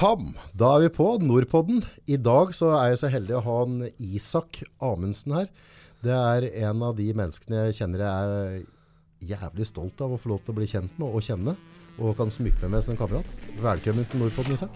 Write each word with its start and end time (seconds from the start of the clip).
Pam! 0.00 0.30
Da 0.56 0.70
er 0.78 0.86
vi 0.86 0.88
på 0.96 1.06
Nordpodden. 1.20 1.82
I 2.08 2.16
dag 2.16 2.54
så 2.56 2.70
er 2.72 2.86
jeg 2.88 3.00
så 3.02 3.08
heldig 3.12 3.34
å 3.36 3.42
ha 3.44 3.56
en 3.66 3.82
Isak 4.00 4.62
Amundsen 4.80 5.34
her. 5.36 5.48
Det 6.00 6.14
er 6.16 6.46
en 6.62 6.84
av 6.86 6.94
de 6.96 7.10
menneskene 7.12 7.66
jeg 7.66 7.74
kjenner 7.76 8.00
jeg 8.06 8.30
er 8.30 9.34
jævlig 9.34 9.66
stolt 9.68 10.00
av 10.00 10.14
å 10.14 10.18
få 10.22 10.30
lov 10.30 10.38
til 10.40 10.54
å 10.54 10.56
bli 10.56 10.68
kjent 10.70 10.94
med 10.96 11.04
og 11.04 11.20
kjenne. 11.26 11.52
Og 12.00 12.16
kan 12.16 12.32
smykke 12.32 12.62
meg 12.62 12.72
med 12.78 12.86
som 12.86 12.94
en 12.94 13.00
kamerat. 13.02 13.34
Velkommen 13.60 14.08
til 14.08 14.22
Nordpodden, 14.22 14.56
Isak. 14.56 14.72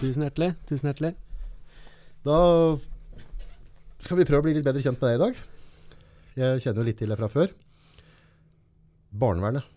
Tusen 0.00 0.26
hjertelig. 0.26 0.50
Tusen 0.66 0.90
hjertelig. 0.90 1.12
Da 2.26 2.40
skal 4.02 4.18
vi 4.18 4.26
prøve 4.26 4.42
å 4.42 4.48
bli 4.48 4.56
litt 4.58 4.66
bedre 4.66 4.82
kjent 4.82 4.98
med 4.98 5.14
deg 5.14 5.20
i 5.20 5.22
dag. 5.28 5.38
Jeg 6.42 6.66
kjenner 6.66 6.82
jo 6.82 6.88
litt 6.90 7.00
til 7.04 7.14
deg 7.14 7.22
fra 7.22 7.30
før. 7.30 7.54
Barnevernet. 9.14 9.70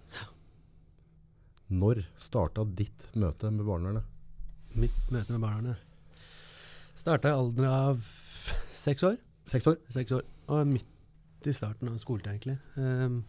Når 1.68 2.06
starta 2.22 2.64
ditt 2.64 3.10
møte 3.18 3.52
med 3.52 3.68
barnevernet? 3.68 4.08
Mitt 4.78 5.12
møte 5.12 5.36
med 5.36 5.44
barnevernet 5.44 5.88
starta 6.98 7.30
i 7.30 7.38
alderen 7.38 7.72
av 7.72 8.06
seks 8.74 9.06
år. 9.06 9.18
Seks 9.48 9.68
år? 9.70 9.78
Seks 9.94 10.14
år. 10.18 10.24
Og 10.52 10.68
midt 10.68 11.48
i 11.48 11.54
starten 11.56 11.92
av 11.92 12.00
skoletid, 12.02 12.34
egentlig. 12.34 12.58
Um, 12.76 13.22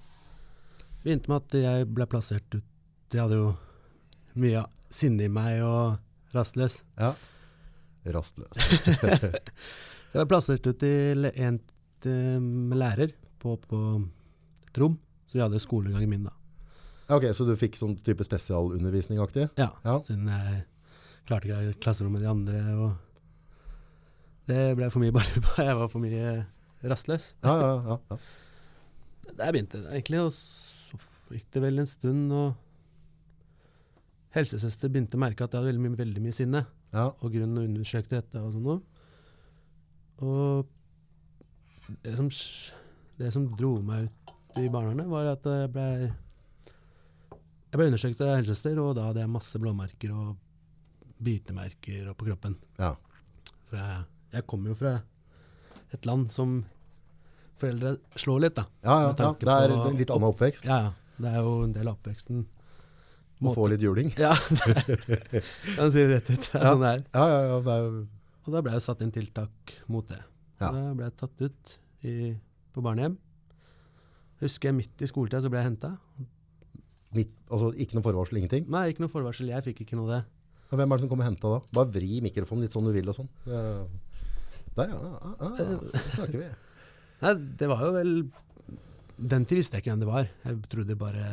begynte 1.04 1.30
med 1.30 1.44
at 1.44 1.56
jeg 1.60 1.88
ble 1.94 2.06
plassert 2.10 2.56
ut 2.56 3.14
Jeg 3.14 3.22
hadde 3.22 3.38
jo 3.38 3.52
mye 4.38 4.64
sinne 4.92 5.24
i 5.24 5.32
meg 5.32 5.62
og 5.64 6.34
rastløs. 6.34 6.82
Ja. 6.98 7.14
Rastløs. 8.16 8.58
Så 10.08 10.16
jeg 10.16 10.24
ble 10.24 10.28
plassert 10.32 10.66
ut 10.66 10.80
til 10.80 11.30
en 11.30 11.60
um, 12.08 12.74
lærer 12.76 13.14
på, 13.40 13.56
på 13.68 13.82
et 14.66 14.82
rom. 14.82 14.98
Så 15.28 15.38
vi 15.38 15.44
hadde 15.44 15.62
skolegangen 15.62 16.10
min, 16.10 16.28
da. 16.28 16.37
Ja, 17.08 17.16
Ok, 17.16 17.24
Så 17.32 17.46
du 17.48 17.54
fikk 17.56 17.76
sånn 17.80 17.96
type 18.04 18.24
spesialundervisning-aktig? 18.26 19.48
Ja, 19.56 19.70
Ja. 19.84 19.98
siden 20.04 20.28
jeg 20.28 20.64
klarte 21.26 21.48
ikke 21.48 21.56
å 21.56 21.66
ha 21.66 21.72
klasserom 21.80 22.12
med 22.12 22.20
de 22.22 22.28
andre. 22.28 22.60
og 22.76 22.96
Det 24.46 24.76
ble 24.76 24.90
for 24.90 25.00
mye 25.00 25.12
bare 25.12 25.42
Jeg 25.68 25.76
var 25.76 25.88
for 25.88 26.00
mye 26.04 26.46
rastløs. 26.84 27.34
Ja, 27.44 27.54
ja, 27.60 27.72
ja. 27.88 27.98
ja. 28.10 28.18
Der 29.38 29.52
begynte 29.52 29.80
det 29.82 29.92
egentlig, 29.92 30.20
og 30.24 30.32
så 30.32 30.98
gikk 31.34 31.50
det 31.52 31.62
vel 31.62 31.78
en 31.82 31.86
stund, 31.86 32.32
og 32.32 32.54
helsesøster 34.36 34.88
begynte 34.88 35.18
å 35.18 35.20
merke 35.20 35.44
at 35.44 35.52
jeg 35.52 35.60
hadde 35.60 35.72
veldig 35.72 35.84
mye, 35.84 35.98
veldig 35.98 36.22
mye 36.24 36.36
sinne, 36.36 36.62
ja. 36.94 37.08
og 37.10 37.32
grunnen 37.34 37.64
undersøkte 37.66 38.20
dette 38.22 38.40
og 38.40 38.54
sånn. 38.56 38.82
Og 40.24 40.66
det 42.04 42.14
som, 42.16 42.28
det 43.20 43.32
som 43.34 43.46
dro 43.58 43.74
meg 43.84 44.08
ut 44.08 44.60
i 44.62 44.68
barnevernet, 44.72 45.08
var 45.12 45.28
at 45.34 45.44
jeg 45.44 45.70
ble 45.76 45.88
Jeg 47.68 47.76
ble 47.80 47.86
undersøkt 47.90 48.20
av 48.24 48.30
helsesøster, 48.38 48.78
og 48.80 48.94
da 48.96 49.08
hadde 49.10 49.20
jeg 49.24 49.28
masse 49.32 49.58
blåmerker 49.60 50.12
og 50.16 50.36
bitemerker 51.22 52.12
på 52.16 52.28
kroppen. 52.30 52.56
ja. 52.78 52.94
For 53.68 53.76
jeg, 53.76 54.04
jeg 54.32 54.44
kommer 54.48 54.70
jo 54.72 54.74
fra 54.78 54.92
et 55.92 56.06
land 56.08 56.30
som 56.32 56.62
foreldre 57.60 57.96
slår 58.16 58.40
litt, 58.46 58.54
da. 58.56 58.64
Ja, 58.86 58.94
ja, 59.02 59.10
ja. 59.18 59.32
Det 59.42 59.52
er 59.52 59.74
en 59.74 59.98
litt 59.98 60.12
annen 60.14 60.28
oppvekst. 60.30 60.64
Ja, 60.64 60.78
ja. 60.86 60.92
Det 61.18 61.32
er 61.34 61.42
jo 61.44 61.52
en 61.66 61.74
del 61.74 61.90
av 61.90 61.98
oppveksten. 61.98 62.46
Å 63.44 63.52
få 63.54 63.66
litt 63.70 63.82
juling. 63.84 64.08
Ja, 64.18 64.30
det 64.48 65.42
kan 65.76 65.92
si 65.92 66.00
det 66.00 66.08
rett 66.14 66.30
ut. 66.32 66.48
Det 66.48 66.54
er 66.56 66.64
Ja. 66.64 66.72
sånn 66.72 66.80
det 66.86 66.92
er. 66.94 67.04
Ja, 67.12 67.26
ja, 67.28 67.42
ja. 67.50 67.58
Det 67.68 67.74
er, 67.76 67.90
Og 68.46 68.50
da 68.56 68.62
ble 68.64 68.72
jeg 68.78 68.86
satt 68.86 69.04
inn 69.04 69.12
tiltak 69.14 69.74
mot 69.92 70.08
det. 70.08 70.22
Ja. 70.62 70.70
Da 70.72 70.86
ble 70.96 71.04
jeg 71.10 71.16
tatt 71.20 71.44
ut 71.44 71.76
i, 72.08 72.14
på 72.72 72.82
barnehjem. 72.88 73.18
Husker 74.40 74.70
jeg 74.72 74.78
midt 74.80 75.04
i 75.04 75.10
skoletida 75.10 75.42
så 75.44 75.50
ble 75.52 75.60
jeg 75.60 75.68
henta. 75.74 75.92
Midt, 77.16 77.30
altså, 77.48 77.70
ikke 77.80 77.96
noe 77.96 78.04
forvarsel, 78.04 78.40
ingenting. 78.40 78.66
Nei, 78.72 78.88
ikke 78.92 79.04
noe 79.04 79.12
forvarsel. 79.12 79.48
Jeg 79.52 79.64
fikk 79.64 79.84
ikke 79.84 79.96
noe 79.98 80.10
det. 80.10 80.20
Ja, 80.68 80.76
Hvem 80.76 80.92
er 80.92 80.98
det 80.98 81.04
som 81.06 81.10
kommer 81.12 81.24
og 81.24 81.30
henter 81.30 81.54
da? 81.56 81.60
Bare 81.78 81.92
vri 81.94 82.18
mikrofonen 82.24 82.66
litt 82.66 82.74
sånn 82.76 82.88
du 82.88 82.92
vil 82.92 83.08
og 83.08 83.16
sånn. 83.16 83.30
Der, 83.48 84.90
ja. 84.92 84.98
ja, 84.98 85.32
ja, 85.40 85.48
ja. 85.58 85.78
Da 85.94 86.02
snakker 86.12 86.36
vi. 86.42 86.48
Nei, 87.24 87.32
det 87.58 87.66
var 87.66 87.80
jo 87.82 87.88
vel 87.96 88.10
Den 89.18 89.42
tid 89.50 89.58
visste 89.58 89.74
jeg 89.74 89.82
ikke 89.82 89.90
hvem 89.94 90.02
det 90.04 90.10
var. 90.10 90.28
Jeg 90.44 90.58
trodde 90.70 90.94
bare 91.00 91.24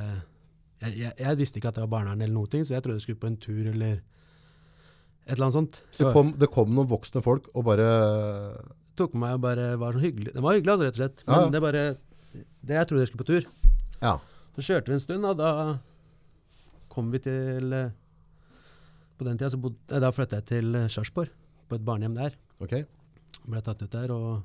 Jeg, 0.82 0.96
jeg, 0.98 1.12
jeg 1.20 1.38
visste 1.38 1.60
ikke 1.62 1.70
at 1.70 1.78
det 1.78 1.84
var 1.84 1.92
barnevern 1.92 2.24
eller 2.26 2.34
noe, 2.34 2.64
så 2.66 2.74
jeg 2.74 2.82
trodde 2.86 2.98
jeg 2.98 3.06
skulle 3.06 3.22
på 3.22 3.30
en 3.30 3.38
tur 3.44 3.68
eller 3.74 4.00
et 5.26 5.34
eller 5.36 5.48
annet 5.48 5.58
sånt. 5.58 5.78
Så 5.94 6.06
det 6.08 6.14
kom, 6.14 6.32
det 6.38 6.50
kom 6.54 6.74
noen 6.78 6.90
voksne 6.90 7.22
folk 7.26 7.48
og 7.58 7.64
bare 7.66 7.86
tok 8.98 9.16
med 9.18 9.24
meg 9.26 9.38
og 9.38 9.44
bare 9.46 9.64
var 9.82 9.96
sånn 9.98 10.04
hyggelig. 10.06 10.34
Det 10.36 10.44
var 10.46 10.56
hyggelig, 10.58 10.74
altså, 10.76 10.86
rett 10.86 10.96
og 10.98 11.02
slett. 11.02 11.24
Men 11.26 11.36
Ja, 11.36 11.46
ja. 11.46 11.54
det 11.56 11.62
bare 11.66 11.84
det 12.66 12.76
Jeg 12.80 12.88
trodde 12.90 13.02
jeg 13.06 13.10
skulle 13.12 13.24
på 13.24 13.30
tur. 13.32 13.48
Ja. 14.02 14.16
Så 14.56 14.64
kjørte 14.64 14.92
vi 14.92 14.96
en 14.96 15.04
stund, 15.04 15.28
og 15.28 15.38
da 15.40 15.52
kom 16.92 17.10
vi 17.12 17.20
til 17.20 17.76
eh, 17.76 17.94
På 19.20 19.28
den 19.28 19.40
tida 19.40 19.50
så 19.52 19.60
bod, 19.60 19.76
eh, 19.92 20.00
da 20.00 20.12
flytta 20.16 20.40
jeg 20.40 20.48
til 20.52 20.78
eh, 20.80 20.90
Sarpsborg, 20.92 21.32
på 21.68 21.76
et 21.76 21.84
barnehjem 21.84 22.16
der. 22.16 22.38
Ok. 22.64 22.78
Ble 23.46 23.62
tatt 23.64 23.84
ut 23.84 23.92
der, 23.92 24.14
og 24.16 24.44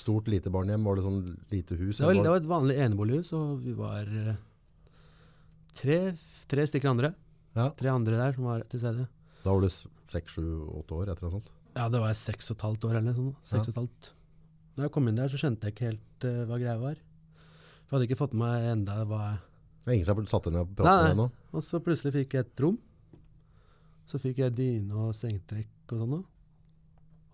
Stort, 0.00 0.30
lite 0.32 0.48
barnehjem. 0.52 0.86
Var 0.86 0.96
det 0.96 1.02
sånn 1.04 1.18
lite 1.50 1.76
hus? 1.76 1.98
Det 1.98 2.06
var, 2.06 2.16
det 2.16 2.30
var 2.32 2.40
et 2.40 2.48
vanlig 2.48 2.76
enebolighus, 2.80 3.32
og 3.36 3.58
vi 3.60 3.74
var 3.76 4.06
tre, 5.76 5.98
tre 6.48 6.64
stykker 6.70 6.88
andre. 6.88 7.10
Ja. 7.58 7.66
Tre 7.76 7.90
andre 7.92 8.16
der 8.16 8.36
som 8.38 8.46
var 8.48 8.64
til 8.70 8.80
stede. 8.80 9.04
Da 9.42 9.52
var 9.52 9.60
du 9.60 9.68
seks, 9.68 10.38
sju, 10.38 10.46
åtte 10.78 10.96
år, 10.96 11.10
etter 11.12 11.26
noe 11.26 11.34
sånt? 11.34 11.52
Ja, 11.74 11.90
det 11.92 12.00
var 12.00 12.16
seks 12.16 12.48
og 12.50 12.56
et 12.56 12.64
halvt 12.68 12.86
år 12.88 12.96
eller 12.96 13.10
noe 13.10 13.18
sånt. 13.18 13.44
Seks 13.50 13.68
og 13.68 13.74
et 13.74 13.80
halvt. 13.82 14.10
Da 14.76 14.86
jeg 14.86 14.94
kom 14.94 15.10
inn 15.10 15.20
der, 15.20 15.28
så 15.28 15.40
skjønte 15.42 15.68
jeg 15.68 15.76
ikke 15.76 15.88
helt 15.90 16.26
uh, 16.30 16.42
hva 16.48 16.58
greia 16.62 16.78
var. 16.80 17.02
For 17.90 17.96
jeg 17.96 18.04
hadde 18.04 18.06
ikke 18.06 18.20
fått 18.20 18.34
med 18.38 18.44
meg 18.46 18.64
enda 18.70 19.00
hva 19.02 19.20
Det 19.82 19.90
er 19.90 19.96
ingen 19.96 20.06
som 20.06 20.18
har 20.20 20.26
satt 20.30 20.44
deg 20.46 20.52
ned 20.54 20.62
og 20.62 20.74
pratet 20.78 21.00
med 21.00 21.08
deg 21.08 21.16
nå? 21.18 21.24
Og 21.50 21.64
så 21.66 21.80
plutselig 21.82 22.12
fikk 22.14 22.36
jeg 22.36 22.46
et 22.46 22.62
rom. 22.62 22.76
Så 24.06 24.20
fikk 24.22 24.38
jeg 24.44 24.54
dyne 24.54 24.94
og 24.94 25.16
sengetrekk 25.18 25.90
og 25.90 26.04
sånn 26.04 26.12
noe. 26.14 26.22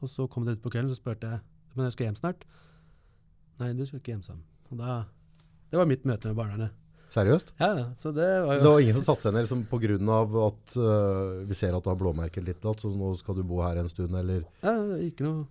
Og 0.01 0.09
så 0.09 0.25
kom 0.33 0.47
det 0.49 0.55
ut 0.57 0.63
på 0.65 0.73
kvelden, 0.73 0.89
så 0.89 0.97
spurte 0.97 1.29
jeg 1.29 1.45
Men 1.77 1.85
jeg 1.85 1.97
skal 1.99 2.09
hjem 2.09 2.19
snart. 2.23 2.49
Nei, 3.61 3.71
du 3.77 3.85
skal 3.85 4.01
ikke 4.01 4.15
hjem 4.15 4.25
sammen. 4.25 4.49
Og 4.73 4.81
da 4.81 4.97
Det 5.69 5.77
var 5.77 5.93
mitt 5.93 6.09
møte 6.09 6.33
med 6.33 6.41
barnevernet. 6.41 6.83
Seriøst? 7.13 7.53
Ja. 7.61 7.91
Så 8.01 8.17
det 8.17 8.33
var 8.49 8.57
jo... 8.57 8.65
Det 8.65 8.73
var 8.73 8.81
ingen 8.87 8.97
som 8.97 9.05
satte 9.11 9.27
seg 9.27 9.37
ned 9.37 9.45
liksom, 9.45 10.09
av 10.09 10.37
at 10.47 10.77
uh, 10.81 11.45
vi 11.45 11.61
ser 11.61 11.77
at 11.77 11.85
du 11.85 11.93
har 11.93 12.01
blåmerker 12.01 12.49
litt, 12.49 12.65
så 12.65 12.97
nå 12.97 13.13
skal 13.21 13.37
du 13.37 13.45
bo 13.45 13.61
her 13.61 13.77
en 13.77 13.93
stund, 13.93 14.17
eller 14.17 14.41
ja, 14.65 14.73
det 14.73 15.03
gikk 15.05 15.19
ikke 15.19 15.29
noe 15.29 15.45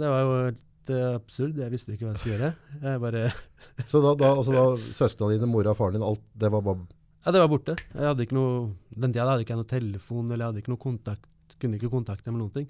Det 0.00 0.08
var 0.08 0.24
jo 0.24 0.38
helt 0.84 0.92
uh, 0.92 1.16
absurd. 1.16 1.58
Jeg 1.58 1.72
visste 1.72 1.94
ikke 1.94 2.06
hva 2.06 2.12
jeg 2.14 2.20
skulle 2.20 2.36
gjøre. 2.36 2.52
Jeg 2.82 3.00
bare 3.02 3.24
Så 3.90 4.00
da, 4.04 4.14
da, 4.14 4.30
altså 4.34 4.52
da 4.54 4.92
søstrene 4.92 5.34
dine, 5.36 5.50
mora 5.50 5.72
og 5.72 5.78
faren 5.78 5.98
din, 5.98 6.04
alt 6.04 6.22
det 6.34 6.50
var 6.52 6.62
bare 6.62 6.86
Ja, 7.24 7.32
det 7.32 7.40
var 7.40 7.48
borte. 7.48 7.76
Jeg 7.94 8.08
hadde 8.08 8.24
ikke 8.26 8.36
noe 8.36 8.74
Den 8.92 9.12
tida 9.12 9.28
hadde 9.28 9.44
ikke 9.44 9.54
jeg 9.54 9.62
noe 9.62 9.72
telefon, 9.72 10.26
eller 10.30 10.42
jeg 10.44 10.52
hadde 10.52 10.62
ikke 10.64 10.74
noe 10.74 10.84
kontakt. 10.84 11.56
Kunne 11.60 11.78
ikke 11.78 11.92
kontakte 11.92 12.32
med 12.32 12.42
noen 12.42 12.54
ting. 12.54 12.68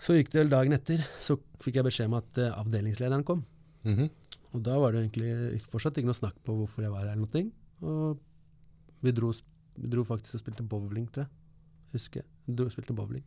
Så 0.00 0.16
gikk 0.16 0.30
det 0.32 0.44
vel 0.44 0.52
dagen 0.52 0.72
etter, 0.72 1.02
så 1.20 1.36
fikk 1.60 1.76
jeg 1.76 1.86
beskjed 1.90 2.08
om 2.08 2.18
at 2.20 2.40
uh, 2.40 2.54
avdelingslederen 2.62 3.26
kom. 3.26 3.44
Mhm. 3.86 4.10
Og 4.50 4.62
da 4.66 4.74
var 4.82 4.90
det 4.90 5.04
egentlig 5.04 5.60
fortsatt 5.70 6.00
ikke 6.00 6.10
noe 6.10 6.18
snakk 6.18 6.40
på 6.42 6.56
hvorfor 6.58 6.82
jeg 6.82 6.90
var 6.90 7.04
her 7.04 7.12
eller 7.14 7.22
noe. 7.22 7.42
Og 7.86 9.04
vi 9.06 9.12
dro, 9.14 9.30
vi 9.78 9.90
dro 9.92 10.02
faktisk 10.04 10.36
og 10.36 10.42
spilte 10.42 10.66
bowling, 10.66 11.06
tror 11.14 11.22
jeg. 11.22 11.30
Husker 11.94 12.24
jeg. 12.24 12.26
Vi 12.48 12.56
dro 12.58 12.66
og 12.66 12.74
spilte 12.74 12.96
bowling. 12.98 13.22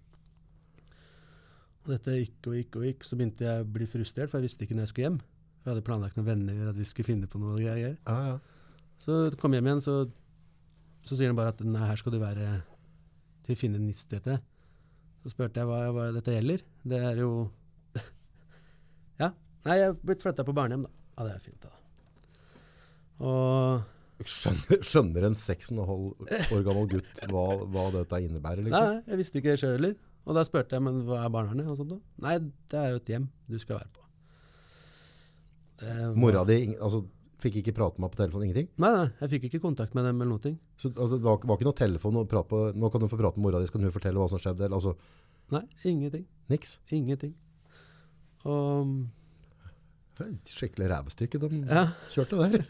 Og 1.83 1.91
dette 1.91 2.16
gikk 2.16 2.47
og 2.47 2.57
gikk 2.57 2.77
og 2.79 2.85
gikk, 2.88 3.05
så 3.07 3.17
begynte 3.19 3.44
jeg 3.44 3.63
å 3.63 3.69
bli 3.75 3.88
frustrert, 3.91 4.31
for 4.31 4.39
jeg 4.39 4.47
visste 4.47 4.63
ikke 4.63 4.77
når 4.77 4.85
jeg 4.85 4.91
skulle 4.94 5.07
hjem. 5.09 5.17
Jeg 5.63 5.71
hadde 5.71 5.85
planlagt 5.88 6.19
noen 6.19 6.29
venner, 6.29 6.69
at 6.71 6.79
vi 6.79 6.85
skulle 6.88 7.09
finne 7.09 7.27
på 7.31 7.39
noe 7.41 7.57
greier. 7.59 7.97
Ja, 8.07 8.16
ja. 8.29 8.38
Så 9.03 9.17
kom 9.39 9.51
jeg 9.55 9.59
hjem 9.59 9.69
igjen, 9.71 9.83
så, 9.83 9.95
så 11.03 11.17
sier 11.19 11.31
han 11.31 11.39
bare 11.39 11.51
at 11.51 11.63
nei, 11.67 11.83
her 11.89 11.99
skal 11.99 12.16
du 12.16 12.19
være 12.21 12.47
til 13.44 13.55
å 13.55 13.59
finne 13.59 13.81
en 13.81 13.91
sted 13.97 14.23
til. 14.23 14.39
Så 15.23 15.31
spurte 15.31 15.59
jeg 15.59 15.67
hva, 15.67 15.81
hva 15.95 16.07
dette 16.16 16.35
gjelder. 16.35 16.63
Det 16.88 16.99
er 17.11 17.19
jo 17.23 17.31
Ja. 19.21 19.33
Nei, 19.67 19.79
jeg 19.79 19.89
er 19.91 20.00
blitt 20.03 20.23
flytta 20.23 20.47
på 20.47 20.55
barnehjem, 20.55 20.88
da. 20.88 20.94
Ja, 21.17 21.27
det 21.27 21.35
er 21.35 21.44
fint, 21.44 21.67
da. 21.67 21.75
Og 23.23 23.89
Skjønner, 24.23 24.83
skjønner 24.85 25.25
en 25.27 25.35
seks 25.35 25.71
og 25.74 25.80
en 25.81 25.88
halv 25.89 26.53
år 26.56 26.62
gammel 26.63 26.85
gutt 26.94 27.21
hva, 27.27 27.44
hva 27.74 27.85
dette 27.91 28.19
innebærer, 28.24 28.63
liksom? 28.63 28.85
Nei, 28.94 29.01
jeg 29.09 29.19
visste 29.19 29.39
ikke 29.41 29.51
det 29.51 29.59
sjøl 29.59 29.74
heller. 29.75 29.95
Og 30.23 30.37
da 30.37 30.43
spurte 30.47 30.77
jeg 30.77 30.83
men 30.85 31.01
hva 31.07 31.23
er 31.25 31.31
barnevernet 31.33 31.67
og 31.67 31.77
sånt. 31.81 31.89
da? 31.95 31.99
Nei, 32.23 32.37
det 32.71 32.79
er 32.79 32.93
jo 32.93 33.01
et 33.01 33.09
hjem 33.11 33.25
du 33.51 33.57
skal 33.59 33.79
være 33.81 33.91
på. 33.91 34.03
Var- 35.83 36.15
Mora 36.15 36.43
di 36.47 36.57
altså, 36.77 37.01
fikk 37.43 37.57
ikke 37.59 37.73
prate 37.75 37.99
med 37.99 38.05
meg 38.07 38.13
på 38.13 38.19
telefon, 38.21 38.43
ingenting? 38.45 38.69
Nei, 38.79 38.91
nei, 38.95 39.07
jeg 39.19 39.31
fikk 39.33 39.47
ikke 39.49 39.59
kontakt 39.65 39.97
med 39.97 40.05
dem 40.07 40.21
eller 40.21 40.31
noe. 40.37 40.39
ting. 40.45 40.55
Så 40.79 40.93
altså, 40.93 41.17
det 41.17 41.25
var, 41.25 41.41
var 41.43 41.57
ikke 41.59 41.67
noe 41.67 41.75
telefon 41.81 42.21
å 42.21 42.23
prate 42.29 42.47
på, 42.53 42.61
nå 42.79 42.91
kan 42.93 43.03
du 43.03 43.09
få 43.11 43.19
prate 43.19 43.41
med 43.41 43.49
mora 43.49 43.59
di, 43.59 43.67
skal 43.67 43.83
hun 43.83 43.91
fortelle 43.91 44.21
hva 44.21 44.29
som 44.31 44.39
skjedde, 44.39 44.63
eller 44.69 44.79
altså, 44.79 44.95
Nei, 45.51 45.65
ingenting. 45.83 46.23
niks. 46.49 46.77
Ingenting. 46.95 47.33
Og 48.47 48.95
Skikkelig 50.47 50.87
rævestykke 50.91 51.39
de 51.41 51.63
ja, 51.65 51.87
kjørte 52.13 52.37
der. 52.39 52.63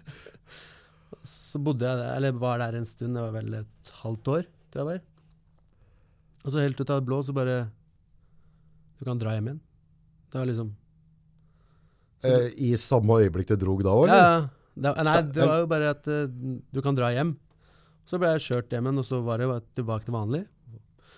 så 1.28 1.60
bodde 1.62 1.86
jeg 1.86 2.00
der, 2.00 2.16
eller 2.18 2.32
var 2.40 2.58
der 2.64 2.80
en 2.80 2.88
stund, 2.90 3.14
det 3.18 3.22
var 3.28 3.34
vel 3.36 3.54
et 3.62 3.92
halvt 4.02 4.32
år 4.40 4.46
tror 4.74 4.80
jeg 4.82 4.88
var. 4.90 5.02
Og 6.44 6.52
så 6.52 6.64
helt 6.64 6.80
ut 6.80 6.90
av 6.90 7.02
det 7.02 7.08
blå, 7.08 7.22
så 7.24 7.36
bare 7.36 7.70
Du 9.00 9.06
kan 9.08 9.20
dra 9.20 9.34
hjem 9.36 9.52
igjen. 9.52 9.62
Det 10.32 10.40
var 10.40 10.50
liksom 10.50 10.74
Eh, 12.24 12.52
I 12.72 12.74
samme 12.80 13.20
øyeblikk 13.20 13.50
du 13.52 13.58
drog 13.60 13.84
da 13.84 13.94
òg, 13.94 14.06
eller? 14.08 14.22
ja. 14.24 14.44
Det, 14.74 14.90
nei, 15.06 15.18
det 15.30 15.46
var 15.46 15.60
jo 15.62 15.66
bare 15.70 15.90
at 15.94 16.08
uh, 16.10 16.24
du 16.74 16.80
kan 16.82 16.96
dra 16.98 17.12
hjem. 17.14 17.36
Så 18.10 18.18
ble 18.18 18.32
jeg 18.32 18.42
kjørt 18.48 18.72
hjem 18.74 18.88
igjen, 18.88 19.02
og 19.04 19.06
så 19.06 19.20
var 19.22 19.38
det 19.38 19.50
tilbake 19.78 20.08
til 20.08 20.16
vanlig. 20.16 20.40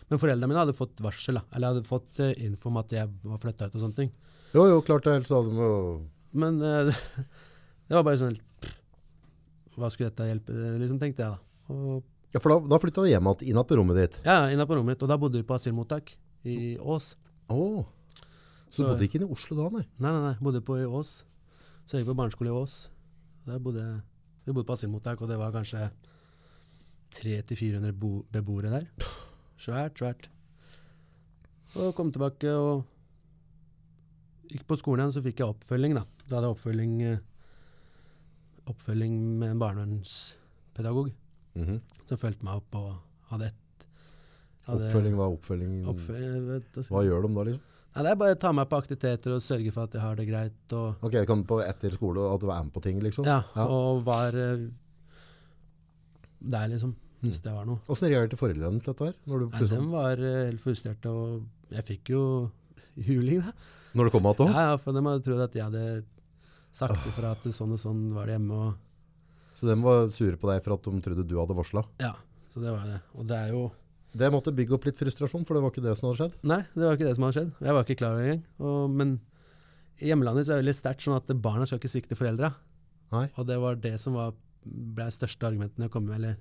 Men 0.10 0.20
foreldrene 0.20 0.50
mine 0.52 0.60
hadde 0.60 0.76
fått 0.76 1.00
varsel, 1.00 1.40
da. 1.40 1.46
Eller 1.56 1.72
hadde 1.72 1.88
fått 1.88 2.20
uh, 2.20 2.34
info 2.44 2.68
om 2.68 2.82
at 2.82 2.92
jeg 2.92 3.08
var 3.24 3.40
flytta 3.40 3.70
ut 3.70 3.78
og 3.78 3.86
sånne 3.86 4.00
ting. 4.02 4.12
Jo, 4.52 4.66
jo, 4.74 4.82
klart 4.84 5.08
det. 5.08 5.14
Ellers 5.22 5.32
hadde 5.32 5.54
de 5.54 5.70
jo 5.70 5.78
Men 6.36 6.60
uh, 6.60 6.92
det 7.88 7.96
var 7.96 8.04
bare 8.08 8.20
sånn 8.20 8.36
Hva 9.76 9.90
skulle 9.92 10.12
dette 10.12 10.28
hjelpe, 10.28 10.58
liksom, 10.82 11.00
tenkte 11.00 11.24
jeg 11.24 11.38
da. 11.38 11.40
Og, 11.72 12.04
Ja, 12.36 12.40
for 12.44 12.52
da, 12.52 12.58
da 12.76 12.80
flytta 12.84 13.06
du 13.06 13.08
hjem 13.08 13.30
igjen, 13.32 13.48
inn 13.54 13.62
på 13.64 13.78
rommet 13.80 13.96
ditt. 14.02 14.16
ja, 14.28 14.42
inne 14.52 14.66
på 14.68 14.76
rommet 14.76 14.92
mitt. 14.98 15.04
Og 15.06 15.12
da 15.12 15.16
bodde 15.22 15.40
vi 15.40 15.46
på 15.48 15.56
asylmottak 15.56 16.12
i 16.44 16.76
Ås. 16.84 17.14
Oh. 17.48 17.86
Så 18.68 18.84
du 18.84 18.90
bodde 18.90 19.08
ikke 19.08 19.22
i 19.24 19.30
Oslo 19.32 19.56
da, 19.56 19.70
nei? 19.78 19.86
Nei, 20.04 20.12
nei, 20.12 20.24
nei. 20.26 20.34
Bodde 20.44 20.60
på 20.66 20.76
i 20.82 20.84
Ås. 20.84 21.22
Så 21.88 21.96
jeg 21.96 22.04
gikk 22.04 22.12
på 22.12 22.18
barneskole 22.20 22.52
i 22.52 22.58
Ås. 22.60 22.76
Der 23.48 23.62
bodde 23.64 23.86
Vi 24.46 24.52
bodde 24.54 24.68
på 24.68 24.76
asylmottak, 24.76 25.22
og 25.24 25.32
det 25.32 25.38
var 25.40 25.54
kanskje 25.56 25.88
300-400 27.16 27.94
bo- 27.98 28.26
beboere 28.36 28.70
der. 28.74 28.86
Svært, 29.58 29.96
svært. 30.02 30.28
Og 31.80 31.94
kom 31.96 32.12
tilbake 32.14 32.52
og 32.52 32.84
gikk 34.52 34.68
på 34.70 34.78
skolen 34.80 35.06
igjen, 35.06 35.16
så 35.16 35.24
fikk 35.26 35.40
jeg 35.42 35.54
oppfølging, 35.56 35.96
da. 35.98 36.04
Da 36.28 36.38
hadde 36.38 36.50
jeg 36.52 36.56
oppfølging, 36.58 36.94
eh, 37.08 37.24
oppfølging 38.70 39.16
med 39.40 39.56
en 39.56 39.62
barnevernspedagog 39.64 41.14
Mhm. 41.56 41.82
som 42.10 42.18
fulgte 42.18 42.44
meg 42.44 42.56
opp 42.62 42.76
og 42.76 42.96
hadde 43.32 43.46
et 43.52 43.86
hadde 44.68 44.88
Oppfølging 44.90 45.16
var 45.16 45.30
oppfølging. 45.36 45.74
oppfølging, 45.88 46.48
vet 46.50 46.72
du, 46.74 46.82
Hva 46.90 47.04
gjør 47.06 47.22
de 47.28 47.34
da, 47.34 47.44
liksom? 47.50 47.62
Nei, 47.96 48.04
det 48.04 48.12
er 48.12 48.16
bare 48.20 48.36
å 48.36 48.40
ta 48.40 48.52
meg 48.52 48.68
på 48.68 48.78
aktiviteter 48.82 49.32
og 49.36 49.42
sørge 49.46 49.72
for 49.72 49.84
at 49.88 49.94
jeg 49.94 50.02
har 50.02 50.16
det 50.20 50.26
greit. 50.28 50.74
Og, 50.74 50.96
Ok, 51.02 51.12
det 51.16 51.28
kom 51.28 51.44
på 51.48 51.62
etter 51.64 51.94
skole 51.96 52.20
og 52.20 52.34
at 52.36 52.42
du 52.42 52.48
var 52.48 52.64
med 52.64 52.74
på 52.74 52.82
ting, 52.84 53.00
liksom? 53.00 53.24
ja, 53.26 53.44
Ja. 53.56 53.66
og 53.68 54.04
var 54.04 54.36
eh, 54.36 54.68
der, 56.42 56.68
liksom. 56.74 56.96
Hvis 57.24 57.40
det 57.42 57.54
var 57.56 57.66
noe. 57.66 57.80
Hvordan 57.88 58.12
reagerte 58.12 58.38
foreldrene 58.38 58.82
til 58.84 58.94
dette 58.94 59.06
her? 59.08 59.16
Du 59.26 59.48
Nei, 59.50 59.60
de 59.66 59.80
var 59.90 60.20
eh, 60.22 60.42
helt 60.52 60.62
frustrerte, 60.62 61.10
og 61.10 61.46
jeg 61.74 61.86
fikk 61.88 62.12
jo 62.14 62.52
juling, 63.08 63.42
da. 63.42 63.54
når 63.96 64.06
det 64.10 64.12
kom 64.14 64.28
igjen 64.30 64.44
òg? 64.46 64.52
Ja, 64.54 64.66
ja, 64.72 64.76
for 64.78 64.94
de 64.94 65.02
hadde 65.08 65.24
trodd 65.26 65.42
at 65.48 65.54
jeg 65.58 65.64
hadde 65.64 65.86
sagt 66.76 67.08
ifra 67.10 67.32
at 67.32 67.48
sånn 67.56 67.72
og 67.74 67.80
sånn 67.82 68.04
var 68.14 68.28
det 68.30 68.36
hjemme. 68.38 68.60
Og, 68.68 68.76
Så 69.56 69.68
de 69.70 69.76
var 69.84 70.10
sure 70.12 70.38
på 70.40 70.50
deg 70.52 70.62
for 70.66 70.76
at 70.76 70.88
de 70.88 71.02
trodde 71.06 71.24
du 71.28 71.36
hadde 71.40 71.56
varsla? 71.58 71.86
ja, 72.04 72.14
så 72.54 72.62
det 72.64 72.72
var 72.76 72.86
det. 72.88 73.00
Og 73.16 73.28
det 73.28 73.36
er 73.40 73.50
jo 73.56 73.64
Det 74.16 74.30
måtte 74.32 74.52
bygge 74.56 74.76
opp 74.78 74.86
litt 74.88 75.00
frustrasjon, 75.00 75.44
for 75.48 75.58
det 75.58 75.62
var 75.64 75.72
ikke 75.74 75.84
det 75.84 75.96
som 76.00 76.08
hadde 76.10 76.20
skjedd? 76.22 76.36
Nei, 76.48 76.62
det 76.76 76.86
var 76.86 76.96
ikke 76.96 77.08
det 77.10 77.16
som 77.18 77.26
hadde 77.28 77.36
skjedd. 77.40 77.50
Jeg 77.68 77.76
var 77.76 77.84
ikke 77.88 77.98
klar 78.00 78.14
over 78.16 78.24
det 78.24 78.36
engang. 78.36 78.94
Men 78.96 79.16
i 80.00 80.10
hjemlandet 80.12 80.46
så 80.48 80.54
er 80.54 80.60
det 80.60 80.64
veldig 80.66 80.76
sterkt 80.78 81.04
sånn 81.04 81.18
at 81.18 81.34
barna 81.44 81.68
skal 81.68 81.80
ikke 81.82 81.92
svikte 81.92 82.16
foreldra. 82.20 82.54
Nei. 83.12 83.26
Og 83.36 83.48
det 83.48 83.58
var 83.60 83.76
det 83.84 83.94
som 84.00 84.16
var, 84.16 84.32
ble 84.64 85.08
største 85.12 85.48
argumentene 85.50 85.88
jeg 85.90 85.94
kom 85.96 86.08
med, 86.08 86.16
eller 86.22 86.38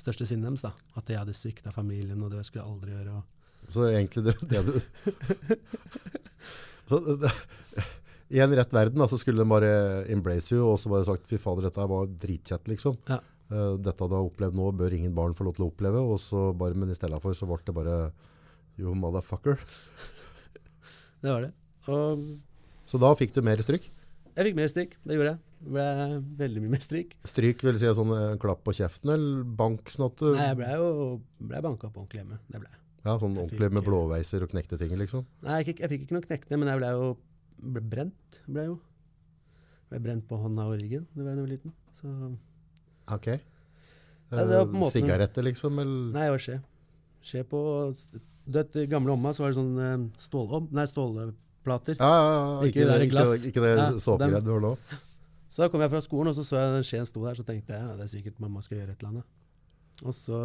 største 0.00 0.26
sinnet 0.28 0.48
deres. 0.50 0.64
da. 0.66 0.72
At 1.00 1.08
jeg 1.08 1.20
hadde 1.22 1.36
svikta 1.36 1.72
familien, 1.72 2.20
og 2.24 2.32
det 2.34 2.44
skulle 2.44 2.64
jeg 2.64 2.72
aldri 2.74 2.92
gjøre. 2.98 3.16
Og 3.16 3.72
Så 3.72 3.88
egentlig 3.88 4.24
det, 4.28 4.36
det 4.52 4.60
du 4.68 4.74
så 6.88 7.00
det, 7.00 7.30
I 8.34 8.40
en 8.42 8.54
rett 8.58 8.72
verden 8.74 8.98
da, 8.98 9.06
så 9.10 9.18
skulle 9.20 9.44
de 9.44 9.50
bare 9.50 9.68
embrace 10.10 10.54
you 10.56 10.64
og 10.66 10.78
så 10.82 10.90
bare 10.90 11.06
sagt 11.06 11.28
fy 11.30 11.38
fader, 11.38 11.68
dette 11.68 11.84
var 11.90 12.08
dritkjett, 12.24 12.66
liksom. 12.72 12.96
Ja. 13.10 13.20
Uh, 13.52 13.74
dette 13.78 14.08
du 14.08 14.14
har 14.16 14.24
opplevd 14.26 14.56
nå, 14.58 14.70
bør 14.74 14.94
ingen 14.96 15.14
barn 15.14 15.36
få 15.38 15.46
lov 15.46 15.54
til 15.58 15.66
å 15.66 15.70
oppleve. 15.70 16.00
Og 16.02 16.18
så 16.22 16.48
bare, 16.58 16.74
men 16.78 16.90
i 16.90 16.96
stedet 16.98 17.20
for 17.22 17.36
så 17.36 17.46
ble 17.46 17.60
det 17.68 17.74
bare 17.76 17.98
you 18.80 18.94
motherfucker. 18.98 19.60
det 21.22 21.30
var 21.30 21.46
det. 21.46 21.52
Og 21.92 22.24
Så 22.90 22.98
da 23.02 23.12
fikk 23.18 23.34
du 23.36 23.42
mer 23.46 23.60
stryk. 23.62 23.86
jeg 24.34 24.48
fikk 24.48 24.56
mer 24.58 24.70
stryk, 24.72 24.96
det 25.04 25.18
gjorde 25.18 25.34
jeg. 25.34 25.42
Det 25.64 25.72
ble 25.72 25.84
veldig 26.42 26.62
mye 26.64 26.72
mer 26.74 26.82
stryk. 26.84 27.12
Stryk 27.28 27.62
vil 27.64 27.78
si 27.80 27.88
sånn 27.96 28.10
en 28.18 28.40
klapp 28.42 28.64
på 28.66 28.74
kjeften, 28.76 29.12
eller 29.14 29.44
bank 29.60 29.88
sånn 29.92 30.08
at 30.10 30.18
du 30.20 30.32
Nei, 30.34 30.48
jeg 30.50 30.58
ble 30.58 30.72
jo 30.74 30.88
ble 31.38 31.62
banka 31.64 31.88
på 31.92 32.02
ordentlig 32.02 32.20
hjemme. 32.24 32.40
Det 32.50 32.60
ble 32.60 32.68
jeg. 32.72 32.80
Ja, 33.04 33.14
sånn 33.20 33.36
jeg 33.36 33.44
ordentlig 33.46 33.70
med 33.76 33.86
blåveiser 33.86 34.44
og 34.44 34.50
knekte 34.52 34.80
ting, 34.80 34.92
liksom. 35.00 35.24
Nei, 35.44 35.60
jeg, 35.62 35.70
fikk- 35.70 35.84
jeg 35.84 35.92
fikk 35.94 36.04
ikke 36.08 36.16
noe 36.18 36.26
knekte, 36.26 36.58
men 36.60 36.72
jeg 36.72 36.80
ble 36.82 36.90
jo 36.98 37.08
ble 37.58 37.80
brent. 37.80 38.40
Ble 38.46 38.66
jeg 38.66 38.72
jo. 38.72 38.78
Ble 39.92 40.00
brent 40.04 40.26
på 40.28 40.38
hånda 40.40 40.66
og 40.68 40.78
ryggen 40.80 41.06
da 41.14 41.28
jeg 41.30 41.40
var 41.40 41.50
liten. 41.50 41.74
Så 41.94 42.10
Ok. 43.14 43.26
Nei, 44.32 44.44
Eh, 44.44 44.90
Sigaretter, 44.90 45.44
liksom? 45.44 45.78
Eller? 45.78 46.12
Nei, 46.14 46.24
det 46.26 46.34
var 46.34 46.42
skje. 46.42 46.60
Skje 47.24 47.42
på 47.46 47.60
Du 48.44 48.58
vet, 48.58 48.76
gamle 48.90 49.12
omma 49.12 49.32
så 49.32 49.44
var 49.44 49.52
det 49.52 49.56
sånn 49.56 49.78
eh, 49.80 50.00
stål, 50.20 50.68
nei, 50.74 50.84
stålplater. 50.90 51.96
Ja, 51.96 52.08
ja, 52.10 52.32
ja. 52.34 52.68
Ikke 52.68 52.82
det 52.82 52.88
der 52.90 53.04
i 53.04 53.06
ikke, 53.08 53.48
ikke 53.48 53.62
det 53.64 53.70
Ja, 54.34 54.40
du 54.40 54.50
har 54.52 54.60
nå. 54.60 54.72
Så 55.48 55.62
da 55.62 55.68
kom 55.70 55.80
jeg 55.80 55.92
fra 55.92 56.00
skolen, 56.02 56.28
og 56.32 56.34
så 56.36 56.42
så 56.44 56.58
jeg 56.58 56.72
den 56.74 56.84
skjeen 56.88 57.06
sto 57.06 57.22
der, 57.24 57.38
så 57.38 57.44
tenkte 57.46 57.72
jeg 57.76 57.80
ja, 57.80 57.94
det 57.94 58.04
er 58.04 58.10
sikkert 58.10 58.40
mamma 58.42 58.60
skal 58.64 58.80
gjøre 58.80 58.96
et 58.96 59.00
eller 59.04 59.12
annet. 59.12 59.28
Og 60.02 60.12
så 60.16 60.40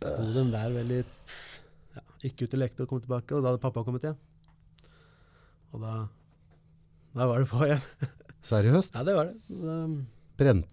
sto 0.00 0.24
den 0.34 0.50
der 0.50 0.72
veldig 0.74 0.98
ja, 1.04 2.02
Gikk 2.24 2.42
ut 2.42 2.56
og 2.56 2.60
lekte 2.64 2.84
og 2.84 2.90
kom 2.90 3.00
tilbake, 3.04 3.36
og 3.36 3.44
da 3.44 3.52
hadde 3.52 3.62
pappa 3.62 3.84
kommet 3.86 4.04
hjem. 4.08 4.18
Og 5.72 5.80
da 5.84 5.94
Da 7.14 7.26
var 7.26 7.42
det 7.42 7.48
på 7.50 7.62
igjen. 7.66 7.82
Seriøst? 8.50 8.94
Ja, 8.96 9.02
det 9.06 9.14
var 9.16 9.30
det. 9.30 9.36
Da, 9.50 9.78
Brent 10.40 10.66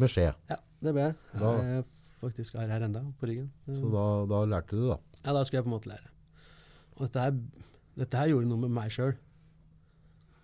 med 0.00 0.08
skje. 0.10 0.30
ja, 0.50 0.56
det 0.82 0.92
ble 0.96 1.02
jeg. 1.10 1.16
Da- 1.38 1.50
Jeg 1.62 1.82
er 1.82 1.84
faktisk 2.22 2.54
har 2.58 2.70
her 2.70 2.82
enda, 2.86 3.02
på 3.20 3.28
ryggen. 3.28 3.50
Så 3.74 3.90
da, 3.92 4.04
da 4.30 4.40
lærte 4.48 4.78
du, 4.78 4.86
da. 4.88 4.96
Ja, 5.24 5.32
da 5.36 5.42
skulle 5.44 5.60
jeg 5.60 5.66
på 5.66 5.70
en 5.70 5.76
måte 5.76 5.90
lære. 5.92 6.08
Og 6.96 7.04
dette 7.06 7.20
her, 7.22 7.36
dette 7.98 8.18
her 8.18 8.30
gjorde 8.32 8.48
noe 8.50 8.62
med 8.64 8.70
meg 8.74 8.90
sjøl. 8.94 9.12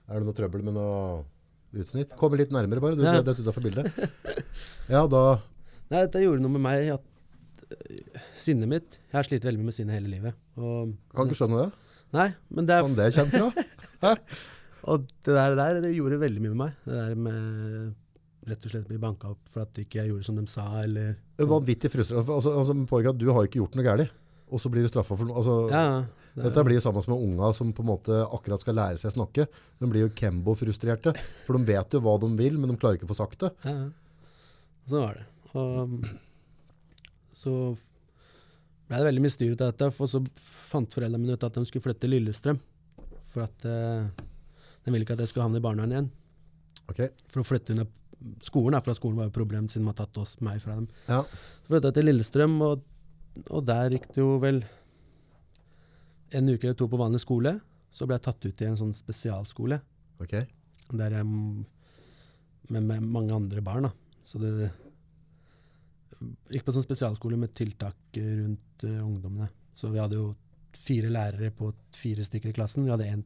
Er 0.09 0.19
det 0.21 0.27
noe 0.29 0.37
trøbbel 0.37 0.63
med 0.67 0.75
noe 0.79 1.25
utsnitt? 1.77 2.15
Kom 2.19 2.35
litt 2.39 2.53
nærmere, 2.55 2.81
bare. 2.83 2.97
Du 2.99 3.03
Ja. 3.05 3.17
er 3.17 3.23
rett 3.23 3.41
utenfor 3.43 3.63
bildet. 3.65 3.91
Ja, 4.89 5.07
da 5.07 5.25
Nei, 5.91 6.03
dette 6.05 6.21
gjorde 6.23 6.43
noe 6.45 6.53
med 6.55 6.61
meg 6.65 6.89
at 6.93 7.05
øh, 7.73 8.23
sinnet 8.37 8.69
mitt 8.69 8.99
Jeg 9.09 9.17
har 9.17 9.25
slitt 9.29 9.45
veldig 9.49 9.65
med 9.65 9.75
sinnet 9.77 9.97
hele 9.99 10.11
livet. 10.13 10.35
Og, 10.57 10.95
Kan 11.15 11.27
ikke 11.29 11.39
skjønne 11.43 11.63
det. 11.67 11.71
Nei, 12.13 12.29
men 12.51 12.67
det 12.69 12.75
er 12.79 12.83
Kan 12.87 12.97
det 12.97 13.11
komme 13.17 13.33
fra? 13.53 13.65
Og 14.89 15.07
det 15.27 15.35
der, 15.35 15.57
der 15.59 15.81
det 15.85 15.95
gjorde 15.97 16.21
veldig 16.23 16.43
mye 16.45 16.53
med 16.55 16.61
meg. 16.63 16.77
Det 16.87 16.95
der 16.95 17.19
med 17.19 17.95
rett 18.49 18.63
og 18.65 18.73
slett 18.73 18.87
bli 18.89 18.97
banka 19.03 19.33
opp 19.35 19.51
for 19.51 19.67
at 19.67 19.81
ikke 19.83 19.99
jeg 20.01 20.13
gjorde 20.13 20.25
som 20.25 20.39
de 20.39 20.47
sa, 20.49 20.65
eller 20.81 21.11
er 21.37 21.49
Vanvittig 21.51 21.91
frustrerende. 21.93 22.33
Altså, 22.39 22.55
altså, 22.57 22.77
poenget 22.89 23.11
er 23.11 23.17
at 23.17 23.21
du 23.21 23.27
har 23.35 23.49
ikke 23.49 23.61
gjort 23.61 23.75
noe 23.77 23.85
galt, 23.85 24.15
og 24.49 24.63
så 24.63 24.71
blir 24.73 24.87
du 24.87 24.89
straffa 24.89 25.19
for 25.19 25.29
noe. 25.29 25.37
Altså, 25.43 25.57
Ja, 25.69 25.83
det, 26.39 26.47
Dette 26.47 26.65
blir 26.65 26.79
jo 26.79 26.85
sammen 26.87 27.05
med 27.11 27.27
unga 27.27 27.51
som 27.53 27.73
på 27.75 27.83
en 27.85 27.91
måte 27.91 28.21
akkurat 28.25 28.63
skal 28.63 28.79
lære 28.79 29.01
seg 29.03 29.11
å 29.11 29.17
snakke. 29.19 29.49
De 29.83 29.91
blir 29.91 30.07
jo 30.07 30.13
Kembo-frustrerte. 30.17 31.13
For 31.45 31.59
de 31.59 31.69
vet 31.69 31.93
jo 31.99 32.01
hva 32.05 32.15
de 32.23 32.31
vil, 32.39 32.57
men 32.63 32.71
de 32.73 32.79
klarer 32.79 32.97
ikke 32.97 33.09
å 33.11 33.13
få 33.13 33.19
sagt 33.19 33.43
det. 33.45 33.53
ja, 33.67 33.75
ja. 33.75 33.91
Sånn 34.89 35.05
var 35.05 35.19
det. 35.19 35.27
Og 35.53 35.99
så 37.37 37.53
ble 38.89 38.97
det 39.03 39.09
veldig 39.11 39.25
mye 39.27 39.35
styr 39.35 39.53
ut 39.53 39.61
av 39.67 39.75
dette, 39.75 39.91
Og 40.01 40.09
så 40.09 40.23
fant 40.41 40.95
foreldrene 40.97 41.21
mine 41.21 41.37
ut 41.37 41.45
at 41.45 41.59
de 41.59 41.65
skulle 41.69 41.85
flytte 41.85 42.07
til 42.07 42.15
Lillestrøm. 42.17 42.61
For 43.29 43.45
at 43.45 43.69
uh, 43.69 44.09
den 44.85 44.95
ville 44.95 45.05
ikke 45.05 45.17
at 45.19 45.23
jeg 45.25 45.33
skulle 45.33 45.47
havne 45.47 45.61
i 45.61 45.65
barnevernet 45.65 45.97
igjen. 45.97 46.11
Ok? 46.89 47.03
For 47.29 47.43
å 47.43 47.47
flytte 47.47 47.75
under 47.75 47.89
skolen, 48.43 48.75
da, 48.75 48.83
for 48.83 48.95
at 48.95 48.99
skolen 48.99 49.21
var 49.21 49.29
jo 49.29 49.37
problem 49.37 49.69
siden 49.71 49.87
de 49.87 49.93
har 49.93 49.99
tatt 50.01 50.21
oss, 50.23 50.37
meg 50.45 50.63
fra 50.63 50.79
dem. 50.79 50.89
Ja. 51.07 51.23
Så 51.63 51.73
flytta 51.73 51.93
jeg 51.93 51.99
til 51.99 52.09
Lillestrøm, 52.09 52.57
og, 52.67 52.85
og 53.47 53.65
der 53.69 53.95
gikk 53.95 54.09
det 54.15 54.23
jo 54.23 54.33
vel 54.43 54.63
en 56.39 56.51
uke 56.51 56.67
eller 56.67 56.79
to 56.79 56.89
på 56.91 57.01
vanlig 57.01 57.23
skole. 57.25 57.59
Så 57.95 58.09
ble 58.09 58.19
jeg 58.19 58.27
tatt 58.27 58.49
ut 58.49 58.63
i 58.65 58.69
en 58.69 58.79
sånn 58.81 58.97
spesialskole, 58.97 59.81
ok. 60.21 60.35
der 60.99 61.17
jeg 61.19 61.29
med, 61.29 62.83
med 62.83 63.05
mange 63.05 63.37
andre 63.37 63.65
barn. 63.65 63.89
da. 63.89 63.95
Så 64.29 64.41
det 64.43 64.71
gikk 66.53 66.67
på 66.67 66.75
sånn 66.75 66.85
spesialskole 66.85 67.39
med 67.39 67.55
tiltak 67.57 68.19
rundt 68.19 68.85
uh, 68.85 69.01
ungdommene. 69.05 69.49
Så 69.79 69.93
vi 69.93 70.01
hadde 70.03 70.19
jo 70.19 70.33
fire 70.79 71.11
lærere 71.13 71.51
på 71.55 71.73
fire 71.97 72.25
stykker 72.27 72.53
i 72.53 72.57
klassen. 72.57 72.87
Vi 72.87 72.93
hadde 72.93 73.09
en, 73.11 73.25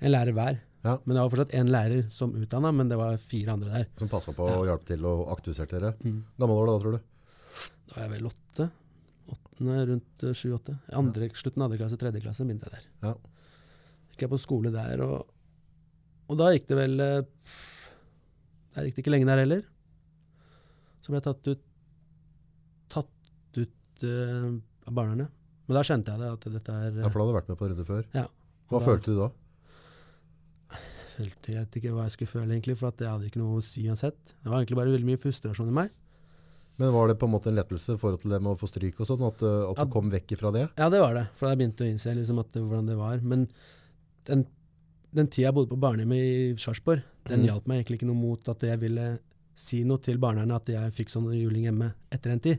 en 0.00 0.12
lærer 0.12 0.36
hver. 0.36 0.60
Ja. 0.82 0.96
Men 1.04 1.14
det 1.14 1.22
var 1.22 1.30
fortsatt 1.30 1.54
én 1.54 1.70
lærer 1.70 2.06
som 2.10 2.32
utdanna, 2.34 2.72
men 2.74 2.88
det 2.90 2.98
var 2.98 3.18
fire 3.22 3.54
andre 3.54 3.70
der. 3.70 3.90
Som 4.00 4.10
passa 4.10 4.34
på 4.34 4.48
Ja. 4.50 4.58
å 4.58 4.66
hjelpe 4.66 4.88
til 4.90 5.04
og 5.06 5.28
aktiviserte 5.30 5.78
dere. 5.78 5.92
Mm. 6.02 6.22
Gammel 6.42 6.58
var 6.58 6.66
du 6.66 6.72
da, 6.72 6.78
tror 6.82 6.96
du? 6.96 7.02
Da 7.86 7.94
var 7.94 8.02
jeg 8.06 8.12
vel 8.16 8.30
åtte. 8.32 8.70
Åttende, 9.32 9.76
rundt 9.92 10.24
eh, 10.26 10.34
sju-åtte. 10.34 10.74
Ja. 10.90 11.02
Slutten 11.38 11.62
av 11.62 11.68
andre 11.68 11.78
klasse, 11.78 12.00
tredje 12.00 12.24
klasse 12.24 12.46
begynte 12.48 12.66
jeg 12.66 12.80
der. 12.80 12.88
Ja. 13.06 13.14
Gikk 14.12 14.26
jeg 14.26 14.32
på 14.34 14.40
skole 14.42 14.72
der, 14.74 15.04
og, 15.06 15.28
og 16.28 16.40
da 16.40 16.50
gikk 16.52 16.66
det 16.68 16.76
vel 16.78 17.00
eh, 17.00 17.20
Der 18.74 18.88
gikk 18.88 18.96
det 18.96 19.04
ikke 19.04 19.14
lenge 19.14 19.28
der 19.28 19.44
heller. 19.44 19.62
Så 21.02 21.12
ble 21.12 21.20
jeg 21.20 21.28
tatt 21.28 21.52
ut 21.52 21.68
tatt 22.92 23.58
ut 23.58 24.04
uh, 24.04 24.50
av 24.86 24.92
barnevernet. 24.94 25.30
Men 25.72 25.78
da 25.78 25.84
skjønte 25.88 26.12
jeg 26.12 26.20
det, 26.20 26.30
at 26.36 26.44
dette 26.52 26.72
er 26.76 26.98
Ja, 27.00 27.08
for 27.08 27.16
du 27.22 27.24
hadde 27.24 27.36
vært 27.40 27.48
med 27.48 27.56
på 27.62 27.68
runde 27.70 27.86
før. 27.88 28.04
Ja. 28.12 28.26
Hva 28.68 28.78
Da- 28.78 28.84
følte 28.84 29.04
du 29.08 29.16
da? 29.22 29.30
følte 31.16 31.52
jeg 31.52 31.60
vet 31.66 31.76
ikke 31.80 31.92
hva 31.92 32.04
jeg 32.06 32.14
skulle 32.16 32.30
føle, 32.32 32.52
egentlig, 32.54 32.76
for 32.80 32.88
at 32.88 33.02
jeg 33.04 33.08
hadde 33.12 33.26
ikke 33.28 33.40
noe 33.42 33.58
å 33.60 33.64
si 33.64 33.84
uansett. 33.88 34.16
Det 34.42 34.48
var 34.50 34.60
egentlig 34.62 34.78
bare 34.78 34.92
veldig 34.94 35.08
mye 35.10 35.20
frustrasjon 35.20 35.68
i 35.68 35.76
meg. 35.76 35.90
Men 36.80 36.92
var 36.94 37.08
det 37.08 37.18
på 37.20 37.28
en 37.28 37.34
måte 37.34 37.50
en 37.52 37.58
lettelse 37.58 37.94
i 37.94 38.00
forhold 38.00 38.20
til 38.22 38.30
det 38.32 38.40
med 38.42 38.54
å 38.54 38.58
få 38.58 38.68
stryk 38.70 38.98
og 39.00 39.06
sånn? 39.06 39.24
At, 39.28 39.42
uh, 39.44 39.70
at 39.70 39.78
Ja. 39.78 39.84
du 39.84 39.90
kom 39.92 40.10
vekk 40.10 40.32
ifra 40.36 40.52
det? 40.52 40.70
Ja, 40.78 40.88
det 40.88 41.00
var 41.00 41.14
det. 41.14 41.28
For 41.36 41.48
jeg 41.48 41.58
begynte 41.58 41.84
å 41.84 41.90
innse 41.92 42.14
liksom 42.16 42.38
at 42.40 42.50
det, 42.52 42.62
hvordan 42.62 42.86
det 42.86 42.96
var. 42.96 43.18
Men 43.20 43.48
den 44.24 44.46
den 45.14 45.26
tida 45.28 45.48
jeg 45.52 45.54
bodde 45.54 45.68
på 45.68 45.78
barnehjemmet 45.78 46.16
i 46.16 46.54
Sarpsborg, 46.56 47.02
den 47.26 47.40
Mm. 47.42 47.46
hjalp 47.48 47.66
meg 47.68 47.84
egentlig 47.84 47.98
ikke 48.00 48.06
noe 48.08 48.16
mot 48.16 48.48
at 48.48 48.60
jeg 48.60 48.80
ville 48.80 49.18
si 49.54 49.84
noe 49.84 49.98
til 49.98 50.16
barnevernet 50.16 50.54
at 50.56 50.64
jeg 50.64 50.92
fikk 50.94 51.10
sånn 51.10 51.28
juling 51.36 51.64
hjemme 51.64 51.92
etter 52.10 52.30
en 52.32 52.40
tid. 52.40 52.58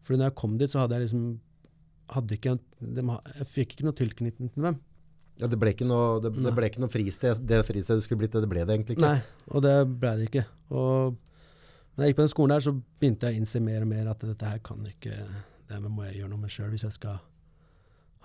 Fordi 0.00 0.16
når 0.16 0.24
jeg 0.30 0.34
kom 0.36 0.56
dit, 0.56 0.70
så 0.70 0.78
hadde 0.80 0.92
jeg 0.98 1.02
liksom 1.10 1.38
ikke, 2.08 2.58
de 2.80 3.02
fikk 3.50 3.74
ikke 3.76 3.86
noe 3.88 3.96
tilknytning 3.98 4.52
til 4.54 4.62
dem. 4.68 4.78
Ja, 5.36 5.48
det 5.52 5.58
ble 5.60 5.72
ikke 5.74 5.84
noe, 5.88 6.20
det, 6.24 6.30
det 6.32 6.52
ble 6.56 6.68
ikke 6.70 6.80
noe 6.80 6.88
fristed. 6.92 7.42
Det 7.44 7.58
fristedet 7.68 8.04
skulle 8.04 8.22
blitt 8.22 8.32
det, 8.32 8.40
det 8.46 8.48
ble 8.48 8.62
det 8.64 8.72
egentlig 8.76 8.96
ikke. 8.96 9.08
Nei, 9.10 9.48
og 9.52 9.64
det 9.66 9.74
ble 10.00 10.12
det 10.20 10.28
ikke. 10.30 10.44
Og 10.72 11.16
når 11.96 12.04
jeg 12.06 12.12
gikk 12.12 12.18
på 12.20 12.24
den 12.24 12.32
skolen 12.32 12.54
der, 12.54 12.64
så 12.64 12.72
begynte 12.76 13.28
jeg 13.28 13.36
å 13.36 13.40
innse 13.42 13.60
mer 13.64 13.84
og 13.84 13.90
mer 13.90 14.08
at 14.12 14.24
dette 14.24 14.48
her 14.52 14.62
kan 14.64 14.80
ikke 14.88 15.12
Det 15.66 15.78
må 15.90 16.04
jeg 16.06 16.20
gjøre 16.22 16.30
noe 16.32 16.40
med 16.44 16.52
sjøl 16.52 16.70
hvis 16.72 16.84
jeg 16.86 16.94
skal 16.96 17.18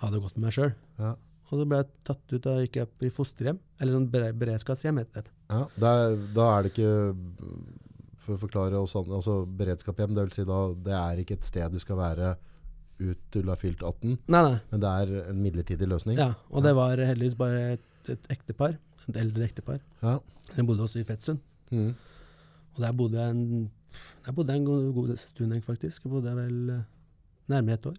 ha 0.02 0.10
det 0.14 0.22
godt 0.24 0.38
med 0.38 0.48
meg 0.48 0.56
sjøl. 0.56 0.72
Ja. 1.02 1.12
Og 1.52 1.60
så 1.60 1.66
ble 1.68 1.82
jeg 1.82 1.90
tatt 2.08 2.32
ut 2.38 2.48
og 2.48 2.62
gikk 2.64 2.78
opp 2.86 3.04
i 3.04 3.10
fosterhjem. 3.12 3.58
Eller 3.82 3.96
sånn 3.98 4.08
bere- 4.14 4.36
beredskapshjem, 4.38 5.02
heter 5.02 5.26
det. 5.28 5.34
Ja, 5.52 5.66
da, 5.84 5.92
da 6.38 6.46
er 6.56 6.64
det 6.64 6.72
ikke 6.72 6.92
For 8.22 8.38
å 8.38 8.40
forklare 8.46 8.80
oss 8.80 8.94
andre, 8.96 9.18
altså 9.18 9.42
beredskapshjem, 9.60 10.14
det 10.16 10.24
vil 10.30 10.36
si 10.38 10.46
da 10.48 10.60
det 10.86 10.94
er 10.96 11.22
ikke 11.24 11.36
et 11.40 11.48
sted 11.48 11.74
du 11.76 11.80
skal 11.82 11.98
være 12.00 12.36
ut 13.02 13.20
til 13.34 13.44
du 13.46 13.50
har 13.52 13.60
fylt 13.60 13.82
18, 13.84 14.16
Nei, 14.32 14.42
nei. 14.46 14.58
men 14.72 14.84
det 14.84 14.92
er 15.02 15.12
en 15.32 15.42
midlertidig 15.44 15.88
løsning. 15.90 16.18
Ja, 16.22 16.30
og 16.50 16.64
det 16.66 16.74
var 16.78 17.02
heldigvis 17.02 17.36
bare 17.40 17.62
et, 17.76 17.86
et 18.16 18.30
ektepar. 18.38 18.78
Et 19.10 19.18
eldre 19.18 19.48
ektepar. 19.48 19.80
Ja. 20.04 20.20
De 20.56 20.66
bodde 20.68 20.84
også 20.86 21.02
i 21.02 21.06
Fettsund. 21.08 21.40
Mm. 21.72 21.94
Og 22.76 22.82
der 22.86 22.94
bodde 22.96 23.20
jeg 23.20 23.34
en, 23.36 23.72
der 24.26 24.36
bodde 24.38 24.54
jeg 24.54 24.62
en 24.62 24.70
god, 24.70 24.94
god 24.94 25.16
stund, 25.18 25.58
faktisk. 25.66 26.06
Jeg 26.06 26.12
bodde 26.14 26.36
vel 26.38 26.58
eh, 26.78 26.84
nærmere 27.52 27.80
et 27.80 27.86
år. 27.92 27.98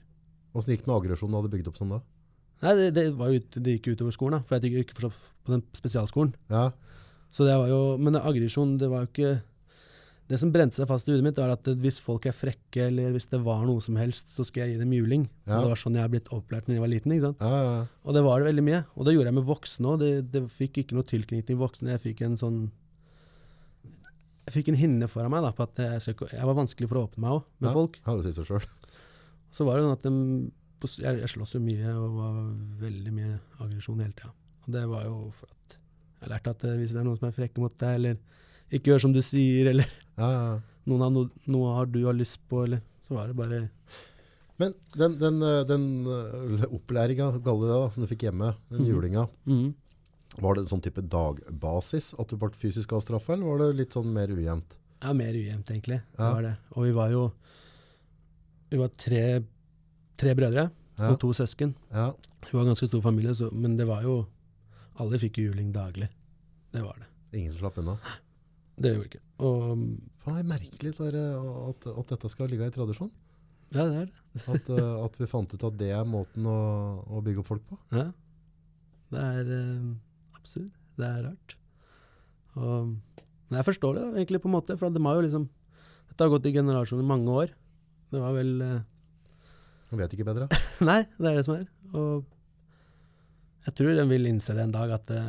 Hvordan 0.52 0.75
gikk 0.76 0.85
det 0.85 0.90
med 0.92 0.97
aggresjonen 1.00 1.32
du 1.35 1.38
hadde 1.40 1.52
bygd 1.56 1.68
opp 1.73 1.78
sånn 1.80 1.94
da? 1.97 2.00
Nei, 2.62 2.73
det, 2.78 2.88
det, 2.94 3.04
var 3.18 3.32
jo, 3.32 3.40
ut- 3.42 3.56
det 3.64 3.76
gikk 3.78 3.92
utover 3.97 4.14
skolen, 4.14 4.38
da. 4.38 4.47
For 4.47 4.59
jeg 4.62 4.71
gikk 4.76 4.92
ikke 4.92 5.11
på 5.11 5.12
den 5.56 5.64
spesialskolen. 5.75 6.35
Ja, 6.52 6.68
Så 7.32 7.47
det 7.49 7.54
var 7.59 7.66
jo, 7.73 7.80
men 7.99 8.14
aggresjon, 8.21 8.76
det 8.78 8.90
var 8.92 9.02
jo 9.06 9.09
ikke 9.11 9.32
Det 10.31 10.38
som 10.41 10.52
brente 10.55 10.79
seg 10.79 10.87
fast 10.88 11.09
i 11.09 11.12
hodet 11.12 11.25
mitt, 11.26 11.37
var 11.37 11.50
at 11.52 11.67
hvis 11.83 11.99
folk 12.00 12.25
er 12.31 12.33
frekke, 12.37 12.87
eller 12.87 13.11
hvis 13.12 13.26
det 13.29 13.41
var 13.45 13.64
noe 13.69 13.83
som 13.85 13.97
helst, 14.00 14.31
så 14.33 14.45
skal 14.47 14.62
jeg 14.64 14.76
gi 14.76 14.81
dem 14.85 14.93
juling. 14.95 15.25
For 15.45 15.52
Ja. 15.57 15.59
Det 15.64 15.73
var 15.73 15.81
sånn 15.83 15.97
jeg 15.99 16.05
er 16.07 16.12
blitt 16.14 16.31
opplært 16.33 16.69
når 16.71 16.76
jeg 16.79 16.85
var 16.85 16.93
liten. 16.93 17.12
ikke 17.12 17.26
sant? 17.26 17.43
ja, 17.43 17.59
ja. 17.67 17.87
Og 18.07 18.14
det 18.17 18.23
var 18.25 18.38
det 18.41 18.47
veldig 18.52 18.64
mye. 18.69 18.85
Og 18.97 19.05
det 19.05 19.14
gjorde 19.17 19.29
jeg 19.33 19.35
med 19.41 19.49
voksne 19.50 19.91
òg. 19.93 19.99
Det, 20.00 20.12
det 20.33 20.43
fikk 20.49 20.79
ikke 20.85 20.97
noe 20.97 21.09
tilknytning 21.11 21.47
til 21.50 21.59
voksne. 21.61 21.91
Jeg 21.97 22.05
fikk 22.07 22.23
en 22.29 22.38
sånn 22.41 22.62
Jeg 24.47 24.55
fikk 24.57 24.69
en 24.73 24.79
hinne 24.81 25.07
foran 25.11 25.31
meg 25.31 25.45
da, 25.45 25.52
på 25.55 25.62
at 25.69 25.79
jeg, 25.79 26.00
skal, 26.02 26.33
jeg 26.35 26.47
var 26.49 26.57
vanskelig 26.59 26.88
for 26.91 26.99
å 26.99 27.05
åpne 27.07 27.23
meg 27.23 27.37
òg, 27.37 27.45
med 27.62 27.76
folk. 27.76 27.99
Ja, 28.07 28.17
det 28.19 28.33
sier 28.35 28.49
seg. 28.49 28.67
Så 29.55 29.67
var 29.69 29.76
det 29.79 29.85
sånn 29.85 29.95
at 29.95 30.02
de, 30.07 30.12
jeg, 31.02 31.21
jeg 31.23 31.31
sloss 31.31 31.52
jo 31.55 31.61
mye 31.62 31.93
og 31.95 32.17
var 32.17 32.38
veldig 32.83 33.12
mye 33.14 33.37
aggresjon 33.62 34.00
hele 34.02 34.17
tida. 34.19 34.33
Og 34.67 34.73
det 34.75 34.83
var 34.91 35.05
jo 35.07 35.19
for 35.37 35.52
at 35.52 35.76
jeg 36.23 36.31
lærte 36.33 36.55
at 36.57 36.64
eh, 36.67 36.75
hvis 36.81 36.95
det 36.95 37.00
er 37.02 37.07
noen 37.07 37.19
som 37.21 37.29
er 37.29 37.37
frekke 37.37 37.62
mot 37.62 37.76
deg, 37.79 37.95
eller 38.00 38.19
ikke 38.73 38.93
gjør 38.93 39.00
som 39.07 39.12
du 39.14 39.21
sier, 39.25 39.69
eller 39.73 39.87
Ja, 40.19 40.29
ja, 40.29 40.41
ja. 40.52 40.61
noen 40.88 41.05
har 41.05 41.11
no, 41.14 41.26
noe 41.52 41.75
har 41.76 41.87
du 41.93 42.00
har 42.07 42.17
lyst 42.17 42.41
på, 42.49 42.64
eller 42.67 42.81
så 43.07 43.14
var 43.17 43.29
det 43.31 43.37
bare 43.37 43.61
Men 44.59 44.75
den, 44.97 45.17
den, 45.21 45.38
eh, 45.43 45.62
den 45.69 45.87
eh, 46.07 46.67
opplæringa, 46.71 47.31
kall 47.45 47.62
det 47.62 47.69
det, 47.71 47.79
da, 47.79 47.91
som 47.95 48.05
du 48.05 48.09
fikk 48.11 48.26
hjemme, 48.29 48.55
den 48.71 48.83
Mhm. 48.85 48.91
julinga, 48.91 49.29
-hmm. 49.47 49.75
var 50.41 50.55
det 50.55 50.61
en 50.62 50.69
sånn 50.73 50.83
type 50.83 51.02
dagbasis 51.02 52.14
at 52.19 52.29
du 52.29 52.37
ble 52.37 52.50
fysisk 52.50 52.93
avstraffa, 52.93 53.33
eller 53.35 53.47
var 53.47 53.59
det 53.59 53.76
litt 53.76 53.93
sånn 53.93 54.12
mer 54.12 54.29
ujevnt? 54.29 54.79
Ja, 55.02 55.12
mer 55.12 55.33
ujevnt, 55.35 55.67
egentlig. 55.71 56.00
Det 56.17 56.19
var 56.33 56.43
det. 56.43 56.57
Og 56.76 56.85
vi 56.85 56.93
var 56.93 57.11
jo 57.11 57.33
Vi 58.71 58.79
var 58.79 58.88
tre, 58.97 59.43
tre 60.17 60.35
brødre 60.35 60.71
Ja, 60.99 61.11
og 61.11 61.19
to 61.21 61.29
søsken. 61.33 61.75
ja. 61.93 62.12
Vi 62.43 62.57
var 62.59 62.61
en 62.62 62.69
ganske 62.75 62.87
stor 62.88 63.00
familie, 63.02 63.35
så, 63.35 63.50
men 63.52 63.76
det 63.76 63.87
var 63.87 64.02
jo 64.02 64.26
Alle 64.99 65.19
fikk 65.19 65.38
jo 65.38 65.50
juling 65.52 65.73
daglig. 65.73 66.09
Det 66.73 66.83
var 66.83 66.97
det. 66.99 67.38
Ingen 67.38 67.52
som 67.52 67.61
slapp 67.61 67.79
unna. 67.79 67.99
Det 68.79 68.93
gjorde 68.93 69.02
vi 69.02 69.11
ikke. 69.11 69.23
Og 69.43 69.62
Faen, 70.23 70.37
det 70.38 70.43
er 70.45 70.50
merkelig 70.52 70.93
der, 70.99 71.19
eh, 71.19 71.47
at, 71.69 71.87
at 71.93 72.12
dette 72.14 72.31
skal 72.31 72.50
ligge 72.52 72.69
i 72.71 72.75
tradisjon. 72.75 73.11
ja, 73.75 73.85
det 73.85 74.02
er 74.02 74.07
det. 74.07 74.21
At, 74.55 74.69
eh, 74.73 74.93
at 75.05 75.17
vi 75.21 75.26
fant 75.29 75.50
ut 75.52 75.64
at 75.69 75.75
det 75.76 75.91
er 75.93 76.07
måten 76.09 76.47
å, 76.49 76.59
å 77.05 77.21
bygge 77.25 77.43
opp 77.43 77.50
folk 77.50 77.64
på. 77.69 77.76
Ja. 77.93 78.07
Det 79.12 79.21
er 79.21 79.50
uh, 79.52 79.91
absurd. 80.38 80.71
Det 80.97 81.05
er 81.05 81.26
rart. 81.26 81.57
Og, 82.57 82.95
men 83.52 83.59
jeg 83.59 83.67
forstår 83.67 83.99
det 83.99 84.05
egentlig 84.14 84.41
på 84.41 84.49
en 84.49 84.55
måte, 84.55 84.76
for 84.81 84.93
det 84.93 85.02
har 85.05 85.19
jo 85.19 85.26
liksom 85.26 85.50
Dette 86.09 86.25
har 86.25 86.33
gått 86.33 86.49
i 86.49 86.55
generasjoner, 86.55 87.05
mange 87.09 87.37
år. 87.43 87.52
Det 88.12 88.21
var 88.21 88.35
vel 88.37 88.50
eh, 88.61 88.81
Jeg 89.91 90.00
vet 90.00 90.17
ikke 90.17 90.26
bedre. 90.29 90.49
Nei, 90.88 90.99
det 91.17 91.31
er 91.31 91.38
det 91.38 91.45
som 91.47 91.55
er. 91.57 91.69
Og 91.97 92.26
jeg 93.67 93.76
tror 93.79 93.97
den 93.97 94.11
vil 94.11 94.29
innse 94.29 94.57
det 94.57 94.67
en 94.67 94.75
dag, 94.75 94.93
at 94.97 95.07
det, 95.09 95.23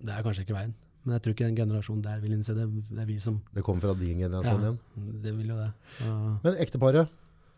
det 0.00 0.14
er 0.14 0.24
kanskje 0.24 0.46
ikke 0.46 0.56
veien. 0.56 0.72
Men 1.04 1.14
jeg 1.16 1.22
tror 1.24 1.32
ikke 1.34 1.46
den 1.48 1.56
generasjonen 1.56 2.02
der 2.04 2.20
vil 2.20 2.32
innse 2.36 2.54
det. 2.54 2.66
Det 2.90 2.98
er 3.00 3.06
vi 3.08 3.18
som 3.22 3.38
Det 3.54 3.62
kommer 3.64 3.80
fra 3.86 3.94
din 3.96 4.18
generasjon 4.20 4.60
Ja. 4.60 4.72
igjen. 4.74 5.22
Det 5.24 5.32
vil 5.38 5.48
jo 5.48 5.56
det. 5.56 5.70
Og 6.06 6.44
Men 6.44 6.54
ekteparet, 6.60 7.08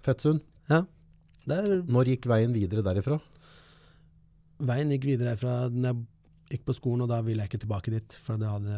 Fettsund, 0.03 0.41
Ja. 0.71 0.85
Der... 1.47 1.83
når 1.83 2.05
gikk 2.07 2.27
veien 2.31 2.53
videre 2.55 2.83
derifra? 2.87 3.21
veien 4.63 4.91
gikk 4.95 5.05
videre 5.09 5.33
herfra 5.35 5.69
når 5.75 5.89
jeg 5.89 6.07
gikk 6.55 6.65
på 6.69 6.75
skolen, 6.77 7.03
og 7.03 7.09
da 7.11 7.21
ville 7.27 7.43
jeg 7.43 7.51
ikke 7.51 7.63
tilbake 7.65 7.91
dit. 7.91 8.13
For 8.13 8.37
det 8.39 8.47
hadde 8.49 8.77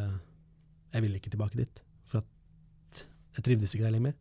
Jeg 0.94 1.02
ville 1.02 1.16
ikke 1.20 1.30
tilbake 1.34 1.56
dit. 1.60 1.80
For 2.06 2.22
at 2.22 3.04
jeg 3.36 3.44
trivdes 3.44 3.74
ikke 3.74 3.84
der 3.84 3.90
lenger. 3.98 4.14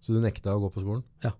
Så 0.00 0.12
du 0.14 0.20
nekta 0.22 0.54
å 0.54 0.60
gå 0.62 0.70
på 0.70 0.82
skolen? 0.84 1.02
Ja, 1.24 1.32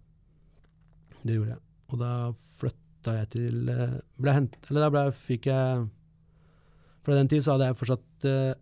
Det 1.22 1.34
gjorde 1.36 1.50
jeg. 1.54 1.60
Og 1.92 1.98
da 2.00 2.32
flytta 2.58 3.14
jeg 3.20 3.28
til 3.30 3.68
eh, 3.70 4.00
ble 4.18 4.32
hent, 4.34 4.56
Eller 4.70 4.80
da 4.80 4.90
ble, 4.90 5.02
fikk 5.12 5.46
jeg 5.46 5.88
Fra 7.06 7.14
den 7.14 7.28
tid 7.30 7.44
så 7.44 7.54
hadde 7.54 7.68
jeg 7.70 7.78
fortsatt 7.78 8.26
eh, 8.26 8.52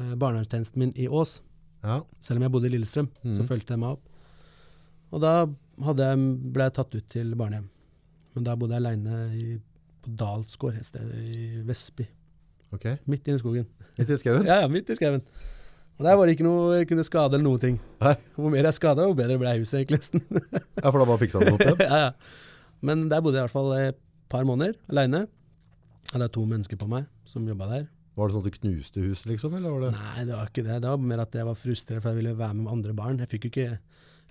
eh, 0.00 0.12
barnevernstjenesten 0.16 0.80
min 0.80 0.92
i 0.96 1.08
Ås. 1.08 1.38
Ja. 1.84 2.00
Selv 2.24 2.40
om 2.40 2.46
jeg 2.46 2.52
bodde 2.54 2.70
i 2.70 2.72
Lillestrøm, 2.74 3.10
så 3.22 3.42
Mhm. 3.42 3.48
fulgte 3.50 3.74
jeg 3.76 3.82
meg 3.82 3.90
opp. 3.98 4.04
Og 5.12 5.20
da 5.22 5.34
jeg, 5.46 6.18
ble 6.52 6.64
jeg 6.68 6.74
tatt 6.76 6.94
ut 6.96 7.08
til 7.12 7.34
barnehjem. 7.38 7.68
Men 8.34 8.44
da 8.44 8.54
bodde 8.56 8.74
jeg 8.76 8.82
aleine 8.82 9.60
på 10.02 10.16
Dalsgård 10.16 10.76
et 10.78 10.86
sted 10.88 11.12
i 11.20 11.62
Vestby. 11.68 12.06
Okay. 12.74 12.98
Midt 13.08 13.26
inne 13.28 13.38
i 13.38 13.42
skogen. 13.42 13.66
Midt 13.98 14.10
i 14.10 14.18
skauen? 14.20 14.44
Ja, 14.50 14.60
ja, 14.64 14.68
midt 14.68 14.90
i 14.90 14.96
skauen. 14.98 15.22
Og 15.98 16.04
der 16.06 16.14
var 16.16 16.26
det 16.28 16.36
ikke 16.36 16.44
noe 16.46 16.76
jeg 16.78 16.88
kunne 16.88 17.04
skade 17.06 17.34
eller 17.34 17.42
noen 17.48 17.60
ting. 17.62 17.78
Nei. 18.00 18.14
Hvor 18.36 18.52
mer 18.52 18.68
jeg 18.68 18.76
skada, 18.76 19.06
hvor 19.08 19.16
bedre 19.18 19.38
ble 19.40 19.54
huset, 19.58 19.80
egentlig. 19.80 19.98
nesten. 19.98 20.22
Ja, 20.82 20.90
for 20.92 21.00
da 21.00 21.06
bare 21.08 21.18
fiksa 21.24 21.40
du 21.40 21.46
det 21.48 21.54
opp 21.56 21.64
igjen? 21.64 21.80
ja, 21.88 21.98
ja. 22.04 22.12
Men 22.86 23.08
der 23.10 23.20
bodde 23.24 23.40
jeg 23.40 23.42
i 23.42 23.48
hvert 23.48 23.56
fall 23.56 23.72
et 23.78 23.98
par 24.30 24.44
måneder 24.46 24.76
aleine. 24.92 25.24
Jeg 26.12 26.30
to 26.32 26.44
mennesker 26.46 26.78
på 26.78 26.86
meg 26.88 27.06
som 27.28 27.46
jobba 27.48 27.68
der. 27.70 27.86
Var 28.18 28.26
det 28.28 28.34
sånn 28.34 28.42
at 28.46 28.50
du 28.50 28.58
knuste 28.58 29.02
huset, 29.04 29.26
liksom? 29.30 29.52
Eller 29.54 29.70
var 29.70 29.84
det? 29.86 29.90
Nei, 29.94 30.24
det 30.26 30.34
var 30.34 30.48
ikke 30.50 30.64
det. 30.66 30.78
Det 30.82 30.90
var 30.90 31.04
mer 31.12 31.20
at 31.22 31.36
jeg 31.38 31.46
var 31.46 31.54
frustrert 31.60 32.02
for 32.02 32.10
jeg 32.10 32.18
ville 32.22 32.32
være 32.38 32.54
med 32.56 32.64
med 32.66 32.72
andre 32.72 32.94
barn. 32.98 33.20
Jeg 33.22 33.30
fikk 33.30 33.44
jo 33.46 33.50
ikke 33.52 33.68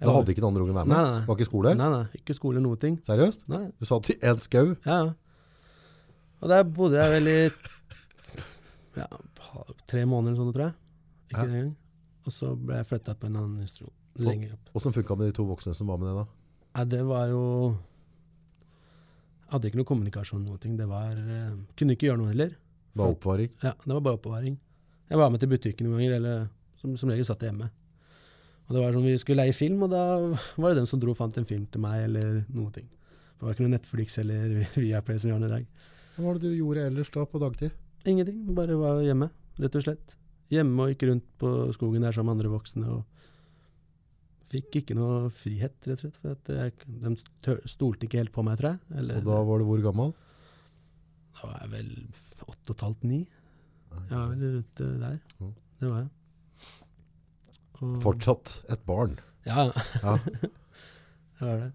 Da 0.01 0.11
hadde 0.13 0.29
ikke 0.33 0.41
den 0.43 0.49
andre 0.49 0.65
ungen 0.65 0.75
vært 0.77 0.89
med? 0.89 0.97
Nei, 0.97 1.03
nei, 1.05 1.13
nei. 1.19 1.25
Var 1.29 1.37
ikke 1.39 1.47
skole? 1.47 1.71
Nei, 1.79 1.87
nei, 1.93 2.19
ikke 2.19 2.35
skole 2.37 2.61
noen 2.61 2.81
ting. 2.81 2.97
Seriøst? 3.07 3.47
Nei, 3.49 3.61
Du 3.79 3.85
satt 3.89 4.09
i 4.11 4.17
en 4.27 4.41
skau? 4.43 4.75
ja. 4.85 4.99
Og 6.37 6.49
der 6.51 6.67
bodde 6.69 6.99
jeg 7.01 7.09
vel 7.15 7.27
i 7.31 7.37
ja, 8.99 9.07
tre 9.89 10.03
måneder 10.05 10.33
eller 10.35 10.41
sånn, 10.43 10.51
tror 10.53 10.65
jeg. 10.67 10.75
Ikke 11.31 11.39
Ja. 11.41 11.47
engang. 11.47 11.71
Og 12.27 12.31
så 12.35 12.51
ble 12.59 12.75
jeg 12.77 12.85
flytta 12.91 13.15
på 13.17 13.25
en 13.25 13.35
annen 13.39 13.61
institusjon 13.63 13.93
lenger 14.21 14.53
opp. 14.53 14.69
Åssen 14.75 14.93
funka 14.93 15.15
det 15.15 15.17
med 15.17 15.27
de 15.31 15.35
to 15.37 15.45
voksne 15.47 15.73
som 15.75 15.87
var 15.87 15.97
med 15.97 16.09
det 16.09 16.15
da? 16.19 16.25
Nei, 16.75 16.83
det 16.93 17.03
var 17.07 17.27
jo 17.31 17.77
Jeg 19.47 19.51
hadde 19.55 19.65
ikke 19.71 19.79
noe 19.79 19.87
kommunikasjon 19.87 20.43
noen 20.45 20.59
ting. 20.59 20.75
Det 20.77 20.87
var 20.89 21.11
eh, 21.15 21.53
Kunne 21.79 21.95
ikke 21.95 22.09
gjøre 22.11 22.17
noe 22.19 22.27
heller. 22.33 22.51
Bare 22.97 23.13
oppvaring? 23.15 23.49
Ja, 23.63 23.73
det 23.83 23.93
var 23.93 24.03
bare 24.05 24.17
oppvaring. 24.19 24.55
Jeg 25.07 25.19
var 25.21 25.29
med 25.31 25.39
til 25.43 25.49
butikken 25.51 25.87
noen 25.87 25.99
ganger, 26.01 26.15
eller 26.19 26.47
som, 26.81 26.95
som 26.99 27.09
regel 27.13 27.25
satt 27.27 27.43
jeg 27.45 27.51
hjemme. 27.53 27.69
Og 28.67 28.75
det 28.75 28.81
var 28.83 28.95
sånn, 28.97 29.05
Vi 29.07 29.17
skulle 29.21 29.45
leie 29.45 29.55
film, 29.55 29.83
og 29.85 29.91
da 29.93 30.01
var 30.59 30.73
det 30.73 30.81
dem 30.81 30.87
som 30.89 30.99
dro 30.99 31.13
og 31.13 31.19
fant 31.19 31.37
en 31.39 31.47
film 31.47 31.65
til 31.71 31.79
meg, 31.83 32.03
eller 32.09 32.41
noen 32.51 32.73
ting. 32.75 32.87
Det 33.37 33.45
var 33.45 33.53
ikke 33.53 33.63
noe 33.67 33.75
Netflix 33.77 34.17
eller 34.19 34.55
Viaplay 34.81 35.19
som 35.21 35.29
gjør 35.31 35.43
den 35.43 35.49
i 35.51 35.53
dag. 35.53 35.67
Hva 36.17 36.25
var 36.25 36.39
det 36.41 36.49
du 36.49 36.57
gjorde 36.57 36.87
ellers 36.89 37.11
da 37.13 37.23
på 37.29 37.39
dagtid? 37.43 37.75
Ingenting, 38.09 38.41
bare 38.57 38.75
var 38.79 38.99
hjemme, 39.05 39.29
rett 39.61 39.77
og 39.77 39.85
slett. 39.85 40.15
Hjemme 40.51 40.83
og 40.87 40.91
gikk 40.93 41.05
rundt 41.09 41.25
på 41.41 41.51
skogen 41.75 42.03
der 42.07 42.15
sammen 42.15 42.33
med 42.33 42.39
andre 42.41 42.51
voksne. 42.55 42.87
og 42.97 43.05
Fikk 44.47 44.77
ikke 44.79 44.95
noe 44.95 45.27
frihet, 45.35 45.75
rett 45.87 45.99
og 45.99 46.05
slett. 46.07 46.19
For 46.21 46.35
at 46.37 46.51
jeg, 46.55 46.75
de 47.03 47.57
stolte 47.67 48.07
ikke 48.07 48.21
helt 48.21 48.31
på 48.35 48.45
meg, 48.47 48.55
tror 48.59 48.75
jeg. 48.77 48.79
Eller, 49.01 49.19
Og 49.19 49.27
da 49.27 49.39
var 49.49 49.59
du 49.61 49.67
hvor 49.67 49.83
gammel? 49.83 50.13
da 51.37 51.49
var 51.51 51.59
jeg 51.65 51.71
vel 51.75 51.89
åtte 52.45 52.69
og 52.69 52.75
et 52.75 52.85
halvt, 52.85 53.03
ni. 53.09 53.19
Jeg 53.97 54.13
var 54.13 54.27
vel 54.29 54.53
rundt 54.57 54.81
eh, 54.85 54.93
der. 55.01 55.17
Det 55.81 55.89
var 55.89 55.99
jeg. 56.03 56.09
Og- 57.81 57.97
Fortsatt 58.03 58.53
et 58.73 58.85
barn. 58.85 59.17
Ja, 59.47 59.67
Ja. 60.03 60.17
det 61.39 61.47
var 61.47 61.57
det. 61.63 61.71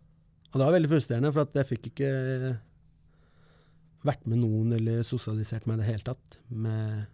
Og 0.52 0.59
det 0.61 0.66
var 0.66 0.75
veldig 0.76 0.90
frustrerende, 0.92 1.33
for 1.33 1.40
at 1.47 1.54
jeg 1.57 1.66
fikk 1.71 1.87
ikke 1.92 2.09
vært 4.04 4.25
med 4.28 4.40
noen 4.42 4.73
eller 4.76 5.04
sosialisert 5.07 5.66
meg 5.71 5.78
i 5.78 5.83
det 5.83 5.88
hele 5.92 6.04
tatt 6.09 6.38
med 6.50 7.07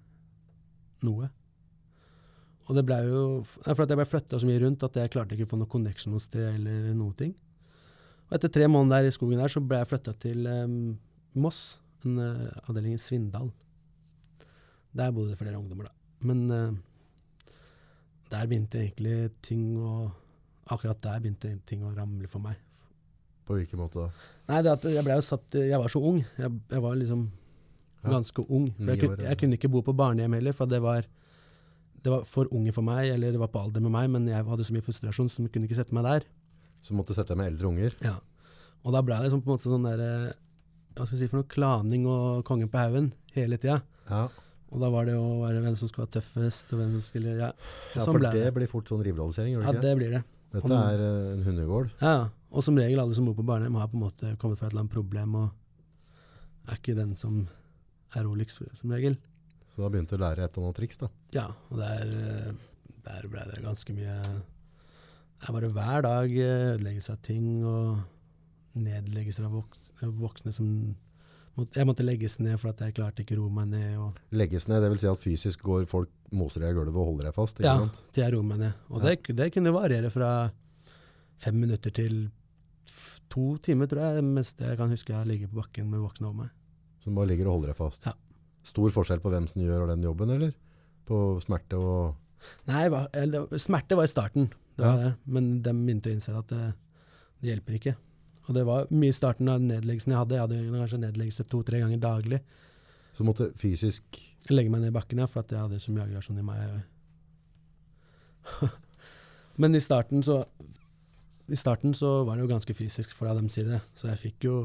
noe. 1.07 1.29
Og 2.69 2.77
det 2.77 2.83
ble 2.85 2.97
jo 3.07 3.21
For 3.47 3.81
at 3.85 3.89
jeg 3.93 3.97
ble 4.01 4.05
flytta 4.09 4.41
så 4.41 4.49
mye 4.49 4.61
rundt 4.61 4.83
at 4.85 4.97
jeg 5.01 5.13
klarte 5.15 5.37
ikke 5.37 5.47
å 5.47 5.53
få 5.55 5.59
noe 5.61 5.71
connection 5.73 6.13
hos 6.17 6.27
det 6.33 6.43
eller 6.57 6.91
noe 6.99 7.15
ting. 7.17 7.35
Og 8.29 8.35
etter 8.37 8.51
tre 8.53 8.67
måneder 8.69 9.05
der 9.07 9.09
i 9.09 9.15
skogen 9.15 9.41
der, 9.41 9.49
så 9.53 9.63
ble 9.65 9.79
jeg 9.81 9.89
flytta 9.93 10.13
til 10.21 10.49
um, 10.51 10.75
Moss, 11.39 11.79
en 12.07 12.21
uh, 12.21 12.85
i 12.93 12.97
Svindal. 13.01 13.51
Der 14.97 15.13
bodde 15.13 15.33
det 15.33 15.39
flere 15.41 15.59
ungdommer, 15.59 15.89
da. 15.89 15.93
Men 16.21 16.51
uh, 16.51 16.73
der 18.31 18.47
begynte 18.47 18.81
egentlig 18.83 19.31
ting 19.43 19.77
å 19.81 20.11
Akkurat 20.69 20.99
der 21.01 21.21
begynte 21.25 21.49
ting 21.65 21.81
å 21.81 21.95
ramle 21.97 22.29
for 22.29 22.45
meg. 22.45 22.59
På 23.49 23.55
hvilken 23.57 23.81
måte 23.81 24.03
da? 24.03 24.09
Nei, 24.51 24.59
det 24.67 24.73
at 24.75 24.83
jeg 24.93 25.05
ble 25.07 25.15
jo 25.17 25.23
satt 25.25 25.57
Jeg 25.57 25.81
var 25.81 25.89
så 25.89 26.03
ung. 26.05 26.19
Jeg, 26.37 26.51
jeg 26.69 26.83
var 26.85 26.99
liksom 27.01 27.23
Ja. 28.03 28.11
ganske 28.13 28.45
ung. 28.53 28.67
For 28.77 28.93
jeg, 28.93 29.01
kunne, 29.01 29.25
jeg 29.25 29.39
kunne 29.41 29.57
ikke 29.57 29.71
bo 29.73 29.81
på 29.83 29.95
barnehjem 29.97 30.37
heller, 30.37 30.53
for 30.53 30.69
det 30.71 30.83
var, 30.85 31.09
det 32.05 32.13
var 32.13 32.27
for 32.29 32.53
unge 32.55 32.71
for 32.77 32.85
meg, 32.85 33.09
eller 33.15 33.33
det 33.33 33.41
var 33.41 33.49
på 33.49 33.63
alder 33.65 33.81
med 33.81 33.91
meg, 33.91 34.11
men 34.13 34.29
jeg 34.29 34.45
hadde 34.45 34.67
så 34.69 34.77
mye 34.77 34.85
frustrasjon, 34.87 35.31
så 35.33 35.43
de 35.43 35.49
kunne 35.49 35.67
ikke 35.67 35.81
sette 35.81 35.97
meg 35.97 36.05
der. 36.05 36.29
Så 36.85 36.95
måtte 36.95 37.17
sette 37.17 37.33
deg 37.33 37.41
med 37.41 37.51
eldre 37.55 37.73
unger. 37.73 37.97
Ja. 38.05 38.19
Og 38.85 38.95
da 38.95 39.03
ble 39.03 39.17
det 39.17 39.27
liksom 39.27 39.43
på 39.43 39.51
en 39.51 39.57
måte 39.57 39.73
sånn 39.73 39.89
der 39.89 40.05
eh, 40.05 40.37
Hva 40.99 41.07
skal 41.07 41.15
jeg 41.17 41.23
si 41.25 41.31
for 41.31 41.41
noe? 41.41 41.49
Klaning 41.53 42.07
og 42.11 42.45
kongen 42.49 42.69
på 42.73 42.79
haugen 42.81 43.13
hele 43.37 43.57
tida. 43.61 43.81
Ja, 44.11 44.25
Og 44.73 44.81
da 44.83 44.89
var 44.93 45.07
det 45.09 45.15
å 45.17 45.29
være 45.41 45.63
hvem 45.65 45.77
som 45.81 45.89
skulle 45.89 46.05
være 46.07 46.19
tøffest, 46.19 46.73
og 46.75 46.81
hvem 46.83 46.91
som 46.97 47.01
skulle 47.05 47.37
Ja, 47.39 47.53
ja 47.95 48.03
sånn 48.05 48.13
for 48.19 48.25
det 48.27 48.33
det. 48.37 48.51
blir 48.57 48.69
fort 48.69 48.91
sånn 48.91 49.01
rivalisering, 49.07 49.55
gjør 49.57 49.63
Ja, 49.65 49.73
det 49.73 49.79
ikke? 49.79 49.87
det 49.87 49.97
blir 50.01 50.11
det. 50.17 50.23
Dette 50.53 50.81
er 50.81 51.01
eh, 51.05 51.33
en 51.37 51.43
hundegård. 51.47 51.89
Ja, 52.03 52.13
og 52.51 52.65
som 52.65 52.77
regel 52.81 53.01
alle 53.01 53.15
som 53.17 53.25
bor 53.29 53.35
på 53.39 53.45
barnehjem 53.49 53.77
har 53.81 53.89
på 53.89 53.97
en 53.97 54.05
måte 54.07 54.35
kommet 54.41 54.59
fra 54.61 54.67
et 54.69 54.73
eller 54.73 54.85
annet 54.85 54.93
problem 54.97 55.35
og 55.37 55.49
er 56.69 56.77
ikke 56.81 56.97
den 56.99 57.15
som 57.17 57.47
er 58.17 58.25
roligst, 58.25 58.61
som 58.81 58.91
regel. 58.93 59.17
Så 59.73 59.83
da 59.85 59.89
begynte 59.93 60.17
du 60.17 60.21
å 60.21 60.25
lære 60.27 60.45
et 60.45 60.53
eller 60.57 60.69
annet 60.69 60.77
triks 60.81 60.99
da. 61.01 61.09
Ja, 61.37 61.47
og 61.71 61.79
der, 61.81 62.05
eh, 62.09 62.53
der 63.09 63.29
ble 63.29 63.45
det 63.53 63.63
ganske 63.65 63.93
mye 63.97 64.17
Det 65.39 65.53
bare 65.55 65.69
hver 65.71 66.03
dag 66.03 66.33
eh, 66.35 66.75
ødeleggelse 66.75 67.13
av 67.15 67.21
ting 67.23 67.63
og 67.65 68.01
nedleggelser 68.83 69.45
av 69.49 69.63
voksne 70.19 70.53
som 70.55 70.71
Jeg 71.75 71.87
måtte 71.89 72.05
legges 72.07 72.37
ned 72.39 72.55
for 72.61 72.71
at 72.71 72.79
jeg 72.85 72.95
klarte 72.95 73.25
ikke 73.25 73.35
å 73.35 73.41
roe 73.41 73.51
meg 73.51 73.67
ned. 73.73 74.19
Legges 74.31 74.69
ned, 74.71 74.79
det 74.85 74.91
vil 74.93 74.99
si 75.03 75.09
at 75.11 75.19
fysisk 75.25 75.65
går 75.67 75.89
folk 75.91 76.09
moser 76.31 76.63
deg 76.63 76.71
i 76.71 76.77
gulvet 76.79 76.95
og 76.95 77.09
holder 77.09 77.25
deg 77.27 77.35
fast, 77.35 77.59
Ja. 77.59 77.73
sant? 77.81 77.99
til 78.15 78.23
jeg 78.23 78.33
roer 78.37 78.45
meg 78.47 78.59
ned. 78.61 78.75
Og 78.91 79.03
Ja. 79.03 79.09
det, 79.17 79.35
det 79.37 79.53
kunne 79.53 79.73
variere 79.75 80.11
fra 80.15 80.53
fem 81.37 81.59
minutter 81.59 81.91
til 81.91 82.31
to 83.29 83.57
timer, 83.59 83.87
tror 83.91 84.01
jeg. 84.07 84.15
Det 84.23 84.25
meste 84.25 84.65
jeg 84.71 84.77
kan 84.79 84.89
huske 84.95 85.13
jeg 85.13 85.27
ligger 85.27 85.49
på 85.49 85.61
bakken 85.65 85.91
med 85.91 85.99
voksne 86.01 86.27
over 86.31 86.45
meg. 86.45 86.51
Som 87.03 87.15
bare 87.19 87.27
ligger 87.27 87.49
og 87.49 87.59
holder 87.59 87.73
deg 87.73 87.77
fast. 87.77 88.07
Ja. 88.07 88.13
Stor 88.63 88.91
forskjell 88.95 89.21
på 89.21 89.31
hvem 89.33 89.49
som 89.51 89.61
gjør 89.63 89.89
den 89.89 90.03
jobben, 90.07 90.31
eller? 90.31 90.55
På 91.07 91.41
smerte 91.43 91.75
og... 91.75 92.15
Nei, 92.69 92.85
eller, 93.19 93.49
smerte 93.59 93.97
var 93.99 94.05
i 94.05 94.13
starten, 94.15 94.47
det 94.77 94.85
Ja. 94.85 94.93
var 94.95 95.03
det. 95.05 95.17
men 95.27 95.63
de 95.63 95.73
begynte 95.73 96.07
å 96.07 96.15
innse 96.15 96.39
at 96.39 96.47
det, 96.47 96.75
det 97.43 97.51
hjelper 97.51 97.75
ikke. 97.81 97.97
Og 98.49 98.57
det 98.57 98.65
var 98.65 98.89
mye 98.91 99.13
i 99.13 99.17
starten 99.17 99.51
av 99.53 99.61
nedleggelsen 99.61 100.15
jeg 100.15 100.23
hadde. 100.23 100.37
Jeg 100.39 100.47
hadde 100.47 100.81
kanskje 100.81 101.03
nedleggelse 101.03 101.47
to-tre 101.53 101.83
ganger 101.83 102.01
daglig. 102.03 102.41
Så 103.13 103.27
måtte 103.29 103.53
fysisk... 103.61 104.21
Legge 104.49 104.73
meg 104.73 104.81
ned 104.81 104.89
i 104.89 104.95
bakken 104.95 105.19
ja, 105.21 105.27
for 105.29 105.45
jeg 105.45 105.61
hadde 105.61 105.81
så 105.83 105.93
mye 105.93 106.07
aggresjon 106.07 106.39
i 106.41 106.45
meg. 106.47 106.79
men 109.61 109.77
i 109.77 109.83
starten 109.85 110.23
så 110.25 110.39
i 111.49 111.57
starten 111.57 111.95
så 111.97 112.23
var 112.25 112.37
det 112.37 112.45
jo 112.45 112.51
ganske 112.51 112.75
fysisk 112.77 113.13
fra 113.17 113.33
dem 113.37 113.49
side, 113.53 113.81
så 113.97 114.11
jeg 114.11 114.21
fikk 114.21 114.47
jo, 114.49 114.57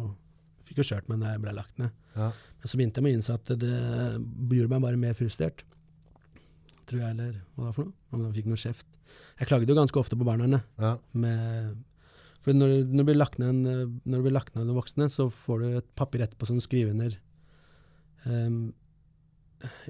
fikk 0.68 0.82
jo 0.82 0.88
kjørt 0.90 1.08
meg 1.12 1.22
når 1.22 1.34
jeg 1.34 1.44
ble 1.46 1.54
lagt 1.56 1.80
ned. 1.80 1.94
Ja. 2.16 2.30
Men 2.60 2.72
så 2.72 2.80
begynte 2.80 3.00
jeg 3.00 3.06
med 3.06 3.14
å 3.14 3.20
innse 3.20 3.38
at 3.38 3.54
det 3.60 3.78
gjorde 4.58 4.72
meg 4.74 4.84
bare 4.84 5.00
mer 5.00 5.16
frustrert. 5.18 5.64
Tror 6.88 7.00
jeg, 7.00 7.16
eller 7.16 7.38
hva 7.56 7.64
det 7.64 7.70
var 7.70 7.78
for 7.78 7.88
noe. 7.88 7.96
Om 8.12 8.26
jeg 8.26 8.36
fikk 8.42 8.50
noe 8.52 8.60
kjeft. 8.60 8.88
Jeg 9.40 9.50
klaget 9.50 9.72
jo 9.72 9.78
ganske 9.78 10.00
ofte 10.02 10.20
på 10.20 10.28
barna. 10.28 10.60
Ja. 10.82 10.94
Med, 11.16 11.78
for 12.44 12.56
når, 12.58 12.74
når, 12.92 13.00
det 13.00 13.08
blir 13.08 13.20
lagt 13.20 13.40
ned 13.40 13.52
en, 13.54 13.98
når 14.04 14.18
det 14.18 14.24
blir 14.26 14.36
lagt 14.36 14.56
ned 14.56 14.68
en 14.68 14.78
voksne, 14.78 15.10
så 15.12 15.30
får 15.32 15.62
du 15.62 15.68
et 15.80 15.90
papir 16.00 16.26
etterpå 16.26 16.50
som 16.50 16.60
du 16.60 16.64
skriver 16.66 16.92
under 16.92 17.14
um, 18.28 18.58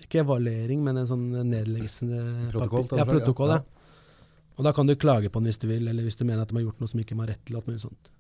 Ikke 0.04 0.22
evaluering, 0.22 0.84
men 0.86 1.02
en 1.02 1.10
sånn 1.10 1.26
nedleggelsende 1.50 2.52
Protokoll, 2.54 2.86
papir. 2.92 3.02
Ja, 3.02 3.08
protokoll, 3.10 3.56
ja. 3.56 3.62
ja. 3.64 3.74
Og 4.54 4.68
da 4.68 4.74
kan 4.78 4.86
du 4.86 4.94
klage 5.00 5.32
på 5.34 5.42
den 5.42 5.50
hvis 5.50 5.62
du 5.62 5.66
vil, 5.70 5.88
eller 5.90 6.06
hvis 6.06 6.20
du 6.20 6.28
mener 6.28 6.46
at 6.46 6.52
de 6.52 6.60
har 6.60 6.68
gjort 6.68 6.82
noe 6.84 6.92
som 6.92 7.02
ikke 7.02 7.18
var 7.18 7.32
rett 7.34 7.42
til. 7.48 7.58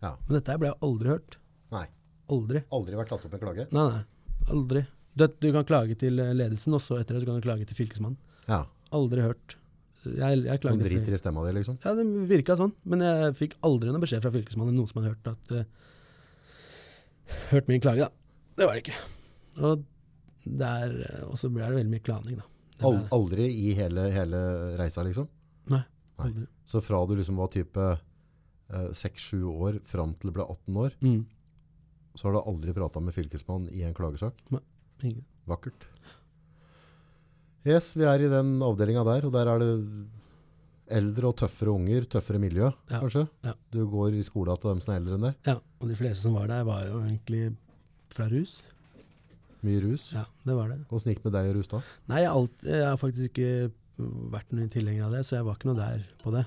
Ja. 0.01 0.15
Men 0.25 0.37
dette 0.39 0.57
ble 0.57 0.71
jeg 0.71 0.81
aldri 0.87 1.13
hørt. 1.13 1.37
Nei. 1.73 1.85
Aldri. 2.33 2.63
Aldri 2.73 2.97
vært 2.97 3.11
tatt 3.13 3.27
opp 3.27 3.35
med 3.35 3.43
klage? 3.43 3.67
Nei, 3.75 3.83
nei. 3.91 4.47
Aldri. 4.53 4.85
Du, 5.13 5.27
du 5.29 5.49
kan 5.53 5.67
klage 5.69 5.97
til 6.01 6.17
eh, 6.23 6.33
ledelsen, 6.33 6.73
og 6.73 6.81
så 6.81 6.97
etter 6.97 7.15
det 7.15 7.21
så 7.21 7.29
kan 7.29 7.37
du 7.37 7.45
klage 7.45 7.67
til 7.69 7.77
fylkesmannen. 7.77 8.17
Ja. 8.47 8.63
Aldri 8.97 9.25
hørt. 9.25 9.57
Jeg, 10.05 10.43
jeg 10.45 10.61
klagde 10.63 10.83
driter 10.85 11.15
i 11.15 11.19
stemma 11.21 11.43
di, 11.47 11.53
liksom? 11.57 11.77
Ja, 11.85 11.93
det 11.97 12.03
virka 12.29 12.57
sånn, 12.59 12.73
men 12.89 13.03
jeg 13.05 13.35
fikk 13.39 13.55
aldri 13.63 13.89
noen 13.91 14.03
beskjed 14.03 14.23
fra 14.25 14.31
fylkesmannen 14.33 14.75
noen 14.77 14.89
som 14.89 14.99
hadde 15.01 15.13
hørt 15.13 15.29
at 15.31 15.53
uh, 15.55 15.63
Hørt 17.53 17.69
min 17.71 17.81
klage, 17.81 18.03
da. 18.05 18.09
Det 18.59 18.67
var 18.67 18.75
det 18.77 18.83
ikke. 18.83 18.97
Og 19.63 19.85
der 20.59 20.91
eh, 21.07 21.21
Og 21.29 21.37
så 21.39 21.47
ble 21.49 21.63
det 21.63 21.77
veldig 21.79 21.93
mye 21.93 22.03
klaning, 22.03 22.41
da. 22.41 22.49
Al 22.83 22.99
aldri 23.15 23.45
i 23.47 23.71
hele, 23.77 24.09
hele 24.11 24.41
reisa, 24.79 25.05
liksom? 25.07 25.29
Nei. 25.71 25.83
Aldri. 26.21 26.43
Så 26.67 26.81
fra 26.83 26.99
du 27.07 27.15
liksom 27.15 27.39
var 27.39 27.51
type 27.53 27.85
seks-sju 28.97 29.43
år 29.53 29.77
fram 29.85 30.15
til 30.17 30.31
du 30.31 30.35
ble 30.35 30.45
18 30.49 30.77
år, 30.81 30.95
Mm. 31.03 31.25
så 32.17 32.27
har 32.27 32.33
du 32.33 32.39
aldri 32.49 32.73
prata 32.73 32.99
med 32.99 33.13
fylkesmannen 33.13 33.69
i 33.71 33.83
en 33.85 33.93
klagesak? 33.93 34.33
Ingen. 35.03 35.23
Vakkert. 35.45 35.85
Yes, 37.65 37.93
vi 37.95 38.03
er 38.09 38.25
i 38.25 38.29
den 38.31 38.57
avdelinga 38.65 39.03
der, 39.07 39.25
og 39.29 39.33
der 39.35 39.47
er 39.53 39.61
det 39.63 39.71
eldre 40.93 41.29
og 41.31 41.37
tøffere 41.39 41.71
unger, 41.71 42.03
tøffere 42.11 42.39
miljø, 42.43 42.67
Ja, 42.91 42.99
kanskje? 42.99 43.27
ja. 43.47 43.53
Du 43.71 43.85
går 43.89 44.17
i 44.19 44.23
skolen 44.25 44.57
til 44.59 44.73
dem 44.73 44.81
som 44.83 44.93
er 44.93 44.99
eldre 44.99 45.15
enn 45.15 45.27
deg. 45.29 45.37
Ja, 45.47 45.55
og 45.79 45.87
de 45.89 45.95
fleste 45.95 46.21
som 46.25 46.35
var 46.35 46.47
der, 46.51 46.65
var 46.67 46.83
jo 46.89 46.99
egentlig 47.05 47.55
fra 48.13 48.27
rus. 48.29 48.57
Mye 49.63 49.79
rus. 49.85 50.09
Ja, 50.11 50.25
det 50.43 50.57
var 50.57 50.67
det. 50.73 50.81
Åssen 50.91 51.13
gikk 51.13 51.23
det 51.23 51.29
med 51.31 51.37
deg 51.39 51.49
og 51.53 51.55
rus 51.61 51.71
da? 51.71 51.79
Nei, 52.11 52.19
jeg, 52.25 52.29
har 52.33 52.41
alt, 52.41 52.67
jeg 52.67 52.83
har 52.83 52.99
faktisk 52.99 53.31
ikke 53.31 53.71
vært 54.33 54.51
noen 54.51 54.69
tilhenger 54.73 55.05
av 55.07 55.15
det, 55.15 55.23
så 55.25 55.37
jeg 55.39 55.45
var 55.47 55.55
ikke 55.55 55.69
noe 55.71 55.79
der 55.79 56.03
på 56.21 56.33
det. 56.35 56.43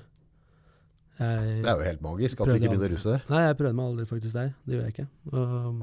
Jeg, 1.17 1.61
Det 1.65 1.71
er 1.71 1.79
jo 1.81 1.87
helt 1.89 2.01
magisk 2.05 2.41
at 2.43 2.47
du 2.51 2.53
ikke 2.59 2.69
begynner 2.69 2.91
å 2.91 2.93
ruse 2.93 3.09
deg. 3.15 3.29
Nei, 3.33 3.41
jeg 3.47 3.57
prøvde 3.57 3.73
meg 3.79 3.87
aldri 3.89 4.05
faktisk 4.13 4.37
der. 4.37 4.51
Det 4.67 4.75
gjør 4.77 4.83
jeg 4.85 4.93
ikke. 4.93 5.07
Og 5.33 5.79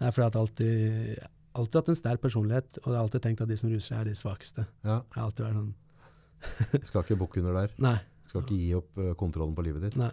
det 0.00 0.06
er 0.08 0.14
fordi 0.16 0.26
at 0.30 0.38
alltid, 0.40 1.26
alltid 1.60 1.80
hatt 1.80 1.88
en 1.92 1.98
sterk 1.98 2.20
personlighet, 2.22 2.78
og 2.82 2.88
jeg 2.90 2.96
har 2.96 3.02
alltid 3.04 3.24
tenkt 3.26 3.42
at 3.44 3.50
de 3.50 3.56
som 3.60 3.70
ruser 3.72 3.88
seg, 3.90 3.98
er 4.02 4.10
de 4.10 4.14
svakeste. 4.18 4.66
Ja, 4.84 5.00
Jeg 5.00 5.18
har 5.20 5.26
alltid 5.28 5.46
vært 5.46 5.58
sånn 5.60 5.74
skal 6.90 7.02
ikke 7.02 7.16
bukke 7.18 7.40
under 7.42 7.56
der. 7.62 7.72
Nei, 7.82 7.96
Skal 8.28 8.42
ikke 8.44 8.58
gi 8.60 8.70
opp 8.76 8.98
eh, 9.00 9.14
kontrollen 9.18 9.54
på 9.56 9.64
livet 9.66 9.86
ditt. 9.86 9.96
nei. 10.00 10.12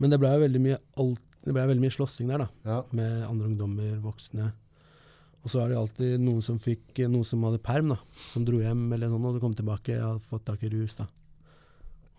Men 0.00 0.12
det 0.14 0.18
ble 0.22 0.30
veldig 0.40 0.60
ble 0.64 1.64
veldig 1.66 1.82
mye 1.82 1.92
slåssing 1.92 2.30
der, 2.30 2.44
da. 2.44 2.48
Ja, 2.64 2.78
Med 2.96 3.24
andre 3.26 3.48
ungdommer, 3.50 3.96
voksne. 4.04 4.52
Og 5.40 5.48
så 5.52 5.60
var 5.60 5.70
det 5.72 5.78
alltid 5.80 6.20
noen 6.20 6.42
som 6.44 6.58
fikk 6.60 7.00
noen 7.08 7.24
som 7.24 7.42
hadde 7.48 7.60
perm, 7.64 7.92
da. 7.94 7.98
Som 8.30 8.44
dro 8.48 8.60
hjem 8.60 8.86
eller 8.92 9.08
noe, 9.12 9.20
og 9.30 9.36
du 9.36 9.42
kom 9.42 9.56
tilbake 9.56 9.96
og 9.98 10.06
hadde 10.06 10.24
fått 10.30 10.46
tak 10.48 10.64
i 10.64 10.70
rus, 10.72 10.94
da. 11.00 11.06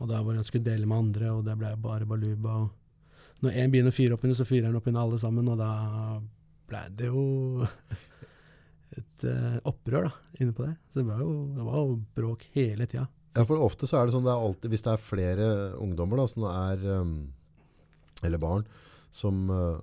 Og 0.01 0.09
da 0.09 0.21
var 0.21 0.33
det 0.33 0.41
han 0.41 0.47
skulle 0.49 0.65
dele 0.65 0.89
med 0.89 0.97
andre, 0.97 1.31
og 1.33 1.43
det 1.45 1.55
ble 1.61 1.71
bare 1.81 2.07
baluba. 2.09 2.59
Og 2.65 3.45
når 3.45 3.57
én 3.61 3.73
begynner 3.73 3.93
å 3.93 3.97
fyre 3.97 4.17
opp 4.17 4.23
under, 4.25 4.37
så 4.37 4.45
fyrer 4.49 4.69
han 4.69 4.77
opp 4.79 4.89
under 4.89 5.01
alle 5.05 5.19
sammen, 5.21 5.49
og 5.53 5.59
da 5.61 5.71
ble 6.71 6.81
det 6.97 7.09
jo 7.11 7.25
et 8.97 9.23
eh, 9.23 9.58
opprør 9.69 10.10
da, 10.10 10.12
inne 10.39 10.54
på 10.56 10.65
det. 10.67 10.75
Så 10.91 10.99
det 10.99 11.06
var 11.08 11.19
jo, 11.23 11.32
det 11.56 11.63
var 11.67 11.77
jo 11.80 11.93
bråk 12.17 12.45
hele 12.56 12.88
tida. 12.91 13.08
Ja, 13.36 13.45
for 13.47 13.62
ofte 13.63 13.88
så 13.88 14.01
er 14.01 14.06
det 14.10 14.13
sånn, 14.15 14.25
det 14.27 14.34
er 14.34 14.43
alltid, 14.43 14.69
hvis 14.73 14.84
det 14.84 14.91
er 14.91 14.99
flere 14.99 15.45
ungdommer 15.80 16.19
da, 16.19 16.25
som 16.27 16.43
er, 16.49 16.82
um, 16.99 17.13
eller 18.27 18.38
barn, 18.43 18.65
som, 19.15 19.45
uh, 19.49 19.80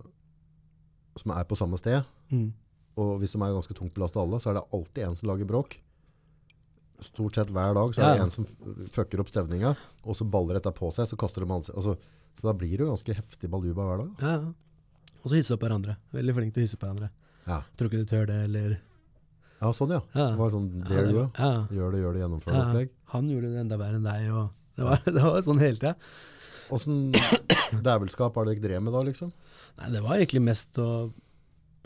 som 1.16 1.32
er 1.32 1.44
på 1.48 1.56
samme 1.56 1.78
sted, 1.80 2.04
Mm. 2.28 2.50
og 3.00 3.14
hvis 3.22 3.32
de 3.32 3.38
er 3.40 3.54
ganske 3.56 3.72
tungt 3.78 3.94
belastet 3.96 4.20
alle, 4.20 4.36
så 4.36 4.50
er 4.50 4.58
det 4.58 4.66
alltid 4.76 5.04
en 5.06 5.14
som 5.16 5.28
lager 5.30 5.46
bråk. 5.48 5.78
Stort 7.00 7.38
sett 7.38 7.48
hver 7.54 7.72
dag 7.78 7.94
så 7.94 8.02
er 8.02 8.10
det 8.10 8.18
Ja. 8.18 8.24
en 8.24 8.30
som 8.34 8.44
fucker 8.90 9.20
opp 9.22 9.28
stevninga, 9.30 9.76
og 10.04 10.14
så 10.18 10.28
baller 10.28 10.54
dette 10.58 10.72
på 10.74 10.90
seg, 10.92 11.06
så 11.08 11.16
kaster 11.16 11.40
de 11.40 11.48
ansikt. 11.54 11.76
Altså, 11.78 11.96
så 12.34 12.42
da 12.42 12.52
blir 12.52 12.76
det 12.76 12.84
jo 12.84 12.90
ganske 12.92 13.14
heftig 13.14 13.48
baluba 13.48 13.86
hver 13.86 13.98
dag. 14.04 14.16
da. 14.18 14.26
Ja, 14.26 14.40
ja. 14.42 14.52
Og 15.24 15.30
så 15.30 15.36
hisse 15.40 15.54
opp 15.54 15.60
hverandre. 15.64 15.96
Veldig 16.12 16.34
flink 16.34 16.52
til 16.54 16.62
å 16.62 16.66
hisse 16.66 16.74
opp 16.76 16.84
hverandre. 16.84 17.10
Ja, 17.46 17.62
Tror 17.78 17.88
ikke 17.88 18.04
du 18.04 18.04
tør 18.04 18.26
det, 18.26 18.44
eller 18.44 18.78
ja 19.58 19.72
sånn 19.74 19.92
ja. 19.96 20.00
Ja. 20.14 20.26
Det 20.32 20.38
var 20.38 20.50
sånn, 20.54 20.66
dare 20.84 21.04
det 21.08 21.14
you, 21.16 21.24
ja. 21.38 21.50
gjør 21.74 21.94
det, 21.94 22.00
gjør 22.04 22.16
det, 22.16 22.20
gjennomfør 22.22 22.52
det 22.54 22.60
opplegg. 22.64 22.90
han 23.14 23.30
gjorde 23.32 23.52
det 23.52 23.62
enda 23.64 23.78
verre 23.80 23.98
enn 23.98 24.06
deg, 24.06 24.28
det 24.78 24.86
var, 24.86 25.02
det 25.16 25.24
var 25.24 25.40
sånn 25.42 25.62
hele 25.62 25.80
tida. 25.80 25.94
Hvordan 26.68 26.98
dævelskap 27.88 28.36
det 28.38 28.52
dere 28.52 28.64
drev 28.68 28.82
med 28.86 28.94
da, 28.94 29.02
liksom? 29.08 29.32
Nei, 29.80 29.90
det 29.94 30.02
var 30.04 30.18
egentlig 30.18 30.44
mest 30.46 30.78
å 30.82 30.90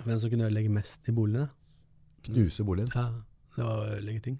Hvem 0.03 0.19
som 0.19 0.31
kunne 0.33 0.49
ødelegge 0.49 0.71
mest 0.73 1.07
i 1.07 1.13
boligene. 1.15 1.45
Knuse 2.27 2.65
boligen, 2.67 2.89
Ja, 2.97 3.05
det 3.55 3.63
var 3.63 3.77
å 3.85 3.91
ødelegge 3.93 4.23
ting. 4.25 4.39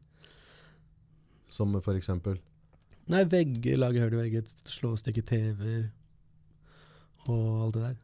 som 1.47 1.77
for 1.85 1.95
eksempel. 1.95 2.41
Nei, 3.13 3.21
vegger, 3.29 3.77
lage 3.79 4.01
hull 4.03 4.17
i 4.17 4.21
vegger, 4.25 4.49
slå 4.67 4.95
og 4.97 4.99
stikke 4.99 5.23
TV-er 5.29 5.85
og 7.29 7.63
alt 7.67 7.77
det 7.77 7.83
der. 7.85 7.97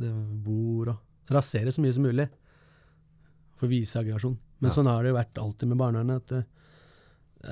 Det 0.00 0.12
bord 0.42 0.88
og 0.96 1.30
Rasere 1.30 1.70
så 1.70 1.84
mye 1.84 1.94
som 1.94 2.02
mulig 2.08 2.26
for 3.54 3.68
å 3.68 3.70
vise 3.70 4.00
aggresjon. 4.00 4.34
Men 4.60 4.70
Ja. 4.70 4.74
sånn 4.76 4.86
har 4.90 5.02
det 5.02 5.10
jo 5.12 5.16
vært 5.16 5.38
alltid 5.40 5.68
med 5.68 5.78
barnevernet. 5.78 6.16
At 6.16 6.26
det, 6.28 6.44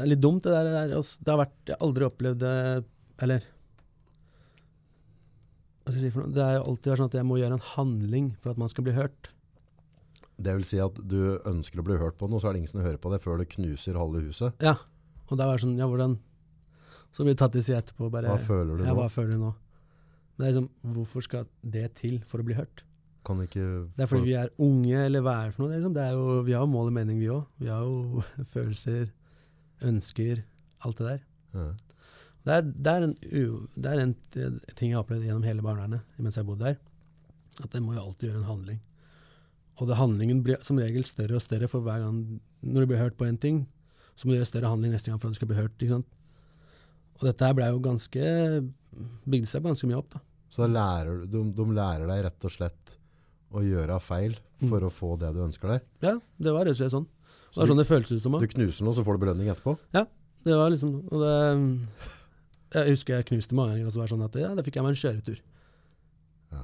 er 0.03 0.07
litt 0.07 0.21
dumt, 0.21 0.43
det 0.45 0.53
der. 0.53 0.65
det 0.65 0.73
der, 0.77 0.97
altså, 0.99 1.19
har 1.27 1.39
vært 1.47 1.67
Jeg 1.73 1.79
aldri 1.81 2.05
opplevd 2.05 2.39
det 2.39 2.85
Eller 3.25 3.43
Hva 5.85 5.93
skal 5.95 6.03
jeg 6.03 6.05
si 6.11 6.15
for 6.15 6.27
noe? 6.27 6.35
Det 6.37 6.45
har 6.45 6.57
jo 6.59 6.65
alltid 6.69 6.99
sånn 7.01 7.09
at 7.09 7.17
jeg 7.17 7.27
må 7.29 7.39
gjøre 7.41 7.57
en 7.57 7.67
handling 7.75 8.27
for 8.43 8.53
at 8.53 8.59
man 8.61 8.69
skal 8.69 8.85
bli 8.85 8.93
hørt. 8.93 9.31
Det 10.39 10.53
vil 10.55 10.67
si 10.69 10.79
at 10.85 10.95
du 11.09 11.39
ønsker 11.49 11.81
å 11.81 11.85
bli 11.87 11.97
hørt 11.99 12.19
på 12.21 12.29
noe, 12.31 12.39
så 12.39 12.51
er 12.51 12.53
det 12.55 12.61
ingen 12.63 12.71
som 12.75 12.83
hører 12.85 13.01
på 13.03 13.11
det 13.11 13.23
før 13.25 13.41
det 13.41 13.49
knuser 13.57 13.97
halve 13.99 14.21
huset. 14.27 14.53
Ja. 14.63 14.77
Og 15.31 15.39
da 15.41 15.47
var 15.49 15.57
det 15.57 15.65
sånn 15.65 15.79
Ja, 15.81 15.89
hvordan 15.89 16.19
Så 17.11 17.25
blir 17.25 17.33
det 17.33 17.39
tatt 17.41 17.57
i 17.57 17.63
side 17.65 17.81
etterpå. 17.81 18.11
Bare, 18.13 18.29
Hva 18.29 18.39
føler 18.45 18.77
du 18.77 18.85
ja, 18.85 18.93
nå? 18.93 19.01
hva 19.01 19.09
føler 19.09 19.33
du 19.33 19.39
nå? 19.47 19.55
Det 20.37 20.45
er 20.45 20.53
liksom, 20.53 20.69
Hvorfor 20.93 21.25
skal 21.25 21.47
det 21.65 21.95
til 21.97 22.21
for 22.29 22.39
å 22.41 22.45
bli 22.45 22.55
hørt? 22.55 22.83
Kan 23.27 23.43
ikke 23.45 23.65
Det 23.97 24.05
er 24.05 24.11
fordi 24.11 24.31
vi 24.31 24.37
er 24.39 24.53
unge, 24.65 25.05
eller 25.05 25.25
hva 25.25 25.35
er 25.43 25.51
det 25.51 25.57
for 25.57 25.65
noe? 25.65 25.71
Det 25.73 25.77
er 25.77 25.83
liksom, 25.83 25.97
det 25.97 26.05
er 26.05 26.17
jo, 26.17 26.43
vi 26.47 26.55
har 26.57 26.65
jo 26.65 26.73
mål 26.73 26.91
og 26.91 26.97
mening, 26.97 27.19
vi 27.21 27.31
òg. 27.33 27.45
Vi 27.61 27.71
har 27.73 27.85
jo 27.85 28.25
følelser, 28.55 29.11
ønsker, 29.85 30.43
alt 30.87 31.01
det 31.01 31.09
der. 31.09 31.23
Ja. 31.59 31.69
Det 32.49 32.55
er, 32.55 32.69
det 32.69 32.93
er, 32.93 33.05
en, 33.05 33.17
det 33.77 33.89
er 33.91 34.03
en 34.03 34.15
ting 34.79 34.93
jeg 34.93 34.97
har 34.97 35.03
opplevd 35.03 35.27
gjennom 35.27 35.45
hele 35.45 35.65
barnevernet 35.65 36.21
mens 36.23 36.39
jeg 36.39 36.45
har 36.45 36.49
bodd 36.49 36.63
der. 36.63 36.79
At 37.59 37.75
jeg 37.75 37.83
må 37.85 37.97
jo 37.97 38.05
alltid 38.07 38.31
gjøre 38.31 38.41
en 38.41 38.49
handling. 38.49 38.79
Og 39.79 39.91
det, 39.91 39.99
handlingen 39.99 40.41
blir 40.47 40.63
som 40.65 40.79
regel 40.81 41.05
større 41.07 41.37
og 41.39 41.45
større 41.45 41.69
for 41.71 41.85
hver 41.87 42.01
gang 42.03 42.41
Når 42.63 42.83
du 42.83 42.89
blir 42.91 42.99
hørt 43.03 43.19
på 43.19 43.29
en 43.29 43.37
ting, 43.39 43.67
så 44.17 44.27
må 44.27 44.33
du 44.33 44.39
gjøre 44.39 44.51
større 44.51 44.71
handling 44.73 44.95
neste 44.95 45.13
gang 45.13 45.21
for 45.21 45.29
at 45.29 45.37
du 45.37 45.41
skal 45.43 45.51
bli 45.51 45.59
hørt. 45.59 45.77
ikke 45.79 45.99
sant? 45.99 46.09
Og 47.19 47.27
dette 47.27 47.47
her 47.47 47.55
ble 47.59 47.69
jo 47.69 47.83
ganske 47.83 48.25
bygde 49.29 49.51
seg 49.51 49.67
ganske 49.67 49.91
mye 49.91 49.99
opp. 50.01 50.15
da. 50.15 50.23
Så 50.49 50.67
lærer, 50.71 51.27
de, 51.29 51.43
de 51.53 51.67
lærer 51.77 52.09
deg 52.09 52.25
rett 52.25 52.49
og 52.49 52.55
slett 52.55 52.97
å 53.55 53.63
gjøre 53.65 53.97
feil 54.05 54.35
for 54.69 54.85
å 54.85 54.91
få 54.93 55.15
det 55.21 55.31
du 55.37 55.41
ønsker 55.45 55.71
deg. 55.77 55.85
Ja, 56.05 56.17
det 56.39 56.53
var 56.55 56.67
rett 56.67 56.75
og 56.77 56.81
slett 56.83 56.93
sånn. 56.95 57.07
Så 57.49 57.61
det 57.61 57.65
er 57.65 57.71
sånn 57.73 57.81
det 57.81 57.89
føltes 57.89 58.13
ut 58.19 58.23
som. 58.25 58.35
Du 58.43 58.47
knuser 58.53 58.85
noe, 58.85 58.95
så 58.97 59.05
får 59.07 59.17
du 59.17 59.23
belønning 59.25 59.49
etterpå. 59.53 59.77
Ja, 59.97 60.05
Det 60.45 60.55
var 60.55 60.71
liksom 60.71 60.93
og 61.11 61.21
det, 61.23 61.33
Jeg 62.77 62.93
husker 62.95 63.17
jeg 63.17 63.27
knuste 63.31 63.57
mange 63.57 63.73
ganger, 63.75 63.87
og 63.89 63.93
så 63.95 63.99
var 64.03 64.07
det 64.07 64.13
sånn 64.13 64.27
at 64.27 64.37
ja, 64.39 64.51
da 64.55 64.63
fikk 64.67 64.77
jeg 64.77 64.85
meg 64.85 64.93
en 64.95 65.01
kjøretur. 65.01 65.41
Ja. 66.53 66.63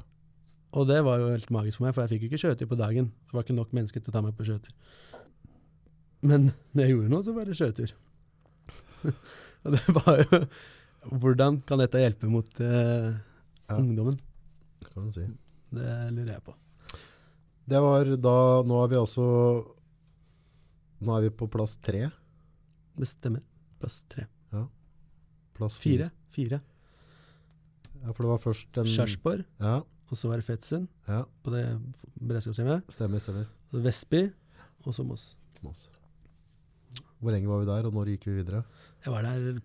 Og 0.76 0.86
det 0.90 1.00
var 1.06 1.18
jo 1.22 1.30
helt 1.32 1.50
magisk 1.50 1.78
for 1.80 1.86
meg, 1.86 1.94
for 1.96 2.04
jeg 2.04 2.12
fikk 2.12 2.26
jo 2.26 2.28
ikke 2.30 2.42
kjøretur 2.44 2.70
på 2.74 2.78
dagen. 2.82 3.08
Det 3.24 3.36
var 3.38 3.46
ikke 3.46 3.56
nok 3.56 3.72
mennesker 3.76 4.04
til 4.04 4.12
å 4.12 4.16
ta 4.18 4.22
meg 4.26 4.36
på 4.36 4.44
kjøretur. 4.44 4.74
Men 6.24 6.50
når 6.72 6.84
jeg 6.84 6.92
gjorde 6.94 7.12
noe, 7.14 7.24
så 7.24 7.34
var 7.36 7.48
det 7.48 7.56
kjøretur. 7.58 7.94
og 9.64 9.74
det 9.76 9.82
var 9.98 10.20
jo 10.24 10.42
Hvordan 11.04 11.58
kan 11.68 11.80
dette 11.82 12.00
hjelpe 12.00 12.28
mot 12.32 12.48
eh, 12.64 13.10
Ja. 13.68 13.76
ungdommen? 13.76 14.16
Kan 14.92 15.08
du 15.08 15.12
si. 15.12 15.24
Det 15.74 15.88
lurer 16.14 16.30
jeg 16.36 16.44
på. 16.46 16.54
Det 17.68 17.81
var 17.81 18.11
da 18.20 18.37
Nå 18.66 18.83
er 18.85 18.90
vi 18.92 18.98
altså 19.00 19.24
Nå 21.05 21.16
er 21.16 21.27
vi 21.27 21.31
på 21.37 21.48
plass 21.53 21.77
tre. 21.85 22.07
Det 22.96 23.09
stemmer. 23.09 23.42
Plass 23.81 23.98
tre. 24.09 24.27
Plass 25.55 25.77
Fire. 25.79 26.09
Fire. 26.35 26.59
Ja, 28.03 28.12
for 28.12 28.24
det 28.24 28.31
var 28.33 28.40
først 28.42 28.79
en 28.81 28.88
Sarpsborg, 28.90 29.44
Ja, 29.62 29.77
og 30.11 30.18
så 30.18 30.29
var 30.29 30.40
det 30.40 30.44
Fetsund 30.44 30.88
ja, 31.09 31.20
på 31.44 31.53
det 31.55 31.62
beredskapshjemmet. 32.20 32.90
stemmer, 32.92 33.22
stemmer. 33.22 33.46
Så 33.70 33.81
Vestby, 33.85 34.22
og 34.85 34.96
så 34.96 35.05
Moss. 35.07 35.37
Moss. 35.62 35.87
Hvor 37.20 37.31
lenge 37.33 37.48
var 37.48 37.62
vi 37.62 37.68
der, 37.70 37.87
og 37.88 37.94
når 37.94 38.11
gikk 38.12 38.27
vi 38.29 38.35
videre? 38.42 38.64
Jeg 39.05 39.12
var 39.14 39.22
der 39.22 39.61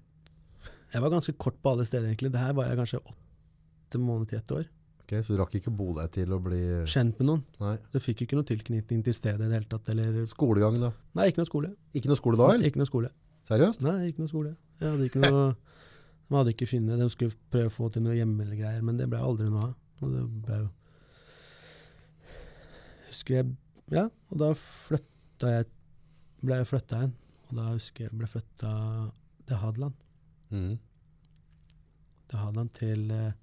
Jeg 0.94 1.02
var 1.02 1.10
ganske 1.10 1.34
kort 1.38 1.58
på 1.62 1.74
alle 1.74 1.86
steder, 1.86 2.08
egentlig. 2.08 2.32
Det 2.32 2.40
her 2.40 2.54
var 2.54 2.70
jeg 2.70 2.78
kanskje 2.80 3.02
åtte 3.02 3.98
måneder 4.00 4.30
til 4.30 4.38
ett 4.40 4.52
år. 4.52 4.70
Ok, 5.10 5.24
Så 5.26 5.34
du 5.34 5.40
rakk 5.42 5.56
ikke 5.58 5.72
bo 5.74 5.88
deg 5.98 6.12
til 6.14 6.30
å 6.36 6.38
bli 6.44 6.60
Kjent 6.86 7.18
med 7.18 7.26
noen. 7.26 7.40
Nei. 7.58 7.78
Du 7.90 7.98
fikk 7.98 8.28
ikke 8.28 8.38
noe 8.38 8.46
tilknytning 8.46 9.02
til 9.02 9.16
stedet 9.18 9.42
i 9.42 9.50
det 9.50 9.56
hele 9.58 9.70
tatt. 9.72 9.90
Eller 9.90 10.20
Skolegang, 10.30 10.78
da? 10.78 10.92
Nei, 11.18 11.32
ikke 11.32 11.42
noe 11.42 11.50
skole. 11.50 11.72
Ikke 11.98 12.12
noe 12.12 12.20
skole 12.20 12.38
da, 12.38 12.52
eller? 12.54 12.70
Ikke 12.70 12.82
noe 12.82 12.90
skole. 12.90 13.10
Seriøst? 13.50 13.82
Nei, 13.82 14.12
ikke 14.12 14.22
noe 14.22 14.30
skole. 14.30 14.52
Jeg 14.78 14.94
hadde 14.94 15.08
ikke 15.10 15.24
noe 15.24 15.48
De 16.30 16.38
hadde 16.38 16.54
ikke 16.54 16.68
funnet 16.70 17.02
De 17.02 17.08
skulle 17.10 17.34
prøve 17.50 17.72
å 17.72 17.74
få 17.74 17.90
til 17.90 18.06
noe 18.06 18.14
hjemmegreier, 18.20 18.84
men 18.86 19.02
det 19.02 19.10
ble 19.10 19.24
aldri 19.26 19.50
noe 19.50 19.72
av. 19.72 19.74
Og 20.04 20.14
det 20.14 20.22
ble 20.46 20.62
jo 20.62 20.70
Husker 23.10 23.40
jeg 23.40 23.50
Ja, 23.90 24.06
og 24.30 24.38
da 24.38 24.54
flytta 24.54 25.56
jeg 25.56 25.72
ble 26.46 26.62
jeg 26.62 26.70
flytta 26.70 27.02
igjen. 27.02 27.18
Og 27.50 27.58
da 27.58 27.72
husker 27.74 28.06
jeg 28.06 28.14
ble 28.22 28.30
flytta 28.30 28.72
til 29.50 29.58
Hadeland. 29.64 29.98
Mm. 30.54 30.76
Til 32.30 32.44
Hadeland 32.44 32.70
til 32.78 33.10
eh, 33.10 33.34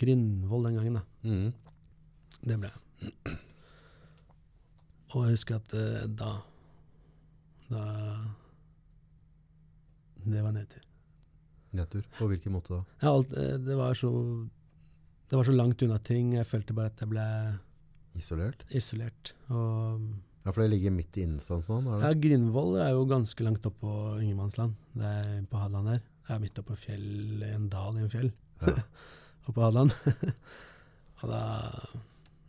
Grindvoll 0.00 0.66
den 0.68 0.78
gangen, 0.80 0.96
da. 1.00 1.02
Mm. 1.28 1.50
Det 2.46 2.56
ble 2.62 2.70
jeg. 2.70 3.40
Og 5.10 5.24
jeg 5.26 5.34
husker 5.34 5.58
at 5.60 5.74
eh, 5.76 6.04
da 6.20 6.30
Da 7.70 7.82
Det 10.24 10.42
var 10.44 10.52
nedtur. 10.54 10.82
Nedtur. 11.76 12.06
På 12.18 12.26
hvilken 12.30 12.52
måte 12.56 12.74
da? 12.74 12.80
Ja, 13.02 13.12
alt, 13.16 13.32
eh, 13.38 13.56
det 13.62 13.76
var 13.78 13.94
så 13.94 14.10
Det 15.30 15.36
var 15.38 15.44
så 15.46 15.54
langt 15.54 15.82
unna 15.86 15.98
ting. 16.02 16.32
Jeg 16.34 16.46
følte 16.46 16.74
bare 16.74 16.90
at 16.90 17.00
jeg 17.00 17.08
ble 17.12 17.26
Isolert? 18.18 18.64
isolert. 18.74 19.32
Og 19.48 20.00
Ja, 20.44 20.50
for 20.50 20.62
det 20.62 20.70
ligger 20.72 20.90
midt 20.90 21.16
i 21.20 21.22
innstandsnavn, 21.22 21.86
er 21.86 22.00
ja? 22.08 22.14
Grindvoll 22.18 22.78
er 22.80 22.90
jo 22.96 23.04
ganske 23.06 23.44
langt 23.44 23.66
oppe 23.68 23.78
på 23.84 23.92
ingenmannsland. 24.22 24.74
Det 24.96 25.04
er 25.04 25.42
på 25.50 25.60
Hadeland 25.60 25.86
der. 25.86 26.00
Det 26.26 26.34
er 26.34 26.38
midt 26.40 26.58
oppe 26.58 26.72
på 26.72 26.80
fjell, 26.80 27.42
en 27.44 27.68
dal 27.68 27.98
i 27.98 28.02
en 28.06 28.10
fjell. 28.10 28.32
Ja. 28.62 28.74
oppe 29.44 29.54
på 29.56 29.62
Hadeland. 29.64 29.92
og 31.22 31.26
da, 31.30 31.40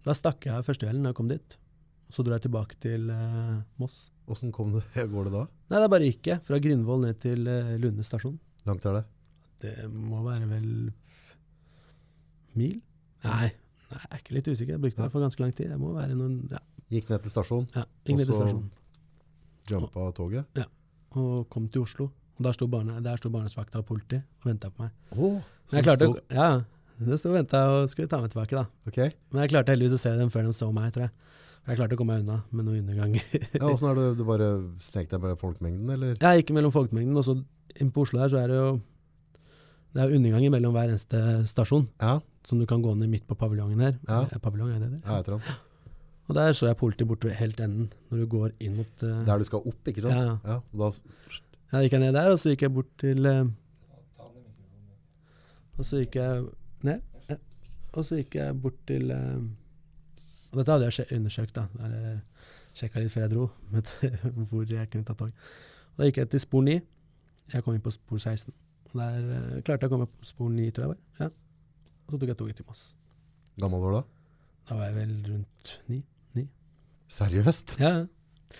da 0.07 0.15
stakk 0.17 0.45
jeg 0.49 0.65
første 0.67 0.85
kvelden 0.87 1.03
da 1.07 1.11
jeg 1.13 1.19
kom 1.21 1.31
dit. 1.31 1.57
Så 2.11 2.25
dro 2.27 2.35
jeg 2.35 2.43
tilbake 2.47 2.75
til 2.83 3.07
eh, 3.13 3.61
Moss. 3.79 4.09
Hvordan 4.27 4.51
kom 4.55 4.73
du? 4.75 4.81
går 5.15 5.29
det 5.29 5.33
da? 5.35 5.45
Nei, 5.71 5.79
da 5.83 5.87
bare 5.91 6.07
gikk 6.09 6.27
jeg 6.33 6.43
fra 6.47 6.59
Grindvoll 6.63 7.05
ned 7.05 7.19
til 7.23 7.47
eh, 7.47 7.75
Lunde 7.81 8.03
stasjon. 8.07 8.35
Langt 8.67 8.85
er 8.85 8.99
det? 8.99 9.05
Det 9.61 9.75
må 9.93 10.19
være 10.25 10.47
vel 10.49 10.69
mil? 12.57 12.77
Nei, 13.23 13.31
nei 13.45 13.49
jeg 13.91 14.09
er 14.09 14.21
ikke 14.23 14.35
litt 14.37 14.49
usikker. 14.51 14.75
Jeg 14.75 14.81
brukte 14.83 15.03
det 15.05 15.11
for 15.13 15.23
ganske 15.23 15.43
lang 15.43 15.53
tid. 15.55 15.71
Det 15.71 15.79
må 15.79 15.93
være 15.95 16.15
noen 16.17 16.37
Ja, 16.51 16.59
Gikk 16.91 17.07
ned 17.11 17.21
til 17.23 17.31
stasjon, 17.31 17.67
ja 17.75 17.85
gikk 18.03 18.17
ned 18.17 18.25
til 18.27 18.33
Og 18.33 18.35
så- 18.35 18.41
stasjonen. 18.41 18.71
jumpa 19.71 20.07
toget. 20.17 20.45
Ja, 20.59 20.65
Og 21.15 21.47
kom 21.49 21.67
til 21.71 21.81
Oslo. 21.85 22.09
Og 22.39 22.43
der 22.43 22.53
sto, 22.55 22.67
barne, 22.67 22.97
der 23.03 23.17
sto 23.19 23.29
barnesvakta 23.29 23.79
og 23.79 23.85
politi 23.85 24.15
og 24.17 24.45
venta 24.49 24.69
på 24.71 24.83
meg. 24.83 24.91
Oh, 25.15 25.33
Men 25.71 25.77
jeg 25.77 25.83
klarte, 25.83 26.07
å- 26.07 26.19
ja, 26.31 26.63
det 27.09 27.17
sto 27.19 27.29
og 27.31 27.37
venta 27.39 27.59
og 27.73 27.89
skulle 27.89 28.09
ta 28.11 28.19
meg 28.21 28.31
tilbake, 28.33 28.53
da. 28.59 28.65
Okay. 28.91 29.13
Men 29.31 29.41
jeg 29.45 29.51
klarte 29.55 29.73
heldigvis 29.73 29.95
å 29.97 30.01
se 30.03 30.11
dem 30.19 30.29
før 30.33 30.45
de 30.47 30.53
så 30.53 30.67
meg, 30.75 30.91
tror 30.93 31.07
jeg. 31.07 31.13
Jeg 31.69 31.77
klarte 31.77 31.93
å 31.95 31.99
komme 31.99 32.15
meg 32.17 32.23
unna 32.25 32.39
med 32.51 32.65
noen 32.67 32.81
underganger. 32.83 33.25
Ja, 33.59 33.67
Åssen 33.69 33.89
er 33.91 33.97
det? 33.99 34.05
Du 34.17 34.23
bare 34.25 34.47
snek 34.81 35.09
deg 35.11 35.21
mellom 35.21 35.39
folkemengden, 35.41 35.89
eller? 35.93 36.15
Jeg 36.21 36.41
gikk 36.41 36.53
mellom 36.57 36.73
folkemengden, 36.73 37.17
og 37.21 37.25
så 37.27 37.35
inn 37.81 37.91
på 37.93 38.05
Oslo 38.05 38.21
her 38.21 38.31
så 38.33 38.39
er 38.41 38.51
det 38.51 38.57
jo 38.57 38.71
Det 39.95 40.01
er 40.03 40.13
underganger 40.17 40.53
mellom 40.53 40.73
hver 40.75 40.89
eneste 40.93 41.19
stasjon, 41.49 41.85
Ja, 42.01 42.19
som 42.47 42.57
du 42.61 42.65
kan 42.65 42.81
gå 42.81 42.93
ned 42.97 43.11
midt 43.11 43.27
på 43.29 43.37
paviljongen 43.37 43.81
her. 43.85 43.97
Ja. 44.07 44.23
Eh, 44.31 44.39
Paviljong, 44.41 44.71
er 44.73 44.79
det 44.81 44.89
det? 44.95 45.01
jeg 45.05 45.25
tror 45.27 45.37
han. 45.45 45.59
Og 46.31 46.35
der 46.37 46.53
så 46.55 46.69
jeg 46.69 46.77
politiet 46.79 47.09
borte 47.09 47.27
ved 47.27 47.35
helt 47.41 47.59
enden, 47.59 47.89
når 48.09 48.21
du 48.23 48.27
går 48.31 48.53
inn 48.63 48.77
mot 48.79 49.03
uh, 49.03 49.17
Der 49.27 49.41
du 49.41 49.43
skal 49.45 49.65
opp, 49.67 49.81
ikke 49.91 50.01
sant? 50.05 50.15
Ja, 50.15 50.37
ja. 50.47 50.59
Da, 50.79 50.91
Ja, 51.73 51.81
gikk 51.83 51.93
jeg 51.97 52.03
ned 52.05 52.13
der, 52.15 52.31
og 52.31 52.39
så 52.39 52.53
gikk 52.53 52.63
jeg 52.65 52.73
bort 52.73 52.89
til 53.01 53.27
uh, 53.27 53.45
Og 55.77 55.85
så 55.87 56.01
gikk 56.03 56.17
jeg 56.21 56.45
ned. 56.87 57.01
Ja. 57.29 57.37
Og 57.91 58.05
så 58.07 58.19
gikk 58.19 58.37
jeg 58.39 58.57
bort 58.63 58.77
til 58.87 59.11
eh, 59.11 59.41
Og 60.51 60.59
dette 60.59 60.71
hadde 60.71 60.89
jeg 60.89 61.07
undersøkt, 61.17 61.55
da. 61.55 61.67
Eller 61.85 62.21
sjekka 62.77 63.03
litt 63.03 63.11
før 63.11 63.25
jeg 63.25 63.33
dro, 63.33 63.49
hvor 64.49 64.65
jeg 64.67 64.89
kunne 64.91 65.07
ta 65.07 65.15
tog. 65.19 65.31
Og 65.91 66.01
da 66.01 66.07
gikk 66.09 66.21
jeg 66.23 66.31
til 66.33 66.43
spor 66.43 66.65
9. 66.67 66.79
Jeg 67.51 67.65
kom 67.65 67.75
inn 67.75 67.83
på 67.83 67.93
spor 67.95 68.19
16. 68.19 68.53
Og 68.91 68.95
der 68.99 69.27
uh, 69.27 69.59
klarte 69.63 69.85
jeg 69.85 69.91
å 69.91 69.95
komme 69.95 70.07
på 70.11 70.27
spor 70.27 70.51
9, 70.51 70.71
tror 70.71 70.87
jeg 70.87 70.93
var. 70.93 71.01
Ja. 71.19 71.29
Og 72.05 72.15
så 72.15 72.21
tok 72.21 72.33
jeg 72.33 72.39
toget 72.39 72.59
til 72.59 72.67
Moss. 72.67 72.87
gammel 73.59 73.83
var 73.83 73.93
du 73.93 73.99
da? 73.99 74.05
Da 74.69 74.79
var 74.79 74.89
jeg 74.89 74.97
vel 74.99 75.13
rundt 75.27 75.77
9. 75.91 76.01
Seriøst? 77.11 77.75
Ja. 77.81 77.91
ja. 77.99 78.57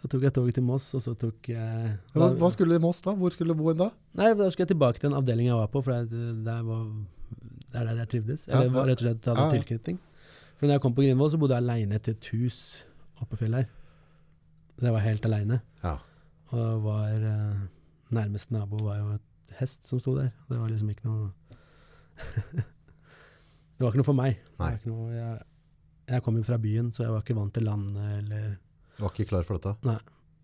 Så 0.00 0.08
tok 0.08 0.22
jeg 0.24 0.32
toget 0.32 0.56
til 0.56 0.64
Moss, 0.64 0.86
og 0.96 1.02
så 1.04 1.12
tok 1.18 1.50
jeg 1.50 1.94
Hva, 2.14 2.30
hva 2.38 2.48
skulle 2.54 2.72
du 2.72 2.78
i 2.78 2.82
Moss 2.82 3.02
da? 3.04 3.12
Hvor 3.18 3.34
skulle 3.34 3.52
du 3.52 3.58
bo 3.58 3.68
hen 3.68 3.80
da? 3.82 3.90
Nei, 4.16 4.30
da 4.38 4.46
skulle 4.48 4.68
jeg 4.68 4.72
tilbake 4.72 5.00
til 5.00 5.10
den 5.10 5.18
avdelingen 5.18 5.50
jeg 5.50 5.58
var 5.58 5.72
på, 5.74 5.82
for 5.84 6.06
der 6.46 6.62
var, 6.64 6.86
det 7.72 7.80
er 7.80 7.88
der 7.88 8.00
jeg 8.02 8.12
trivdes. 8.14 8.46
Eller 8.48 8.70
ja. 8.70 8.84
rett 8.90 9.00
og 9.00 9.06
slett 9.06 9.28
hadde 9.30 9.50
tilknytning. 9.56 9.98
For 10.58 10.68
når 10.68 10.76
jeg 10.76 10.84
kom 10.84 10.94
på 10.96 11.04
Grindvoll, 11.06 11.30
så 11.32 11.40
bodde 11.40 11.56
jeg 11.56 11.64
aleine 11.64 11.98
til 12.04 12.16
et 12.16 12.30
hus 12.34 12.60
oppe 13.20 13.34
på 13.34 13.42
fjellet 13.44 13.64
her. 13.64 13.76
Jeg 14.80 14.94
var 14.96 15.04
helt 15.04 15.26
aleine. 15.28 15.60
Ja. 15.84 15.96
Og 16.56 16.82
var 16.84 17.26
eh, 17.30 17.60
Nærmeste 18.10 18.54
nabo 18.56 18.80
var 18.82 18.96
jo 18.98 19.10
et 19.14 19.56
hest 19.60 19.86
som 19.86 20.00
sto 20.00 20.16
der. 20.16 20.32
Det 20.48 20.58
var 20.58 20.70
liksom 20.72 20.90
ikke 20.90 21.06
noe 21.06 21.30
Det 23.80 23.84
var 23.84 23.92
ikke 23.92 24.00
noe 24.02 24.08
for 24.08 24.18
meg. 24.18 24.40
Det 24.58 24.90
noe, 24.90 25.10
jeg, 25.14 25.36
jeg 26.10 26.24
kom 26.24 26.36
jo 26.36 26.44
fra 26.44 26.58
byen, 26.60 26.90
så 26.92 27.06
jeg 27.06 27.14
var 27.14 27.22
ikke 27.22 27.36
vant 27.38 27.54
til 27.56 27.64
landet 27.68 28.08
eller 28.18 28.48
Du 28.96 29.04
var 29.04 29.14
ikke 29.14 29.30
klar 29.30 29.46
for 29.48 29.60
dette? 29.60 29.76
Nei. 29.88 30.00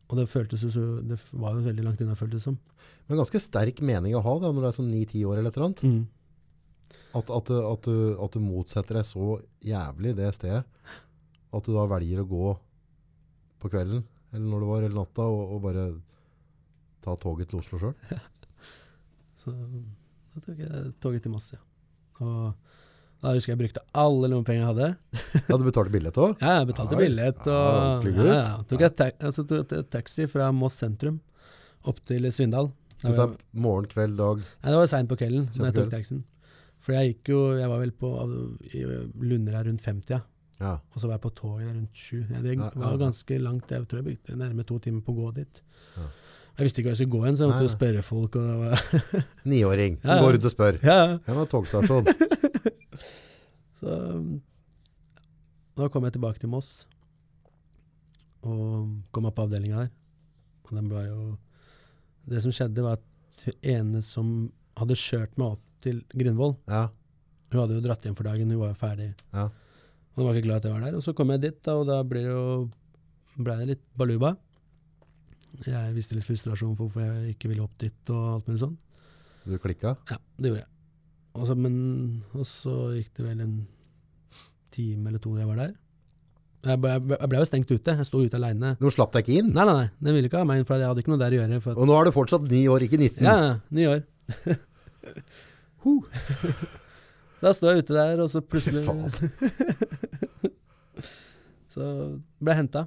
Og 0.06 0.20
det 0.20 0.28
føltes 0.30 0.62
jo 0.62 0.70
så 0.70 0.84
Det 1.02 1.18
var 1.34 1.56
jo 1.56 1.64
veldig 1.66 1.84
langt 1.84 2.00
unna, 2.04 2.14
føltes 2.16 2.40
det 2.40 2.46
som. 2.46 2.58
Men 3.08 3.20
ganske 3.20 3.42
sterk 3.42 3.82
mening 3.84 4.14
å 4.16 4.22
ha 4.24 4.36
da, 4.40 4.52
når 4.52 4.62
du 4.62 4.68
er 4.70 4.76
sånn 4.78 4.92
9-10 4.92 5.24
år 5.26 5.40
eller 5.40 5.50
et 5.50 5.58
eller 5.58 5.68
annet. 5.68 5.82
At, 7.16 7.30
at, 7.32 7.50
at, 7.56 7.86
du, 7.88 8.16
at 8.22 8.34
du 8.36 8.42
motsetter 8.44 8.98
deg 8.98 9.06
så 9.08 9.38
jævlig 9.64 10.12
det 10.18 10.28
stedet, 10.36 10.64
at 11.56 11.64
du 11.68 11.72
da 11.72 11.86
velger 11.88 12.20
å 12.22 12.28
gå 12.28 12.48
på 13.62 13.70
kvelden, 13.72 14.02
eller 14.34 14.46
når 14.50 14.62
det 14.64 14.68
var, 14.70 14.84
eller 14.84 14.98
natta, 15.00 15.26
og, 15.32 15.54
og 15.56 15.62
bare 15.64 15.86
ta 17.06 17.14
toget 17.22 17.48
til 17.50 17.62
Oslo 17.62 17.80
sjøl. 17.80 17.94
Så 19.40 19.54
da 19.54 20.42
tok 20.42 20.58
jeg 20.60 20.90
toget 21.00 21.24
til 21.24 21.32
Moss, 21.32 21.52
ja. 21.54 21.62
Og 22.20 22.52
Da 23.22 23.32
husker 23.32 23.52
jeg 23.52 23.56
jeg 23.56 23.62
brukte 23.62 23.82
alle 23.96 24.28
lommepengene 24.32 24.66
jeg 24.66 24.72
hadde. 24.74 24.88
Ja, 25.46 25.56
du 25.56 25.64
betalte 25.64 25.92
billett 25.94 26.18
òg? 26.20 26.34
Ja, 26.44 26.58
jeg 26.60 26.68
betalte 26.72 26.98
billett. 27.00 27.46
Ja, 27.48 27.60
Og, 27.96 28.08
ja, 28.10 28.26
ja. 28.28 28.42
Tok 28.68 28.84
jeg 28.84 28.96
ta 28.98 29.08
altså, 29.24 29.46
tok 29.48 29.72
jeg 29.72 29.86
taxi 29.94 30.26
fra 30.30 30.50
Moss 30.52 30.76
sentrum 30.82 31.20
opp 31.86 32.02
til 32.08 32.28
Svindal. 32.34 32.72
Dette 33.00 33.22
er 33.22 33.34
morgen, 33.52 33.86
kveld, 33.92 34.16
dag. 34.18 34.42
Nei, 34.42 34.72
det 34.72 34.78
var 34.80 34.88
seint 34.90 35.08
på 35.08 35.18
kvelden 35.20 35.46
Sent 35.52 35.62
når 35.62 35.70
jeg 35.70 35.76
tok 35.78 35.90
taxien. 35.94 36.24
For 36.82 36.94
jeg 36.94 37.14
gikk 37.14 37.30
jo 37.32 37.38
Jeg 37.58 37.68
var 37.70 37.80
vel 37.80 37.92
på 37.96 38.10
i 38.70 38.82
her 38.84 39.64
rundt 39.68 39.82
50, 39.82 40.10
ja. 40.12 40.20
Ja. 40.60 40.76
Og 40.94 41.00
så 41.00 41.08
var 41.08 41.18
jeg 41.18 41.24
på 41.26 41.32
toget 41.36 41.68
rundt 41.68 41.96
sju. 41.96 42.22
Ja, 42.30 42.40
det 42.40 42.56
var 42.58 42.96
ganske 43.00 43.38
langt. 43.42 43.70
Jeg 43.70 43.88
tror 43.88 44.00
jeg 44.00 44.06
brukte 44.06 44.36
nærme 44.40 44.64
to 44.64 44.78
timer 44.80 45.02
på 45.04 45.12
å 45.12 45.18
gå 45.18 45.32
dit. 45.40 45.60
Ja. 45.96 46.06
Jeg 46.56 46.64
visste 46.68 46.80
ikke 46.80 46.88
hva 46.88 46.94
jeg 46.94 47.00
skulle 47.02 47.12
gå 47.12 47.24
hen, 47.26 47.36
så 47.36 47.44
jeg 47.44 47.52
måtte 47.52 47.66
jo 47.66 47.72
spørre 47.74 48.02
folk. 48.06 48.38
Var 48.40 48.84
Niåring 49.52 49.98
som 50.00 50.22
går 50.24 50.36
rundt 50.38 50.48
og 50.48 50.54
spør. 50.54 50.78
ja, 50.80 51.00
det 51.20 51.34
er 51.34 51.50
togstasjon. 51.52 52.08
Så 53.76 53.92
da 55.76 55.88
kom 55.92 56.06
jeg 56.08 56.14
tilbake 56.14 56.40
til 56.40 56.48
Moss, 56.48 56.86
og 58.40 58.86
kom 59.12 59.28
opp 59.28 59.36
på 59.36 59.44
avdelinga 59.44 59.82
der. 59.82 59.90
Og 60.64 60.72
den 60.78 60.88
ble 60.90 61.02
jo 61.06 61.18
Det 62.26 62.40
som 62.42 62.50
skjedde, 62.50 62.82
var 62.82 62.96
at 62.96 63.44
ene 63.62 64.00
som 64.02 64.48
hadde 64.80 64.96
kjørt 64.98 65.36
meg 65.38 65.58
opp 65.58 65.75
til 65.86 66.02
Grindvoll 66.12 66.56
Ja. 66.68 66.86
Hun 67.52 67.60
hadde 67.62 67.76
jo 67.78 67.84
dratt 67.84 68.02
hjem 68.04 68.16
for 68.18 68.26
dagen, 68.26 68.50
hun 68.50 68.58
var 68.60 68.72
jo 68.72 68.78
ferdig. 68.80 69.12
Ja. 69.32 69.46
Hun 70.16 70.26
var 70.26 70.34
ikke 70.34 70.48
glad 70.48 70.58
at 70.60 70.66
jeg 70.66 70.74
var 70.74 70.82
der. 70.82 70.96
Og 70.98 71.04
så 71.04 71.14
kom 71.14 71.30
jeg 71.30 71.44
dit, 71.44 71.58
da, 71.62 71.76
og 71.78 71.86
da 71.88 72.00
ble 72.02 72.24
det 72.24 72.32
jo 72.32 72.42
ble 73.36 73.56
det 73.60 73.68
litt 73.70 73.84
baluba. 73.96 74.32
Jeg 75.64 75.94
viste 75.96 76.16
litt 76.16 76.26
frustrasjon 76.26 76.74
for 76.76 76.88
hvorfor 76.88 77.04
jeg 77.06 77.36
ikke 77.36 77.50
ville 77.52 77.64
opp 77.64 77.76
dit, 77.80 77.96
og 78.12 78.26
alt 78.34 78.50
mulig 78.50 78.62
sånn. 78.64 78.76
Du 79.46 79.56
klikka? 79.62 79.94
Ja, 80.10 80.18
det 80.42 80.50
gjorde 80.50 80.62
jeg. 80.64 80.70
Og 81.36 81.48
så, 81.48 81.56
men, 81.60 81.74
og 82.34 82.46
så 82.48 82.76
gikk 82.96 83.12
det 83.18 83.26
vel 83.26 83.42
en 83.44 83.56
time 84.74 85.10
eller 85.10 85.22
to 85.22 85.34
jeg 85.38 85.48
var 85.48 85.60
der. 85.60 85.74
Jeg 86.66 86.80
ble, 86.82 86.94
jeg 87.14 87.30
ble 87.30 87.40
jo 87.40 87.46
stengt 87.46 87.70
ute. 87.70 87.94
Jeg 88.00 88.08
sto 88.08 88.20
ute 88.24 88.38
aleine. 88.40 88.72
De 88.80 88.90
slapp 88.90 89.12
deg 89.14 89.22
ikke 89.22 89.42
inn? 89.42 89.52
Nei, 89.54 89.66
nei, 89.68 89.74
nei, 89.84 89.90
den 90.02 90.16
ville 90.16 90.30
ikke 90.30 90.40
ha 90.40 90.48
meg 90.48 90.60
inn, 90.62 90.66
for 90.68 90.80
jeg 90.80 90.90
hadde 90.90 91.04
ikke 91.04 91.12
noe 91.12 91.20
der 91.22 91.36
å 91.36 91.38
gjøre. 91.38 91.60
Og 91.76 91.86
nå 91.86 91.98
er 92.00 92.08
du 92.08 92.16
fortsatt 92.16 92.48
ni 92.50 92.64
år, 92.72 92.86
ikke 92.88 92.98
19. 92.98 93.20
ja, 93.22 93.36
ja, 93.44 93.52
ni 93.76 93.86
år. 93.90 94.02
Huh. 95.84 96.02
da 97.42 97.52
står 97.54 97.74
jeg 97.74 97.84
ute 97.84 97.96
der, 97.98 98.22
og 98.24 98.30
så 98.32 98.40
plutselig 98.40 98.84
Så 101.76 101.82
ble 102.40 102.54
jeg 102.54 102.62
henta. 102.62 102.86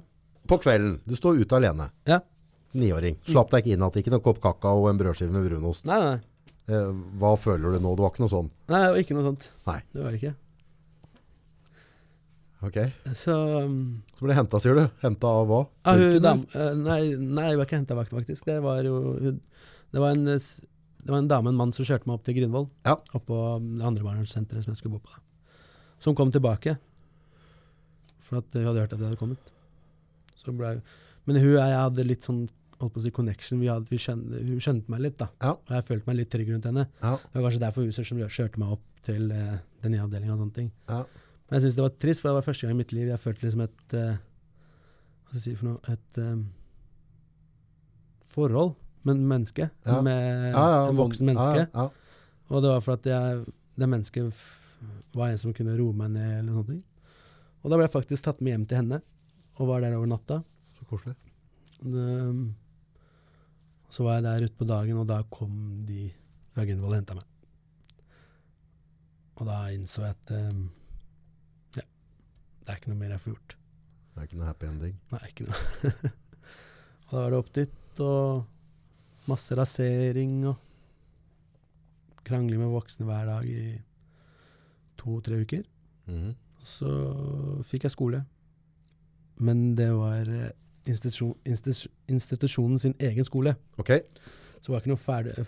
På 0.50 0.58
kvelden. 0.58 0.98
Du 1.06 1.14
står 1.14 1.38
ute 1.44 1.60
alene. 1.60 1.86
Ja. 2.10 2.18
Niåring. 2.74 3.20
Slapp 3.26 3.52
deg 3.52 3.62
ikke 3.62 3.76
inn 3.76 3.86
at 3.86 3.96
ikke 4.00 4.10
noen 4.14 4.24
kopp 4.24 4.40
kakao 4.42 4.82
og 4.82 4.90
en 4.90 4.98
brødskive 4.98 5.30
med 5.34 5.46
brunost. 5.46 5.86
Nei, 5.86 6.00
nei, 6.02 6.18
Eh, 6.70 6.90
hva 7.18 7.32
føler 7.40 7.74
du 7.74 7.82
nå? 7.82 7.96
Det 7.96 8.04
var 8.04 8.12
ikke 8.12 8.22
noe 8.22 8.30
sånn? 8.30 8.52
nei, 8.70 8.80
det 8.84 8.92
var 8.92 9.02
ikke 9.02 9.16
noe 9.16 9.26
sånt. 9.26 9.48
Nei. 9.66 9.78
Det 9.90 10.04
var 10.04 10.12
det 10.14 10.20
ikke. 10.20 10.34
Ok. 12.68 12.78
Så 13.16 13.34
um, 13.64 13.78
Så 14.14 14.26
ble 14.26 14.36
henta, 14.36 14.60
sier 14.62 14.76
du. 14.76 14.84
Henta 15.02 15.32
av 15.40 15.48
hva? 15.48 15.60
Ah, 15.88 15.96
hun, 15.98 16.18
dam, 16.22 16.44
eh, 16.52 16.74
nei, 16.76 17.00
nei, 17.16 17.46
jeg 17.48 17.58
var 17.58 17.66
ikke 17.66 17.80
henta 17.80 17.96
vakt, 17.98 18.14
faktisk. 18.14 18.44
Det 18.46 18.58
var 18.62 18.84
jo 18.86 19.00
hun, 19.16 19.40
det, 19.90 20.02
var 20.02 20.12
en, 20.14 20.28
det 21.00 21.12
var 21.12 21.22
en 21.22 21.30
dame 21.30 21.50
en 21.52 21.58
mann 21.58 21.72
som 21.76 21.86
kjørte 21.86 22.08
meg 22.08 22.18
opp 22.18 22.24
til 22.26 22.36
Grindvoll. 22.36 22.68
Ja. 22.86 22.96
Oppå 23.16 23.40
det 23.64 23.86
andre 23.86 24.04
barnevernssenteret 24.04 24.66
som 24.66 24.74
jeg 24.74 24.80
skulle 24.80 24.98
bo 24.98 25.04
på. 25.06 25.16
Da. 25.16 25.58
Som 26.04 26.16
kom 26.18 26.32
tilbake. 26.32 26.76
For 28.20 28.40
at 28.40 28.56
hun 28.56 28.68
hadde 28.68 28.84
hørt 28.84 28.94
at 28.94 29.00
jeg 29.00 29.08
hadde 29.08 29.20
kommet. 29.20 29.52
Så 30.40 30.54
ble, 30.56 30.78
men 31.28 31.40
hun 31.40 31.54
og 31.54 31.60
jeg 31.60 31.78
hadde 31.78 32.06
litt 32.08 32.26
sånn 32.26 32.44
holdt 32.80 32.94
på 32.94 33.00
å 33.02 33.04
si 33.04 33.12
connection. 33.14 33.60
Vi 33.60 33.68
hadde, 33.68 33.90
vi 33.92 33.98
skjønte, 34.00 34.40
hun 34.46 34.62
skjønte 34.62 34.92
meg 34.92 35.02
litt, 35.04 35.18
da. 35.20 35.28
Ja. 35.42 35.56
Og 35.56 35.74
jeg 35.76 35.86
følte 35.88 36.08
meg 36.08 36.20
litt 36.22 36.30
trygg 36.32 36.52
rundt 36.54 36.68
henne. 36.68 36.86
Ja. 37.02 37.16
Det 37.20 37.36
var 37.36 37.46
kanskje 37.48 37.64
derfor 37.64 37.84
hun 37.84 37.96
som 37.96 38.22
kjørte 38.22 38.62
meg 38.62 38.76
opp 38.76 38.86
til 39.06 39.34
eh, 39.34 39.58
den 39.82 39.94
nye 39.94 40.04
avdelinga 40.04 40.36
og 40.36 40.44
sånne 40.44 40.56
ting. 40.56 40.70
Ja. 40.88 41.02
Men 41.50 41.58
jeg 41.58 41.66
syns 41.66 41.76
det 41.76 41.84
var 41.84 41.96
trist, 41.98 42.22
for 42.22 42.30
det 42.30 42.38
var 42.38 42.46
første 42.46 42.66
gang 42.66 42.76
i 42.76 42.80
mitt 42.80 42.94
liv 42.94 43.10
jeg 43.10 43.20
følte 43.20 43.46
liksom 43.46 43.64
et 43.66 43.96
eh, 43.98 44.18
Hva 45.26 45.32
skal 45.32 45.38
jeg 45.40 45.44
si 45.44 45.54
for 45.58 45.70
noe 45.70 45.94
Et 45.94 46.20
eh, 46.22 46.42
forhold 48.30 48.76
et 49.08 49.26
menneske. 49.32 49.70
Ja. 49.86 50.00
Med 50.04 50.50
Ja, 50.52 50.64
ja, 50.74 50.80
en 50.90 50.98
voksen 50.98 51.30
menneske. 51.30 51.66
Og 52.50 52.62
det 52.62 52.72
var 52.72 52.80
for 52.84 52.98
at 52.98 53.06
jeg, 53.06 53.44
det 53.78 53.88
mennesket 53.88 54.32
var 55.14 55.30
en 55.30 55.40
som 55.40 55.54
kunne 55.56 55.76
roe 55.78 55.96
meg 55.96 56.12
ned, 56.14 56.30
eller 56.40 56.52
noe 56.52 56.64
sånt. 56.66 56.86
Og 57.60 57.68
da 57.70 57.76
ble 57.76 57.86
jeg 57.86 57.92
faktisk 57.92 58.24
tatt 58.24 58.40
med 58.40 58.54
hjem 58.54 58.66
til 58.68 58.80
henne, 58.80 59.00
og 59.60 59.68
var 59.68 59.84
der 59.84 59.96
over 59.98 60.08
natta. 60.08 60.40
Så 60.76 60.86
koselig. 60.88 61.16
Um, 61.84 62.54
så 63.90 64.06
var 64.06 64.18
jeg 64.18 64.26
der 64.26 64.46
ute 64.46 64.58
på 64.58 64.68
dagen, 64.68 65.00
og 65.02 65.08
da 65.10 65.20
kom 65.32 65.84
de 65.88 66.08
fra 66.54 66.64
Gunvoll 66.68 66.94
og 66.94 67.00
henta 67.00 67.16
meg. 67.18 67.26
Og 69.40 69.48
da 69.48 69.58
innså 69.74 70.04
jeg 70.04 70.16
at 70.16 70.32
um, 70.36 70.64
ja, 71.76 71.84
det 71.84 72.72
er 72.72 72.80
ikke 72.80 72.92
noe 72.92 73.00
mer 73.00 73.14
jeg 73.14 73.24
får 73.24 73.34
gjort. 73.34 73.56
Det 74.10 74.22
er 74.22 74.28
ikke 74.28 74.40
noe 74.40 74.50
happy 74.50 74.68
ending. 74.68 74.96
Nei, 75.12 75.20
ikke 75.30 75.46
noe. 75.48 75.92
og 77.08 77.12
da 77.12 77.20
var 77.20 77.34
det 77.34 77.40
opp 77.40 77.52
dit, 77.56 78.02
og 78.04 78.24
masse 79.28 79.56
rasering, 79.58 80.46
og 80.48 80.56
krangling 82.24 82.60
med 82.60 82.70
voksne 82.72 83.06
hver 83.08 83.26
dag 83.28 83.46
i 83.48 83.74
to-tre 85.00 85.40
uker. 85.44 85.64
Mm. 86.10 86.32
Og 86.60 86.66
så 86.68 86.90
fikk 87.66 87.86
jeg 87.88 87.94
skole. 87.94 88.22
Men 89.40 89.74
det 89.78 89.88
var 89.96 90.28
eh, 90.28 90.50
institusjon, 90.84 91.34
institus- 91.48 91.88
institusjonen 92.12 92.78
sin 92.82 92.94
egen 93.00 93.24
skole. 93.24 93.54
Ok. 93.80 93.94
Så 94.60 94.68
det 94.68 94.74
var 94.74 94.82
ikke 94.82 94.92
noen 94.92 95.00
ferdig, 95.00 95.46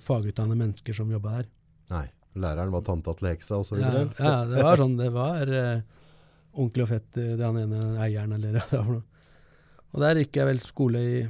fagutdannede 0.00 0.56
mennesker 0.62 0.96
som 0.96 1.10
jobba 1.12 1.38
der. 1.40 1.50
Nei. 1.92 2.06
Læreren 2.34 2.72
var 2.74 2.82
tanta 2.82 3.12
til 3.14 3.28
heksa 3.30 3.60
og 3.60 3.66
så 3.68 3.76
Ja, 3.78 3.90
ja, 4.18 4.30
det 4.50 4.62
var 4.64 4.80
sånn. 4.80 4.96
Det 4.98 5.10
var 5.14 5.50
uh, 5.54 5.82
onkel 6.58 6.82
og 6.82 6.88
fetter, 6.90 7.36
det 7.38 7.44
han 7.46 7.60
ene 7.60 7.82
eieren, 8.02 8.32
eller 8.34 8.56
hva 8.58 8.64
det 8.72 8.80
var. 8.88 9.02
Og 9.94 10.00
der 10.02 10.18
gikk 10.18 10.40
jeg 10.40 10.48
vel 10.48 10.58
skole 10.64 11.02
i 11.06 11.20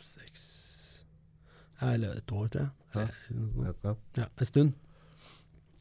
seks 0.00 0.44
ja, 1.04 1.63
Eller 1.82 2.18
et 2.18 2.32
år, 2.32 2.48
tror 2.48 2.62
jeg. 2.62 2.70
Eller. 2.94 3.74
Ja. 3.84 3.94
Ja, 4.20 4.26
en 4.40 4.46
stund. 4.46 4.72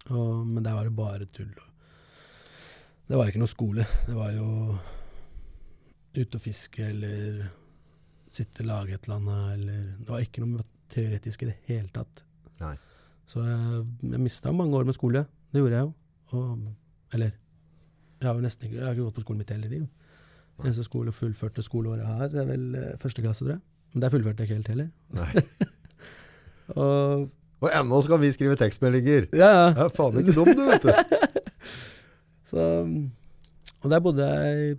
Og, 0.10 0.48
men 0.48 0.64
der 0.66 0.74
var 0.74 0.88
det 0.88 0.96
bare 0.96 1.28
tull. 1.32 1.52
Det 3.08 3.20
var 3.20 3.30
ikke 3.30 3.44
noe 3.44 3.52
skole. 3.52 3.86
Det 4.08 4.16
var 4.16 4.32
jo 4.34 4.78
ute 6.14 6.38
og 6.38 6.42
fiske 6.42 6.86
eller 6.90 7.44
sitte 8.34 8.64
og 8.64 8.70
lage 8.72 8.96
et 8.96 9.06
eller 9.06 9.20
annet. 9.20 9.54
Eller, 9.58 9.84
det 10.02 10.10
var 10.10 10.24
ikke 10.26 10.44
noe 10.46 10.66
teoretisk 10.94 11.44
i 11.44 11.52
det 11.52 11.58
hele 11.70 11.90
tatt. 11.94 12.24
Nei. 12.62 12.76
Så 13.30 13.44
jeg, 13.46 13.84
jeg 14.14 14.22
mista 14.22 14.52
mange 14.56 14.76
år 14.78 14.88
med 14.88 14.98
skole. 14.98 15.26
Det 15.54 15.62
gjorde 15.62 15.78
jeg 15.78 15.88
jo. 15.88 15.94
Og, 16.34 16.66
eller 17.14 17.32
jeg 18.24 18.30
har 18.30 18.40
jo 18.40 18.46
nesten 18.46 18.68
ikke, 18.68 18.80
jeg 18.80 18.86
har 18.88 18.96
ikke 18.96 19.06
gått 19.10 19.20
på 19.20 19.26
skolen 19.26 19.44
mitt 19.44 19.54
hele 19.54 19.70
livet. 19.70 20.10
Eneste 20.64 20.86
skole 20.86 21.12
fullførte 21.12 21.64
skoleåret 21.66 22.06
her 22.08 22.36
er 22.40 22.46
vel 22.48 22.66
eh, 22.78 22.92
første 23.02 23.24
klasse, 23.24 23.44
tror 23.44 23.56
jeg. 23.56 23.64
Men 23.94 24.04
der 24.04 24.14
fullførte 24.14 24.44
jeg 24.44 24.50
ikke 24.50 24.60
helt 24.62 24.72
heller. 24.72 24.92
Nei. 25.18 25.70
Og 26.76 27.30
Og 27.64 27.70
ennå 27.72 28.00
skal 28.04 28.20
vi 28.20 28.32
skrive 28.36 28.56
tekstmeldinger. 28.60 29.30
ja, 29.32 29.50
ja. 29.56 29.68
Jeg 29.72 29.86
er 29.86 29.94
faen 29.96 30.18
ikke 30.20 30.34
dum, 30.36 30.50
du, 30.52 30.64
vet 30.68 30.84
du. 30.84 30.92
Så, 32.54 32.64
og 33.82 33.90
der 33.90 34.02
bodde 34.04 34.26
jeg 34.28 34.76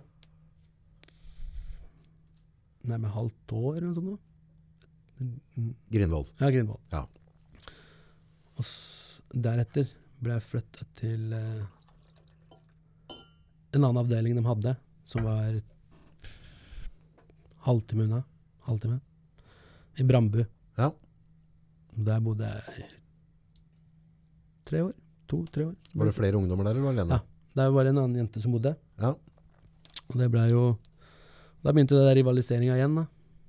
nærmere 2.85 3.11
halvt 3.15 3.55
år 3.57 3.77
eller 3.79 3.91
noe 3.95 4.03
sånt. 4.13 4.21
Grindvoll. 5.91 6.27
Ja, 6.39 6.51
Grindvoll. 6.53 6.79
Ja. 6.93 7.01
Og 8.55 8.69
deretter 9.47 9.89
ble 10.23 10.37
jeg 10.37 10.45
flytta 10.45 10.85
til 10.99 11.33
eh, 11.35 11.63
en 13.75 13.81
annen 13.83 13.99
avdeling 14.03 14.37
de 14.37 14.43
hadde, 14.45 14.75
som 15.07 15.25
var 15.27 15.57
halvtime 17.65 18.05
unna. 18.07 18.21
Halvtime. 18.69 19.01
I 19.99 20.05
Brambu. 20.07 20.43
Ja. 20.79 20.91
Der 21.95 22.19
bodde 22.19 22.47
jeg 22.49 22.89
tre 24.65 24.81
år. 24.83 24.93
To-tre 25.29 25.69
år. 25.69 25.75
Var 25.95 26.09
det 26.09 26.15
flere 26.17 26.37
ungdommer 26.37 26.67
der, 26.67 26.75
eller 26.75 26.85
var 26.85 26.93
du 26.93 26.99
alene? 26.99 27.17
Ja. 27.17 27.19
Der 27.55 27.71
var 27.71 27.85
det 27.85 27.93
en 27.93 28.01
annen 28.01 28.19
jente 28.19 28.41
som 28.43 28.51
bodde. 28.51 28.75
Ja. 28.99 29.13
Og 30.09 30.17
det 30.19 30.29
blei 30.33 30.49
jo 30.51 30.75
Da 31.63 31.71
begynte 31.73 31.95
det 31.97 32.03
der 32.05 32.17
rivaliseringa 32.19 32.75
igjen, 32.77 32.95
da. 32.99 33.05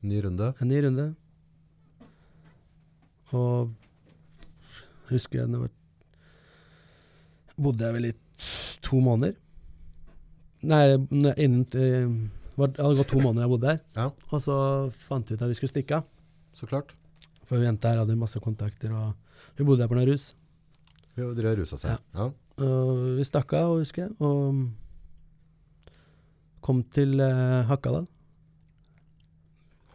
Ny 0.08 0.20
runde. 0.24 0.54
En 0.62 0.68
ny 0.70 0.78
runde. 0.84 1.06
Og 3.36 3.74
jeg 5.06 5.18
husker 5.18 5.42
jeg 5.42 5.50
var, 5.52 5.72
bodde 7.60 7.84
jeg 7.84 7.94
vel 7.96 8.08
i 8.08 8.14
to 8.86 9.00
måneder. 9.04 9.34
Nei, 10.66 10.80
innen 11.36 11.66
eh, 11.76 12.08
Det 12.56 12.80
hadde 12.80 12.96
gått 13.02 13.12
to 13.12 13.20
måneder 13.20 13.44
jeg 13.44 13.52
bodde 13.52 13.74
der. 13.74 13.82
Ja. 13.98 14.08
Og 14.32 14.40
så 14.42 14.56
fant 14.96 15.28
vi 15.28 15.36
ut 15.36 15.44
at 15.44 15.52
vi 15.52 15.58
skulle 15.58 15.74
stikke 15.74 16.00
av. 16.00 16.08
Så 16.56 16.66
klart. 16.70 16.96
For 17.46 17.56
hun 17.60 17.68
jenta 17.68 17.92
her 17.92 18.00
hadde 18.02 18.16
masse 18.18 18.40
kontakter, 18.42 18.90
og 18.92 19.14
hun 19.58 19.66
bodde 19.68 19.84
der 19.84 19.90
på 19.90 19.96
noe 19.98 20.08
rus. 20.08 20.32
Hun 21.16 21.34
drev 21.38 21.54
rusa 21.60 21.78
seg. 21.80 22.00
Ja. 22.16 22.26
Og 22.66 22.90
vi 23.18 23.24
stakk 23.28 23.52
av, 23.56 23.76
husker 23.78 24.06
jeg, 24.06 24.12
og 24.20 24.66
kom 26.66 26.80
til 26.90 27.20
eh, 27.22 27.62
Hakadal. 27.68 28.06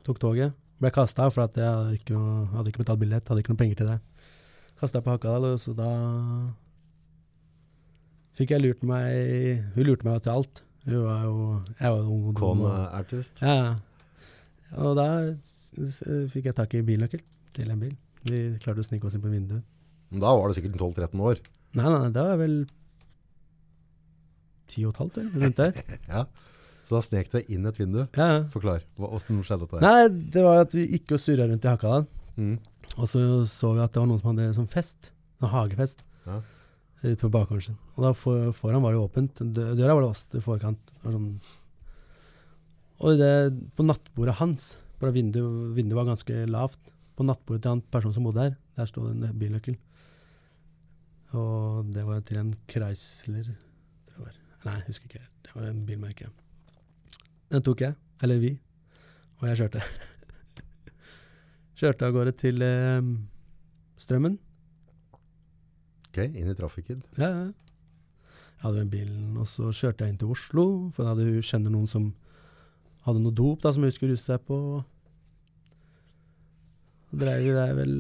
Tok 0.06 0.20
toget. 0.22 0.54
Ble 0.82 0.90
kasta 0.96 1.28
for 1.30 1.44
at 1.46 1.58
jeg 1.60 1.68
hadde 1.68 1.98
ikke, 2.00 2.16
noe, 2.16 2.46
hadde 2.56 2.72
ikke 2.72 2.82
betalt 2.86 3.02
billett, 3.04 3.28
hadde 3.30 3.44
ikke 3.44 3.54
noe 3.54 3.60
penger 3.60 3.82
til 3.82 3.92
det. 3.92 4.00
kasta 4.82 5.02
på 5.06 5.12
Hakadal, 5.14 5.44
og 5.52 5.60
så 5.62 5.76
da 5.78 5.90
fikk 8.40 8.54
jeg 8.56 8.64
lurt 8.64 8.84
meg 8.88 9.66
Hun 9.76 9.86
lurte 9.90 10.08
meg 10.08 10.22
til 10.26 10.32
alt. 10.40 10.64
Hun 10.88 11.04
var 11.06 11.26
jo 11.28 11.36
Jeg 11.78 11.92
var 11.92 12.08
ung 12.08 12.24
og 12.32 12.40
dum. 12.40 12.62
Og- 12.66 12.72
eh, 12.72 12.98
artist. 13.02 13.42
Ja. 13.42 13.76
Og 14.82 14.96
da 14.96 15.08
fikk 16.32 16.46
jeg 16.50 16.56
tak 16.56 16.74
i 16.74 16.82
bilnøkkel 16.82 17.22
til 17.56 17.72
en 17.74 17.82
bil. 17.82 17.96
Vi 18.28 18.42
klarte 18.62 18.84
å 18.84 18.88
snike 18.88 19.08
oss 19.10 19.16
inn 19.18 19.24
på 19.24 19.32
vinduet. 19.34 19.64
Men 20.12 20.22
Da 20.24 20.32
var 20.38 20.48
du 20.52 20.58
sikkert 20.58 20.78
12-13 20.80 21.22
år. 21.26 21.42
Nei, 21.78 21.86
nei, 21.88 22.00
nei, 22.04 22.12
da 22.16 22.24
var 22.30 22.40
vel 22.42 22.56
ti 24.72 24.86
og 24.88 24.94
et 24.94 25.02
halvt, 25.04 25.20
eller 25.22 25.46
rundt 25.46 25.60
der. 25.62 25.84
Ja. 26.12 26.26
Så 26.82 26.96
da 26.98 27.02
snek 27.06 27.28
du 27.30 27.36
deg 27.38 27.50
inn 27.54 27.68
et 27.70 27.78
vindu. 27.78 28.00
Ja, 28.18 28.26
ja. 28.26 28.38
Forklar. 28.50 28.82
Hva- 28.98 29.12
skjedde 29.22 29.68
dette? 29.68 29.82
Nei, 29.84 30.08
det 30.34 30.42
var 30.42 30.64
at 30.64 30.72
vi 30.74 30.88
gikk 30.96 31.12
og 31.14 31.22
surra 31.22 31.46
rundt 31.46 31.68
i 31.68 31.70
Hakadal. 31.70 32.08
Mm. 32.42 32.56
Og 32.98 33.06
så 33.08 33.22
så 33.48 33.70
vi 33.78 33.84
at 33.84 33.94
det 33.94 34.02
var 34.02 34.10
noen 34.10 34.22
som 34.24 34.32
hadde 34.32 34.48
sånn 34.58 34.72
fest. 34.72 35.12
En 35.44 35.52
hagefest. 35.54 36.02
Ja. 36.26 36.40
Ute 37.04 37.20
på 37.22 37.30
bakgården 37.34 37.68
sin. 37.68 37.78
Og 37.96 38.08
da 38.08 38.12
for, 38.18 38.50
foran 38.58 38.82
var 38.84 38.96
det 38.98 39.04
åpent. 39.04 39.44
Døra 39.54 39.94
var 39.94 40.08
låst 40.08 40.34
i 40.38 40.42
forkant. 40.44 40.82
Og, 41.04 41.14
Sånn. 41.14 41.30
Og 43.02 43.22
det, 43.22 43.32
på 43.78 43.86
nattbordet 43.86 44.40
hans, 44.42 44.66
for 45.02 45.14
vinduet, 45.14 45.72
vinduet 45.78 45.98
var 46.02 46.10
ganske 46.12 46.44
lavt, 46.50 46.82
på 47.15 47.26
nattbordet 47.28 47.65
til 47.65 47.76
en 47.76 47.84
personen 47.93 48.15
som 48.15 48.28
bodde 48.28 48.45
her, 48.45 48.56
der 48.78 48.89
sto 48.89 49.06
det 49.08 49.15
en 49.15 49.39
bilnøkkel. 49.39 49.78
Og 51.38 51.88
det 51.93 52.04
var 52.08 52.19
til 52.28 52.41
en 52.41 52.54
Chrysler 52.69 53.43
tror 53.45 54.17
jeg 54.17 54.26
var. 54.26 54.39
Nei, 54.65 54.74
jeg 54.76 54.88
husker 54.88 55.12
ikke. 55.12 55.28
Det 55.45 55.56
var 55.56 55.69
en 55.69 55.86
bilmerke. 55.86 56.30
Den 57.52 57.63
tok 57.63 57.82
jeg, 57.82 57.95
eller 58.24 58.39
vi, 58.39 58.52
og 59.39 59.47
jeg 59.50 59.58
kjørte. 59.62 59.82
kjørte 61.82 62.08
av 62.08 62.15
gårde 62.15 62.34
til 62.39 62.63
eh, 62.63 63.02
Strømmen. 64.00 64.38
Ok, 66.12 66.21
inn 66.28 66.52
i 66.52 66.56
trafikken. 66.56 67.04
Ja, 67.17 67.28
ja. 67.28 67.50
Jeg 68.62 68.67
hadde 68.67 68.82
den 68.84 68.91
bilen, 68.93 69.38
og 69.41 69.47
så 69.50 69.71
kjørte 69.74 70.06
jeg 70.06 70.13
inn 70.13 70.19
til 70.21 70.32
Oslo, 70.36 70.65
for 70.93 71.08
da 71.08 71.15
hadde 71.15 71.41
kjenner 71.41 71.74
noen 71.74 71.89
som 71.89 72.12
hadde 73.08 73.24
noe 73.24 73.34
dop 73.34 73.63
da, 73.63 73.71
som 73.74 73.82
hun 73.82 73.93
skulle 73.93 74.13
ruse 74.13 74.28
seg 74.28 74.43
på. 74.45 74.58
Så 77.12 77.19
drev 77.19 77.41
vi 77.43 77.52
der 77.52 77.74
vel 77.76 77.95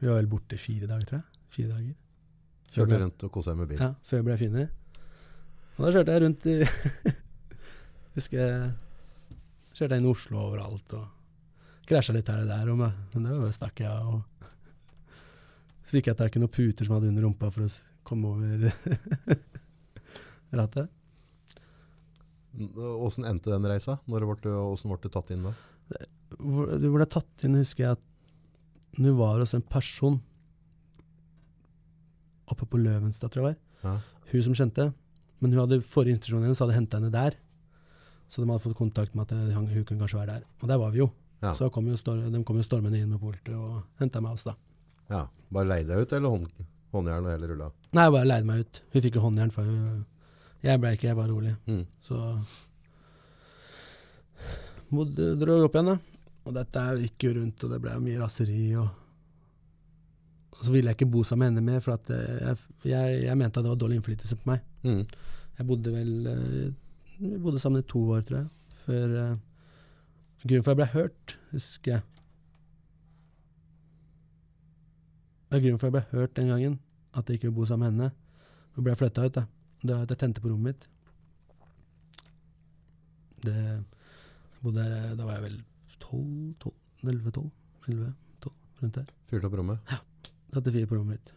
Vi 0.00 0.08
var 0.08 0.16
vel 0.16 0.30
borte 0.30 0.56
fire 0.58 0.88
dager, 0.88 1.04
tror 1.06 1.20
jeg. 1.20 1.42
Fire 1.52 1.74
dager. 1.74 1.96
Før 2.72 2.86
Kjørte 2.86 3.00
rundt 3.02 3.24
og 3.26 3.32
kosa 3.34 3.52
deg 3.52 3.58
med 3.60 3.68
bil. 3.68 3.82
Ja, 3.84 3.90
før 4.00 4.18
jeg 4.18 4.26
ble 4.26 4.36
finner. 4.40 4.70
Og 5.76 5.84
da 5.84 5.90
kjørte 5.92 6.14
jeg 6.14 6.22
rundt 6.24 6.46
i 6.48 6.54
Husker 8.16 8.40
jeg 8.40 8.70
Kjørte 9.76 9.98
inn 10.00 10.08
i 10.08 10.12
Oslo 10.12 10.40
overalt 10.40 10.94
og 10.96 11.84
krasja 11.88 12.14
litt 12.16 12.28
her 12.30 12.44
og 12.44 12.48
der, 12.48 12.70
og 12.72 12.80
men 12.80 13.24
det 13.26 13.32
var 13.34 13.42
bare 13.42 13.56
stakk 13.56 13.80
jeg 13.82 13.90
av. 13.92 14.20
Så 15.82 15.96
fikk 15.96 16.08
jeg 16.08 16.18
tak 16.20 16.36
i 16.36 16.42
noen 16.42 16.52
puter 16.52 16.88
som 16.88 16.96
hadde 16.96 17.10
under 17.10 17.26
rumpa 17.26 17.50
for 17.52 17.66
å 17.66 17.70
komme 18.08 18.32
over 18.32 18.68
rattet. 20.60 20.92
Åssen 22.52 23.26
endte 23.28 23.52
den 23.52 23.68
reisa? 23.68 23.98
Når 24.06 24.28
ble 24.28 24.38
du, 24.44 24.50
hvordan 24.52 24.92
ble 24.92 25.00
du 25.02 25.12
tatt 25.12 25.32
inn 25.34 25.48
da? 25.48 25.54
Hvor 26.38 26.72
det 26.80 26.92
ble 26.94 27.08
tatt 27.12 27.46
inn, 27.48 27.58
husker 27.60 27.86
jeg 27.86 27.98
at 27.98 28.04
hun 28.98 29.16
var 29.16 29.40
hos 29.40 29.54
en 29.56 29.62
person 29.64 30.20
oppe 32.52 32.66
på 32.68 32.80
Løvenstad, 32.80 33.32
tror 33.32 33.48
jeg 33.48 33.56
det 33.56 33.88
var. 33.88 33.88
Ja. 33.88 34.26
Hun 34.32 34.44
som 34.48 34.56
kjente. 34.56 34.92
Men 35.40 35.54
hun 35.54 35.62
hadde 35.64 35.80
forrige 35.82 36.16
institusjonen 36.16 36.50
hennes 36.50 36.60
hadde 36.62 36.76
henta 36.76 37.00
henne 37.00 37.12
der. 37.12 37.38
Så 38.28 38.42
de 38.42 38.48
hadde 38.48 38.62
fått 38.64 38.78
kontakt 38.78 39.16
med 39.16 39.26
at 39.26 39.32
eh, 39.36 39.56
hun 39.56 39.68
kunne 39.84 40.00
kanskje 40.04 40.20
være 40.20 40.36
der. 40.36 40.44
Og 40.62 40.68
der 40.70 40.80
var 40.80 40.92
vi 40.94 41.02
jo. 41.02 41.08
Ja. 41.42 41.54
Så 41.58 41.70
kom 41.74 41.88
jo 41.90 41.96
de 41.96 42.44
kom 42.46 42.60
jo 42.60 42.62
stormende 42.62 43.00
inn 43.00 43.10
med 43.10 43.20
politiet 43.20 43.56
og 43.58 43.82
henta 43.98 44.20
meg 44.22 44.36
oss, 44.36 44.44
da. 44.46 44.54
ja. 45.10 45.26
Bare 45.52 45.68
leide 45.68 45.90
deg 45.90 46.06
ut, 46.06 46.12
eller 46.16 46.32
hånd, 46.32 46.46
håndjern 46.94 47.26
og 47.26 47.32
hele 47.34 47.48
rulla? 47.50 47.66
Nei, 47.92 48.04
jeg 48.06 48.12
bare 48.14 48.28
leide 48.30 48.48
meg 48.48 48.62
ut. 48.62 48.78
Hun 48.94 49.02
fikk 49.04 49.18
jo 49.18 49.24
håndjern, 49.26 49.50
for 49.52 49.68
hun 49.68 50.04
Jeg 50.62 50.78
ble 50.80 50.92
ikke, 50.94 51.08
jeg 51.10 51.18
var 51.18 51.26
rolig. 51.28 51.56
Mm. 51.66 51.82
Så 52.06 52.16
bodde, 54.92 55.26
dro 55.40 55.58
opp 55.66 55.76
igjen, 55.76 55.90
da. 55.90 56.11
Og 56.42 56.56
dette 56.56 56.82
gikk 57.04 57.28
jo 57.28 57.36
rundt, 57.38 57.64
og 57.64 57.72
det 57.72 57.80
ble 57.84 57.94
mye 58.02 58.20
raseri. 58.20 58.64
Og, 58.80 58.88
og 60.52 60.62
så 60.64 60.72
ville 60.74 60.90
jeg 60.90 60.98
ikke 60.98 61.12
bo 61.12 61.22
sammen 61.26 61.52
med 61.52 61.62
henne 61.62 61.66
mer, 61.68 61.84
for 61.84 62.14
eh, 62.14 62.40
jeg, 62.42 62.92
jeg, 62.92 63.20
jeg 63.28 63.38
mente 63.38 63.60
at 63.60 63.66
det 63.66 63.72
var 63.72 63.80
dårlig 63.82 64.00
innflytelse 64.00 64.38
på 64.40 64.50
meg. 64.50 64.64
Mm. 64.82 65.04
Jeg 65.58 65.68
bodde 65.68 65.92
vel 65.94 66.12
eh, 66.26 66.70
Vi 67.20 67.38
bodde 67.38 67.60
sammen 67.62 67.84
i 67.84 67.88
to 67.88 68.02
år, 68.16 68.24
tror 68.26 68.40
jeg. 68.40 68.48
Før 68.82 69.18
eh, 69.20 69.34
Grunnen 70.42 70.64
for 70.66 70.72
at 70.72 70.74
jeg 70.74 70.80
ble 70.80 70.90
hørt, 70.90 71.36
husker 71.52 71.92
jeg 71.92 72.02
Det 75.52 75.58
er 75.58 75.62
grunnen 75.66 75.78
for 75.78 75.86
at 75.86 75.92
jeg 75.92 75.94
ble 76.00 76.18
hørt 76.18 76.36
den 76.38 76.48
gangen, 76.48 76.78
at 77.12 77.28
jeg 77.28 77.36
ikke 77.36 77.50
ville 77.50 77.58
bo 77.60 77.66
sammen 77.68 77.92
med 77.92 78.06
henne. 78.08 78.14
Så 78.72 78.82
ble 78.82 78.94
jeg 78.94 78.98
flytta 79.02 79.26
ut, 79.26 79.34
da. 79.36 79.42
Det 79.82 79.92
var 79.92 80.06
at 80.06 80.14
jeg 80.14 80.20
tente 80.22 80.40
på 80.40 80.48
rommet 80.48 80.72
mitt. 80.72 80.86
Det 83.44 83.84
bodde 84.62 84.80
der, 84.80 84.94
eh, 84.96 85.16
Da 85.18 85.26
var 85.28 85.36
jeg 85.36 85.44
vel 85.44 85.58
12, 86.12 86.54
12 86.60 86.78
11, 87.02 87.30
12, 87.34 87.50
11, 87.88 88.14
12, 88.40 88.56
rundt 88.82 88.98
der. 89.00 89.06
Fyrte 89.30 89.48
opp 89.48 89.56
rommet. 89.58 89.90
Ja. 89.90 89.98
Satte 90.52 90.72
fyr 90.74 90.86
på 90.86 90.98
rommet 90.98 91.18
mitt. 91.18 91.32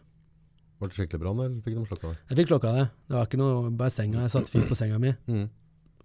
Var 0.76 0.90
det 0.90 0.98
skikkelig 0.98 1.22
brann, 1.22 1.38
eller 1.40 1.60
fikk 1.64 1.78
de 1.78 1.84
slokka 1.88 2.10
det? 2.10 2.18
Jeg 2.28 2.38
fikk 2.40 2.50
slokka 2.50 2.72
det. 2.76 2.88
Det 3.08 3.16
var 3.16 3.28
ikke 3.30 3.40
noe 3.40 3.70
bare 3.80 3.92
senga. 3.94 4.24
Jeg 4.26 4.32
satte 4.34 4.52
fyr 4.52 4.66
på 4.68 4.76
senga 4.76 4.98
mi. 5.00 5.12
Mm. 5.26 5.46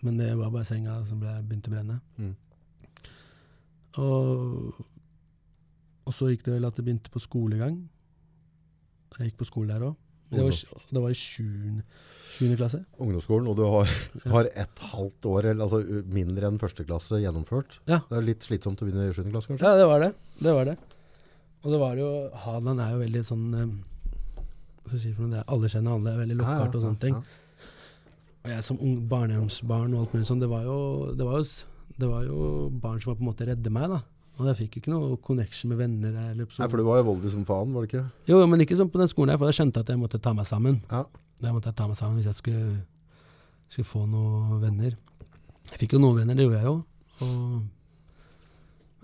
Men 0.01 0.21
det 0.21 0.29
var 0.39 0.53
bare 0.53 0.67
senga 0.69 0.95
som 1.05 1.19
ble, 1.19 1.33
begynte 1.45 1.69
å 1.69 1.73
brenne. 1.75 1.97
Mm. 2.17 2.31
Og, 4.01 4.79
og 6.07 6.15
så 6.15 6.31
gikk 6.31 6.45
det 6.47 6.55
vel 6.55 6.69
at 6.69 6.79
det 6.79 6.85
begynte 6.87 7.11
på 7.11 7.21
skolegang. 7.21 7.81
Jeg 9.17 9.33
gikk 9.33 9.41
på 9.43 9.49
skole 9.51 9.75
der 9.75 9.91
òg. 9.91 9.99
Det, 10.31 10.43
var- 10.47 10.87
det 10.95 11.01
var 11.03 11.11
i 11.11 11.17
sjuende, 11.19 11.83
sjuende 12.31 12.57
klasse. 12.61 12.79
Ungdomsskolen, 13.03 13.49
og 13.51 13.57
du 13.59 13.65
har, 13.67 13.91
har 14.35 14.47
et 14.55 14.83
halvt 14.93 15.27
år, 15.27 15.49
eller 15.51 15.65
altså 15.67 15.81
mindre 16.07 16.47
enn 16.47 16.59
første 16.61 16.85
klasse 16.87 17.19
gjennomført. 17.21 17.79
Ja. 17.91 17.99
Det 18.09 18.17
er 18.21 18.27
litt 18.29 18.47
slitsomt 18.47 18.79
å 18.81 18.87
begynne 18.87 19.09
i 19.09 19.13
7. 19.17 19.25
klasse, 19.33 19.51
kanskje? 19.51 19.67
Ja, 19.67 19.75
det 19.81 19.87
var 19.91 20.05
det. 20.05 20.11
Det 20.39 20.53
var 20.55 20.69
det. 20.71 20.77
Og 21.61 21.69
det 21.75 21.79
var 21.83 21.99
jo 21.99 22.07
Hadeland 22.45 22.81
er 22.81 22.93
jo 22.95 23.01
veldig 23.03 23.21
sånn 23.27 23.43
eh, 23.53 23.65
Hva 24.81 24.87
skal 24.87 24.95
jeg 24.97 25.01
si 25.03 25.11
for 25.13 25.27
noe? 25.27 25.33
Det 25.35 25.41
er 25.43 25.51
alle 25.53 25.69
kjenner 25.69 25.93
alle, 25.99 26.13
er 26.15 26.21
veldig 26.23 26.37
lokalt 26.39 26.77
og 26.79 26.85
sånne 26.87 27.01
ting. 27.03 27.19
Og 28.41 28.49
jeg 28.49 28.63
som 28.65 28.79
ung 28.81 28.95
barnehjemsbarn 29.11 29.93
og 29.93 29.99
alt 30.05 30.15
mulig 30.15 30.25
sånn, 30.31 30.41
det 30.41 30.49
var 30.49 30.63
jo 30.65 30.77
det 31.19 31.27
var 31.27 31.37
jo, 31.37 31.45
det 32.01 32.09
var 32.09 32.23
jo 32.25 32.39
barn 32.81 32.97
som 33.03 33.11
var 33.11 33.19
på 33.19 33.25
en 33.27 33.29
måte 33.29 33.45
redde 33.51 33.69
meg, 33.75 33.91
da. 33.93 33.99
Og 34.39 34.47
jeg 34.49 34.57
fikk 34.61 34.77
jo 34.77 34.81
ikke 34.81 34.93
noe 34.93 35.17
connection 35.25 35.71
med 35.73 35.81
venner. 35.81 36.15
Eller 36.31 36.47
Nei, 36.47 36.69
for 36.71 36.79
du 36.79 36.85
var 36.87 37.01
jo 37.01 37.09
voldelig 37.11 37.33
som 37.33 37.43
faen, 37.45 37.73
var 37.75 37.85
det 37.85 37.91
ikke? 37.91 38.05
Jo, 38.31 38.39
men 38.49 38.63
ikke 38.63 38.77
sånn 38.79 38.89
på 38.93 39.01
den 39.01 39.11
skolen 39.11 39.33
her, 39.33 39.41
for 39.41 39.51
jeg 39.51 39.59
skjønte 39.59 39.83
at 39.83 39.91
jeg 39.91 40.01
måtte 40.01 40.21
ta 40.23 40.33
meg 40.37 40.47
sammen. 40.49 40.79
Ja. 40.91 41.03
Der 41.41 41.53
måtte 41.55 41.71
jeg 41.71 41.77
ta 41.77 41.89
meg 41.89 41.99
sammen 41.99 42.17
hvis 42.19 42.29
jeg 42.29 42.39
skulle, 42.39 42.71
skulle 43.69 43.89
få 43.89 44.05
noen 44.09 44.61
venner. 44.63 44.95
Jeg 45.71 45.83
fikk 45.83 45.97
jo 45.97 46.01
noen 46.03 46.21
venner, 46.21 46.37
det 46.37 46.47
gjorde 46.47 46.61
jeg 46.61 46.69
jo. 46.69 46.77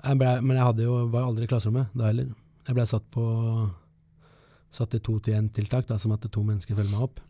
Jeg 0.08 0.20
ble, 0.22 0.32
men 0.46 0.58
jeg 0.58 0.88
jo, 0.88 0.96
var 1.14 1.28
aldri 1.28 1.46
i 1.46 1.52
klasserommet 1.52 1.94
da 1.98 2.10
heller. 2.10 2.32
Jeg 2.68 2.78
ble 2.78 2.88
satt 2.90 3.06
på 3.14 3.26
satt 4.78 4.98
i 4.98 5.02
to 5.04 5.18
til 5.24 5.38
én-tiltak, 5.38 5.88
da, 5.90 5.98
som 6.02 6.14
at 6.14 6.26
to 6.30 6.44
mennesker 6.46 6.78
følger 6.78 6.94
meg 6.94 7.06
opp. 7.08 7.22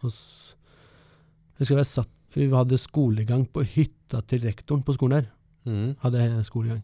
Og 0.00 0.10
jeg 0.10 1.62
husker 1.62 1.80
jeg 1.82 1.92
satt, 1.92 2.16
Vi 2.30 2.44
hadde 2.46 2.76
skolegang 2.78 3.42
på 3.50 3.64
hytta 3.66 4.20
til 4.30 4.44
rektoren 4.44 4.84
på 4.86 4.94
skolen 4.94 5.16
der. 5.16 5.24
Mm. 5.66 5.96
Hadde 5.98 6.20
jeg 6.22 6.44
skolegang. 6.46 6.82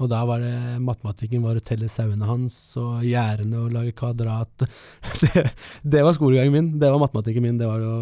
Og 0.00 0.08
da 0.08 0.22
var 0.24 0.40
det 0.40 0.78
matematikken 0.80 1.42
var 1.44 1.58
å 1.58 1.64
telle 1.64 1.88
sauene 1.92 2.24
hans 2.24 2.56
og 2.80 3.02
gjerdene 3.04 3.58
og 3.60 3.74
lage 3.74 3.92
kvadrat. 3.96 4.64
Det, 5.22 5.42
det 5.86 6.00
var 6.02 6.14
skolegangen 6.16 6.54
min. 6.54 6.70
Det 6.80 6.88
var 6.90 6.98
matematikken 6.98 7.44
min. 7.44 7.58
Det 7.60 7.68
var 7.68 7.82
jo 7.82 7.92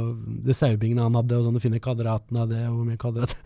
det 0.46 0.54
sauebingene 0.56 1.04
han 1.04 1.18
hadde, 1.18 1.36
og 1.36 1.48
sånn 1.48 1.58
å 1.58 1.62
finne 1.62 1.82
kvadratene 1.82 2.44
av 2.44 2.48
det, 2.48 2.62
og 2.70 2.78
hvor 2.78 2.86
mye 2.88 3.00
kvadrat 3.00 3.34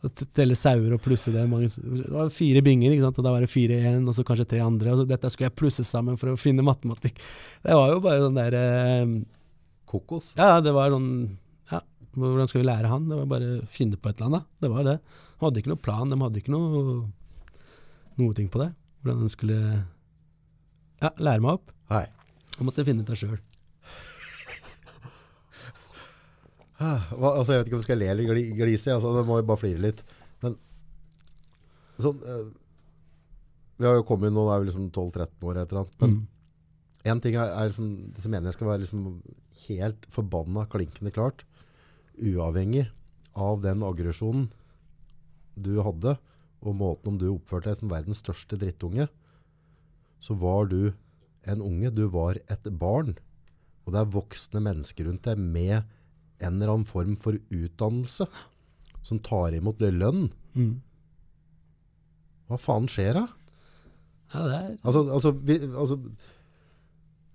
Å 0.00 0.08
Telle 0.32 0.56
sauer 0.56 0.94
og 0.96 1.02
plusse 1.04 1.32
det. 1.34 1.42
Mange, 1.48 1.66
det 1.68 2.08
var 2.08 2.30
fire 2.32 2.62
binger, 2.64 2.94
ikke 2.94 3.04
sant? 3.04 3.18
og 3.20 3.26
da 3.26 3.34
var 3.34 3.44
det 3.44 3.50
fire 3.52 3.76
igjen, 3.76 4.06
og 4.08 4.16
så 4.16 4.24
kanskje 4.24 4.46
tre 4.48 4.62
andre. 4.64 4.94
Og 4.94 5.02
så 5.02 5.08
dette 5.10 5.28
skulle 5.32 5.50
jeg 5.50 5.56
plusse 5.60 5.84
sammen 5.84 6.16
for 6.20 6.32
å 6.32 6.38
finne 6.40 6.64
matematikk. 6.64 7.20
Det 7.66 7.76
var 7.76 7.92
jo 7.92 8.00
bare 8.06 8.22
sånn 8.22 8.38
der 8.38 8.56
eh, 8.56 9.12
Kokos. 9.90 10.30
Ja, 10.38 10.54
det 10.64 10.72
var 10.72 10.94
sånn 10.94 11.10
Ja, 11.68 11.82
hvordan 12.16 12.48
skal 12.48 12.62
vi 12.62 12.68
lære 12.70 12.92
han? 12.92 13.10
Det 13.10 13.18
var 13.18 13.28
bare 13.34 13.50
å 13.58 13.68
finne 13.74 14.00
på 14.00 14.08
et 14.08 14.16
eller 14.16 14.30
annet. 14.30 14.48
Det 14.62 14.72
var 14.72 14.88
det. 14.88 14.96
De 15.34 15.44
hadde 15.44 15.60
ikke 15.60 15.74
noe 15.74 15.84
plan, 15.84 16.08
de 16.08 16.20
hadde 16.22 16.40
ikke 16.40 16.54
noe 16.54 16.84
noe 18.18 18.34
ting 18.34 18.48
på 18.52 18.58
det. 18.62 18.70
Hvordan 19.02 19.22
de 19.24 19.30
skulle 19.32 19.58
ja, 21.00 21.10
lære 21.18 21.40
meg 21.40 21.52
opp. 21.58 21.70
Hei. 21.90 22.06
Jeg 22.56 22.66
måtte 22.68 22.84
finne 22.84 23.02
ut 23.06 23.10
av 23.14 23.16
sjøl. 23.20 23.38
Altså, 26.80 27.52
jeg 27.52 27.60
vet 27.60 27.68
ikke 27.68 27.76
om 27.76 27.82
jeg 27.82 27.86
skal 27.88 27.98
le 28.00 28.08
eller 28.08 28.38
glise, 28.56 28.92
altså, 28.94 29.10
det 29.18 29.26
må 29.28 29.36
jo 29.40 29.46
bare 29.50 29.60
flire 29.60 29.82
litt. 29.84 30.00
Men 30.40 30.54
sånn 32.00 32.22
eh, 32.24 32.46
Vi 33.80 33.84
har 33.88 33.98
jo 33.98 34.06
kommet 34.08 34.32
nå, 34.32 34.46
det 34.48 34.54
er 34.54 34.62
jo 34.62 34.68
liksom 34.70 34.86
12-13 34.92 35.48
år 35.50 35.60
eller 35.62 35.82
annet. 35.82 35.94
Men 36.00 36.14
Mm. 36.14 36.22
en 37.12 37.20
ting 37.24 37.34
er, 37.36 37.48
er 37.56 37.68
liksom, 37.70 37.90
det 38.12 38.22
som 38.24 38.30
mener 38.32 38.48
jeg 38.50 38.56
skal 38.58 38.68
være 38.68 38.82
liksom 38.82 39.04
helt 39.66 40.06
forbanna 40.12 40.66
klinkende 40.72 41.12
klart, 41.12 41.44
uavhengig 42.20 42.86
av 43.36 43.60
den 43.64 43.80
aggresjonen 43.84 44.50
du 45.60 45.78
hadde, 45.84 46.16
og 46.60 46.76
måten 46.76 47.14
om 47.14 47.18
du 47.20 47.30
oppførte 47.32 47.70
deg 47.70 47.78
som 47.80 47.92
verdens 47.92 48.20
største 48.20 48.58
drittunge, 48.60 49.08
så 50.20 50.36
var 50.36 50.68
du 50.68 50.92
en 51.48 51.62
unge, 51.64 51.90
du 51.94 52.04
var 52.12 52.36
et 52.52 52.68
barn. 52.80 53.14
Og 53.86 53.94
det 53.94 54.02
er 54.02 54.12
voksne 54.12 54.60
mennesker 54.64 55.08
rundt 55.08 55.24
deg 55.28 55.40
med 55.40 55.80
en 56.40 56.56
eller 56.56 56.74
annen 56.74 56.88
form 56.88 57.16
for 57.20 57.38
utdannelse 57.52 58.28
som 59.04 59.20
tar 59.24 59.56
imot 59.56 59.80
lønn. 59.80 60.28
Mm. 60.56 60.74
Hva 62.50 62.58
faen 62.60 62.88
skjer 62.90 63.16
da? 63.16 63.24
Ja, 64.34 64.44
det 64.46 64.58
er 64.58 64.68
Altså, 64.84 65.04
altså, 65.10 65.32
vi, 65.32 65.56
altså, 65.64 65.96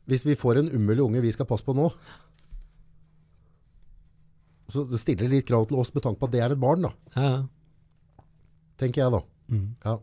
hvis 0.05 0.25
vi 0.27 0.37
får 0.37 0.61
en 0.61 0.71
umulig 0.71 1.03
unge 1.03 1.23
vi 1.25 1.33
skal 1.33 1.49
passe 1.49 1.65
på 1.65 1.75
nå, 1.75 1.89
så 4.71 4.85
det 4.89 4.97
stiller 5.01 5.29
litt 5.29 5.45
krav 5.49 5.67
til 5.69 5.77
oss 5.77 5.93
med 5.93 6.05
tanke 6.05 6.19
på 6.21 6.29
at 6.29 6.33
det 6.33 6.41
er 6.41 6.53
et 6.55 6.61
barn 6.61 6.87
da, 6.87 6.93
Ja, 7.15 7.27
ja. 7.29 7.43
Tenker 8.81 9.03
jeg 9.05 9.13
da. 9.15 9.21
Mm. 9.53 9.67
Ja. 9.85 9.95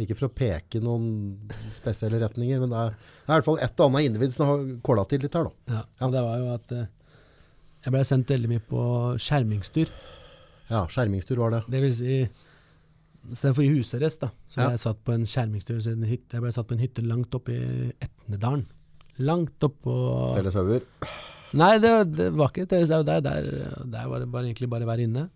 Ikke 0.00 0.16
for 0.16 0.30
å 0.30 0.32
peke 0.32 0.80
noen 0.80 1.08
spesielle 1.76 2.20
retninger, 2.22 2.60
men 2.62 2.70
det 2.72 2.78
er, 2.86 2.94
det 2.94 3.26
er 3.28 3.34
i 3.34 3.38
hvert 3.40 3.48
fall 3.50 3.58
et 3.60 3.80
og 3.82 3.90
annet 3.90 4.06
individ 4.08 4.32
som 4.32 4.48
har 4.48 4.62
kåla 4.86 5.04
til 5.10 5.20
litt 5.26 5.34
her 5.36 5.48
da. 5.50 5.52
Ja, 5.74 5.82
og 6.06 6.14
det 6.14 6.22
var 6.24 6.38
jo 6.40 6.46
at 6.54 6.72
eh, 6.76 6.86
jeg 7.84 7.94
ble 7.96 8.04
sendt 8.08 8.32
veldig 8.32 8.48
mye 8.54 8.62
på 8.70 8.84
skjermingstur. 9.20 9.90
Ja, 10.70 10.86
skjermingstur 10.88 11.42
var 11.42 11.52
det. 11.56 11.60
Det 11.74 11.82
vil 11.84 11.94
si, 11.98 12.16
istedenfor 13.34 13.66
i 13.66 13.72
husarrest, 13.74 14.22
da, 14.24 14.30
så 14.48 14.60
ble 14.60 14.68
Ja. 14.70 14.74
jeg 14.76 14.82
satt 14.86 15.02
på 15.04 15.12
en 15.16 15.26
skjermingstur. 15.28 15.80
så 15.84 15.92
en 15.92 16.06
hytte- 16.08 16.32
Jeg 16.38 16.40
ble 16.46 16.52
satt 16.52 16.68
på 16.70 16.76
en 16.78 16.84
hytte 16.84 17.04
langt 17.04 17.34
oppe 17.36 17.52
i 17.52 17.92
Etnedalen. 18.00 18.66
Langt 19.18 19.58
oppå 19.60 20.34
Telle 20.38 20.52
sauer. 20.54 20.80
Nei, 21.52 21.74
det, 21.82 21.90
det 22.14 22.30
var 22.32 22.48
ikke 22.54 22.64
Au 22.96 23.02
der. 23.02 23.20
Der, 23.20 23.42
der 23.84 24.08
var 24.08 24.20
det 24.22 24.30
bare, 24.32 24.44
egentlig 24.48 24.70
bare 24.70 24.86
å 24.86 24.90
være 24.92 25.04
inne. 25.08 25.28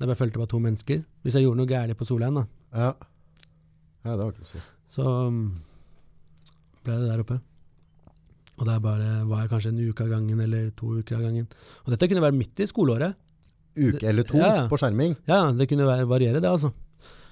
Der 0.00 0.08
bare 0.08 0.16
følte 0.16 0.40
bare 0.40 0.48
to 0.48 0.58
mennesker. 0.64 1.02
Hvis 1.22 1.34
jeg 1.36 1.44
gjorde 1.44 1.60
noe 1.60 1.68
gærent 1.68 1.98
på 2.00 2.06
Solheim, 2.08 2.34
da, 2.40 2.44
Ja. 2.72 2.92
ja, 4.04 4.10
det 4.16 4.18
var 4.24 4.32
ikke 4.32 4.48
så. 4.48 4.60
så 4.88 5.04
um, 5.28 5.40
ble 6.84 6.96
det 7.02 7.08
der 7.10 7.20
oppe. 7.24 7.40
Og 8.60 8.66
der 8.68 8.78
bare 8.84 9.10
var 9.28 9.42
jeg 9.44 9.50
kanskje 9.52 9.72
en 9.74 9.82
uke 9.90 10.04
av 10.04 10.08
gangen, 10.14 10.40
eller 10.40 10.70
to 10.76 10.94
uker 11.00 11.16
av 11.16 11.22
gangen. 11.28 11.46
Og 11.84 11.92
dette 11.94 12.08
kunne 12.08 12.24
være 12.24 12.36
midt 12.36 12.60
i 12.60 12.66
skoleåret. 12.68 13.14
Uke 13.80 14.02
eller 14.08 14.24
to 14.26 14.36
Ja, 14.40 14.54
ja. 14.56 14.64
på 14.68 14.76
skjerming. 14.80 15.14
Ja, 15.28 15.52
det 15.56 15.68
kunne 15.70 15.86
være, 15.88 16.08
variere, 16.08 16.40
det, 16.40 16.48
altså. 16.50 16.72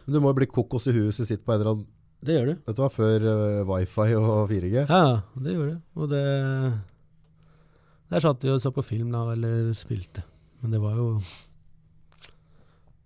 Men 0.07 0.14
du 0.14 0.21
må 0.25 0.31
jo 0.33 0.39
bli 0.39 0.47
kokos 0.49 0.87
i 0.89 0.93
huet 0.97 1.11
hvis 1.11 1.19
du 1.21 1.25
sitter 1.29 1.45
på 1.45 1.53
en 1.53 1.61
eller 1.61 1.73
annen... 1.75 1.87
Det 2.25 2.35
gjør 2.35 2.47
du. 2.49 2.55
Dette 2.66 2.83
var 2.83 2.91
før 2.95 3.25
uh, 3.29 3.66
wifi 3.69 4.14
og 4.19 4.49
4G. 4.53 4.85
Ja, 4.89 5.03
det 5.45 5.53
gjør 5.57 5.66
det. 5.73 5.77
Og 5.97 6.09
det 6.11 6.23
Der 8.11 8.21
satt 8.25 8.43
vi 8.45 8.51
og 8.51 8.61
så 8.64 8.73
på 8.75 8.83
film, 8.83 9.12
da, 9.12 9.27
eller 9.35 9.73
spilte. 9.77 10.25
Men 10.62 10.73
det 10.75 10.81
var 10.83 10.97
jo 10.97 11.11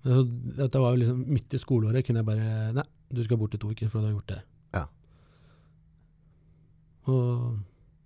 Dette 0.02 0.80
var 0.82 0.94
jo 0.94 1.02
liksom 1.02 1.20
midt 1.30 1.54
i 1.54 1.60
skoleåret. 1.62 2.04
Kunne 2.06 2.22
jeg 2.22 2.26
bare 2.26 2.72
Nei, 2.74 2.84
du 3.12 3.22
skal 3.24 3.38
bort 3.38 3.54
i 3.54 3.60
to 3.62 3.70
uker, 3.70 3.90
for 3.92 4.02
du 4.02 4.08
har 4.08 4.16
gjort 4.16 4.32
det. 4.32 4.40
Ja. 4.74 4.86
Og 7.10 7.60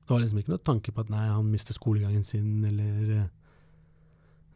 det 0.06 0.14
var 0.14 0.20
liksom 0.22 0.38
ikke 0.40 0.52
noe 0.54 0.62
tanke 0.66 0.92
på 0.94 1.02
at 1.02 1.10
nei, 1.12 1.24
han 1.28 1.48
mister 1.50 1.74
skolegangen 1.76 2.22
sin, 2.26 2.60
eller 2.64 3.14
eh, 3.16 3.24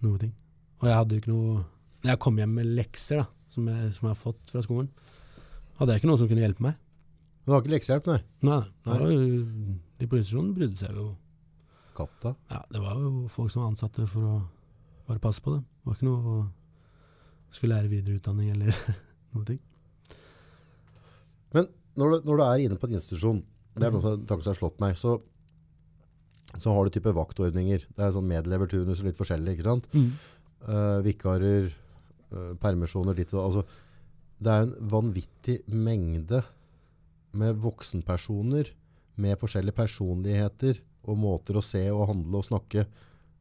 noe 0.04 0.20
ting. 0.22 0.34
Og 0.80 0.86
jeg 0.88 0.96
hadde 0.96 1.16
jo 1.16 1.22
ikke 1.24 1.32
noe 1.34 1.56
Når 2.00 2.08
jeg 2.14 2.20
kom 2.24 2.38
hjem 2.40 2.52
med 2.56 2.68
lekser, 2.78 3.18
da, 3.20 3.26
som 3.52 3.66
jeg, 3.68 3.88
som 3.96 4.06
jeg 4.06 4.14
har 4.14 4.20
fått 4.20 4.52
fra 4.52 4.62
skolen, 4.64 4.86
hadde 5.76 5.92
jeg 5.92 6.00
ikke 6.00 6.08
noen 6.08 6.20
som 6.22 6.30
kunne 6.30 6.44
hjelpe 6.46 6.64
meg. 6.64 6.78
Men 7.42 7.52
har 7.52 7.60
ikke 7.64 7.72
leksehjelp, 7.74 8.06
nei. 8.08 8.20
Nei, 8.46 8.60
Nei. 8.86 8.96
jo, 9.02 9.74
de 10.00 10.08
på 10.08 10.16
institusjonen 10.20 10.54
brydde 10.56 10.80
seg 10.80 10.96
jo 10.96 11.10
Katta. 11.98 12.32
Ja, 12.48 12.62
det 12.72 12.80
var 12.80 12.96
jo 13.02 13.26
folk 13.28 13.52
som 13.52 13.64
var 13.64 13.72
ansatte 13.74 14.06
for 14.08 14.24
å 14.24 14.38
bare 15.10 15.20
passe 15.20 15.42
på 15.44 15.52
det. 15.56 15.60
Det 15.60 15.90
var 15.90 15.98
ikke 15.98 16.08
noe 16.08 16.38
skulle 17.54 17.76
lære 17.76 17.90
videreutdanning 17.90 18.52
eller 18.54 18.76
noe 19.34 19.46
ting. 19.48 19.60
Men 21.54 21.68
når 21.98 22.12
du, 22.12 22.28
når 22.28 22.40
du 22.40 22.44
er 22.46 22.64
inne 22.64 22.78
på 22.80 22.88
en 22.88 22.96
institusjon, 22.98 23.42
det 23.76 23.86
er 23.86 23.94
noe 23.94 24.04
som, 24.04 24.24
tanke 24.28 24.46
som 24.46 24.54
har 24.54 24.60
slått 24.60 24.80
meg, 24.82 24.96
så, 24.98 25.16
så 26.56 26.74
har 26.74 26.86
du 26.86 26.94
type 26.94 27.14
vaktordninger. 27.16 27.86
Det 27.96 28.06
er 28.06 28.14
sånn 28.14 28.28
medleverturnus 28.30 29.02
og 29.02 29.10
litt 29.10 29.18
forskjellig, 29.18 29.56
ikke 29.56 29.68
sant? 29.68 29.88
Eh, 30.60 30.98
vikarer, 31.06 31.70
uh, 32.34 32.52
permisjoner, 32.60 33.16
ditt 33.16 33.32
og 33.32 33.46
altså, 33.46 33.62
Det 34.40 34.52
er 34.52 34.66
en 34.66 34.74
vanvittig 34.92 35.56
mengde 35.68 36.42
med 37.36 37.58
voksenpersoner 37.60 38.70
med 39.20 39.38
forskjellige 39.40 39.76
personligheter 39.76 40.80
og 41.04 41.18
måter 41.20 41.58
å 41.58 41.64
se 41.64 41.82
og 41.92 42.06
handle 42.08 42.40
og 42.40 42.46
snakke 42.46 42.86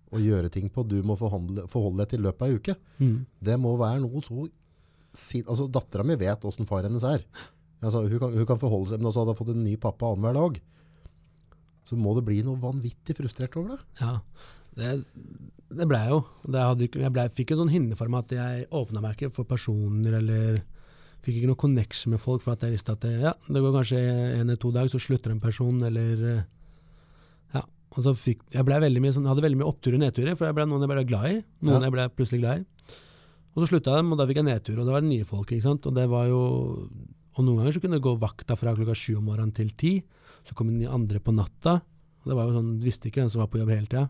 og 0.09 0.23
gjøre 0.23 0.49
ting 0.53 0.69
på. 0.73 0.83
Du 0.87 0.97
må 1.05 1.17
forhandle, 1.19 1.67
forholde 1.69 2.03
deg 2.03 2.13
til 2.13 2.25
løpet 2.25 2.45
av 2.45 2.49
ei 2.49 2.59
uke. 2.59 2.75
Mm. 2.97 3.15
Det 3.49 3.57
må 3.61 3.75
være 3.79 4.01
noe 4.03 4.23
så 4.25 4.47
altså 5.49 5.65
Dattera 5.73 6.05
mi 6.05 6.17
vet 6.19 6.45
åssen 6.45 6.67
far 6.69 6.85
hennes 6.85 7.05
er. 7.07 7.23
Altså, 7.79 8.03
hun, 8.05 8.19
kan, 8.21 8.33
hun 8.35 8.47
kan 8.47 8.59
forholde 8.61 8.91
seg, 8.91 9.01
men 9.01 9.09
også 9.09 9.23
hadde 9.23 9.33
hun 9.35 9.39
fått 9.39 9.53
en 9.53 9.63
ny 9.63 9.75
pappa 9.81 10.11
annenhver 10.11 10.37
dag. 10.37 10.59
Så 11.87 11.97
må 11.97 12.13
det 12.17 12.25
bli 12.27 12.41
noe 12.45 12.59
vanvittig 12.61 13.15
frustrert 13.17 13.55
over 13.57 13.75
det. 13.75 13.79
Ja, 14.01 14.17
det, 14.77 14.91
det 15.73 15.87
ble 15.89 16.01
jeg 16.03 16.13
jo. 16.13 16.19
Det 16.45 16.65
hadde, 16.65 16.89
jeg 17.05 17.13
ble, 17.15 17.25
fikk 17.33 17.53
en 17.55 17.63
sånn 17.63 17.73
hinne 17.73 17.97
for 17.97 18.11
meg 18.11 18.27
at 18.27 18.35
jeg 18.37 18.67
åpna 18.75 19.03
meg 19.03 19.15
ikke 19.15 19.31
for 19.33 19.49
personer, 19.49 20.19
eller 20.19 20.59
fikk 21.23 21.39
ikke 21.39 21.49
noe 21.49 21.59
connection 21.59 22.13
med 22.13 22.21
folk, 22.21 22.43
for 22.45 22.55
at 22.55 22.65
jeg 22.65 22.75
visste 22.75 22.95
at 22.95 23.03
det, 23.03 23.15
ja, 23.23 23.33
det 23.47 23.63
går 23.63 23.75
kanskje 23.75 23.99
en 23.99 24.45
eller 24.45 24.59
to 24.61 24.71
dager, 24.75 24.91
så 24.91 25.01
slutter 25.03 25.33
en 25.33 25.43
person, 25.43 25.81
eller 25.89 26.25
eh. 26.33 26.47
Og 27.97 28.03
så 28.05 28.13
fikk, 28.13 28.43
jeg 28.53 28.65
mye 29.01 29.13
sånn, 29.15 29.25
hadde 29.25 29.41
veldig 29.41 29.57
mye 29.59 29.69
oppturer 29.69 29.97
og 29.97 30.03
nedturer, 30.03 30.35
for 30.37 30.45
jeg 30.45 30.55
ble 30.57 30.65
noen 30.69 30.83
jeg 30.85 30.91
ble 30.91 31.05
glad 31.09 31.29
i, 31.29 31.37
noen 31.65 31.79
Ja. 31.81 31.87
jeg 31.87 31.93
ble 31.95 32.09
plutselig 32.13 32.41
glad 32.43 32.59
i. 32.59 32.65
Og 33.55 33.63
så 33.63 33.69
slutta 33.71 33.95
dem, 33.97 34.11
og 34.13 34.19
da 34.19 34.27
fikk 34.29 34.39
jeg 34.43 34.45
nedtur, 34.45 34.79
og 34.79 34.85
det 34.85 34.93
var 34.93 35.01
nye 35.01 35.25
folk, 35.25 35.49
ikke 35.51 35.65
sant. 35.65 35.87
Og 35.89 35.95
det 35.95 36.07
var 36.09 36.27
jo 36.29 36.41
Og 37.39 37.45
noen 37.45 37.59
ganger 37.61 37.71
så 37.71 37.79
kunne 37.79 37.95
det 37.95 38.03
gå 38.03 38.17
vakta 38.19 38.55
fra 38.57 38.73
klokka 38.75 38.95
sju 38.97 39.13
om 39.17 39.23
morgenen 39.29 39.53
til 39.55 39.69
ti, 39.77 40.03
så 40.43 40.53
kom 40.57 40.67
de 40.77 40.85
andre 40.89 41.19
på 41.23 41.31
natta. 41.31 41.75
Og 42.19 42.25
det 42.27 42.35
var 42.35 42.49
jo 42.49 42.55
sånn, 42.57 42.79
du 42.81 42.85
visste 42.85 43.07
ikke 43.07 43.21
hvem 43.21 43.29
som 43.31 43.39
var 43.39 43.47
på 43.47 43.59
jobb 43.61 43.69
hele 43.69 43.87
tida. 43.87 44.09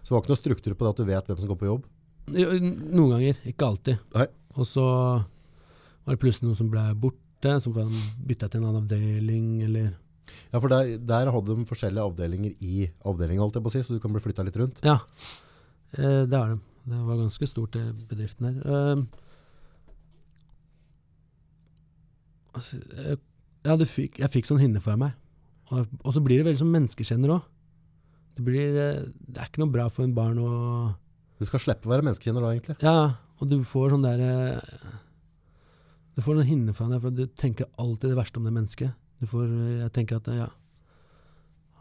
Så 0.00 0.08
det 0.08 0.14
var 0.14 0.22
ikke 0.22 0.32
noe 0.32 0.40
struktur 0.40 0.74
på 0.78 0.86
det 0.86 0.92
at 0.94 0.96
du 1.02 1.04
vet 1.10 1.26
hvem 1.28 1.40
som 1.42 1.50
går 1.50 1.58
på 1.60 1.68
jobb. 1.68 1.84
Jo, 2.32 2.48
Noen 2.96 3.10
ganger, 3.12 3.36
ikke 3.50 3.66
alltid. 3.68 3.98
Nei. 4.14 4.26
Og 4.56 4.64
så 4.70 4.84
var 4.86 6.14
det 6.14 6.20
plutselig 6.22 6.48
noen 6.48 6.56
som 6.56 6.70
ble 6.72 6.84
borte, 7.02 7.60
som 7.60 7.74
bytta 8.24 8.48
til 8.48 8.62
en 8.62 8.68
annen 8.70 8.86
avdeling, 8.86 9.50
eller 9.66 9.90
Ja, 10.52 10.60
for 10.60 10.72
der, 10.72 10.94
der 11.10 11.30
hadde 11.34 11.56
de 11.58 11.68
forskjellige 11.68 12.06
avdelinger 12.10 12.64
i 12.64 12.88
avdelingen, 13.06 13.42
holdt 13.44 13.58
jeg 13.58 13.66
på 13.66 13.72
å 13.72 13.76
si, 13.76 13.84
så 13.86 13.96
du 13.96 14.02
kan 14.02 14.14
bli 14.14 14.22
flytta 14.24 14.46
litt 14.46 14.58
rundt. 14.60 14.82
Ja, 14.86 14.98
eh, 15.98 16.24
det 16.28 16.36
er 16.38 16.54
de. 16.54 16.60
Det 16.88 16.98
var 17.04 17.18
ganske 17.20 17.46
stort, 17.50 17.76
det 17.76 18.08
bedriften 18.08 18.48
her. 18.48 18.60
Eh, 18.64 19.02
altså, 22.56 22.80
jeg, 22.80 23.18
jeg, 23.68 23.88
fikk, 23.92 24.20
jeg 24.22 24.32
fikk 24.32 24.48
sånn 24.48 24.62
hinne 24.62 24.82
for 24.84 25.00
meg. 25.00 25.16
Og, 25.68 25.88
og 26.00 26.14
så 26.16 26.22
blir 26.24 26.40
det 26.40 26.48
veldig 26.48 26.62
som 26.62 26.70
menneskekjenner 26.72 27.34
òg. 27.34 27.42
Det, 28.38 28.44
blir, 28.46 28.78
eh, 28.78 29.02
det 29.28 29.42
er 29.42 29.50
ikke 29.50 29.64
noe 29.64 29.74
bra 29.74 29.88
for 29.92 30.06
en 30.06 30.14
barn 30.16 30.38
å 30.40 30.52
Du 31.38 31.44
skal 31.48 31.62
slippe 31.62 31.88
å 31.88 31.92
være 31.92 32.06
menneskekjenner 32.06 32.44
da, 32.44 32.54
egentlig. 32.54 32.78
Ja, 32.84 32.96
og 33.38 33.50
du 33.50 33.58
får 33.66 33.92
sånn 33.94 34.06
der 34.06 34.22
eh, 34.22 34.94
Du 36.16 36.22
får 36.24 36.38
noen 36.38 36.48
hinne 36.48 36.74
for 36.74 36.90
deg, 36.90 37.02
for 37.02 37.14
du 37.14 37.26
tenker 37.38 37.68
alltid 37.78 38.14
det 38.14 38.18
verste 38.18 38.40
om 38.40 38.48
det 38.48 38.54
mennesket. 38.54 38.96
Du 39.20 39.26
får, 39.26 39.44
eh, 39.50 39.78
jeg 39.84 39.92
tenker 39.96 40.20
at 40.20 40.28
ja, 40.34 40.48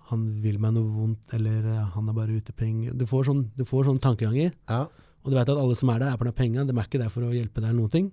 han 0.09 0.23
vil 0.41 0.57
meg 0.63 0.73
noe 0.77 0.87
vondt, 0.93 1.33
eller 1.35 1.65
eh, 1.73 1.89
han 1.95 2.09
er 2.09 2.15
bare 2.17 2.37
ute 2.39 2.53
penger. 2.55 2.95
Du 2.97 3.05
får 3.09 3.27
sånn, 3.29 3.43
du 3.57 3.63
får 3.67 3.89
sånn 3.89 3.99
tankeganger, 4.03 4.53
Ja. 4.69 4.85
og 5.23 5.31
du 5.31 5.35
vet 5.35 5.49
at 5.49 5.57
alle 5.57 5.75
som 5.75 5.89
er 5.93 5.99
der, 5.99 6.13
er 6.13 6.17
på 6.17 6.23
den 6.29 6.33
penga. 6.37 6.65
De 6.65 6.73
er 6.77 6.87
ikke 6.87 7.01
der 7.01 7.09
for 7.13 7.21
å 7.27 7.33
hjelpe 7.35 7.59
deg 7.61 7.69
eller 7.69 7.81
noen 7.81 7.91
ting. 7.93 8.11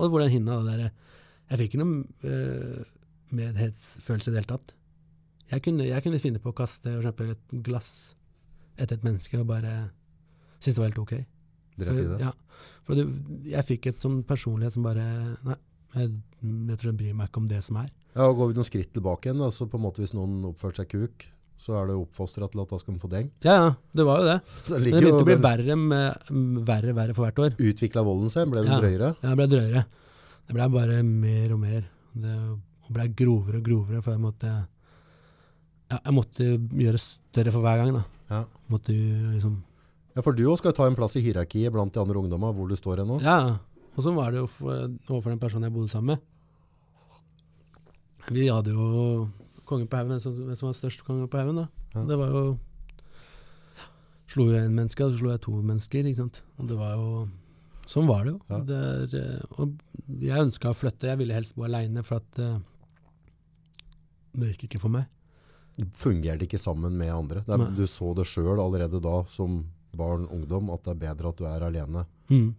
Og 0.00 0.08
hvor 0.10 0.20
den 0.24 0.30
hinna 0.32 0.62
det 0.64 0.78
der, 0.78 0.90
Jeg 1.50 1.58
fikk 1.58 1.72
ikke 1.74 1.78
noen 1.82 2.04
øh, 2.22 2.84
medhetsfølelse 3.34 4.30
i 4.30 4.32
det 4.32 4.38
hele 4.38 4.50
tatt. 4.52 4.74
Jeg 5.50 5.62
kunne, 5.66 5.82
jeg 5.82 6.02
kunne 6.04 6.20
finne 6.22 6.38
på 6.38 6.52
å 6.52 6.54
kaste 6.54 6.86
for 6.92 7.00
eksempel 7.02 7.32
et 7.34 7.54
glass 7.66 7.88
etter 8.78 8.94
et 8.94 9.02
menneske 9.02 9.34
og 9.40 9.48
bare 9.48 9.90
synes 10.62 10.76
det 10.76 10.78
var 10.78 10.90
helt 10.92 11.00
ok. 11.02 11.14
For-. 11.80 12.20
Ja, 12.22 12.30
for 12.86 12.94
du, 12.94 13.02
jeg 13.50 13.66
fikk 13.66 13.88
et 13.90 13.98
sånn 14.04 14.20
personlighet 14.28 14.76
som 14.76 14.86
bare 14.86 15.08
Nei, 15.42 15.56
jeg 15.94 16.10
jeg, 16.40 16.76
tror 16.80 16.88
jeg 16.92 16.96
bryr 16.96 17.14
meg 17.18 17.28
ikke 17.28 17.40
om 17.42 17.48
det 17.50 17.58
som 17.66 17.76
er. 17.76 17.90
Ja, 18.16 18.24
og 18.30 18.36
Går 18.38 18.48
vi 18.50 18.54
noen 18.56 18.66
skritt 18.66 18.92
tilbake 18.96 19.28
igjen, 19.28 19.38
da, 19.42 19.50
så 19.52 19.66
på 19.68 19.76
en 19.76 19.84
måte 19.84 20.00
hvis 20.02 20.14
noen 20.16 20.38
oppførte 20.48 20.80
seg 20.82 20.88
kuk, 20.88 21.26
så 21.60 21.74
er 21.76 21.90
det 21.90 21.96
oppfostra 22.00 22.48
til 22.48 22.62
at 22.62 22.70
da 22.72 22.78
skal 22.80 22.94
man 22.94 23.00
få 23.02 23.10
deng. 23.12 23.26
Ja, 23.44 23.54
ja, 23.60 23.70
det 23.92 24.06
var 24.08 24.22
jo 24.22 24.28
det. 24.30 24.36
Så 24.64 24.78
det 24.78 24.80
Men 24.80 24.84
det 24.84 25.02
begynte 25.02 25.20
å 25.20 25.28
bli 25.28 25.36
verre 25.44 25.76
med 25.76 26.64
verre 26.64 26.94
verre 26.96 27.14
for 27.14 27.26
hvert 27.26 27.42
år. 27.44 27.58
utvikla 27.60 28.02
volden 28.06 28.32
seg? 28.32 28.48
ble 28.48 28.62
den 28.64 28.72
Ja. 28.72 28.78
drøyere. 28.80 29.10
Ja, 29.20 29.28
det 29.28 29.36
ble 29.36 29.48
drøyere. 29.52 29.82
Det 30.48 30.56
ble 30.56 30.68
bare 30.72 31.02
mer 31.04 31.52
og 31.52 31.60
mer. 31.60 31.84
Det 32.16 32.36
ble 32.90 33.08
grovere 33.20 33.60
og 33.60 33.68
grovere, 33.68 34.00
for 34.02 34.16
jeg 34.16 34.20
måtte 34.24 34.48
ja, 35.90 35.98
Jeg 36.04 36.14
måtte 36.16 36.46
gjøre 36.80 36.98
større 37.02 37.52
for 37.52 37.60
hver 37.66 37.76
gang. 37.84 37.92
da. 37.98 38.04
Ja. 38.30 38.44
Måtte 38.72 38.94
liksom 39.34 39.60
Ja, 40.16 40.22
For 40.22 40.32
du 40.32 40.42
òg 40.50 40.58
skal 40.58 40.72
ta 40.74 40.86
en 40.88 40.96
plass 40.98 41.14
i 41.16 41.22
hierarkiet 41.22 41.70
blant 41.72 41.92
de 41.94 42.00
andre 42.00 42.18
ungdommene, 42.18 42.54
hvor 42.56 42.66
du 42.68 42.74
står 42.74 42.98
hen 43.04 43.06
nå. 43.12 43.20
Ja, 43.22 43.58
og 43.96 44.04
sånn 44.04 44.16
var 44.18 44.32
det 44.32 44.42
jo 44.42 44.48
for, 44.50 44.88
overfor 45.08 45.32
den 45.32 45.42
personen 45.42 45.68
jeg 45.68 45.74
bodde 45.74 45.92
sammen 45.92 46.14
med. 46.14 46.26
Vi 48.30 48.46
hadde 48.46 48.74
jo 48.74 49.28
kongen 49.66 49.88
på 49.90 49.98
haugen, 49.98 50.16
hvem 50.18 50.56
som, 50.56 50.66
var 50.68 50.76
størst 50.76 51.04
konge 51.06 51.28
på 51.30 51.40
haugen. 51.40 51.62
da. 51.62 51.68
Ja. 51.94 52.04
Det 52.10 52.18
var 52.20 52.34
jo 52.34 52.42
Slo 54.30 54.44
jo 54.46 54.54
én 54.54 54.70
menneske, 54.70 55.02
og 55.02 55.10
så 55.10 55.18
slo 55.18 55.32
jeg 55.32 55.40
to 55.42 55.52
mennesker. 55.58 56.06
ikke 56.06 56.20
sant? 56.20 56.36
Og 56.62 56.68
det 56.70 56.76
var 56.78 56.92
jo 56.94 57.28
Sånn 57.90 58.06
var 58.06 58.22
det 58.22 58.30
jo. 58.30 58.40
Ja. 58.46 58.58
Det 58.62 58.76
er, 58.78 59.14
eh, 59.18 59.54
og 59.58 59.72
jeg 60.22 60.44
ønska 60.44 60.70
å 60.70 60.76
flytte. 60.78 61.08
Jeg 61.10 61.18
ville 61.18 61.34
helst 61.34 61.56
bo 61.58 61.64
aleine, 61.66 62.04
for 62.06 62.20
at 62.22 62.38
eh, 62.38 62.60
det 64.38 64.52
gikk 64.52 64.68
ikke 64.68 64.82
for 64.84 64.94
meg. 64.94 65.08
Fungerte 65.98 66.46
ikke 66.46 66.60
sammen 66.62 66.94
med 66.94 67.10
andre. 67.10 67.42
Det 67.48 67.56
er, 67.56 67.64
du 67.74 67.82
så 67.90 68.12
det 68.14 68.28
sjøl 68.30 68.62
allerede 68.62 69.00
da, 69.02 69.16
som 69.32 69.64
barn, 69.96 70.28
ungdom, 70.30 70.70
at 70.70 70.84
det 70.86 70.94
er 70.94 71.00
bedre 71.08 71.32
at 71.32 71.40
du 71.40 71.48
er 71.50 71.66
alene. 71.66 72.04
Mm. 72.30 72.52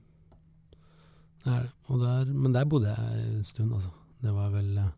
Det 1.42 1.54
er 1.54 1.62
det. 1.66 1.72
Der, 2.02 2.26
men 2.26 2.54
der 2.54 2.66
bodde 2.70 2.90
jeg 2.90 3.30
en 3.36 3.44
stund, 3.44 3.74
altså. 3.74 3.90
Det 4.22 4.34
var 4.34 4.52
vel 4.54 4.78
eh, 4.78 4.92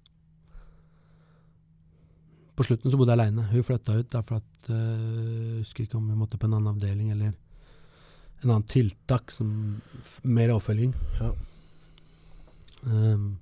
På 2.55 2.63
slutten 2.63 2.91
så 2.91 2.97
bodde 2.97 3.13
jeg 3.13 3.19
aleine. 3.19 3.45
Hun 3.51 3.63
flytta 3.63 3.95
ut 3.99 4.11
derfor 4.11 4.41
at 4.41 4.69
eh, 4.69 4.75
Jeg 4.75 5.61
husker 5.63 5.85
ikke 5.85 5.97
om 5.97 6.09
vi 6.09 6.17
måtte 6.19 6.37
på 6.37 6.49
en 6.49 6.57
annen 6.57 6.73
avdeling 6.75 7.11
eller 7.11 7.31
en 8.43 8.49
annen 8.49 8.67
tiltak, 8.67 9.31
som 9.31 9.47
mer 10.23 10.51
oppfølging. 10.51 10.91
Ja. 11.21 11.29
Um, 12.83 13.37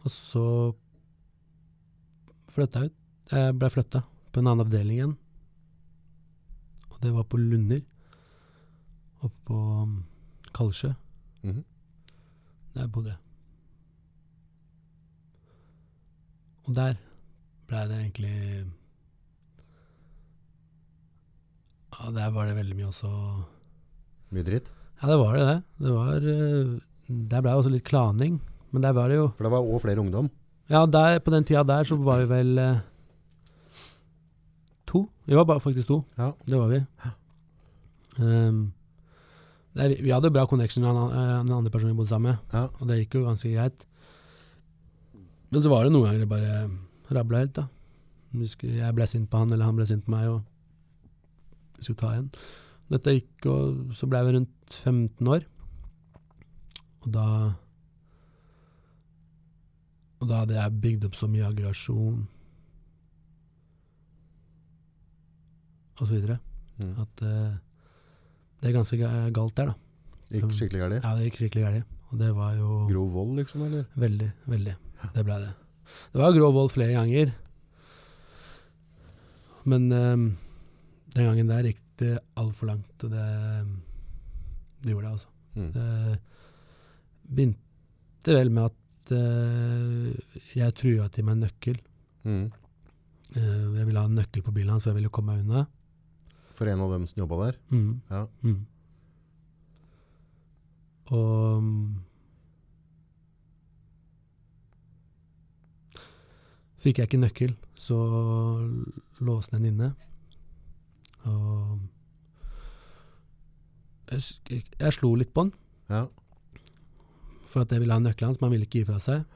og 0.00 0.10
så 0.14 0.44
flytta 2.48 2.86
jeg 2.86 2.90
ut. 2.90 2.96
Jeg 3.30 3.58
ble 3.60 3.70
flytta 3.70 4.00
på 4.32 4.40
en 4.40 4.48
annen 4.48 4.64
avdeling 4.64 4.96
igjen. 4.96 5.12
Og 6.88 6.96
det 7.04 7.12
var 7.12 7.28
på 7.28 7.38
Lunder. 7.42 7.84
Oppe 9.20 9.36
på 9.52 9.60
um, 9.84 9.98
Mhm. 11.42 11.64
Der 12.74 12.86
bodde 12.92 13.08
jeg. 13.14 13.18
Og 16.68 16.74
der 16.76 16.98
blei 17.70 17.86
det 17.88 17.96
egentlig 17.98 18.34
Ja, 22.00 22.10
der 22.14 22.30
var 22.34 22.46
det 22.46 22.56
veldig 22.56 22.76
mye 22.78 22.90
også 22.90 23.10
Mye 24.30 24.44
dritt. 24.46 24.68
Ja, 25.00 25.08
det 25.10 25.16
var 25.18 25.34
det, 25.36 25.46
det. 25.48 25.62
Det 25.86 25.94
var 25.96 26.28
eh, 26.34 26.76
Der 27.32 27.42
blei 27.42 27.54
også 27.56 27.72
litt 27.72 27.84
klaning. 27.88 28.38
Men 28.70 28.82
der 28.84 28.92
var 28.94 29.08
det 29.10 29.16
jo 29.18 29.30
For 29.36 29.48
det 29.48 29.52
var 29.52 29.66
òg 29.66 29.80
flere 29.82 30.00
ungdom. 30.04 30.28
Ja, 30.70 30.84
der, 30.86 31.18
på 31.18 31.32
den 31.34 31.44
tida 31.44 31.64
der 31.66 31.82
så 31.88 31.96
var 31.98 32.20
vi 32.20 32.28
vel 32.30 32.58
eh, 32.62 32.82
to. 34.86 35.08
Vi 35.26 35.34
var 35.34 35.44
bare 35.48 35.60
faktisk 35.64 35.88
to. 35.88 36.04
Ja. 36.18 36.30
Det 36.46 36.58
var 36.60 36.68
vi. 36.70 36.78
Ehm, 38.20 38.60
det, 39.74 40.00
vi 40.02 40.10
hadde 40.10 40.32
bra 40.34 40.46
connection 40.50 40.82
med 40.82 40.94
den 41.46 41.52
andre 41.54 41.70
personen 41.70 41.92
vi 41.94 41.98
bodde 42.00 42.10
sammen 42.10 42.32
med, 42.32 42.52
Ja. 42.52 42.64
og 42.80 42.88
det 42.88 42.98
gikk 43.04 43.14
jo 43.20 43.24
ganske 43.26 43.52
greit. 43.54 43.86
Men 45.52 45.62
så 45.62 45.68
var 45.70 45.84
det 45.84 45.92
noen 45.92 46.04
ganger 46.08 46.18
det 46.24 46.28
bare 46.28 46.70
rabla 47.10 47.38
helt, 47.38 47.52
da. 47.54 47.68
Jeg 48.32 48.94
ble 48.94 49.06
sint 49.06 49.30
på 49.30 49.38
han, 49.38 49.52
eller 49.52 49.64
han 49.64 49.76
ble 49.76 49.86
sint 49.86 50.04
på 50.06 50.10
meg, 50.14 50.28
og 50.28 50.42
vi 51.78 51.82
skulle 51.86 51.98
ta 51.98 52.12
igjen. 52.14 52.28
Dette 52.90 53.14
gikk, 53.14 53.46
og 53.46 53.94
så 53.94 54.06
ble 54.10 54.20
vi 54.26 54.32
rundt 54.36 54.78
15 54.84 55.26
år. 55.28 55.44
Og 57.02 57.12
da 57.12 57.26
Og 60.20 60.28
da 60.28 60.40
hadde 60.42 60.52
jeg 60.54 60.80
bygd 60.82 61.04
opp 61.06 61.14
så 61.16 61.26
mye 61.32 61.46
aggresjon 61.48 62.26
og 66.00 66.06
så 66.06 66.12
videre, 66.14 66.38
Mm. 66.78 66.94
at 67.00 67.22
eh, 67.22 67.54
det 68.60 68.68
er 68.68 68.76
ganske 68.76 69.14
galt 69.32 69.56
der, 69.56 69.72
da. 69.72 69.74
Gikk 70.30 70.52
skikkelig 70.54 70.82
galt? 70.84 71.00
Ja, 71.02 71.14
det 71.16 71.30
gikk 71.30 71.40
skikkelig 71.40 71.64
galt. 71.66 71.96
Og 72.10 72.18
det 72.18 72.30
var 72.34 72.54
jo 72.58 72.84
Grov 72.90 73.10
vold, 73.14 73.36
liksom? 73.38 73.62
eller? 73.66 73.86
Veldig, 73.98 74.30
veldig. 74.50 74.74
Det 75.14 75.24
ble 75.26 75.38
det. 75.44 75.52
Det 76.12 76.20
var 76.20 76.34
grov 76.34 76.54
vold 76.54 76.72
flere 76.74 76.96
ganger. 76.96 77.32
Men 79.70 79.86
um, 79.92 80.26
den 81.14 81.28
gangen 81.28 81.50
der 81.50 81.68
gikk 81.70 81.82
det 82.00 82.12
altfor 82.40 82.70
langt, 82.70 83.04
og 83.04 83.10
det, 83.12 83.26
det 84.84 84.94
gjorde 84.94 85.06
det, 85.06 85.12
altså. 85.12 85.28
Mm. 85.54 85.72
Det 85.74 85.88
begynte 87.30 88.36
vel 88.38 88.52
med 88.54 88.70
at 88.70 89.12
uh, 89.14 90.38
jeg 90.56 90.78
trua 90.78 91.10
til 91.12 91.26
meg 91.26 91.36
en 91.36 91.44
nøkkel. 91.46 91.82
Mm. 92.24 92.46
Uh, 93.36 93.78
jeg 93.78 93.86
ville 93.86 94.00
ha 94.00 94.08
en 94.08 94.18
nøkkel 94.18 94.46
på 94.46 94.54
bilen 94.56 94.74
hans, 94.74 94.86
så 94.86 94.92
jeg 94.92 95.00
ville 95.00 95.12
komme 95.12 95.36
meg 95.36 95.44
unna. 95.44 95.66
For 96.60 96.68
en 96.68 96.82
av 96.84 96.90
dem 96.92 97.06
som 97.08 97.22
jobba 97.22 97.38
der? 97.46 97.58
Mm. 97.72 97.92
Ja. 98.12 98.26
Mm. 98.44 98.66
Og 101.10 101.62
mm, 101.64 101.98
Fikk 106.80 107.00
jeg 107.00 107.10
ikke 107.10 107.20
nøkkel, 107.20 107.50
så 107.76 107.96
låste 109.20 109.58
den 109.58 109.66
inne. 109.68 109.90
Og 111.28 111.82
jeg, 114.08 114.62
jeg 114.80 114.94
slo 114.96 115.10
litt 115.20 115.34
på 115.36 115.44
den, 115.44 115.52
ja. 115.92 116.06
for 117.44 117.66
at 117.66 117.74
jeg 117.74 117.82
ville 117.82 117.98
ha 117.98 118.00
nøkkelen 118.00 118.32
hans, 118.32 118.40
men 118.40 118.48
han 118.48 118.54
ville 118.54 118.68
ikke 118.68 118.80
gi 118.80 118.88
fra 118.88 118.96
seg. 119.02 119.26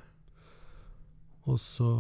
Og 1.53 1.61
så 1.61 1.91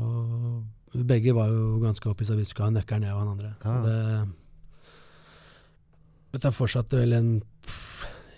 Begge 0.95 1.35
var 1.35 1.51
jo 1.51 1.81
ganske 1.83 2.07
oppgitt 2.07 2.31
av 2.31 2.39
at 2.39 2.41
vi 2.41 2.49
skulle 2.49 2.71
ha 2.71 2.77
nøkkelen, 2.79 3.05
jeg 3.05 3.13
og 3.17 3.21
han 3.21 3.33
andre. 3.35 3.53
Ja. 3.67 3.77
Det 3.85 4.44
Dette 6.35 6.51
fortsatte 6.55 6.99
vel 7.03 7.15
en 7.17 7.33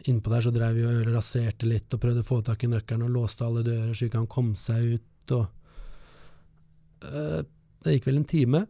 Innpå 0.07 0.30
der 0.30 0.44
så 0.44 0.53
drev 0.55 0.76
vi 0.76 0.84
og 0.86 1.09
raserte 1.11 1.66
litt 1.66 1.90
og 1.97 1.99
prøvde 2.03 2.22
å 2.22 2.26
få 2.26 2.36
tak 2.47 2.62
i 2.62 2.68
nøkkelen 2.70 3.09
og 3.09 3.11
låste 3.11 3.42
alle 3.42 3.64
dører 3.66 3.90
så 3.97 4.07
ikke 4.07 4.20
han 4.20 4.28
kom 4.30 4.53
seg 4.55 4.92
ut. 5.01 5.32
og 5.34 7.09
eh, 7.11 7.40
Det 7.82 7.94
gikk 7.97 8.07
vel 8.07 8.20
en 8.20 8.28
time, 8.30 8.61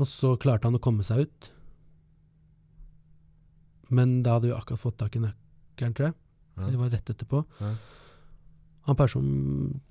og 0.00 0.08
så 0.08 0.30
klarte 0.40 0.70
han 0.70 0.78
å 0.78 0.80
komme 0.80 1.04
seg 1.04 1.26
ut. 1.26 1.50
Men 3.92 4.22
da 4.24 4.38
hadde 4.38 4.48
vi 4.48 4.54
akkurat 4.56 4.80
fått 4.80 4.96
tak 5.02 5.18
i 5.18 5.22
nøkkelen, 5.26 5.92
tror 5.98 6.06
jeg. 6.08 6.16
Ja. 6.56 6.68
Det 6.72 6.80
var 6.80 6.92
rett 6.94 7.12
etterpå. 7.12 7.42
Ja. 7.60 7.72
Han 8.88 8.96
personen 8.98 9.82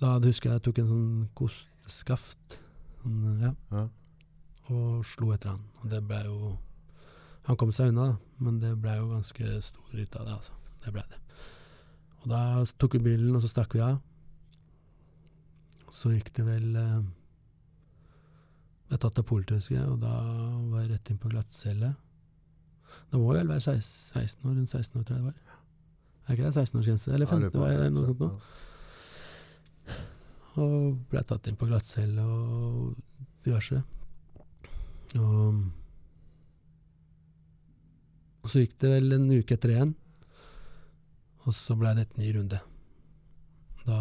Da 0.00 0.16
husker 0.24 0.50
jeg 0.50 0.58
jeg 0.58 0.64
tok 0.66 0.80
en 0.82 0.90
sånn 0.90 1.28
kosteskaft 1.38 2.58
sånn, 3.04 3.38
ja, 3.42 3.52
Ja. 3.70 3.86
og 4.72 5.06
slo 5.06 5.30
etter 5.34 5.50
han. 5.54 5.62
Og 5.84 5.90
det 5.94 6.02
ble 6.08 6.24
jo 6.24 6.56
Han 7.50 7.58
kom 7.58 7.72
seg 7.74 7.90
unna, 7.90 8.12
men 8.38 8.60
det 8.62 8.76
ble 8.78 8.92
jo 8.94 9.08
ganske 9.10 9.56
stor 9.66 9.96
ut 9.98 10.16
av 10.20 10.26
det. 10.28 10.34
altså. 10.36 10.52
Det 10.84 10.92
ble 10.94 11.02
det. 11.10 11.18
Og 12.20 12.28
da 12.30 12.42
tok 12.78 12.94
vi 12.94 13.00
bilen, 13.08 13.34
og 13.34 13.42
så 13.42 13.50
stakk 13.50 13.74
vi 13.74 13.80
av. 13.82 13.96
Så 15.90 16.12
gikk 16.14 16.30
det 16.36 16.44
vel 16.46 16.76
eh, 16.78 17.00
Jeg 18.92 19.00
tatt 19.02 19.18
av 19.18 19.26
politiet, 19.26 19.58
husker 19.58 19.74
jeg, 19.80 19.88
og 19.90 19.98
da 20.02 20.12
var 20.70 20.84
jeg 20.84 20.92
rett 20.92 21.10
inn 21.10 21.18
på 21.18 21.30
glattcelle. 21.32 21.90
Da 23.10 23.18
må 23.18 23.34
jeg 23.34 23.42
vel 23.42 23.50
være 23.56 23.64
16, 23.66 24.14
16 24.14 24.46
år, 24.46 24.54
rundt 24.60 24.70
16 24.70 25.00
år, 25.00 25.04
tror 25.08 25.16
jeg 25.16 25.24
det 25.24 25.32
var. 25.32 25.58
Er 26.26 26.32
ikke 26.38 26.46
det 26.46 26.54
16-årsgrense? 26.62 27.12
Eller 27.14 27.26
Ja, 27.26 27.30
det 27.34 27.42
lurer 27.42 27.50
15? 27.50 27.58
på 27.58 27.66
var 27.66 27.70
noe 27.90 28.06
sånt 28.06 28.20
nå? 28.20 28.30
Og 30.62 30.78
ble 31.10 31.22
tatt 31.26 31.46
inn 31.50 31.58
på 31.58 31.66
glattcelle 31.70 32.22
og 32.22 32.94
diverse. 33.46 33.82
Og, 35.18 35.64
og 38.50 38.54
så 38.56 38.64
gikk 38.64 38.72
det 38.82 38.88
vel 38.90 39.12
en 39.14 39.28
uke 39.30 39.54
etter 39.54 39.70
igjen, 39.70 39.92
og 41.46 41.54
så 41.54 41.76
ble 41.78 41.92
det 41.94 42.08
et 42.08 42.16
ny 42.18 42.32
runde. 42.34 42.58
Da 43.86 43.98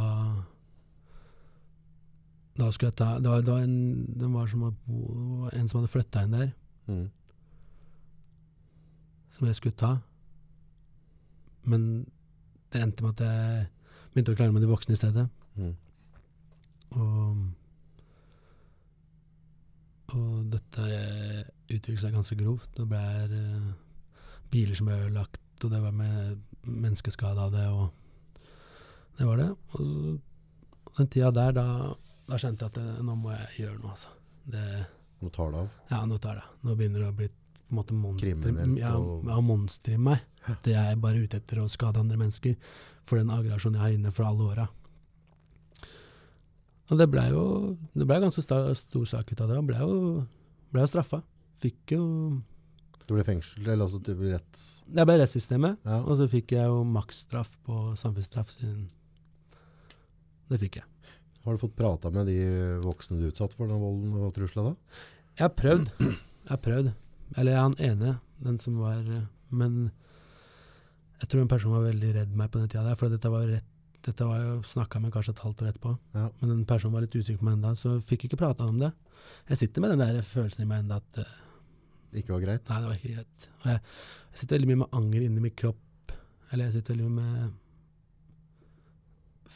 Da 2.59 2.71
skulle 2.75 2.89
jeg 2.89 2.97
ta 2.99 3.19
Det 3.23 3.29
var, 3.29 3.41
det 3.45 3.53
var, 3.53 3.61
en, 3.63 4.05
det 4.19 4.27
var 4.33 4.47
som 4.51 4.63
en 4.67 5.67
som 5.69 5.77
hadde 5.79 5.91
flytta 5.93 6.23
inn 6.25 6.33
der, 6.35 6.49
Mm. 6.89 7.05
som 9.31 9.45
jeg 9.47 9.55
skulle 9.55 9.75
ta. 9.77 9.91
Men 11.63 12.05
det 12.73 12.81
endte 12.81 13.03
med 13.05 13.21
at 13.21 13.25
jeg 13.29 13.67
begynte 14.13 14.33
å 14.33 14.35
klare 14.39 14.51
med 14.51 14.61
de 14.65 14.67
voksne 14.71 14.93
i 14.97 14.99
stedet. 14.99 15.27
Mm. 15.55 15.75
Og, 16.97 17.45
og 20.17 20.49
dette 20.51 20.87
utviklet 21.69 22.01
seg 22.01 22.17
ganske 22.17 22.35
grovt. 22.41 22.71
Det 22.75 22.87
ble 22.89 23.03
eh, 23.29 23.69
biler 24.53 24.75
som 24.77 24.89
ble 24.89 24.97
ødelagt, 25.05 25.39
og 25.63 25.71
det 25.73 25.81
var 25.83 25.91
med 25.95 26.39
menneskeskade 26.69 27.41
av 27.45 27.51
det, 27.53 27.65
og 27.67 28.45
det 29.19 29.27
var 29.27 29.41
det. 29.41 29.49
Og 29.79 30.95
den 30.99 31.09
tida 31.11 31.31
der, 31.35 31.51
da, 31.57 31.65
da 32.29 32.39
skjønte 32.39 32.65
jeg 32.65 32.73
at 32.73 32.79
det, 32.79 33.03
nå 33.05 33.15
må 33.19 33.33
jeg 33.35 33.65
gjøre 33.65 33.81
noe, 33.83 33.91
altså. 33.95 34.15
Det, 34.49 34.63
Nå 35.19 35.29
tar 35.35 35.51
det 35.53 35.59
av. 35.65 35.69
ja, 35.91 35.99
nå 36.07 36.17
tar 36.23 36.39
det. 36.39 36.45
Nå 36.65 36.75
begynner 36.79 37.03
det 37.03 37.09
å 37.11 37.15
bli 37.19 37.27
på 37.29 37.73
en 37.75 37.77
måte 37.77 37.93
monster, 37.93 38.77
ja, 38.79 38.91
ja, 39.29 39.35
monster 39.45 39.93
i 39.93 39.99
meg. 40.01 40.23
Det 40.65 40.73
er 40.73 40.95
bare 40.97 41.19
ute 41.21 41.37
etter 41.37 41.59
å 41.61 41.67
skade 41.69 42.01
andre 42.01 42.17
mennesker 42.17 42.55
for 43.05 43.19
den 43.19 43.29
aggresjonen 43.29 43.77
jeg 43.77 43.83
har 43.83 43.97
inne 43.97 44.13
for 44.15 44.25
alle 44.25 44.47
åra. 44.47 44.65
Og 46.89 46.97
det 46.97 47.05
blei 47.13 47.27
jo 47.29 47.43
det 47.93 48.07
ble 48.09 48.17
ganske 48.23 48.41
sta, 48.41 48.63
stor 48.73 49.05
sak 49.05 49.29
ut 49.35 49.43
av 49.45 49.51
det, 49.51 49.59
og 49.61 49.67
blei 49.69 49.81
jo, 49.83 49.99
ble 50.73 50.81
jo 50.81 50.89
straffa. 50.89 51.19
Fikk 51.61 51.93
jo 51.93 52.01
Du 53.09 53.15
ble 53.17 53.23
fengsel, 53.25 53.63
eller 53.65 53.87
altså 53.87 53.97
du 54.05 54.11
ble 54.19 54.35
retts... 54.35 54.65
Det 54.85 55.01
ble 55.09 55.15
rettssystemet, 55.17 55.79
Ja. 55.87 55.95
og 56.05 56.13
så 56.19 56.27
fikk 56.29 56.51
jeg 56.53 56.67
jo 56.69 56.83
maksstraff 56.85 57.55
på 57.65 57.79
samfunnsstraff 57.97 58.51
siden 58.53 58.83
Det 60.51 60.59
fikk 60.61 60.77
jeg. 60.79 60.85
Har 61.45 61.55
du 61.55 61.61
fått 61.61 61.73
prata 61.79 62.11
med 62.13 62.27
de 62.29 62.35
voksne 62.83 63.17
du 63.17 63.27
utsatt 63.31 63.55
for 63.57 63.69
den 63.71 63.81
volden 63.81 64.13
og 64.19 64.29
trusla 64.35 64.67
da? 64.67 64.75
Jeg 65.39 65.45
har 65.47 65.55
prøvd. 65.57 65.89
Jeg 66.03 66.51
har 66.51 66.61
prøvd. 66.61 66.91
Eller 67.37 67.51
jeg 67.53 67.57
er 67.57 67.65
han 67.65 67.75
ene, 67.89 68.13
den 68.45 68.57
som 68.61 68.77
var 68.81 69.01
Men 69.49 69.91
Jeg 71.21 71.29
tror 71.29 71.41
en 71.43 71.51
person 71.51 71.73
var 71.73 71.83
veldig 71.89 72.13
redd 72.15 72.35
meg 72.37 72.49
på 72.53 72.59
den 72.61 72.69
tida 72.69 72.83
der, 72.85 72.95
for 72.99 73.09
dette 73.11 73.29
var, 73.33 73.45
rett, 73.49 73.65
dette 74.05 74.25
var 74.29 74.39
jo 74.43 74.53
snakka 74.69 75.01
med 75.03 75.11
kanskje 75.11 75.33
et 75.35 75.41
halvt 75.43 75.61
år 75.65 75.71
etterpå. 75.73 75.97
Ja. 76.15 76.29
Men 76.39 76.49
den 76.53 76.65
personen 76.69 76.93
var 76.95 77.03
litt 77.03 77.15
usikker 77.17 77.41
på 77.41 77.49
meg 77.49 77.57
enda, 77.57 77.73
så 77.75 77.97
fikk 78.05 78.27
ikke 78.29 78.39
prata 78.39 78.63
om 78.69 78.77
det. 78.79 78.93
Jeg 79.49 79.57
sitter 79.65 79.81
med 79.83 79.91
den 79.97 80.03
der 80.05 80.21
følelsen 80.23 80.63
i 80.63 80.69
meg 80.69 80.85
enda 80.85 81.01
at 81.01 81.19
eh, 81.25 81.33
Ikke 82.13 82.33
var 82.33 82.41
greit. 82.41 82.69
Nei, 82.69 82.79
det 82.81 82.87
var 82.89 82.95
ikke 82.97 83.13
greit. 83.15 83.47
Og 83.61 83.65
jeg, 83.69 83.79
jeg 84.31 84.39
sitter 84.41 84.55
veldig 84.57 84.69
mye 84.71 84.81
med 84.83 84.95
anger 84.99 85.21
inni 85.27 85.41
min 85.43 85.55
kropp. 85.61 86.13
Eller 86.51 86.65
jeg 86.69 86.73
sitter 86.79 86.95
veldig 86.95 87.09
mye 87.09 87.19
med 87.21 87.57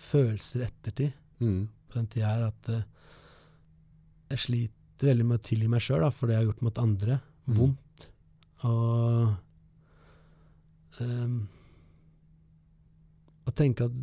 følelser 0.04 0.62
i 0.64 0.68
ettertid 0.70 1.12
Mm. 1.44 1.64
på 1.90 1.98
den 1.98 2.08
tida 2.08 2.28
her 2.30 2.44
at 2.48 2.70
eh, 2.72 2.84
jeg 4.32 4.40
sliter 4.40 5.10
veldig 5.10 5.26
med 5.28 5.40
å 5.40 5.44
tilgi 5.44 5.68
meg 5.68 5.82
sjøl 5.84 6.06
for 6.14 6.28
det 6.30 6.36
jeg 6.38 6.42
har 6.44 6.48
gjort 6.52 6.62
mot 6.64 6.78
andre. 6.80 7.18
Mm. 7.48 7.56
Vondt. 7.58 8.06
Og 8.64 9.34
um, 11.04 11.34
Å 13.44 13.52
tenke 13.60 13.90
at 13.90 13.98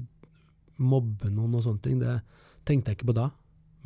mobbe 0.80 1.30
noen 1.32 1.54
og 1.56 1.64
sånne 1.64 1.80
ting, 1.86 1.98
det 2.02 2.18
tenkte 2.68 2.90
jeg 2.92 2.98
ikke 2.98 3.08
på 3.12 3.16
da. 3.16 3.30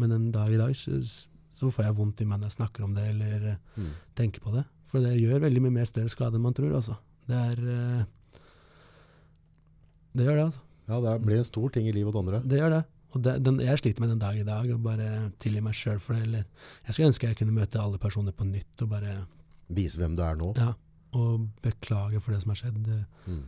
Men 0.02 0.16
en 0.16 0.32
dag 0.34 0.50
i 0.50 0.58
dag 0.58 0.74
så, 0.74 0.98
så 1.06 1.28
får 1.60 1.84
jeg 1.84 1.94
vondt 1.96 2.20
i 2.20 2.24
meg 2.28 2.40
når 2.40 2.50
jeg 2.50 2.56
snakker 2.58 2.84
om 2.84 2.94
det 2.94 3.04
eller 3.12 3.44
eh, 3.52 3.56
Mm. 3.76 3.90
tenker 4.14 4.40
på 4.44 4.52
det. 4.54 4.64
For 4.84 5.00
det 5.00 5.14
gjør 5.20 5.40
veldig 5.46 5.62
mye 5.62 5.72
mer 5.80 5.84
større 5.88 6.08
skade 6.12 6.34
enn 6.36 6.42
man 6.42 6.54
tror, 6.54 6.74
altså. 6.74 6.96
Det 7.26 7.36
er 7.36 7.58
eh, 7.74 8.04
Det 10.14 10.26
gjør 10.26 10.36
det, 10.38 10.44
altså. 10.48 10.60
Ja, 10.88 10.98
det 11.00 11.14
blir 11.24 11.38
en 11.40 11.44
stor 11.48 11.70
ting 11.74 11.86
i 11.88 11.92
livet 11.96 12.12
til 12.12 12.20
andre. 12.20 12.40
Det 12.44 12.58
gjør 12.60 12.70
det. 12.76 12.82
Og 13.14 13.22
det, 13.22 13.32
den, 13.46 13.60
jeg 13.62 13.78
sliter 13.78 14.00
med 14.02 14.10
den 14.10 14.18
dag 14.18 14.36
i 14.38 14.44
dag, 14.46 14.70
og 14.74 14.82
bare 14.82 15.08
tilgi 15.42 15.60
meg 15.62 15.74
sjøl 15.78 15.98
for 16.02 16.14
det. 16.14 16.22
Eller 16.26 16.44
jeg 16.86 16.94
skulle 16.96 17.08
ønske 17.12 17.28
jeg 17.30 17.36
kunne 17.38 17.54
møte 17.56 17.80
alle 17.80 17.98
personer 18.02 18.32
på 18.34 18.44
nytt 18.48 18.82
og 18.82 18.90
bare 18.90 19.14
Vise 19.74 19.96
hvem 19.98 20.14
du 20.14 20.20
er 20.22 20.34
nå. 20.36 20.50
Ja. 20.60 20.74
Og 21.16 21.46
beklage 21.64 22.20
for 22.20 22.34
det 22.34 22.42
som 22.42 22.50
har 22.52 22.58
skjedd. 22.60 22.88
Mm. 23.26 23.44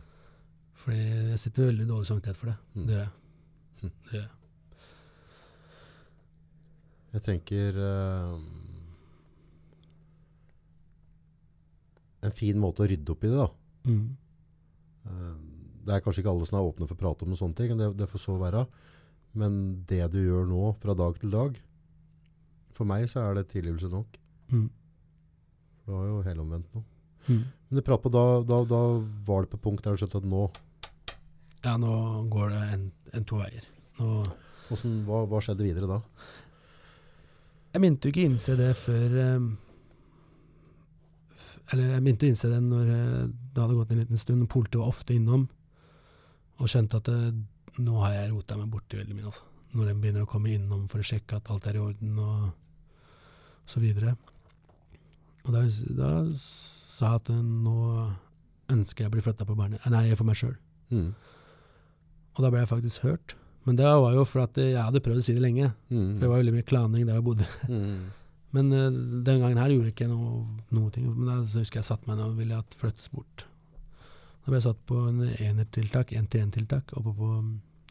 Fordi 0.81 0.97
jeg 1.33 1.39
sitter 1.43 1.61
med 1.67 1.69
veldig 1.73 1.87
dårlig 1.91 2.07
samvittighet 2.09 2.39
for 2.39 2.49
det. 2.49 2.57
Mm. 2.73 2.87
Det 2.87 2.97
gjør 4.11 4.21
jeg. 4.23 4.31
Det 7.17 7.23
jeg. 7.23 7.41
Tenker 7.41 7.77
uh, 7.81 8.37
En 12.27 12.33
fin 12.35 12.57
måte 12.59 12.83
å 12.83 12.89
rydde 12.89 13.13
opp 13.13 13.23
i 13.23 13.31
det, 13.31 13.37
da. 13.37 13.49
Mm. 13.87 14.07
Uh, 15.07 15.35
Det 15.87 15.95
er 15.95 16.03
kanskje 16.03 16.21
ikke 16.23 16.33
alle 16.33 16.47
som 16.49 16.59
er 16.59 16.67
åpne 16.67 16.87
for 16.89 16.97
å 16.97 17.01
prate 17.01 17.25
om 17.25 17.35
sånne 17.37 17.57
ting, 17.57 17.77
det, 17.79 17.93
det 17.97 18.09
får 18.11 18.25
så 18.25 18.37
være. 18.41 18.65
Men 19.37 19.85
det 19.87 20.01
du 20.13 20.19
gjør 20.19 20.47
nå, 20.49 20.63
fra 20.81 20.95
dag 20.97 21.17
til 21.21 21.29
dag 21.31 21.57
For 22.73 22.89
meg 22.89 23.05
så 23.11 23.21
er 23.21 23.37
det 23.37 23.49
tilgivelse 23.51 23.89
nok. 23.91 24.17
Mm. 24.49 24.69
For 25.83 25.91
det 25.91 25.97
var 25.97 26.07
jo 26.09 26.23
helomvendt 26.25 26.75
nå. 26.75 26.83
Mm. 27.27 27.43
Men 27.69 27.83
prater 27.85 28.03
på, 28.05 28.11
da, 28.13 28.25
da, 28.47 28.61
da 28.67 28.81
var 29.27 29.45
det 29.45 29.51
på 29.53 29.61
punkt 29.67 29.83
der 29.85 29.95
du 29.95 30.01
skjønte 30.01 30.21
at 30.21 30.27
nå 30.27 30.47
Ja, 31.65 31.73
nå 31.81 31.93
går 32.31 32.53
det 32.53 32.61
en, 32.73 32.85
en 33.17 33.25
to 33.27 33.41
veier. 33.41 33.65
Nå 33.99 34.11
hvordan, 34.67 34.99
hva, 35.07 35.23
hva 35.31 35.39
skjedde 35.43 35.65
videre 35.65 35.89
da? 35.89 36.01
Jeg 37.73 37.81
begynte 37.83 38.07
jo 38.07 38.13
ikke 38.13 38.23
å 38.23 38.29
innse 38.31 38.55
det 38.57 38.71
før 38.79 39.15
eh, 39.21 39.47
Eller 41.73 41.91
jeg 41.93 42.03
begynte 42.05 42.25
å 42.25 42.31
innse 42.31 42.51
det 42.51 42.61
når 42.63 42.93
eh, 42.93 43.25
det 43.27 43.63
hadde 43.63 43.77
gått 43.77 43.93
en 43.93 44.01
liten 44.01 44.21
stund. 44.21 44.47
Politiet 44.51 44.81
var 44.81 44.93
ofte 44.93 45.15
innom 45.17 45.47
og 46.57 46.71
skjønte 46.71 46.97
at 46.97 47.09
det, 47.09 47.17
nå 47.85 47.99
har 48.01 48.15
jeg 48.15 48.31
rota 48.31 48.55
meg 48.57 48.71
borti 48.73 48.97
veldig 48.97 49.13
mye. 49.17 49.29
Altså. 49.29 49.43
Når 49.77 49.91
de 49.91 49.97
begynner 50.01 50.23
å 50.25 50.29
komme 50.31 50.53
innom 50.55 50.87
for 50.89 51.03
å 51.03 51.05
sjekke 51.05 51.37
at 51.37 51.51
alt 51.53 51.67
er 51.69 51.77
i 51.77 51.83
orden 51.83 52.17
og 52.23 52.47
så 53.69 53.83
videre. 53.83 54.15
Og 55.45 55.53
da, 55.53 55.61
da 55.99 56.11
sa 56.33 57.11
jeg 57.11 57.21
at 57.21 57.33
eh, 57.35 57.43
nå 57.43 57.77
ønsker 58.73 59.05
jeg 59.05 59.11
å 59.11 59.15
bli 59.15 59.23
flytta 59.23 59.47
på 59.47 59.55
barnet 59.55 59.85
Nei, 59.91 60.09
for 60.17 60.27
meg 60.27 60.39
sjøl. 60.39 60.55
Mm. 60.91 61.11
Og 62.37 62.41
da 62.43 62.51
ble 62.53 62.63
jeg 62.63 62.71
faktisk 62.71 63.05
hørt. 63.05 63.35
Men 63.67 63.75
det 63.75 63.83
var 63.87 64.13
jo 64.15 64.23
for 64.27 64.45
at 64.45 64.55
jeg 64.61 64.79
hadde 64.79 65.01
prøvd 65.03 65.19
å 65.19 65.25
si 65.25 65.35
det 65.35 65.43
lenge. 65.43 65.73
Mm. 65.91 66.13
For 66.15 66.23
det 66.23 66.29
var 66.31 66.39
veldig 66.39 66.55
mye 66.55 66.67
klaning 66.69 67.03
der 67.07 67.17
jeg 67.19 67.25
bodde. 67.27 67.47
Mm. 67.67 67.99
Men 68.55 68.71
uh, 68.71 68.85
den 69.27 69.41
gangen 69.43 69.59
her 69.59 69.73
gjorde 69.73 69.89
jeg 69.89 69.95
ikke 69.97 70.07
noe, 70.07 70.39
noe 70.71 70.91
ting. 70.95 71.09
Men 71.11 71.27
da 71.27 71.35
så 71.51 71.59
husker 71.65 71.81
jeg 71.81 71.89
satt 71.89 72.07
meg 72.07 72.15
ned 72.15 72.29
og 72.29 72.37
ville 72.39 72.57
at 72.57 72.77
flyttes 72.79 73.11
bort. 73.11 73.43
Da 74.39 74.49
ble 74.53 74.61
jeg 74.61 74.67
satt 74.69 74.79
på 74.87 75.01
en 75.09 75.19
enertiltak, 75.27 76.13
en-til-en-tiltak. 76.15 76.95
oppe 76.95 77.11
på 77.17 77.31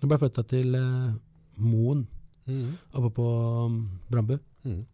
Da 0.00 0.08
ble 0.08 0.16
jeg 0.16 0.22
flytta 0.24 0.46
til 0.56 0.76
uh, 0.80 1.16
Moen, 1.62 2.06
Mm. 2.46 2.76
oppe 2.94 3.08
på 3.10 3.24
um, 3.66 3.76
Brambu. 4.06 4.36
Mm. 4.62 4.84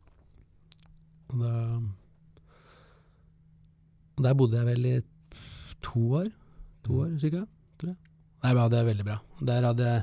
Og 1.29 1.43
da 1.43 1.51
og 4.17 4.25
Der 4.25 4.35
bodde 4.39 4.57
jeg 4.57 4.67
vel 4.71 4.87
i 4.89 4.95
to 5.85 6.03
år. 6.21 6.31
To 6.87 6.99
år, 7.05 7.13
cirka. 7.21 7.45
Tror 7.81 7.93
jeg. 7.93 7.99
Der 8.43 8.59
hadde 8.61 8.77
jeg 8.81 8.87
veldig 8.89 9.07
bra. 9.07 9.19
Der 9.53 9.67
hadde 9.69 9.89
jeg 9.89 10.03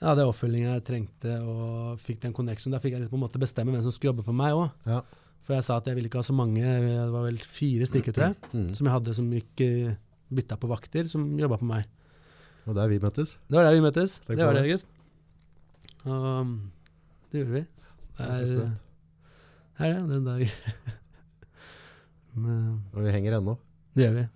jeg 0.00 0.18
er 0.18 0.28
oppfølginga 0.28 0.72
jeg 0.76 0.84
trengte, 0.84 1.36
og 1.40 1.98
fikk 2.02 2.20
den 2.26 2.32
connection. 2.36 2.72
Da 2.74 2.78
fikk 2.82 2.92
jeg 2.96 3.00
litt 3.04 3.10
på 3.10 3.16
en 3.16 3.22
måte 3.24 3.40
bestemme 3.40 3.72
hvem 3.72 3.82
som 3.86 3.92
skulle 3.94 4.12
jobbe 4.12 4.24
for 4.26 4.36
meg 4.36 4.52
òg. 4.52 4.70
Ja. 4.86 5.00
For 5.46 5.54
jeg 5.56 5.64
sa 5.64 5.76
at 5.78 5.86
jeg 5.88 5.94
ville 5.96 6.08
ikke 6.10 6.18
ha 6.20 6.26
så 6.26 6.34
mange, 6.36 6.60
det 6.62 7.10
var 7.14 7.22
vel 7.28 7.38
fire 7.38 7.86
stykker, 7.88 8.12
tror 8.12 8.26
jeg, 8.32 8.36
Mm. 8.52 8.74
som 8.74 8.86
jeg 8.86 8.92
hadde 8.96 9.14
som 9.14 9.30
gikk 9.32 9.60
eh, 9.64 9.94
bytta 10.34 10.56
på 10.58 10.68
vakter, 10.68 11.08
som 11.08 11.24
jobba 11.38 11.56
på 11.60 11.64
meg. 11.70 11.86
Og 12.66 12.74
der 12.74 12.88
vi 12.90 12.98
møttes. 12.98 13.36
Det 13.48 13.56
var 13.56 13.64
der 13.68 13.76
vi 13.78 13.84
møttes. 13.84 14.18
Det 14.26 14.36
på 14.36 14.42
var 14.44 14.52
det, 14.52 14.62
det. 14.62 14.66
August. 14.66 14.86
Og 16.04 16.24
um, 16.40 16.50
det 17.32 17.40
gjorde 17.44 17.52
vi. 17.54 17.60
Det 17.60 18.18
Det 18.18 18.26
er 18.26 18.32
så 18.34 18.40
er, 18.42 18.46
sprøtt. 18.46 18.82
her 19.78 19.94
er 19.94 20.06
den 20.10 20.24
dag. 20.26 20.50
Men 22.36 22.82
Og 22.92 23.02
vi 23.04 23.10
henger 23.14 23.38
ennå. 23.38 23.56
det 23.96 24.04
gjør 24.10 24.16
vi. 24.18 24.26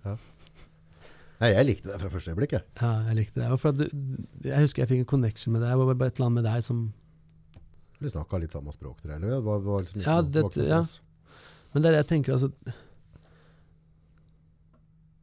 Nei, 1.41 1.49
jeg 1.55 1.65
likte 1.65 1.89
det 1.89 1.99
fra 2.01 2.09
første 2.13 2.31
øyeblikk. 2.35 2.51
jeg. 2.53 2.63
Ja, 2.81 2.91
jeg 3.09 3.15
likte 3.17 3.41
det. 3.41 3.47
Og 3.51 3.59
for 3.59 3.69
at 3.73 3.77
du, 3.81 3.85
jeg 4.45 4.61
husker 4.61 4.83
jeg 4.83 4.89
fikk 4.91 4.99
en 5.01 5.09
connection 5.09 5.53
med 5.55 5.63
deg. 5.63 5.71
Det 5.73 5.77
var 5.87 5.95
bare 5.97 6.11
et 6.13 6.19
eller 6.19 6.27
annet 6.29 6.37
med 6.43 6.47
deg 6.51 6.63
som 6.67 6.81
Vi 8.01 8.09
snakka 8.09 8.39
litt 8.41 8.53
samme 8.53 8.73
språk, 8.73 9.01
tror 9.01 9.11
jeg. 9.13 9.21
Eller? 9.21 9.35
Det 9.39 9.43
var, 9.45 9.59
var 9.65 9.81
liksom 9.85 10.01
Ja, 10.05 10.21
det- 10.21 10.67
ja. 10.67 10.83
Men 11.73 11.81
det 11.83 11.89
er 11.89 11.93
det 11.95 12.01
jeg 12.03 12.07
tenker, 12.11 12.33
altså 12.33 12.51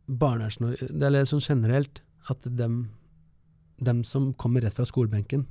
Barnehagen 0.09 0.77
Det 0.81 1.05
er 1.05 1.11
litt 1.13 1.29
sånn 1.29 1.45
generelt 1.45 2.01
at 2.33 2.45
dem, 2.57 2.91
dem 3.81 4.03
som 4.05 4.33
kommer 4.35 4.61
rett 4.65 4.75
fra 4.77 4.85
skolebenken, 4.89 5.47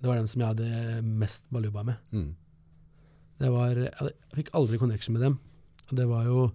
det 0.00 0.08
var 0.08 0.16
dem 0.16 0.26
som 0.30 0.40
jeg 0.40 0.48
hadde 0.54 1.02
mest 1.04 1.44
baluba 1.52 1.82
med. 1.84 1.96
Mm. 2.12 2.30
Det 3.42 3.50
var, 3.52 3.74
jeg 3.76 4.12
fikk 4.34 4.48
aldri 4.56 4.78
connection 4.80 5.12
med 5.16 5.22
dem. 5.26 5.36
Og 5.90 5.96
det 5.98 6.06
var 6.08 6.24
jo 6.24 6.46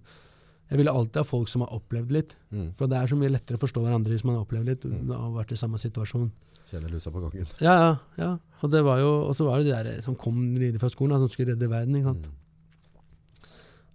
Jeg 0.68 0.78
ville 0.82 0.92
alltid 0.92 1.16
ha 1.22 1.24
folk 1.24 1.48
som 1.48 1.62
har 1.64 1.72
opplevd 1.72 2.10
litt. 2.12 2.34
Mm. 2.52 2.66
For 2.76 2.86
det 2.90 2.98
er 2.98 3.08
så 3.08 3.16
mye 3.16 3.32
lettere 3.32 3.56
å 3.56 3.62
forstå 3.62 3.80
hverandre 3.84 4.12
hvis 4.12 4.24
man 4.28 4.36
har 4.36 4.44
opplevd 4.44 4.68
litt 4.68 4.84
Mm. 4.84 5.10
og 5.16 5.38
vært 5.38 5.52
i 5.52 5.56
samme 5.56 5.78
situasjon. 5.80 6.30
Kjenner 6.68 6.90
lusa 6.92 7.10
på 7.10 7.22
gangen. 7.24 7.46
Ja, 7.64 7.74
ja. 7.80 7.92
ja. 8.18 8.30
Og 8.62 8.70
det 8.70 8.82
var 8.84 8.98
jo, 9.00 9.32
så 9.32 9.46
var 9.48 9.58
det 9.62 9.70
de 9.70 9.72
der 9.94 10.02
som 10.04 10.14
kom 10.20 10.36
nede 10.54 10.78
fra 10.78 10.90
skolen, 10.92 11.14
da, 11.16 11.22
som 11.24 11.32
skulle 11.32 11.54
redde 11.54 11.70
verden. 11.70 11.96
ikke 11.96 12.12
sant? 12.12 12.28
Mm. 12.28 12.34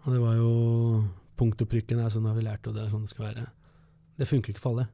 Og 0.05 0.13
det 0.13 0.21
var 0.23 0.35
jo 0.39 0.49
punkt 1.37 1.61
og 1.61 1.69
prikken 1.69 2.01
er 2.01 2.09
sånn 2.13 2.25
har 2.27 2.35
vi 2.35 2.43
lært, 2.45 2.65
og 2.67 2.73
det 2.75 2.83
er 2.83 2.89
sånn 2.91 3.05
det 3.05 3.13
skal 3.13 3.27
være. 3.29 3.45
Det 4.17 4.27
funker 4.29 4.53
ikke 4.53 4.63
for 4.63 4.73
alle. 4.75 4.87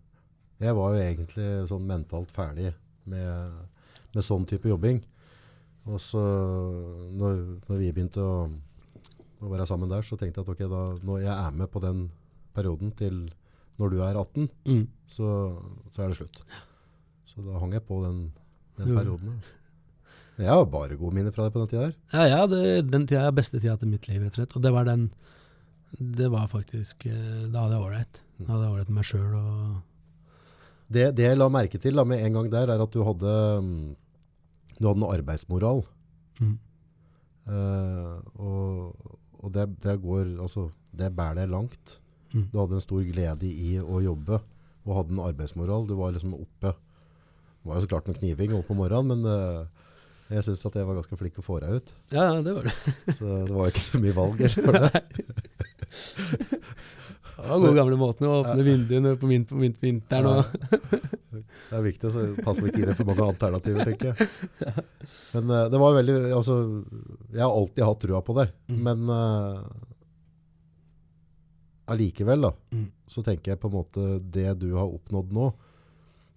Jeg 0.60 0.76
var 0.76 0.94
jo 0.94 1.00
egentlig 1.06 1.48
sånn 1.72 1.88
mentalt 1.88 2.32
ferdig 2.36 2.74
med, 3.10 3.56
med 4.14 4.26
sånn 4.28 4.46
type 4.50 4.68
jobbing. 4.68 5.00
Og 5.88 6.02
så 6.04 6.20
når, 7.16 7.40
når 7.70 7.80
vi 7.80 7.92
begynte 7.96 8.20
å, 8.22 8.34
å 9.40 9.50
være 9.52 9.66
sammen 9.70 9.90
der, 9.92 10.02
så 10.04 10.18
tenkte 10.20 10.42
jeg 10.42 10.48
at 10.48 10.54
ok, 10.56 10.64
da, 10.72 10.82
når 11.08 11.22
jeg 11.24 11.36
er 11.36 11.52
med 11.56 11.70
på 11.72 11.82
den 11.84 12.10
perioden 12.56 12.92
til 13.00 13.22
når 13.80 13.94
du 13.94 14.02
er 14.04 14.18
18, 14.20 14.50
Mm. 14.68 14.88
så, 15.08 15.28
så 15.90 16.02
er 16.04 16.10
det 16.12 16.18
slutt. 16.20 16.42
Så 17.30 17.42
da 17.46 17.60
hang 17.62 17.72
jeg 17.78 17.86
på 17.88 18.02
den, 18.04 18.18
den 18.80 18.96
perioden. 18.98 19.38
Jeg 20.40 20.48
har 20.52 20.66
bare 20.72 20.96
gode 21.00 21.16
minner 21.16 21.32
fra 21.36 21.46
deg 21.48 21.54
på 21.56 21.62
den 21.64 21.70
tida 21.72 21.86
her. 21.88 21.96
Ja, 22.16 22.26
ja, 22.28 22.42
det, 22.48 22.90
den 22.92 23.06
tida 23.08 23.26
er 23.28 23.36
beste 23.36 23.60
tida 23.60 23.78
til 23.80 23.92
mitt 23.92 24.08
liv, 24.08 24.22
rett 24.24 24.36
og 24.36 24.40
slett. 24.42 24.56
Og 24.60 24.64
det 24.64 24.72
var 24.76 24.88
den 24.88 25.10
Det 26.00 26.28
var 26.32 26.46
faktisk 26.48 27.06
eh, 27.10 27.48
Da 27.52 27.64
hadde 27.64 27.76
jeg 27.76 27.84
ålreit. 27.88 28.20
Da 28.40 28.52
hadde 28.54 28.64
jeg 28.68 28.74
ålreit 28.76 28.90
med 28.92 29.00
meg 29.00 29.08
sjøl 29.10 29.34
og 29.40 29.82
Det, 30.90 31.08
det 31.18 31.26
jeg 31.28 31.38
la 31.40 31.48
merke 31.50 31.80
til 31.82 31.96
da, 32.00 32.06
med 32.08 32.24
en 32.24 32.34
gang 32.38 32.50
der, 32.52 32.72
er 32.72 32.82
at 32.84 32.92
du 32.96 33.04
hadde, 33.06 33.34
mm, 33.62 33.96
du 34.80 34.88
hadde 34.88 35.00
en 35.04 35.10
arbeidsmoral. 35.14 35.84
mm. 36.42 36.58
Uh, 37.50 38.20
og 38.38 39.16
og 39.40 39.54
det, 39.56 39.66
det 39.84 39.96
går, 40.04 40.36
altså, 40.44 40.68
det 40.96 41.16
bærer 41.16 41.36
deg 41.42 41.52
langt. 41.54 42.00
Mm. 42.34 42.46
Du 42.52 42.60
hadde 42.60 42.78
en 42.78 42.84
stor 42.84 43.04
glede 43.08 43.50
i 43.50 43.80
å 43.80 44.02
jobbe, 44.04 44.42
og 44.86 44.98
hadde 44.98 45.16
en 45.16 45.26
arbeidsmoral. 45.26 45.88
Du 45.90 45.96
var 46.00 46.14
liksom 46.16 46.34
oppe. 46.38 46.70
Det 47.60 47.68
var 47.68 47.76
jo 47.80 47.86
så 47.86 47.92
klart 47.92 48.08
noe 48.10 48.20
kniving 48.20 48.50
oppe 48.56 48.70
på 48.72 48.80
morgenen, 48.80 49.10
men 49.14 49.20
uh, 49.28 49.62
jeg 50.30 50.46
synes 50.46 50.68
at 50.70 50.78
jeg 50.78 50.88
var 50.88 51.00
ganske 51.00 51.20
flink 51.20 51.36
å 51.42 51.46
få 51.46 51.56
deg 51.64 51.70
ut. 51.80 51.88
Ja, 52.14 52.26
det 52.46 52.54
var 52.56 52.64
det. 52.68 52.76
Så 53.18 53.26
det 53.48 53.56
var 53.56 53.66
ikke 53.72 53.86
så 53.86 53.98
mye 54.04 54.18
valg. 54.18 54.38
Eller? 54.46 54.90
Det 57.40 57.50
var 57.50 57.60
gode 57.64 57.76
gamle 57.78 57.98
måten 58.00 58.28
å 58.28 58.40
åpne 58.42 58.64
vinduene 58.66 59.16
på, 59.20 59.28
vin, 59.30 59.46
på 59.48 59.60
vin, 59.62 59.76
vinteren 59.82 60.26
og 60.28 60.40
Det 61.30 61.78
er 61.78 61.84
viktig 61.86 62.10
å 62.10 62.24
passe 62.44 62.60
på 62.62 62.68
ikke 62.70 62.82
inn 62.84 62.96
for 62.98 63.08
mange 63.10 63.26
alternativer, 63.26 63.86
tenker 63.88 64.12
jeg. 64.12 64.84
Men 65.36 65.54
eh, 65.56 65.68
det 65.72 65.80
var 65.82 65.96
veldig, 66.00 66.16
altså, 66.36 66.56
jeg 67.32 67.44
har 67.46 67.54
alltid 67.54 67.86
hatt 67.86 68.02
trua 68.06 68.22
på 68.26 68.36
det, 68.42 68.48
Mm. 68.70 68.82
men 68.86 69.00
allikevel, 71.90 72.44
uh, 72.44 72.50
da, 72.50 72.78
Mm. 72.78 72.92
så 73.08 73.24
tenker 73.26 73.52
jeg 73.54 73.60
på 73.60 73.70
en 73.70 73.78
måte 73.78 74.20
det 74.32 74.60
du 74.60 74.74
har 74.76 74.86
oppnådd 74.90 75.32
nå, 75.34 75.48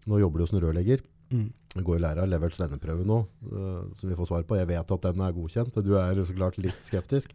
nå 0.09 0.18
jobber 0.20 0.38
du 0.40 0.46
som 0.46 0.61
rørlegger, 0.61 1.03
Mm. 1.32 1.53
du 1.76 1.82
går 1.82 1.96
i 1.96 2.03
læra, 2.03 2.26
levert 2.28 2.53
svenneprøve 2.57 3.05
nå, 3.05 3.26
uh, 3.53 3.84
som 3.96 4.09
vi 4.09 4.16
får 4.16 4.26
svar 4.28 4.42
på. 4.44 4.57
Jeg 4.57 4.68
vet 4.68 4.90
at 4.92 5.00
den 5.03 5.20
er 5.20 5.32
godkjent, 5.32 5.74
du 5.84 5.94
er 5.96 6.14
så 6.24 6.34
klart 6.36 6.59
litt 6.59 6.80
skeptisk, 6.82 7.30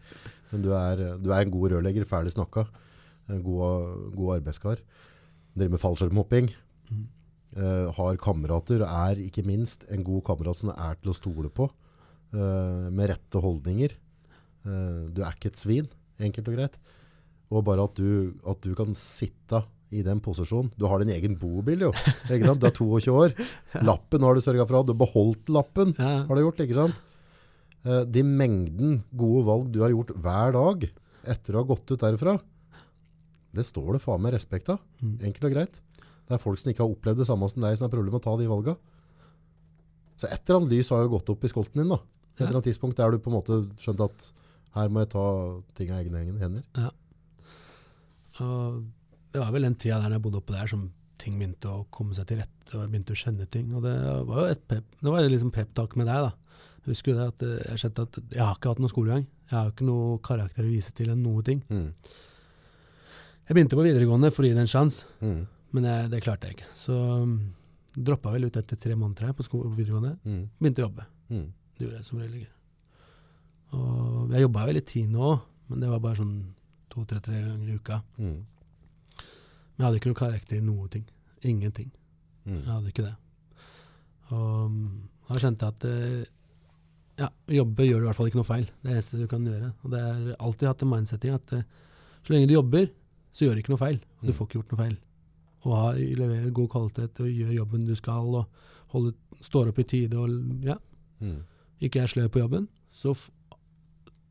men 0.52 0.62
du 0.62 0.72
er, 0.74 1.18
du 1.18 1.32
er 1.32 1.42
en 1.42 1.52
god 1.52 1.72
rørlegger, 1.72 2.06
ferdig 2.06 2.34
snakka, 2.34 2.62
en 2.62 2.87
god, 3.28 4.14
god 4.16 4.38
arbeidskar. 4.40 4.82
Driver 5.58 5.76
med 5.76 5.84
fallskjermhopping, 5.84 6.54
Mm. 6.88 7.08
Uh, 7.58 7.90
har 7.96 8.18
kamerater, 8.22 8.84
er 8.86 9.20
ikke 9.20 9.44
minst 9.48 9.86
en 9.92 10.04
god 10.06 10.22
kamerat 10.28 10.60
som 10.60 10.70
er 10.72 10.98
til 11.02 11.12
å 11.12 11.18
stole 11.18 11.52
på, 11.52 11.70
Uh, 12.28 12.92
med 12.92 13.08
rette 13.08 13.40
holdninger. 13.40 13.94
Uh, 14.68 15.08
du 15.16 15.22
er 15.24 15.32
ikke 15.32 15.48
et 15.48 15.60
svin, 15.62 15.86
enkelt 16.20 16.50
og 16.52 16.58
greit. 16.58 16.74
Og 17.48 17.64
bare 17.64 17.86
at 17.88 17.96
du, 17.96 18.34
at 18.44 18.60
du 18.60 18.74
kan 18.76 18.92
sitte 18.92 19.62
i 19.96 20.02
den 20.04 20.20
posisjonen. 20.20 20.74
Du 20.76 20.84
har 20.92 21.00
din 21.00 21.14
egen 21.16 21.38
bobil, 21.40 21.86
jo. 21.88 21.94
Du 22.28 22.34
er 22.36 22.76
22 22.76 23.16
år. 23.16 23.32
Lappen 23.88 24.28
har 24.28 24.36
du 24.36 24.44
sørget 24.44 24.68
for 24.68 24.82
at 24.82 24.90
du 24.90 24.92
har 24.92 25.00
beholdt 25.06 25.48
lappen. 25.56 25.96
Ja. 25.96 26.28
Har 26.28 26.36
du 26.36 26.44
gjort, 26.44 26.60
ikke 26.60 26.76
sant? 26.82 27.00
De 28.12 28.26
mengden 28.28 29.00
gode 29.16 29.48
valg 29.48 29.72
du 29.72 29.80
har 29.86 29.96
gjort 29.96 30.12
hver 30.20 30.52
dag 30.58 30.84
etter 31.32 31.56
å 31.56 31.64
ha 31.64 31.70
gått 31.72 31.96
ut 31.96 32.04
derfra, 32.04 32.36
det 33.56 33.66
står 33.66 33.96
det 33.96 34.04
faen 34.04 34.24
meg 34.24 34.36
respekt 34.36 34.70
av. 34.74 34.82
Mm. 35.02 35.16
Enkelt 35.30 35.48
og 35.50 35.56
greit. 35.56 35.80
Det 36.28 36.36
er 36.36 36.44
folk 36.44 36.60
som 36.60 36.72
ikke 36.72 36.84
har 36.84 36.92
opplevd 36.92 37.22
det 37.24 37.30
samme 37.30 37.48
som 37.52 37.64
deg, 37.64 37.78
som 37.80 37.88
har 37.88 37.94
problemer 37.94 38.18
med 38.18 38.22
å 38.22 38.28
ta 38.28 38.36
de 38.40 38.50
valgene. 38.52 38.96
Så 40.18 40.28
et 40.28 40.42
eller 40.42 40.60
annet 40.60 40.74
lys 40.74 40.92
har 40.92 41.04
jo 41.06 41.14
gått 41.14 41.30
opp 41.32 41.46
i 41.46 41.52
skolten 41.52 41.82
din 41.82 41.94
da. 41.94 42.02
Et 42.36 42.44
eller 42.44 42.58
annet 42.58 42.70
tidspunkt 42.72 43.00
der 43.00 43.14
du 43.14 43.22
på 43.22 43.32
en 43.32 43.38
måte 43.38 43.60
skjønte 43.82 44.10
at 44.10 44.30
her 44.78 44.92
må 44.94 45.04
jeg 45.04 45.12
ta 45.14 45.26
ting 45.78 45.94
av 45.94 46.02
egne 46.02 46.38
hender. 46.42 46.66
Og 48.44 48.84
det 49.34 49.42
var 49.42 49.54
vel 49.54 49.68
den 49.68 49.78
tida 49.80 50.02
der 50.04 50.18
jeg 50.18 50.24
bodde 50.26 50.42
oppe 50.42 50.56
der 50.58 50.70
som 50.70 50.88
ting 51.22 51.38
begynte 51.40 51.72
å 51.72 51.86
komme 51.94 52.14
seg 52.18 52.28
til 52.30 52.42
rette, 52.42 52.68
og 52.74 52.84
jeg 52.84 52.92
begynte 52.92 53.16
å 53.16 53.20
skjønne 53.22 53.48
ting. 53.54 53.72
Og 53.74 53.86
det 53.86 53.96
var 54.28 54.44
jo 54.44 54.52
et 54.52 54.68
pep, 54.70 55.00
det 55.02 55.14
var 55.14 55.26
liksom 55.32 55.54
pep-talk 55.54 55.98
med 56.00 56.10
deg, 56.10 56.28
da. 56.28 56.62
Jeg 56.84 56.94
husker 56.94 57.14
du 57.14 57.20
det 57.20 57.28
at 57.32 57.44
eh, 57.44 57.58
jeg 57.72 57.82
skjønte 57.82 58.06
at 58.06 58.20
jeg 58.22 58.44
har 58.44 58.56
ikke 58.56 58.72
hatt 58.72 58.82
noen 58.84 58.94
skolegang. 58.94 59.26
Jeg 59.48 59.56
har 59.58 59.66
jo 59.68 59.74
ikke 59.74 59.88
noe 59.90 60.20
karakter 60.24 60.68
å 60.68 60.72
vise 60.72 60.94
til 60.96 61.12
enn 61.12 61.24
noe 61.26 61.44
ting. 61.48 61.64
Mm. 61.72 61.90
Jeg 63.48 63.56
begynte 63.56 63.78
på 63.80 63.86
videregående 63.86 64.32
for 64.36 64.44
å 64.44 64.50
gi 64.50 64.56
det 64.58 64.66
en 64.66 64.72
sjanse, 64.72 65.06
Mm. 65.24 65.48
men 65.72 65.84
jeg, 65.88 66.10
det 66.12 66.22
klarte 66.24 66.48
jeg 66.50 66.58
ikke. 66.58 66.70
Så 66.76 66.96
um, 67.24 67.38
droppa 67.96 68.32
vel 68.34 68.46
ut 68.50 68.58
etter 68.60 68.76
tre 68.76 68.96
måneder 68.96 69.28
her 69.30 69.34
på, 69.38 69.44
på 69.48 69.62
videregående. 69.72 70.18
Mm. 70.26 70.42
Begynte 70.60 70.84
å 70.84 70.88
jobbe. 70.90 71.06
Mm. 71.32 71.46
Det 71.78 71.86
gjorde 71.86 71.98
jeg 72.02 72.06
som 72.10 72.20
rørlegger. 72.20 72.52
Og 73.78 74.34
jeg 74.34 74.44
jobba 74.44 74.66
vel 74.68 74.80
i 74.80 74.84
Tine 74.88 75.24
òg, 75.30 75.40
men 75.68 75.84
det 75.84 75.90
var 75.92 76.04
bare 76.04 76.20
sånn 76.20 76.36
to-tre-tre 76.92 77.40
ganger 77.44 77.72
i 77.72 77.78
uka. 77.80 78.02
Mm. 78.18 78.38
Men 78.38 79.84
jeg 79.84 79.88
hadde 79.88 80.00
ikke 80.02 80.12
noe 80.12 80.20
karakter 80.22 80.58
i 80.60 80.66
noe 80.66 80.88
ting. 80.92 81.08
Ingenting. 81.48 81.90
Mm. 82.48 82.62
Jeg 82.62 82.72
hadde 82.72 82.92
ikke 82.94 83.08
det. 83.08 83.16
Og 84.34 84.46
um, 84.68 84.78
da 85.28 85.40
kjente 85.40 85.68
jeg 85.68 85.76
at 85.76 85.88
eh, 85.88 86.30
ja, 87.24 87.28
jobbe 87.62 87.86
gjør 87.88 88.00
du 88.02 88.06
i 88.06 88.08
hvert 88.10 88.18
fall 88.20 88.30
ikke 88.32 88.40
noe 88.42 88.48
feil. 88.48 88.68
Det 88.82 88.88
det 88.90 88.96
eneste 88.96 89.20
du 89.20 89.28
kan 89.32 89.46
gjøre. 89.48 89.72
Og 89.84 89.92
det 89.94 90.02
er 90.04 90.32
alltid 90.38 90.68
hatt 90.72 90.84
en 90.84 90.92
mindsetting 90.92 91.36
at 91.36 91.54
eh, 91.56 91.68
så 92.24 92.34
lenge 92.34 92.50
du 92.50 92.56
jobber, 92.58 92.90
så 93.38 93.46
gjør 93.46 93.58
du 93.58 93.62
ikke 93.62 93.74
noe 93.76 93.82
feil. 93.84 94.00
Du 94.24 94.32
Mm. 94.32 94.34
får 94.40 94.48
ikke 94.48 94.58
gjort 94.60 94.72
noe 94.74 94.82
feil. 94.82 94.96
Og 95.68 95.74
ha, 95.78 95.92
leverer 95.94 96.54
god 96.58 96.70
kvalitet 96.74 97.20
og 97.22 97.28
gjør 97.30 97.54
jobben 97.58 97.86
du 97.86 97.94
skal, 98.00 98.34
og 98.42 98.48
holde, 98.94 99.14
står 99.46 99.70
opp 99.72 99.80
i 99.84 99.86
tide 99.94 100.18
og 100.18 100.64
ja, 100.66 100.78
Mm. 101.22 101.44
ikke 101.82 102.02
er 102.02 102.08
sløv 102.10 102.30
på 102.34 102.40
jobben, 102.42 102.68
så, 102.94 103.14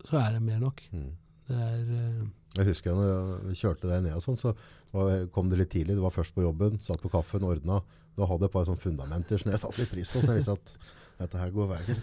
så 0.07 0.19
er 0.21 0.33
det 0.37 0.43
mer 0.43 0.59
nok. 0.63 0.83
Mm. 0.93 1.13
Det 1.47 1.57
er 1.57 1.83
uh, 2.23 2.27
Jeg 2.57 2.67
husker 2.67 2.95
når 2.97 3.45
vi 3.47 3.55
kjørte 3.59 3.87
deg 3.91 4.03
ned 4.07 4.15
og 4.17 4.23
sånn, 4.25 4.39
så 4.39 4.55
var, 4.93 5.27
kom 5.35 5.51
det 5.51 5.59
litt 5.61 5.71
tidlig. 5.71 5.95
Du 5.99 6.03
var 6.03 6.11
først 6.15 6.35
på 6.35 6.43
jobben, 6.43 6.79
satt 6.83 7.03
på 7.03 7.11
kaffen, 7.13 7.45
ordna. 7.47 7.83
Du 8.17 8.25
hadde 8.27 8.47
et 8.49 8.53
par 8.55 8.65
sånne 8.65 8.81
fundamenter 8.81 9.39
som 9.39 9.51
jeg 9.53 9.61
satte 9.61 9.79
litt 9.83 9.91
pris 9.93 10.11
på, 10.11 10.23
så 10.25 10.33
jeg 10.33 10.41
visste 10.41 10.55
at 10.57 10.73
dette 11.21 11.39
her 11.43 11.51
går 11.53 11.69
veien. 11.75 12.01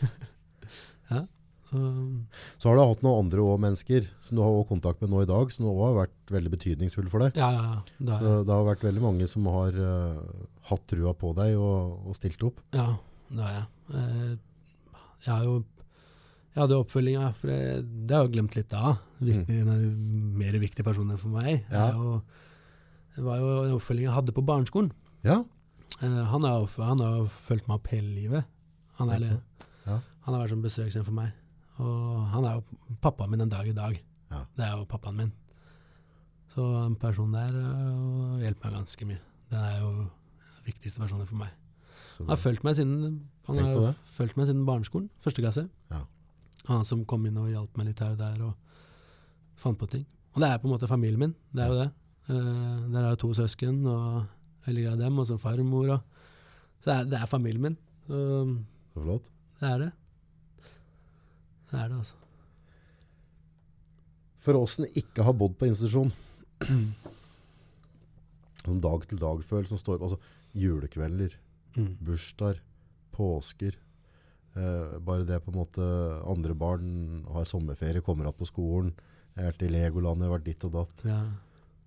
um, 1.12 1.28
Så 1.74 2.70
har 2.70 2.78
du 2.78 2.84
hatt 2.84 3.04
noen 3.06 3.26
andre 3.26 3.44
også 3.44 3.64
mennesker 3.64 4.08
som 4.24 4.38
du 4.38 4.44
har 4.44 4.54
også 4.54 4.70
kontakt 4.72 5.04
med 5.04 5.12
nå 5.14 5.24
i 5.24 5.30
dag, 5.30 5.52
som 5.54 5.68
også 5.70 5.88
har 5.88 6.00
vært 6.04 6.34
veldig 6.36 6.54
betydningsfulle 6.54 7.14
for 7.14 7.26
deg. 7.26 7.40
Ja, 7.40 7.50
ja, 7.56 7.64
ja. 7.72 7.98
Det 7.98 8.20
Så 8.20 8.34
det 8.48 8.54
har 8.54 8.68
vært 8.68 8.86
veldig 8.88 9.04
mange 9.04 9.28
som 9.32 9.50
har 9.52 9.78
uh, 9.78 10.48
hatt 10.70 10.88
trua 10.90 11.14
på 11.18 11.34
deg 11.38 11.58
og, 11.58 12.08
og 12.08 12.18
stilt 12.20 12.44
opp. 12.46 12.64
ja, 12.78 12.92
det 13.34 13.46
har 13.46 13.54
jeg. 13.58 13.68
Eh, 13.98 14.34
jeg 15.24 15.32
har 15.34 15.46
jo 15.48 15.62
jeg 16.54 16.62
hadde 16.62 16.78
oppfølginga, 16.84 17.32
for 17.34 17.50
det, 17.50 17.62
det 18.06 18.14
har 18.14 18.22
jeg 18.22 18.30
jo 18.30 18.34
glemt 18.36 18.56
litt 18.56 18.74
av. 18.78 19.00
Viktig, 19.26 19.56
mm. 19.66 20.34
mer 20.38 20.58
viktige 20.62 20.86
personer 20.86 21.18
for 21.18 21.34
meg. 21.34 21.64
Ja. 21.74 21.88
Jeg, 21.88 21.96
jo, 21.98 22.20
det 23.16 23.24
var 23.26 23.40
jo 23.42 23.48
en 23.64 23.74
oppfølging 23.80 24.06
jeg 24.06 24.14
hadde 24.20 24.36
på 24.38 24.44
barneskolen. 24.46 24.92
Ja. 25.26 25.40
Eh, 25.98 26.20
han 26.30 26.46
har 26.46 26.60
jo 26.62 26.68
han 26.78 27.02
har 27.02 27.16
jo 27.24 27.30
fulgt 27.48 27.66
meg 27.70 27.80
opp 27.80 27.90
hele 27.94 28.12
livet. 28.14 28.46
Han, 29.00 29.10
er, 29.10 29.40
Ja. 29.88 29.98
han 29.98 30.36
har 30.36 30.44
vært 30.44 30.54
som 30.54 30.62
besøksvenn 30.62 31.08
for 31.08 31.18
meg. 31.18 31.34
Og 31.82 32.28
han 32.34 32.46
er 32.46 32.60
jo 32.60 32.98
pappaen 33.02 33.32
min 33.34 33.46
en 33.46 33.52
dag 33.52 33.68
i 33.68 33.76
dag. 33.76 33.98
Ja. 34.32 34.44
Det 34.58 34.66
er 34.66 34.78
jo 34.78 34.86
pappaen 34.90 35.18
min. 35.18 35.32
Så 36.54 36.64
en 36.84 36.96
person 37.02 37.34
der 37.34 37.54
uh, 37.56 38.42
hjelper 38.42 38.70
meg 38.70 38.78
ganske 38.78 39.08
mye. 39.10 39.22
Det 39.50 39.60
er 39.60 39.80
jo 39.82 39.92
den 39.94 40.10
viktigste 40.68 41.02
personen 41.02 41.30
for 41.30 41.40
meg. 41.40 41.54
Han 42.20 42.30
har 42.30 42.38
fulgt 42.38 42.66
meg 42.66 42.76
siden, 42.78 43.24
han 43.48 43.58
har 43.58 43.72
følt 43.74 44.12
fulgt 44.18 44.38
meg 44.38 44.50
siden 44.50 44.66
barneskolen, 44.68 45.10
første 45.18 45.42
klasse. 45.42 45.64
Ja. 45.90 46.04
Han 46.70 46.86
som 46.86 47.02
kom 47.10 47.26
inn 47.26 47.40
og 47.42 47.50
hjalp 47.50 47.80
meg 47.80 47.90
litt 47.90 48.04
her 48.04 48.14
og 48.14 48.22
der 48.22 48.44
og 48.46 48.54
fant 49.60 49.80
på 49.82 49.90
ting. 49.90 50.06
Og 50.36 50.44
det 50.44 50.50
er 50.50 50.62
på 50.62 50.70
en 50.70 50.76
måte 50.76 50.90
familien 50.90 51.26
min, 51.26 51.34
det 51.54 51.66
er 51.66 51.74
jo 51.74 51.80
det. 51.82 51.90
Uh, 52.30 52.86
der 52.94 53.02
er 53.02 53.10
jo 53.16 53.22
to 53.26 53.34
søsken, 53.42 53.82
og 53.90 54.22
veldig 54.68 54.86
glad 54.86 55.02
i 55.02 55.04
dem, 55.08 55.20
og 55.20 55.28
så 55.28 55.40
farmor. 55.42 55.90
Og, 55.98 56.30
så 56.84 56.92
det 56.92 56.96
er, 57.00 57.10
det 57.16 57.20
er 57.20 57.34
familien 57.34 57.66
min. 57.66 57.78
Så 58.06 58.22
så 58.94 59.02
flott. 59.02 59.30
det 59.60 59.70
er 59.70 59.78
det. 59.78 59.92
Det 61.74 61.80
er 61.82 61.90
det, 61.90 61.98
altså. 62.04 62.20
For 64.44 64.60
oss 64.60 64.76
som 64.78 64.86
ikke 65.00 65.24
har 65.26 65.34
bodd 65.40 65.56
på 65.58 65.66
institusjon, 65.72 66.12
sånn 68.64 68.82
dag-til-dag-følelsen 68.84 69.80
står 69.82 70.02
altså 70.06 70.20
julekvelder, 70.58 71.40
Mm. 71.74 71.96
bursdager, 72.06 72.60
påsker. 73.12 73.74
Eh, 74.56 75.00
bare 75.02 75.26
det 75.26 75.40
på 75.42 75.50
en 75.50 75.58
måte 75.58 75.82
andre 76.30 76.54
barn 76.54 77.26
har 77.34 77.46
sommerferie, 77.50 78.02
kommer 78.06 78.26
att 78.30 78.38
på 78.38 78.46
skolen. 78.46 78.94
Jeg 79.36 79.44
har 79.44 79.52
vært 79.54 79.64
i 79.66 79.70
Legoland, 79.72 80.22
jeg 80.22 80.30
har 80.30 80.38
vært 80.38 80.46
ditt 80.46 80.64
og 80.66 80.72
datt. 80.76 81.04
Ja. 81.04 81.24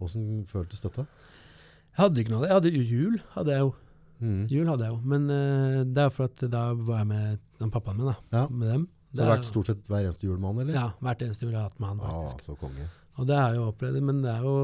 Hvordan 0.01 0.45
føltes 0.51 0.81
dette? 0.83 1.07
Jeg 1.07 2.03
hadde 2.03 2.19
ikke 2.19 2.31
noe 2.35 2.39
av 2.39 2.43
det. 2.43 2.49
Jeg 2.49 2.57
hadde 2.59 2.73
jo 2.75 2.83
jul, 2.83 3.21
hadde 3.37 3.53
jeg 3.55 3.61
jo. 3.61 3.75
Mm. 4.21 4.47
Jul 4.51 4.67
hadde 4.67 4.85
jeg 4.89 4.91
jo. 4.91 5.01
Men 5.05 5.31
uh, 5.31 5.85
det 5.85 6.03
er 6.03 6.11
for 6.11 6.25
at 6.25 6.51
da 6.51 6.65
var 6.75 6.99
jeg 6.99 7.07
med 7.07 7.39
den 7.61 7.71
pappaen 7.71 7.97
min, 7.97 8.11
da. 8.11 8.17
Ja. 8.35 8.49
Med 8.51 8.69
dem. 8.73 8.89
Så 9.17 9.23
det 9.23 9.27
har 9.27 9.39
vært 9.39 9.49
stort 9.49 9.71
sett 9.71 9.89
hver 9.91 10.05
eneste 10.05 10.27
jul 10.29 10.37
med 10.37 10.51
han, 10.51 10.63
eller? 10.67 10.77
Ja, 10.77 10.87
hvert 11.01 11.23
eneste 11.25 11.47
jul 11.47 11.55
jeg 11.57 11.63
hatt 11.63 11.81
med 11.81 11.89
han, 11.95 12.01
Ah, 12.05 12.27
faktisk. 12.29 12.51
så 12.51 12.57
konge. 12.61 12.89
Og 13.17 13.29
det 13.31 13.37
har 13.41 13.55
jeg 13.55 13.61
jo 13.63 13.69
opplevd, 13.71 14.03
men 14.05 14.21
det 14.23 14.33
er 14.35 14.45
jo 14.45 14.57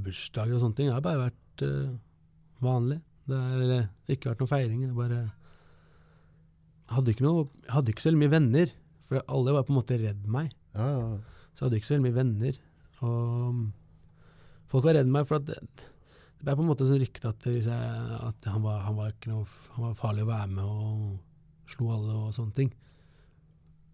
bursdager 0.00 0.56
og 0.56 0.62
sånne 0.64 0.78
ting. 0.78 0.88
Det 0.88 0.96
har 0.96 1.04
bare 1.04 1.26
vært 1.26 1.64
uh, 1.66 1.90
vanlig. 2.64 3.00
Det 3.28 3.36
har 3.36 4.14
ikke 4.14 4.32
vært 4.32 4.42
noen 4.42 4.50
feiring. 4.54 4.86
Jeg 4.86 4.96
bare 4.96 5.20
hadde 6.90 7.12
ikke 7.14 7.26
noe 7.26 7.44
hadde 7.70 7.92
ikke 7.92 8.06
så 8.06 8.14
mye 8.16 8.32
venner, 8.32 8.72
for 9.06 9.22
alle 9.30 9.54
var 9.54 9.66
på 9.66 9.74
en 9.74 9.78
måte 9.78 9.98
redd 10.00 10.26
meg. 10.30 10.50
Ja, 10.74 10.88
ja. 10.96 11.06
Så 11.54 11.64
jeg 11.64 11.68
hadde 11.68 11.80
ikke 11.80 11.90
så 11.90 12.00
mye 12.02 12.16
venner. 12.16 12.58
Og 13.06 13.60
folk 14.70 14.86
var 14.86 14.96
redd 14.98 15.10
meg, 15.10 15.26
for 15.28 15.40
at 15.40 15.48
det, 15.50 15.58
det 16.40 16.46
ble 16.46 16.56
på 16.56 16.64
en 16.64 16.70
måte 16.70 16.86
sånn 16.88 17.00
rykte 17.02 17.30
at, 17.30 17.48
jeg, 17.50 17.64
at 17.68 18.50
han, 18.50 18.62
var, 18.64 18.80
han, 18.86 18.96
var 18.98 19.12
ikke 19.12 19.32
noe, 19.32 19.46
han 19.76 19.90
var 19.90 19.98
farlig 19.98 20.24
å 20.24 20.30
være 20.30 20.54
med 20.54 20.64
og 20.64 21.70
slo 21.70 21.90
alle 21.94 22.16
og 22.16 22.32
sånne 22.34 22.56
ting. 22.56 22.70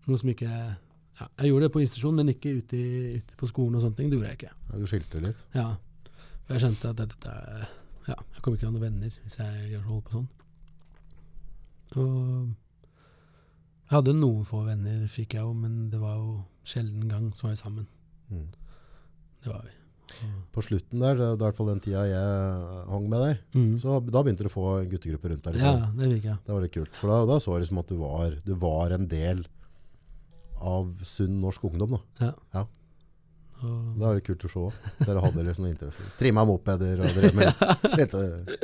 Noe 0.06 0.20
som 0.20 0.30
ikke 0.30 0.50
ja, 0.50 1.26
Jeg 1.40 1.50
gjorde 1.50 1.66
det 1.66 1.72
på 1.74 1.82
institusjon, 1.82 2.20
men 2.20 2.30
ikke 2.32 2.52
ute, 2.60 2.78
i, 2.78 3.16
ute 3.18 3.38
på 3.40 3.48
skolen 3.50 3.78
og 3.78 3.84
sånne 3.84 3.98
ting. 3.98 4.10
Det 4.12 4.18
gjorde 4.18 4.32
jeg 4.32 4.40
ikke. 4.40 4.54
ja 4.70 4.80
du 4.82 4.86
skilte 4.90 5.22
litt. 5.24 5.42
Ja, 5.56 5.70
for 6.44 6.54
jeg 6.54 6.64
skjønte 6.66 6.92
at 6.92 7.00
dette 7.02 7.36
ja, 8.06 8.14
jeg 8.14 8.42
kommer 8.42 8.54
ikke 8.54 8.62
til 8.62 8.68
å 8.68 8.70
ha 8.70 8.76
noen 8.76 8.84
venner 8.86 9.14
hvis 9.24 9.38
jeg 9.40 9.80
holder 9.82 10.04
på 10.06 10.14
sånn. 10.14 10.28
Og 11.96 12.52
jeg 13.86 13.94
hadde 13.94 14.14
noen 14.18 14.46
få 14.46 14.60
venner, 14.66 15.02
fikk 15.10 15.36
jeg 15.36 15.46
jo, 15.46 15.54
men 15.54 15.88
det 15.90 15.98
var 16.02 16.16
jo 16.18 16.38
sjelden 16.66 17.10
gang 17.10 17.28
så 17.38 17.48
var 17.48 17.56
vi 17.56 17.58
sammen. 17.60 17.88
Mm. 18.30 18.46
Det 19.42 19.50
var 19.52 19.66
vi. 19.66 19.74
Og, 20.16 20.38
På 20.54 20.62
slutten 20.62 21.02
der, 21.02 21.18
det 21.18 21.26
er 21.26 21.34
i 21.34 21.42
hvert 21.42 21.58
fall 21.58 21.70
den 21.72 21.82
tida 21.82 22.04
jeg 22.06 22.86
hang 22.90 23.06
med 23.10 23.22
deg, 23.24 23.44
mm. 23.58 23.74
så 23.82 23.98
da 24.06 24.22
begynte 24.22 24.46
du 24.46 24.50
å 24.50 24.54
få 24.54 24.66
en 24.76 24.90
guttegruppe 24.90 25.32
rundt 25.32 25.46
deg. 25.46 25.58
ja, 25.60 25.74
liksom. 25.74 25.98
det 25.98 26.10
fikk 26.14 26.28
jeg. 26.30 26.42
Det 26.46 26.54
var 26.54 26.64
litt 26.64 26.76
kult. 26.78 26.98
For 26.98 27.12
da, 27.12 27.20
da 27.30 27.38
så 27.42 27.58
det 27.58 27.68
som 27.70 27.82
at 27.82 27.90
du 27.90 27.98
var, 28.00 28.38
du 28.46 28.54
var 28.62 28.94
en 28.96 29.06
del 29.10 29.44
av 30.66 30.90
sunn 31.06 31.38
norsk 31.42 31.64
ungdom. 31.68 31.96
Da. 32.20 32.32
Og, 33.62 33.94
Det 33.96 34.04
er 34.08 34.18
litt 34.18 34.26
kult 34.26 34.44
å 34.48 34.50
se. 34.52 34.64
Dere 35.06 35.22
hadde 35.24 35.44
liksom 35.46 35.64
noe 35.64 35.72
interesse. 35.72 36.08
Trimma 36.20 36.44
mopeder 36.48 37.00
og 37.00 37.14
drev 37.16 37.38
med 37.38 37.48
litt, 37.48 38.16
litt, 38.16 38.60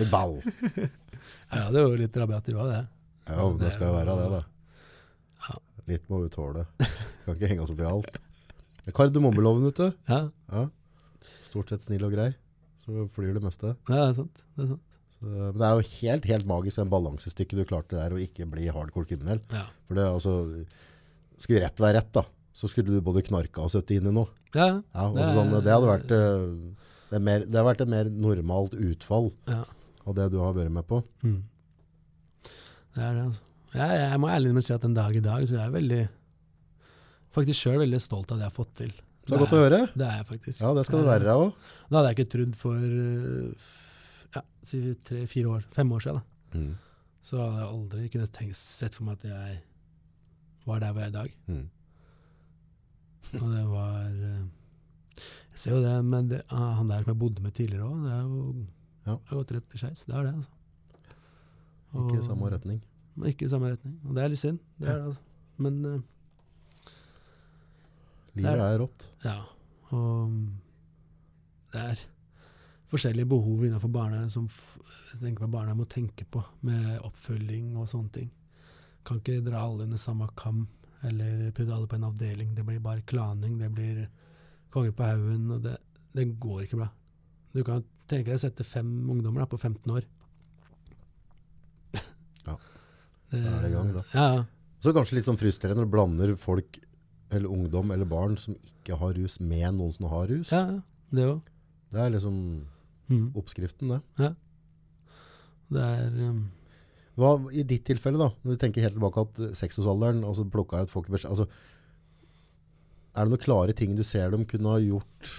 litt 0.00 0.10
ball. 0.12 0.36
ja, 0.44 1.64
det 1.70 1.78
var 1.80 1.88
jo 1.88 1.96
litt 2.02 2.18
rabiat, 2.20 2.50
i 2.52 2.56
var 2.58 2.72
det. 2.72 2.82
Ja, 3.30 3.48
det 3.62 3.72
skal 3.72 3.88
jo 3.88 3.96
være 3.96 4.16
det, 4.20 4.28
da. 4.34 4.42
Ja. 5.46 5.58
Litt 5.94 6.08
må 6.12 6.20
vi 6.24 6.32
tåle. 6.34 6.66
Kan 7.24 7.38
ikke 7.38 7.48
henge 7.54 7.64
oss 7.64 7.72
opp 7.72 7.80
i 7.80 7.88
alt. 7.88 8.18
Det 8.84 8.92
Kardemommeloven, 8.96 9.64
vet 9.70 9.80
du. 9.80 10.00
Ja, 10.10 10.24
Ja. 10.52 10.66
Stort 11.46 11.70
sett 11.72 11.80
snill 11.84 12.02
og 12.04 12.12
grei. 12.12 12.32
Så 12.84 13.06
flyr 13.14 13.32
det 13.38 13.40
meste. 13.46 13.70
Ja, 13.88 13.94
det 13.94 14.08
er 14.10 14.16
sant. 14.18 14.40
Det 14.58 14.64
er 14.66 14.72
sant. 14.74 14.82
Så, 15.14 15.24
men 15.30 15.54
det 15.56 15.64
er 15.70 15.78
jo 15.78 15.84
helt, 16.02 16.26
helt 16.28 16.48
magisk 16.50 16.80
den 16.82 16.90
balansestykket 16.92 17.60
du 17.62 17.64
klarte 17.70 17.96
der 17.96 18.12
å 18.12 18.18
ikke 18.20 18.44
bli 18.50 18.66
hardcore 18.68 19.08
kriminell. 19.08 19.40
Ja. 19.54 19.62
For 19.86 19.96
det 19.96 20.04
er 20.04 20.10
altså, 20.18 20.34
skulle 21.42 21.62
rett 21.64 21.80
være 21.82 21.98
rett 22.00 22.12
da, 22.12 22.22
så 22.54 22.68
skulle 22.70 22.92
du 22.94 23.00
både 23.04 23.22
knarka 23.26 23.62
og 23.64 23.70
søtte 23.72 23.96
inn 23.96 24.06
i 24.06 24.12
noe. 24.14 24.28
Ja, 24.54 24.82
Ja, 24.94 25.08
Det 25.12 25.22
er- 25.24 25.34
sånn, 25.34 25.50
det 25.64 25.72
hadde 25.72 25.88
vært, 25.90 26.10
eh, 26.14 26.74
det, 27.10 27.16
er 27.16 27.24
mer, 27.26 27.40
det 27.44 27.54
har 27.58 27.64
vært 27.74 27.80
et 27.82 27.88
mer 27.88 28.04
normalt 28.10 28.72
utfall 28.74 29.32
ja. 29.48 29.64
av 30.06 30.14
det 30.14 30.30
du 30.30 30.38
har 30.38 30.52
vært 30.54 30.70
med 30.70 30.86
på. 30.86 31.02
Mm. 31.24 31.42
Det 32.94 33.02
er 33.02 33.14
det, 33.14 33.24
altså. 33.26 33.40
Jeg, 33.74 33.98
jeg 34.10 34.20
må 34.22 34.28
ærlig 34.30 34.52
med 34.54 34.62
å 34.62 34.66
si 34.68 34.72
at 34.76 34.84
en 34.86 34.94
dag 34.94 35.16
i 35.16 35.20
dag 35.24 35.48
så 35.48 35.56
er 35.56 35.64
jeg 35.64 35.72
veldig 35.74 36.02
Faktisk 37.34 37.64
sjøl 37.64 37.80
veldig 37.82 37.98
stolt 37.98 38.30
av 38.30 38.38
det 38.38 38.44
jeg 38.46 38.52
har 38.52 38.54
fått 38.54 38.74
til. 38.78 38.90
Så 39.24 39.26
det 39.26 39.34
er 39.34 39.40
godt 39.42 39.54
å 39.56 39.62
høre. 39.64 39.78
Det 39.98 40.06
er 40.06 40.18
jeg 40.20 40.26
faktisk. 40.28 40.60
Ja, 40.62 40.68
det 40.76 40.84
skal 40.86 41.00
det 41.02 41.08
være 41.08 41.32
òg. 41.34 41.48
Det 41.88 41.96
hadde 41.96 42.10
jeg 42.12 42.16
ikke 42.20 42.30
trodd 42.34 42.54
for 42.60 42.84
f- 43.58 44.28
ja, 44.36 44.42
si 44.62 44.82
tre-fire 45.02 45.50
år, 45.56 45.64
fem 45.74 45.90
år 45.96 46.04
siden. 46.04 46.20
Da. 46.20 46.58
Mm. 46.60 46.76
Så 47.26 47.40
hadde 47.40 47.58
jeg 47.58 47.70
aldri 47.72 48.04
kunnet 48.12 48.32
tenkt, 48.36 48.54
sett 48.60 48.94
for 48.94 49.08
meg 49.08 49.18
at 49.18 49.26
jeg 49.32 49.58
var 50.66 50.80
der 50.80 50.92
hvor 50.92 51.00
jeg 51.00 51.10
er 51.10 51.12
i 51.12 51.18
dag. 51.18 51.36
Mm. 51.46 51.68
Og 53.42 53.48
det 53.50 53.64
var 53.68 53.94
øh, 54.08 54.44
Jeg 55.16 55.58
ser 55.62 55.70
jo 55.76 55.82
det, 55.84 56.04
men 56.04 56.30
det, 56.30 56.42
ah, 56.50 56.72
han 56.78 56.88
der 56.88 57.02
som 57.02 57.10
jeg 57.14 57.18
bodde 57.18 57.42
med 57.42 57.52
tidligere 57.54 57.86
òg, 57.88 58.02
det 58.04 58.12
er 58.12 58.22
jo 58.22 58.66
Ja. 59.06 59.16
har 59.28 59.36
gått 59.36 59.52
rett 59.52 59.66
til 59.70 59.78
skeis. 59.82 60.04
Det 60.08 60.14
er 60.16 60.22
det, 60.22 60.34
altså. 60.34 60.50
Ikke 61.94 62.18
i 62.18 62.22
samme 62.26 62.48
retning. 62.50 62.78
Ikke 63.26 63.44
i 63.44 63.48
samme 63.48 63.68
retning. 63.74 63.98
Og 64.08 64.14
det 64.16 64.22
er 64.24 64.28
litt 64.32 64.40
synd. 64.40 64.58
Det 64.80 64.88
er 64.88 64.96
det, 64.96 65.04
altså. 65.10 65.20
Men 65.58 65.84
uh, 65.84 66.00
Livet 68.34 68.50
er, 68.50 68.62
er 68.64 68.78
rått. 68.82 69.10
ja. 69.24 69.36
Og 69.94 70.32
det 71.74 71.80
er 71.82 72.00
forskjellige 72.90 73.28
behov 73.30 73.62
innenfor 73.66 73.90
barnevernet 73.94 74.32
som 74.32 74.48
jeg 74.48 75.20
tenker 75.20 75.44
på 75.44 75.50
barnevernet 75.52 75.78
må 75.78 75.86
tenke 75.90 76.24
på, 76.30 76.42
med 76.66 76.98
oppfølging 77.06 77.76
og 77.78 77.88
sånne 77.90 78.10
ting. 78.14 78.30
Kan 79.04 79.18
ikke 79.20 79.40
dra 79.44 79.60
alle 79.66 79.84
under 79.84 79.98
samme 80.00 80.28
kam, 80.36 80.66
eller 81.04 81.50
putte 81.52 81.74
alle 81.74 81.86
på 81.90 81.96
en 81.98 82.06
avdeling. 82.08 82.54
Det 82.56 82.64
blir 82.64 82.80
bare 82.80 83.02
klaning, 83.06 83.58
det 83.60 83.70
blir 83.74 84.06
konge 84.72 84.92
på 84.96 85.04
haugen, 85.06 85.50
og 85.54 85.62
det, 85.66 85.76
det 86.16 86.28
går 86.40 86.62
ikke 86.64 86.78
bra. 86.80 86.88
Du 87.54 87.62
kan 87.66 87.84
tenke 88.08 88.30
deg 88.32 88.38
å 88.38 88.42
sette 88.42 88.64
fem 88.66 88.88
ungdommer 89.12 89.44
da, 89.44 89.46
på 89.50 89.58
15 89.60 89.92
år. 89.94 90.06
Ja. 92.46 92.56
Da 93.34 93.38
er 93.50 93.62
det 93.64 93.70
i 93.70 93.74
gang, 93.74 93.88
da. 93.96 94.02
Ja, 94.14 94.24
ja. 94.38 94.42
Så 94.84 94.92
kanskje 94.94 95.16
litt 95.16 95.26
sånn 95.26 95.38
frustrerende 95.40 95.80
når 95.82 95.88
du 95.88 95.94
blander 95.94 96.34
folk, 96.38 96.76
eller 97.34 97.50
ungdom 97.50 97.90
eller 97.90 98.06
barn 98.06 98.36
som 98.38 98.54
ikke 98.54 98.98
har 99.00 99.14
rus, 99.16 99.38
med 99.40 99.74
noen 99.78 99.90
som 99.94 100.06
har 100.12 100.28
rus. 100.30 100.52
ja, 100.52 100.60
ja. 100.76 100.80
Det 101.14 101.24
òg. 101.30 101.40
Det 101.94 102.00
er 102.04 102.10
liksom 102.16 102.38
Mm. 103.04 103.26
oppskriften, 103.36 103.90
det. 103.92 104.30
Det 105.74 105.82
er 105.84 106.14
um, 106.30 106.38
Hva, 107.20 107.36
I 107.54 107.62
ditt 107.62 107.84
tilfelle, 107.86 108.18
da, 108.18 108.32
når 108.42 108.56
du 108.56 108.60
tenker 108.60 108.82
helt 108.82 108.96
tilbake 108.96 109.22
at 109.22 109.40
seksårsalderen, 109.60 110.24
altså 110.26 110.46
plukka 110.50 110.82
ut 110.82 110.90
folk 110.90 111.10
i 111.10 111.14
beskjed, 111.14 111.30
altså, 111.36 111.46
er 113.14 113.22
det 113.22 113.30
noen 113.30 113.44
klare 113.44 113.76
ting 113.78 113.94
du 113.94 114.02
ser 114.06 114.32
de 114.34 114.40
kunne 114.50 114.72
ha 114.74 114.80
gjort 114.82 115.30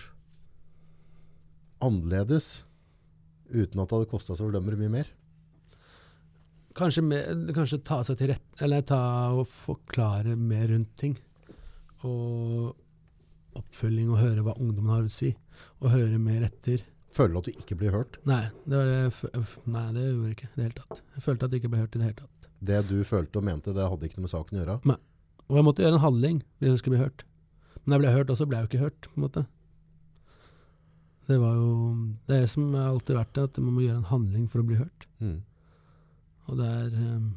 annerledes, 1.84 2.64
uten 3.52 3.82
at 3.82 3.90
det 3.90 3.98
hadde 3.98 4.12
kostet 4.14 4.38
så 4.38 4.46
fordømmere 4.48 4.80
mye 4.80 4.94
mer? 4.94 5.12
Kanskje, 6.76 7.04
mer, 7.08 7.28
kanskje 7.56 7.84
ta 7.88 8.02
seg 8.04 8.20
til 8.20 8.34
rette 8.34 8.66
eller 8.66 8.84
ta 8.88 9.02
og 9.36 9.46
forklare 9.48 10.34
mer 10.40 10.68
rundt 10.72 10.92
ting. 11.00 11.14
Og 12.08 12.74
oppfølging 13.56 14.10
og 14.12 14.20
høre 14.20 14.44
hva 14.44 14.58
ungdommen 14.60 14.92
har 14.92 15.06
å 15.06 15.12
si. 15.12 15.32
Og 15.80 15.94
høre 15.94 16.20
mer 16.20 16.44
etter. 16.50 16.84
Føler 17.16 17.32
du 17.32 17.40
at 17.40 17.48
du 17.48 17.60
ikke 17.64 17.78
blir 17.80 17.94
hørt? 17.96 18.18
Nei, 18.28 18.42
det, 18.66 18.76
var 18.76 18.90
det, 18.92 19.44
nei, 19.72 19.86
det 19.96 20.02
gjorde 20.04 20.26
jeg 20.28 20.36
ikke 20.36 20.50
det 20.56 20.66
hele 20.66 20.80
tatt. 20.82 21.02
Jeg 21.16 21.24
følte 21.24 21.48
at 21.48 21.54
jeg 21.54 21.62
ikke 21.62 21.72
ble 21.72 21.84
hørt 21.86 21.96
i 21.96 22.02
det 22.02 22.10
hele 22.10 22.18
tatt. 22.20 22.50
Det 22.66 22.80
du 22.90 22.96
følte 23.08 23.40
og 23.40 23.46
mente, 23.48 23.76
det 23.76 23.86
hadde 23.88 24.10
ikke 24.10 24.20
noe 24.20 24.26
med 24.26 24.34
saken 24.34 24.58
å 24.58 24.62
gjøre? 24.62 24.78
Nei. 24.92 24.98
Og 25.46 25.60
jeg 25.60 25.68
måtte 25.68 25.86
gjøre 25.86 26.00
en 26.00 26.04
handling 26.04 26.42
hvis 26.60 26.74
jeg 26.74 26.82
skulle 26.82 26.98
bli 26.98 27.06
hørt. 27.06 27.26
Men 27.84 27.96
jeg 27.96 28.04
ble 28.04 28.14
hørt 28.16 28.34
også, 28.34 28.48
ble 28.50 28.60
jeg 28.60 28.66
jo 28.66 28.72
ikke 28.72 28.84
hørt, 28.84 29.08
på 29.08 29.20
en 29.20 29.26
måte. 29.28 29.46
Det 31.30 31.40
var 31.42 31.56
jo 31.58 31.72
det 32.30 32.38
er 32.42 32.52
som 32.52 32.68
har 32.76 32.92
alltid 32.92 33.18
vært 33.18 33.34
det, 33.38 33.48
at 33.50 33.60
man 33.62 33.78
må 33.78 33.86
gjøre 33.86 34.02
en 34.02 34.12
handling 34.12 34.46
for 34.52 34.62
å 34.62 34.68
bli 34.68 34.80
hørt. 34.82 35.08
Mm. 35.24 35.40
Og 36.46 36.60
det 36.60 36.70
er 36.70 37.00
um, 37.16 37.32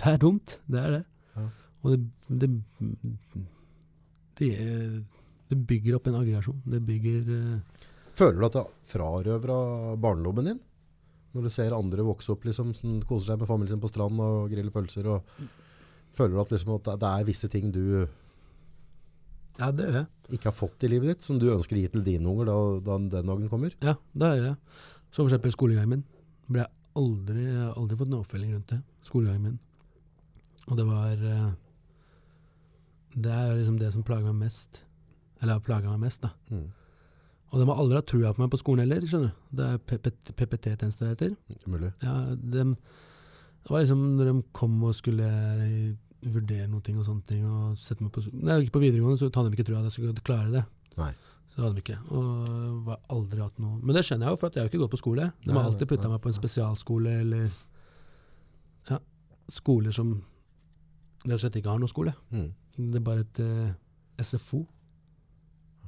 Det 0.00 0.12
er 0.14 0.22
dumt, 0.24 0.56
det 0.72 0.80
er 0.80 0.94
det. 0.96 1.04
Ja. 1.36 1.48
Og 1.82 1.92
det 1.92 2.00
det, 2.40 2.48
det 4.40 4.52
det 5.50 5.58
bygger 5.66 5.96
opp 5.98 6.06
en 6.06 6.20
aggresjon. 6.20 6.60
Det 6.70 6.78
bygger 6.86 7.30
eh, 7.34 7.79
Føler 8.20 8.36
du 8.36 8.46
at 8.50 8.56
det 8.58 8.66
frarøver 8.90 9.52
av 9.54 9.96
barndommen 10.02 10.50
din? 10.50 10.60
Når 11.32 11.46
du 11.46 11.50
ser 11.54 11.72
andre 11.76 12.04
vokse 12.04 12.32
opp 12.34 12.44
liksom, 12.44 12.72
som 12.76 12.98
koser 13.06 13.32
seg 13.32 13.40
med 13.40 13.48
familien 13.48 13.72
sin 13.76 13.82
på 13.82 13.88
strand 13.88 14.18
og 14.20 14.50
griller 14.50 14.74
pølser, 14.74 15.06
og 15.08 15.44
føler 16.18 16.34
du 16.34 16.40
at, 16.42 16.50
liksom, 16.52 16.74
at 16.76 16.90
det 17.00 17.10
er 17.10 17.28
visse 17.28 17.48
ting 17.52 17.70
du 17.72 17.84
Ja, 19.60 19.70
det 19.70 19.86
gjør 19.86 19.98
jeg. 20.00 20.06
ikke 20.36 20.50
har 20.50 20.56
fått 20.58 20.84
i 20.84 20.90
livet 20.90 21.12
ditt, 21.14 21.22
som 21.26 21.38
du 21.38 21.46
ønsker 21.52 21.78
å 21.78 21.82
gi 21.84 21.92
til 21.94 22.04
dine 22.06 22.28
unger 22.28 22.50
da, 22.50 22.56
da 22.88 22.98
den 22.98 23.30
dagen 23.30 23.48
kommer? 23.52 23.76
Ja, 23.84 23.94
det 24.12 24.32
gjør 24.34 24.46
jeg. 24.50 24.56
Som 25.14 25.30
eksempel 25.30 25.54
skolegangen 25.54 25.94
min. 25.94 26.04
Ble 26.50 26.64
jeg 26.64 26.72
aldri, 27.00 27.44
jeg 27.46 27.62
har 27.62 27.78
aldri 27.78 27.98
fått 28.00 28.10
noen 28.10 28.24
oppfølging 28.24 28.52
rundt 28.56 28.74
det. 28.74 28.80
Skolegangen 29.06 29.46
min. 29.46 29.58
Og 30.70 30.76
det 30.78 30.86
var 30.86 31.24
eh, 31.30 31.48
Det 33.16 33.32
er 33.34 33.56
liksom 33.58 33.78
det 33.80 33.92
som 33.94 34.04
plager 34.06 34.28
meg 34.30 34.46
mest. 34.48 34.82
Eller 35.40 35.56
har 35.56 35.64
plaga 35.64 35.90
meg 35.94 36.04
mest, 36.08 36.22
da. 36.26 36.34
Mm. 36.50 36.68
Og 37.50 37.58
de 37.58 37.66
har 37.66 37.80
aldri 37.82 37.98
hatt 37.98 38.10
trua 38.10 38.30
på 38.34 38.44
meg 38.44 38.50
på 38.52 38.60
skolen 38.60 38.84
heller, 38.84 39.06
skjønner 39.10 39.32
du. 39.32 39.46
Det 39.58 39.64
er 39.66 39.80
PPT-tjeneste 40.38 41.02
det 41.02 41.10
heter. 41.14 41.32
Mulig. 41.70 41.90
Ja, 42.04 42.12
de, 42.30 42.66
det 43.64 43.72
var 43.72 43.82
liksom 43.82 44.04
når 44.18 44.30
de 44.30 44.34
kom 44.56 44.76
og 44.86 44.94
skulle 44.94 45.30
vurdere 46.20 46.68
noe 46.68 46.84
ting 46.84 47.00
og 47.00 47.08
sånne 47.08 47.26
ting, 47.26 47.42
og 47.48 47.80
sette 47.80 48.04
meg 48.04 48.12
på 48.14 48.22
Når 48.28 48.52
jeg 48.52 48.66
gikk 48.66 48.76
på 48.76 48.84
videregående, 48.84 49.18
så 49.18 49.30
hadde 49.32 49.50
de 49.50 49.58
ikke 49.58 49.66
trua 49.70 49.80
at 49.80 49.88
jeg 49.88 49.96
skulle 49.96 50.24
klare 50.26 50.54
det. 50.54 50.64
Nei. 51.00 51.10
Så 51.50 51.64
hadde 51.64 51.74
de 51.74 51.82
ikke. 51.82 51.98
Og 52.14 52.84
var 52.86 53.00
aldri 53.10 53.42
hatt 53.42 53.58
noe 53.58 53.80
Men 53.82 53.96
det 53.96 54.04
skjønner 54.06 54.28
jeg 54.28 54.36
jo, 54.36 54.40
for 54.40 54.50
at 54.50 54.56
jeg 54.56 54.62
har 54.62 54.68
jo 54.68 54.72
ikke 54.72 54.82
gått 54.84 54.94
på 54.94 55.00
skole. 55.02 55.30
De 55.44 55.54
har 55.56 55.66
alltid 55.66 55.86
nei, 55.86 55.90
putta 55.94 56.12
meg 56.12 56.22
på 56.22 56.30
en 56.30 56.38
spesialskole 56.38 57.14
eller 57.24 57.48
ja, 58.90 59.00
skoler 59.50 59.96
som 59.96 60.14
rett 61.24 61.34
og 61.34 61.42
slett 61.42 61.58
ikke 61.58 61.72
har 61.72 61.82
noe 61.82 61.90
skole. 61.90 62.14
Mm. 62.30 62.48
Det 62.78 63.00
er 63.00 63.04
bare 63.10 63.26
et 63.26 63.42
uh, 63.42 63.74
SFO. 64.22 64.62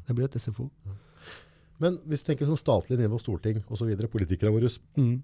Det 0.08 0.16
blir 0.18 0.26
et 0.26 0.40
SFO. 0.42 0.66
Men 1.82 1.98
hvis 2.06 2.22
du 2.22 2.28
tenker 2.30 2.46
sånn 2.46 2.60
statlig 2.60 2.98
nivå, 3.00 3.18
storting 3.20 3.62
videre, 3.66 4.08
politikere 4.12 4.52
våre, 4.54 4.70
Mm. 4.96 5.22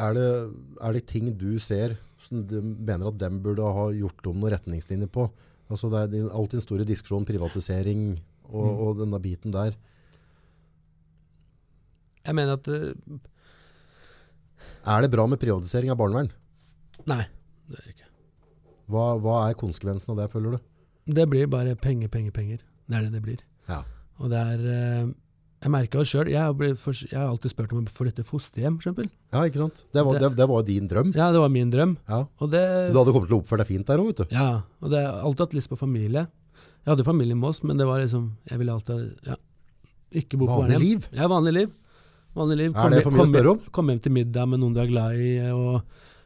er 0.00 0.14
det, 0.16 0.28
er 0.80 0.92
det 0.96 1.06
ting 1.06 1.26
du 1.36 1.58
ser 1.60 1.98
som 2.18 2.46
du 2.48 2.60
mener 2.62 3.08
at 3.10 3.18
dem 3.20 3.40
burde 3.44 3.60
ha 3.60 3.90
gjort 3.92 4.26
om 4.30 4.40
noen 4.40 4.54
retningslinjer 4.56 5.10
på? 5.12 5.26
Altså 5.70 5.90
det 5.92 6.18
er 6.18 6.30
alltid 6.32 6.58
en 6.60 6.64
store 6.64 6.86
diskusjon, 6.88 7.26
privatisering 7.28 8.18
og, 8.48 8.66
Mm. 8.66 8.78
og 8.80 8.96
denne 8.98 9.20
biten 9.22 9.52
der. 9.52 9.76
Jeg 12.24 12.34
mener 12.34 12.52
at 12.58 12.68
uh, 12.68 12.92
Er 14.86 15.02
det 15.02 15.10
bra 15.12 15.26
med 15.26 15.38
privatisering 15.40 15.90
av 15.90 15.98
barnevern? 16.00 16.30
Nei, 17.06 17.26
det 17.68 17.78
er 17.78 17.82
det 17.84 17.94
ikke. 17.94 18.08
Hva, 18.90 19.04
hva 19.20 19.36
er 19.50 19.54
konsekvensen 19.54 20.10
av 20.10 20.16
det, 20.16 20.30
føler 20.32 20.56
du? 20.56 20.58
Det 21.12 21.28
blir 21.28 21.46
bare 21.46 21.76
penger, 21.76 22.08
penger, 22.08 22.32
penger. 22.32 22.58
Det 22.88 22.96
er 22.96 23.02
det 23.06 23.12
det 23.12 23.22
blir. 23.22 23.40
Ja. 23.70 23.80
Og 24.20 24.28
det 24.32 24.40
er 24.40 24.64
eh, 24.74 25.10
Jeg 25.60 25.70
merka 25.74 26.00
jo 26.00 26.04
sjøl. 26.08 26.28
Jeg, 26.32 26.40
har 26.40 26.54
jeg 26.56 27.16
har 27.18 27.28
alltid 27.28 27.52
spurt 27.52 27.72
om 27.76 27.82
å 27.84 27.92
få 27.92 28.06
dette 28.08 28.24
fosterhjem, 28.24 28.78
eksempel. 28.80 29.10
Ja, 29.32 29.42
ikke 29.44 29.60
sant? 29.60 29.82
Det 29.92 30.04
var, 30.06 30.18
det, 30.18 30.30
Det- 30.36 30.48
var 30.48 30.62
din 30.64 30.88
drøm. 30.88 31.10
Ja, 31.14 31.30
det 31.32 31.40
var 31.42 31.50
min 31.52 31.70
drøm. 31.70 31.96
Ja. 32.08 32.22
Og 32.40 32.50
det 32.50 32.62
Du 32.92 32.98
hadde 32.98 33.12
kommet 33.12 33.28
til 33.28 33.36
å 33.36 33.40
oppføre 33.42 33.60
deg 33.64 33.68
fint 33.68 33.86
der 33.86 34.00
òg, 34.00 34.06
vet 34.12 34.22
du. 34.24 34.34
Ja, 34.34 34.62
og 34.80 34.90
jeg 34.96 35.04
har 35.04 35.20
alltid 35.20 35.44
hatt 35.46 35.56
lyst 35.58 35.68
på 35.72 35.76
familie. 35.78 36.26
Jeg 36.80 36.94
hadde 36.94 37.04
familie 37.04 37.36
med 37.36 37.50
oss, 37.50 37.62
men 37.62 37.76
det 37.76 37.86
var 37.86 38.00
liksom 38.00 38.30
Jeg 38.48 38.58
ville 38.58 38.72
alltid 38.72 39.18
ja, 39.28 39.36
ikke 40.16 40.38
bo 40.40 40.46
på 40.48 40.56
Vanlig 40.62 40.78
barnehjem. 40.78 40.80
liv. 40.80 41.08
Ja, 41.12 41.28
vanlig 41.28 41.52
liv. 41.52 41.70
Vanlig 42.34 42.56
liv. 42.56 42.72
Er 42.76 42.90
det 42.90 43.02
for 43.04 43.12
mye 43.12 43.26
å 43.26 43.28
spørre 43.28 43.50
om? 43.52 43.60
Komme 43.70 43.92
hjem 43.92 44.02
til 44.06 44.12
middag 44.16 44.48
med 44.48 44.60
noen 44.62 44.74
du 44.74 44.80
er 44.80 44.86
glad 44.88 45.14
i, 45.20 45.30
og 45.52 45.82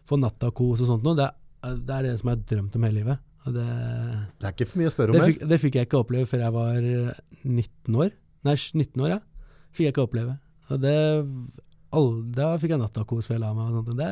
få 0.06 0.18
nattakos 0.20 0.80
og 0.84 0.86
sånt 0.92 1.02
noe. 1.02 1.16
Det, 1.18 1.28
det 1.88 1.94
er 1.98 2.02
det 2.06 2.14
som 2.20 2.28
jeg 2.30 2.36
har 2.38 2.44
drømt 2.54 2.76
om 2.78 2.82
hele 2.86 3.00
livet. 3.02 3.18
Det, 3.44 3.64
Det 4.40 4.48
er 4.48 4.54
ikke 4.54 4.66
for 4.70 4.80
mye 4.80 4.88
å 4.88 4.94
spørre 4.94 5.12
om 5.12 5.18
det, 5.18 5.26
fikk, 5.28 5.42
det 5.50 5.58
fikk 5.60 5.74
jeg 5.76 5.88
ikke 5.88 6.00
oppleve 6.00 6.28
før 6.30 6.44
jeg 6.46 6.54
var 6.54 6.78
19 7.44 7.98
år. 8.00 8.14
Nei, 8.48 8.54
19 8.56 9.04
år, 9.04 9.10
ja. 9.16 9.20
Fikk 9.74 9.88
jeg 9.88 9.94
ikke 9.94 10.06
oppleve. 10.06 10.38
Og 10.72 10.80
det 10.80 10.94
all, 11.94 12.08
Da 12.34 12.54
fikk 12.60 12.74
jeg 12.74 12.80
nattakos 12.80 13.28
før 13.28 13.36
jeg 13.36 13.44
la 13.44 13.52
meg. 13.56 13.68
Og 13.68 13.82
sånt. 13.82 13.98
Det, 13.98 14.08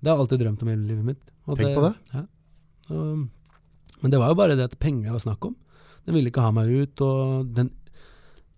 det 0.00 0.10
har 0.10 0.16
jeg 0.16 0.24
alltid 0.24 0.42
drømt 0.44 0.64
om 0.64 0.72
hele 0.72 0.88
livet 0.88 1.08
mitt. 1.12 1.28
Og 1.46 1.60
Tenk 1.60 1.76
på 1.76 1.84
det. 1.84 1.92
Ja. 2.14 2.24
Og, 2.92 3.28
men 4.02 4.14
det 4.14 4.18
var 4.18 4.32
jo 4.32 4.38
bare 4.40 4.56
det 4.58 4.70
at 4.70 4.80
penger 4.82 5.14
var 5.14 5.22
snakk 5.22 5.44
om. 5.50 5.54
Den 6.06 6.16
ville 6.16 6.32
ikke 6.32 6.42
ha 6.42 6.50
meg 6.54 6.70
ut, 6.72 7.02
og 7.06 7.52
den, 7.54 7.68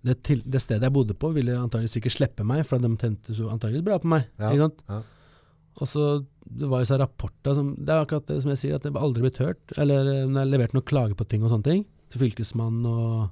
det, 0.07 0.23
til, 0.25 0.41
det 0.49 0.63
stedet 0.65 0.87
jeg 0.87 0.95
bodde 0.95 1.17
på, 1.19 1.29
ville 1.37 1.59
antageligvis 1.61 1.99
ikke 2.01 2.13
slippe 2.15 2.47
meg, 2.49 2.63
for 2.69 2.81
de 2.81 2.89
tente 3.01 3.37
så 3.37 3.51
antageligvis 3.53 3.85
bra 3.85 3.99
på 4.01 4.09
meg. 4.15 4.31
Ja, 4.41 4.55
ja. 4.57 5.03
Og 5.83 5.89
så 5.91 6.25
Det 6.45 6.69
var 6.71 6.83
jo 6.83 6.87
så 6.87 6.99
rapporter 7.01 7.57
som 7.57 7.73
Det 7.75 7.91
er 7.91 8.05
akkurat 8.05 8.27
det 8.29 8.43
som 8.43 8.53
jeg 8.53 8.61
sier, 8.61 8.75
at 8.77 8.85
det 8.85 8.95
aldri 8.95 9.25
blitt 9.25 9.41
hørt. 9.43 9.75
Eller 9.81 10.05
det 10.05 10.17
når 10.29 10.45
jeg 10.45 10.53
leverte 10.53 10.77
noen 10.77 10.87
klager 10.87 11.19
på 11.19 11.27
ting 11.29 11.43
og 11.43 11.51
sånne 11.51 11.67
ting, 11.67 11.85
til 12.13 12.23
fylkesmannen 12.23 12.87
og 12.87 13.31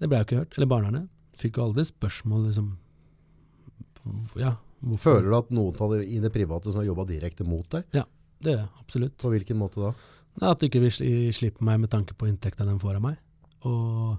Det 0.00 0.08
ble 0.08 0.20
jo 0.20 0.26
ikke 0.28 0.40
hørt. 0.42 0.56
Eller 0.56 0.70
barnevernet. 0.70 1.08
Fikk 1.36 1.58
jo 1.58 1.68
aldri 1.68 1.84
spørsmål, 1.84 2.46
liksom 2.48 2.76
Ja, 4.38 4.56
hvorfor? 4.80 5.16
Føler 5.16 5.30
du 5.30 5.36
at 5.36 5.50
noen 5.50 5.80
av 5.82 5.92
de 5.96 6.04
i 6.06 6.20
det 6.22 6.32
private 6.32 6.70
som 6.70 6.80
har 6.80 6.86
jobba 6.86 7.06
direkte 7.08 7.44
mot 7.44 7.68
deg? 7.70 7.84
Ja, 7.96 8.04
Det 8.40 8.52
gjør 8.52 8.62
jeg 8.62 8.70
absolutt. 8.80 9.16
På 9.18 9.32
hvilken 9.32 9.58
måte 9.58 9.80
da? 9.80 9.92
Nei, 10.40 10.50
At 10.50 10.60
de 10.60 10.68
ikke 10.68 10.84
vil 10.84 11.32
slippe 11.32 11.64
meg 11.64 11.80
med 11.80 11.90
tanke 11.90 12.14
på 12.14 12.28
inntekta 12.28 12.64
de 12.64 12.78
får 12.78 12.98
av 12.98 13.02
meg. 13.02 13.16
Og 13.64 14.18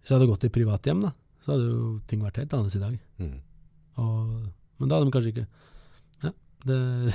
hvis 0.00 0.10
jeg 0.10 0.16
hadde 0.18 0.30
gått 0.30 0.46
i 0.46 0.54
privathjem, 0.54 1.02
da, 1.02 1.10
så 1.44 1.52
hadde 1.52 1.66
jo 1.68 1.88
ting 2.08 2.22
vært 2.22 2.38
helt 2.40 2.54
annerledes 2.54 2.78
i 2.78 2.84
dag. 2.84 2.98
Mm. 3.18 3.40
Og, 3.98 4.28
men 4.78 4.88
da 4.88 4.96
hadde 4.98 5.10
de 5.10 5.14
kanskje 5.16 5.32
ikke 5.34 5.48
det, 6.66 7.14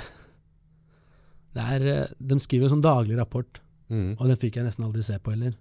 det 1.54 1.64
er 1.76 1.86
eh, 1.92 2.14
De 2.20 2.38
skriver 2.40 2.70
en 2.70 2.78
sånn 2.78 2.86
daglig 2.86 3.18
rapport, 3.20 3.60
Mm. 3.92 4.16
og 4.18 4.26
den 4.28 4.38
fikk 4.40 4.56
jeg 4.56 4.64
nesten 4.66 4.86
aldri 4.88 5.04
se 5.06 5.18
på 5.20 5.30
heller. 5.36 5.54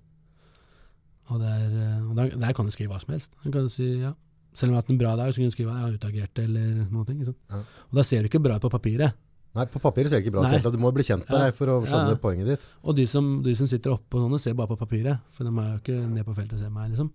Og, 1.29 1.41
det 1.43 1.49
er, 1.53 1.73
eh, 1.83 2.05
og 2.09 2.15
der, 2.17 2.31
der 2.39 2.53
kan 2.57 2.65
du 2.65 2.71
skrive 2.73 2.95
hva 2.95 3.01
som 3.03 3.11
helst. 3.13 3.31
Du 3.43 3.51
kan 3.53 3.67
si, 3.69 3.99
ja. 4.01 4.15
Selv 4.55 4.71
om 4.71 4.73
jeg 4.73 4.79
har 4.79 4.83
hatt 4.83 4.91
en 4.95 4.99
bra 5.01 5.17
dag, 5.19 5.33
så 5.35 5.43
kan 5.43 5.51
du 5.51 5.55
skrive 5.57 5.73
at 5.75 5.77
jeg 5.77 5.85
har 5.85 5.99
utagert 5.99 6.39
eller 6.39 6.87
noe. 6.93 7.05
Ikke? 7.13 7.35
Ja. 7.51 7.59
Og 7.91 7.99
da 7.99 8.05
ser 8.07 8.23
du 8.23 8.29
ikke 8.31 8.41
bra 8.43 8.57
ut 8.57 8.63
på 8.65 8.71
papiret. 8.73 9.13
Nei, 9.55 9.67
på 9.69 9.81
papiret 9.83 10.09
ser 10.09 10.21
det 10.23 10.25
ikke 10.27 10.33
bra 10.39 10.47
ut. 10.49 10.65
Du 10.73 10.79
må 10.81 10.93
bli 10.95 11.05
kjent 11.05 11.27
med 11.29 11.37
Ja. 11.37 11.45
deg 11.51 11.55
for 11.59 11.67
å 11.67 11.77
skjønne 11.85 12.15
Ja. 12.15 12.21
poenget 12.23 12.47
ditt. 12.47 12.67
Og 12.85 12.97
de 12.97 13.05
som, 13.07 13.43
de 13.43 13.55
som 13.59 13.67
sitter 13.69 13.91
oppe 13.93 14.17
og 14.17 14.25
sånne, 14.31 14.41
ser 14.41 14.55
bare 14.55 14.69
på 14.69 14.79
papiret, 14.79 15.21
for 15.29 15.45
de 15.45 15.51
er 15.51 15.73
jo 15.75 15.79
ikke 15.83 16.09
ned 16.09 16.25
på 16.25 16.35
feltet 16.39 16.55
og 16.57 16.61
ser 16.61 16.71
meg, 16.71 16.91
liksom. 16.95 17.13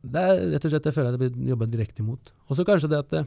Det 0.00 0.16
er 0.22 0.40
rett 0.54 0.64
og 0.64 0.70
slett 0.72 0.84
jeg 0.88 0.94
føler 0.96 1.12
at 1.12 1.18
det 1.18 1.32
blir 1.34 1.50
jobba 1.52 1.66
direkte 1.68 2.00
imot. 2.00 2.32
Og 2.48 2.56
så 2.56 2.64
kanskje 2.64 2.88
det 2.88 2.98
at 3.04 3.10
det, 3.10 3.26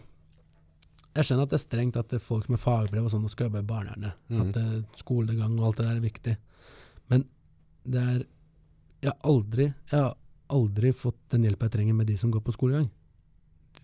Jeg 1.13 1.27
skjønner 1.27 1.45
at 1.45 1.51
det 1.53 1.57
er 1.59 1.61
strengt 1.67 1.97
at 1.99 2.09
det 2.09 2.17
er 2.17 2.25
folk 2.25 2.47
med 2.49 2.61
fagbrev 2.61 3.05
og 3.05 3.11
sånn 3.13 3.29
skal 3.29 3.47
jobbe 3.47 3.61
i 3.61 3.67
barnevernet. 3.69 4.15
Mm. 4.33 4.39
At 4.41 4.55
det, 4.55 4.65
skolegang 4.97 5.59
og 5.59 5.67
alt 5.67 5.81
det 5.81 5.85
der 5.85 5.99
er 5.99 6.05
viktig. 6.07 6.35
Men 7.13 7.27
det 7.83 8.01
er 8.01 8.23
Jeg 9.03 9.11
har 9.11 9.19
aldri, 9.27 9.65
jeg 9.91 9.99
har 9.99 10.13
aldri 10.55 10.93
fått 10.95 11.17
den 11.33 11.43
hjelpa 11.43 11.67
jeg 11.67 11.73
trenger 11.73 11.93
med 11.97 12.07
de 12.07 12.15
som 12.17 12.31
går 12.31 12.39
på 12.45 12.53
skolegang. 12.55 12.85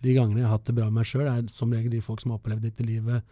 De 0.00 0.14
gangene 0.16 0.40
jeg 0.40 0.48
har 0.48 0.56
hatt 0.56 0.64
det 0.64 0.74
bra 0.78 0.86
med 0.88 1.02
meg 1.02 1.08
sjøl, 1.10 1.26
er 1.28 1.42
som 1.52 1.72
regel 1.74 1.92
de 1.92 2.00
folk 2.00 2.22
som 2.22 2.32
har 2.32 2.40
opplevd 2.40 2.64
dette 2.64 2.86
livet, 2.86 3.26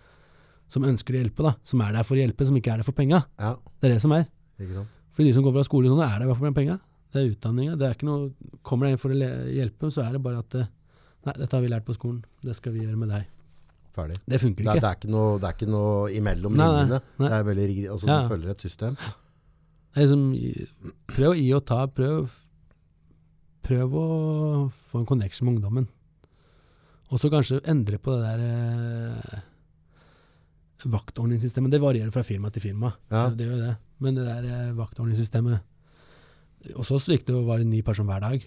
som 0.68 0.84
ønsker 0.84 1.16
å 1.16 1.22
hjelpe, 1.22 1.46
da. 1.46 1.54
Som 1.64 1.80
er 1.80 1.94
der 1.96 2.04
for 2.04 2.18
å 2.18 2.20
hjelpe, 2.20 2.44
som 2.44 2.58
ikke 2.60 2.74
er 2.74 2.82
der 2.82 2.88
for 2.88 2.98
penga. 2.98 3.22
Ja, 3.40 3.54
Det 3.80 3.88
er 3.88 3.94
det 3.94 4.02
som 4.04 4.12
er. 4.12 4.26
ikke 4.60 4.74
sant? 4.74 5.00
For 5.08 5.24
de 5.24 5.32
som 5.32 5.46
går 5.46 5.56
fra 5.56 5.64
skole 5.64 5.88
sånn, 5.88 6.04
er 6.04 6.18
der 6.20 6.34
for 6.34 6.52
penga. 6.52 6.76
Det 7.08 7.22
er 7.22 7.30
utdanninga. 7.32 7.78
Det 7.80 7.86
er 7.88 7.96
ikke 7.96 8.10
noe 8.10 8.34
Kommer 8.62 8.86
det 8.86 8.92
en 8.92 9.00
for 9.00 9.14
å 9.14 9.16
hjelpe, 9.16 9.88
så 9.90 10.04
er 10.04 10.12
det 10.12 10.22
bare 10.22 10.44
at 10.44 10.58
Nei, 11.26 11.34
dette 11.34 11.56
har 11.56 11.62
vi 11.64 11.68
lært 11.72 11.84
på 11.88 11.96
skolen. 11.96 12.20
Det 12.44 12.54
skal 12.54 12.72
vi 12.72 12.84
gjøre 12.84 12.96
med 13.00 13.08
deg. 13.10 13.24
Ferdig. 13.94 14.18
Det 14.28 14.38
funker 14.40 14.64
Det 14.64 14.70
er, 14.70 14.76
ikke. 14.76 14.80
det 14.84 14.88
er, 14.90 14.96
ikke, 15.00 15.10
noe, 15.14 15.38
det 15.40 15.48
er 15.48 15.54
ikke 15.56 15.70
noe 15.72 16.10
imellom 16.14 16.54
Nei, 16.58 16.66
linjene. 16.68 17.00
nei. 17.18 17.28
Det 17.28 17.38
er 17.38 17.46
veldig 17.48 17.66
rigid. 17.70 17.86
Altså, 17.94 18.06
Ja. 18.10 18.18
Du 18.22 18.28
følger 18.34 18.50
et 18.54 18.60
system. 18.66 18.96
Det 19.94 20.04
liksom, 20.04 20.24
prøv 21.14 21.30
å 21.32 21.36
gi 21.38 21.46
og 21.56 21.64
ta. 21.66 21.78
Prøv, 21.86 22.28
prøv 23.66 23.94
å 23.98 24.06
få 24.92 25.00
en 25.02 25.06
connection 25.08 25.48
med 25.48 25.56
ungdommen. 25.56 25.88
Og 27.10 27.18
så 27.22 27.30
kanskje 27.32 27.62
endre 27.66 27.98
på 27.98 28.12
det 28.12 28.22
der 28.28 28.40
eh, 28.44 29.40
vaktordningssystemet. 30.92 31.72
Det 31.72 31.80
varierer 31.82 32.12
fra 32.14 32.22
firma 32.26 32.50
til 32.54 32.62
firma. 32.68 32.92
Ja. 33.10 33.28
Det 33.34 33.46
gjør 33.48 33.62
det. 33.64 33.74
Men 34.04 34.14
det 34.18 34.26
der 34.28 34.44
eh, 34.46 34.72
vaktordningssystemet 34.78 35.64
Hos 36.76 36.90
oss 36.90 37.06
gikk 37.06 37.22
det 37.26 37.34
å 37.38 37.44
være 37.46 37.62
en 37.62 37.70
ny 37.70 37.80
person 37.86 38.06
hver 38.08 38.20
dag. 38.20 38.42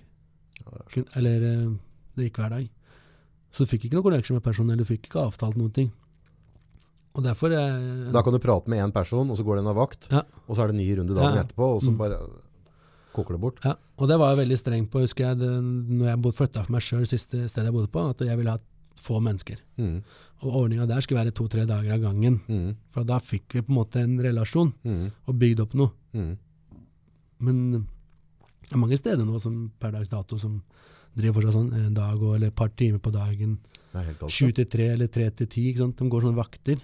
Eller 1.17 1.43
eh, 1.47 1.67
det 2.15 2.27
gikk 2.29 2.39
hver 2.43 2.51
dag. 2.53 2.65
Så 3.51 3.65
du 3.65 3.69
fikk 3.71 3.85
ikke 3.89 3.97
noe 3.99 4.03
connection 4.05 4.35
med 4.37 4.43
personen, 4.45 4.71
eller 4.71 4.85
du 4.85 4.89
fikk 4.93 5.09
ikke 5.09 5.25
avtalt 5.27 5.57
noen 5.59 5.73
ting. 5.75 5.91
Og 7.15 7.23
derfor 7.25 7.51
eh, 7.51 8.11
Da 8.13 8.21
kan 8.23 8.31
du 8.33 8.39
prate 8.39 8.69
med 8.71 8.79
én 8.79 8.93
person, 8.95 9.29
og 9.29 9.35
så 9.37 9.43
går 9.43 9.57
det 9.59 9.63
en 9.65 9.71
av 9.73 9.75
vakt. 9.81 10.07
Ja. 10.11 10.21
Og 10.47 10.55
så 10.55 10.63
er 10.63 10.67
det 10.71 10.77
ny 10.79 10.87
runde 10.95 11.13
dagen 11.17 11.35
Ja. 11.35 11.43
etterpå, 11.43 11.75
og 11.75 11.81
så 11.83 11.91
Mm. 11.91 11.97
bare 11.97 12.19
koker 13.13 13.33
det 13.35 13.41
bort. 13.41 13.59
Ja, 13.65 13.75
og 13.97 14.07
det 14.07 14.17
var 14.17 14.33
jeg 14.35 14.47
veldig 14.47 14.57
streng 14.57 14.87
på, 14.89 15.01
husker 15.03 15.25
jeg, 15.27 15.39
det, 15.39 15.49
når 15.61 16.05
jeg 16.07 16.33
flytta 16.33 16.63
for 16.63 16.71
meg 16.71 16.81
sjøl 16.81 17.05
siste 17.05 17.49
stedet 17.49 17.65
jeg 17.67 17.73
bodde 17.73 17.91
på, 17.91 18.09
at 18.09 18.19
jeg 18.23 18.37
ville 18.37 18.51
ha 18.51 18.57
få 18.95 19.19
mennesker. 19.19 19.57
Mm. 19.77 20.03
Og 20.43 20.53
ordninga 20.55 20.87
der 20.87 21.01
skulle 21.01 21.19
være 21.25 21.33
to-tre 21.33 21.65
dager 21.65 21.93
av 21.93 21.99
gangen. 21.99 22.39
Mm. 22.47 22.75
For 22.89 23.03
da 23.03 23.19
fikk 23.19 23.51
vi 23.53 23.61
på 23.61 23.69
en 23.69 23.75
måte 23.75 23.99
en 23.99 24.17
relasjon, 24.19 24.73
Mm. 24.85 25.11
og 25.27 25.35
bygd 25.39 25.59
opp 25.59 25.73
noe. 25.73 25.91
Mm. 26.13 26.37
Men 27.41 27.71
det 27.71 28.71
er 28.71 28.77
mange 28.77 28.97
steder 28.97 29.25
nå 29.25 29.39
som 29.41 29.71
per 29.79 29.91
dags 29.91 30.09
dato 30.09 30.37
som 30.37 30.61
driver 31.17 31.35
fortsatt 31.39 31.55
sånn 31.57 31.73
en 31.75 31.93
dag 31.97 32.21
og, 32.21 32.35
eller 32.37 32.47
et 32.51 32.55
par 32.55 32.69
timer 32.79 32.99
på 33.03 33.11
dagen. 33.15 33.57
Sju 34.31 34.51
til 34.55 34.65
tre 34.71 34.91
eller 34.93 35.07
tre 35.11 35.29
til 35.35 35.47
ti. 35.51 35.65
De 35.75 36.07
går 36.09 36.21
sånne 36.27 36.37
vakter. 36.37 36.79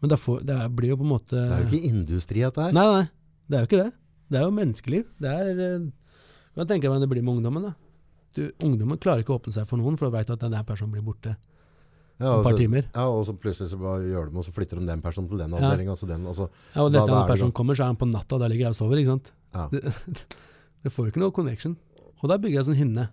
Men 0.00 0.10
det, 0.12 0.18
får, 0.20 0.42
det 0.48 0.56
blir 0.76 0.94
jo 0.94 0.96
på 1.00 1.04
en 1.04 1.12
måte 1.14 1.36
Det 1.36 1.56
er 1.56 1.62
jo 1.64 1.70
ikke 1.76 1.88
industri, 1.92 2.40
dette 2.40 2.62
her. 2.66 2.72
Nei, 2.76 2.84
nei, 2.88 3.06
det 3.48 3.56
er 3.58 3.64
jo 3.64 3.68
ikke 3.70 3.80
det. 3.84 3.90
Det 4.30 4.38
er 4.40 4.44
jo 4.46 4.52
menneskeliv. 4.56 5.06
Det 5.20 5.30
er 5.32 5.54
hva 5.60 6.60
Kan 6.60 6.68
tenke 6.70 6.84
deg 6.84 6.90
hvordan 6.90 7.04
det 7.04 7.10
blir 7.12 7.22
med 7.24 7.34
ungdommen. 7.38 7.66
da. 7.68 7.72
Du, 8.36 8.42
ungdommen 8.64 8.98
klarer 9.02 9.24
ikke 9.24 9.34
å 9.34 9.38
åpne 9.40 9.52
seg 9.54 9.66
for 9.68 9.80
noen, 9.80 9.96
for 10.00 10.08
da 10.08 10.18
veit 10.18 10.30
at 10.32 10.40
den 10.40 10.52
der 10.54 10.64
personen 10.66 10.92
blir 10.94 11.02
borte 11.04 11.32
Ja, 12.20 12.36
et 12.38 12.44
par 12.46 12.56
timer. 12.58 12.84
ja, 12.94 13.04
og 13.08 13.24
så 13.26 13.32
plutselig 13.34 13.70
så 13.72 13.78
bare 13.80 14.04
gjør 14.06 14.28
de, 14.30 14.36
og 14.38 14.44
så 14.46 14.52
flytter 14.54 14.78
de 14.80 14.86
den 14.86 15.00
personen 15.02 15.28
til 15.30 15.38
den 15.40 15.50
Ja. 15.50 15.60
avdelingen. 15.64 15.90
Altså 15.96 16.06
den, 16.06 16.26
altså, 16.26 16.48
Ja, 16.74 16.82
og 16.84 16.92
neste 16.92 17.08
gang 17.10 17.22
det 17.26 17.32
personen 17.32 17.52
kommer, 17.52 17.74
så 17.74 17.82
er 17.82 17.86
han 17.92 17.96
på 17.96 18.06
natta, 18.10 18.34
og 18.36 18.40
der 18.40 18.48
ligger 18.52 18.68
jeg 18.68 18.76
og 18.76 18.76
sover. 18.76 18.96
ikke 19.00 19.10
sant? 19.16 19.32
ja. 19.54 19.68
Det, 19.72 19.82
det 20.84 20.92
får 20.92 21.06
jo 21.06 21.10
ikke 21.12 21.20
noe 21.24 21.32
connection. 21.32 21.76
Og 22.22 22.28
der 22.28 22.38
bygger 22.38 22.60
jeg 22.60 22.68
sånn 22.70 22.76
hinne. 22.80 23.08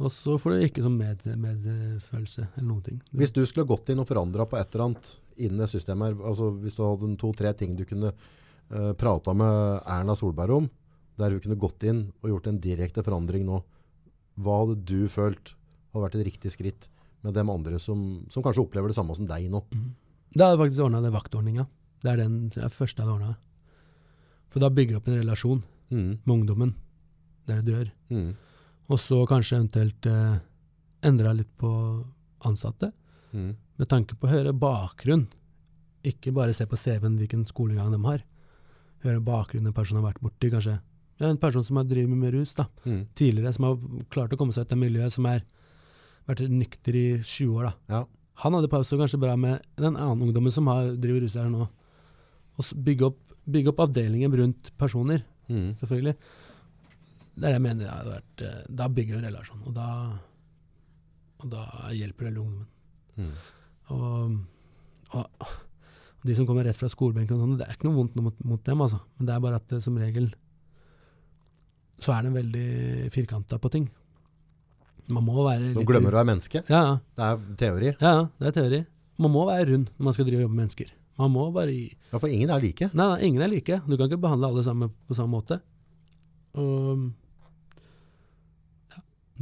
Og 0.00 0.08
så 0.12 0.38
får 0.40 0.54
du 0.54 0.64
ikke 0.66 0.82
sånn 0.84 0.96
med, 0.96 1.24
medfølelse 1.36 2.46
eller 2.56 2.68
noen 2.68 2.84
ting. 2.86 3.00
Hvis 3.12 3.34
du 3.34 3.42
skulle 3.46 3.68
gått 3.68 3.90
inn 3.92 4.00
og 4.00 4.08
forandra 4.08 4.46
på 4.48 4.56
et 4.56 4.72
eller 4.72 4.86
annet 4.88 5.10
innen 5.36 5.60
det 5.60 5.68
systemet 5.72 6.08
her, 6.12 6.22
altså 6.30 6.48
hvis 6.62 6.78
du 6.78 6.84
hadde 6.84 7.10
to-tre 7.20 7.52
ting 7.56 7.74
du 7.76 7.84
kunne 7.88 8.12
uh, 8.12 8.92
prata 8.98 9.34
med 9.36 9.82
Erna 9.84 10.16
Solberg 10.16 10.56
om, 10.56 10.70
der 11.20 11.34
hun 11.34 11.42
kunne 11.44 11.60
gått 11.60 11.84
inn 11.84 12.06
og 12.22 12.30
gjort 12.32 12.48
en 12.48 12.60
direkte 12.62 13.04
forandring 13.04 13.44
nå, 13.48 13.60
hva 14.40 14.62
hadde 14.62 14.78
du 14.88 15.10
følt 15.12 15.52
hadde 15.92 16.04
vært 16.06 16.16
et 16.16 16.26
riktig 16.30 16.54
skritt 16.54 16.88
med 17.22 17.36
dem 17.36 17.50
andre 17.52 17.78
som, 17.78 18.22
som 18.32 18.42
kanskje 18.42 18.64
opplever 18.64 18.90
det 18.90 18.96
samme 18.96 19.14
som 19.14 19.28
deg 19.28 19.50
nå? 19.52 19.60
da 20.32 20.48
hadde 20.48 20.56
jeg 20.56 20.62
faktisk 20.62 20.86
ordna 20.86 21.02
det 21.04 21.12
vaktordninga. 21.12 21.66
Det 22.02 22.10
er 22.14 22.22
den 22.22 22.36
er 22.56 22.72
første 22.72 23.02
jeg 23.02 23.04
hadde 23.04 23.18
ordna. 23.18 23.34
For 24.48 24.64
da 24.64 24.72
bygger 24.72 24.96
du 24.96 25.00
opp 25.02 25.10
en 25.12 25.20
relasjon 25.20 25.62
Mm. 25.92 26.18
med 26.24 26.32
ungdommen. 26.32 26.70
Det 27.44 27.52
er 27.52 27.60
det 27.60 27.66
du 27.66 27.72
gjør. 27.74 27.88
Mm. 28.08 28.28
Og 28.90 28.98
så 29.00 29.26
kanskje 29.28 29.58
eventuelt 29.60 30.06
eh, 30.06 30.38
endra 31.02 31.32
litt 31.36 31.52
på 31.58 31.70
ansatte, 32.44 32.92
Mm. 33.32 33.54
med 33.78 33.88
tanke 33.88 34.14
på 34.14 34.26
å 34.26 34.30
høre 34.30 34.52
bakgrunn. 34.52 35.26
Ikke 36.04 36.32
bare 36.34 36.52
se 36.52 36.66
på 36.66 36.76
CV-en 36.76 37.16
hvilken 37.16 37.46
skolegang 37.48 37.90
de 37.90 37.98
har. 38.04 38.22
Høre 39.04 39.22
bakgrunnen 39.24 39.68
en 39.68 39.72
person 39.72 39.96
har 40.02 40.12
vært 40.12 40.20
borti, 40.20 40.50
kanskje. 40.52 40.80
Ja, 41.18 41.28
en 41.30 41.38
person 41.38 41.64
som 41.64 41.76
har 41.76 41.84
drevet 41.84 42.10
med 42.10 42.34
rus 42.34 42.52
da, 42.54 42.66
Mm. 42.84 43.06
tidligere, 43.14 43.54
som 43.54 43.64
har 43.64 43.76
klart 44.10 44.32
å 44.32 44.36
komme 44.36 44.52
seg 44.52 44.66
ut 44.66 44.72
av 44.72 44.78
miljøet, 44.78 45.12
som 45.12 45.24
har 45.24 45.40
vært 46.28 46.46
nykter 46.50 46.94
i 46.94 47.18
20 47.22 47.54
år. 47.56 47.62
da. 47.64 47.74
Ja. 47.88 48.04
Han 48.34 48.52
hadde 48.52 48.68
pause 48.68 48.90
kanskje 48.98 49.20
bra 49.20 49.34
med 49.36 49.62
den 49.76 49.94
annen 49.96 50.20
ungdommen 50.28 50.52
som 50.52 50.66
har, 50.66 50.94
driver 50.96 51.20
rus 51.22 51.34
her 51.34 51.48
nå. 51.48 51.68
Og 52.58 52.64
bygge 52.84 53.02
opp, 53.06 53.18
bygge 53.48 53.68
opp 53.68 53.78
avdelingen 53.88 54.30
rundt 54.36 54.70
personer 54.76 55.22
Mm. 55.48 55.76
selvfølgelig. 55.80 56.16
Det 57.32 57.46
er 57.48 57.54
det 57.54 57.56
jeg 57.56 57.64
mener 57.64 57.88
hadde 57.88 58.12
vært 58.12 58.42
eh, 58.44 58.62
Da 58.76 58.86
bygger 58.92 59.14
du 59.16 59.18
en 59.22 59.28
relasjon, 59.30 59.62
og 59.66 59.74
da, 59.76 59.86
og 61.42 61.50
da 61.52 61.62
hjelper 61.96 62.28
det 62.28 62.32
ungdommen. 62.42 62.66
Mm. 63.16 63.32
Og, 63.92 64.36
og, 65.16 65.48
og 66.20 66.28
de 66.28 66.36
som 66.38 66.46
kommer 66.48 66.64
rett 66.68 66.76
fra 66.78 66.90
skolebenken, 66.92 67.36
og 67.38 67.46
sånt, 67.46 67.58
det 67.62 67.66
er 67.68 67.76
ikke 67.78 67.88
noe 67.88 67.98
vondt 68.02 68.16
mot, 68.20 68.36
mot 68.44 68.62
dem, 68.68 68.84
altså. 68.84 69.00
Men 69.18 69.28
det 69.30 69.34
er 69.34 69.42
bare 69.46 69.58
at 69.60 69.66
det, 69.72 69.80
som 69.84 69.96
regel 70.00 70.30
så 72.02 72.16
er 72.16 72.26
den 72.26 72.34
veldig 72.34 73.10
firkanta 73.14 73.58
på 73.62 73.70
ting. 73.70 73.84
Man 75.12 75.24
må 75.26 75.42
være 75.44 75.72
Nå 75.76 75.84
glemmer 75.86 76.10
du 76.12 76.16
å 76.16 76.20
være 76.20 76.30
menneske. 76.32 76.62
Ja, 76.70 76.98
Det 77.18 77.26
er 77.28 77.40
teori. 77.60 77.92
ja, 78.00 78.12
ja, 78.18 78.24
det 78.40 78.48
er 78.50 78.56
teori. 78.58 78.80
Man 79.22 79.30
må 79.34 79.44
være 79.46 79.68
rund 79.70 79.90
når 79.96 80.04
man 80.08 80.14
skal 80.16 80.26
drive 80.26 80.40
og 80.40 80.46
jobbe 80.46 80.56
med 80.56 80.62
mennesker. 80.64 80.92
Man 81.20 81.30
må 81.34 81.44
bare 81.54 81.70
gi 81.74 81.88
Ja, 82.12 82.18
for 82.18 82.28
ingen 82.32 82.50
er 82.50 82.62
like. 82.62 82.88
Nei, 82.96 83.06
nei, 83.06 83.18
ingen 83.28 83.42
er 83.44 83.50
like. 83.52 83.80
Du 83.86 83.96
kan 83.96 84.08
ikke 84.08 84.18
behandle 84.22 84.48
alle 84.50 84.64
sammen 84.66 84.90
på 85.06 85.14
samme 85.18 85.34
måte. 85.36 85.60
Og 86.58 87.04
ja, 87.04 87.21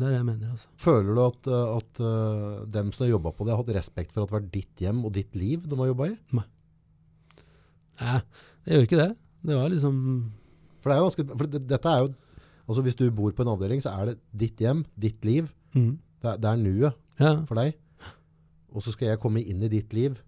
det 0.00 0.06
er 0.08 0.12
det 0.14 0.18
jeg 0.20 0.26
mener, 0.30 0.50
altså. 0.54 0.68
Føler 0.80 1.14
du 1.16 1.20
at, 1.24 1.48
uh, 1.52 1.76
at 1.76 2.00
uh, 2.04 2.64
dem 2.74 2.90
som 2.92 3.04
har 3.06 3.12
jobba 3.12 3.32
på 3.36 3.44
det, 3.46 3.52
har 3.54 3.60
hatt 3.62 3.74
respekt 3.76 4.12
for 4.14 4.22
at 4.22 4.28
det 4.30 4.34
har 4.34 4.40
vært 4.40 4.52
ditt 4.54 4.82
hjem 4.84 5.04
og 5.06 5.12
ditt 5.16 5.36
liv 5.38 5.62
de 5.68 5.78
har 5.80 5.90
jobba 5.92 6.08
i? 6.10 6.16
Nei, 6.38 6.46
Nei, 8.00 8.20
det 8.64 8.74
gjør 8.76 8.86
ikke 8.88 9.00
det. 9.00 9.08
Det 9.50 9.56
var 9.56 9.70
liksom 9.72 9.96
For, 10.80 10.88
det 10.90 10.94
er 10.94 11.00
jo 11.00 11.06
ganske, 11.08 11.24
for 11.36 11.50
det, 11.52 11.60
dette 11.68 11.90
er 11.92 12.02
jo 12.04 12.10
Altså 12.70 12.82
Hvis 12.86 12.96
du 13.00 13.06
bor 13.10 13.32
på 13.34 13.42
en 13.44 13.50
avdeling, 13.50 13.80
så 13.82 13.90
er 13.98 14.10
det 14.10 14.18
ditt 14.44 14.60
hjem, 14.62 14.84
ditt 15.00 15.24
liv. 15.26 15.48
mm, 15.74 15.94
Det 16.22 16.34
det 16.40 16.50
er 16.52 16.60
nuet 16.60 16.94
Ja. 17.20 17.32
for 17.48 17.58
deg. 17.58 17.74
Og 18.72 18.80
så 18.84 18.92
skal 18.94 19.08
jeg 19.10 19.18
komme 19.20 19.42
inn 19.42 19.60
i 19.66 19.68
ditt 19.68 19.92
liv. 19.92 20.20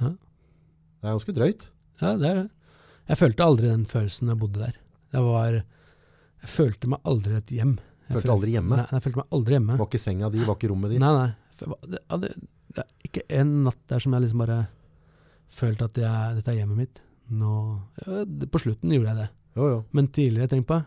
Ja. 0.00 0.08
Det 0.10 1.06
er 1.06 1.14
ganske 1.14 1.32
drøyt. 1.36 1.68
ja, 2.02 2.16
det 2.18 2.26
er 2.30 2.34
det. 2.40 2.50
Jeg 3.08 3.18
følte 3.20 3.44
aldri 3.46 3.68
den 3.70 3.86
følelsen 3.86 4.26
da 4.26 4.34
jeg 4.34 4.40
bodde 4.42 4.58
der. 4.64 4.74
Jeg 5.12 5.22
var 5.22 5.52
Jeg 5.52 6.48
følte 6.50 6.88
meg 6.90 7.00
aldri 7.04 7.36
et 7.38 7.46
hjem. 7.54 7.78
Følte 8.10 8.34
aldri 8.34 8.54
hjemme. 8.56 8.78
Nei, 8.80 8.86
jeg 8.90 9.04
følte 9.04 9.20
meg 9.20 9.36
aldri 9.38 9.56
hjemme. 9.56 9.76
Var 9.80 9.88
ikke 9.90 10.02
senga 10.02 10.30
di, 10.34 10.42
var 10.46 10.58
ikke 10.58 10.70
rommet 10.72 10.94
ditt. 10.94 11.02
Nei, 11.02 11.10
nei. 11.16 11.30
Det, 11.60 12.00
det, 12.22 12.30
det 12.74 12.84
er 12.84 13.08
ikke 13.08 13.24
en 13.40 13.52
natt 13.66 13.80
der 13.92 14.02
som 14.02 14.16
jeg 14.16 14.24
liksom 14.24 14.42
bare 14.42 14.60
følte 15.50 15.90
at 15.90 16.00
jeg, 16.00 16.38
dette 16.38 16.52
er 16.52 16.60
hjemmet 16.60 16.80
mitt. 16.84 17.02
Nå, 17.30 17.56
ja, 18.02 18.22
på 18.50 18.62
slutten 18.62 18.94
gjorde 18.94 19.12
jeg 19.12 19.20
det. 19.20 19.28
Jo, 19.58 19.68
jo. 19.74 19.82
Men 19.96 20.08
tidligere, 20.14 20.50
tenk 20.50 20.66
på, 20.70 20.80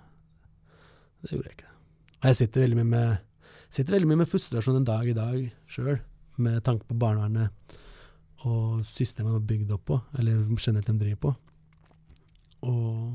Det 1.23 1.31
gjorde 1.35 1.47
jeg 1.47 1.57
ikke. 1.57 1.71
Og 2.19 2.29
jeg 2.29 2.39
sitter 2.39 2.63
veldig 2.65 2.79
mye 2.79 2.91
med, 2.91 3.47
sitter 3.71 3.95
veldig 3.95 4.09
mye 4.11 4.21
med 4.23 4.31
frustrasjon 4.31 4.79
en 4.79 4.87
dag 4.87 5.07
i 5.07 5.15
dag 5.15 5.39
sjøl, 5.71 5.97
med 6.43 6.63
tanke 6.65 6.87
på 6.89 6.97
barnevernet 6.99 7.79
og 8.49 8.83
systemet 8.87 9.31
de 9.31 9.39
er 9.39 9.47
bygd 9.51 9.73
opp 9.75 9.85
på, 9.87 9.99
eller 10.19 10.41
generelt 10.57 10.89
de 10.89 10.95
driver 10.99 11.19
på. 11.23 11.33
Og 12.67 13.13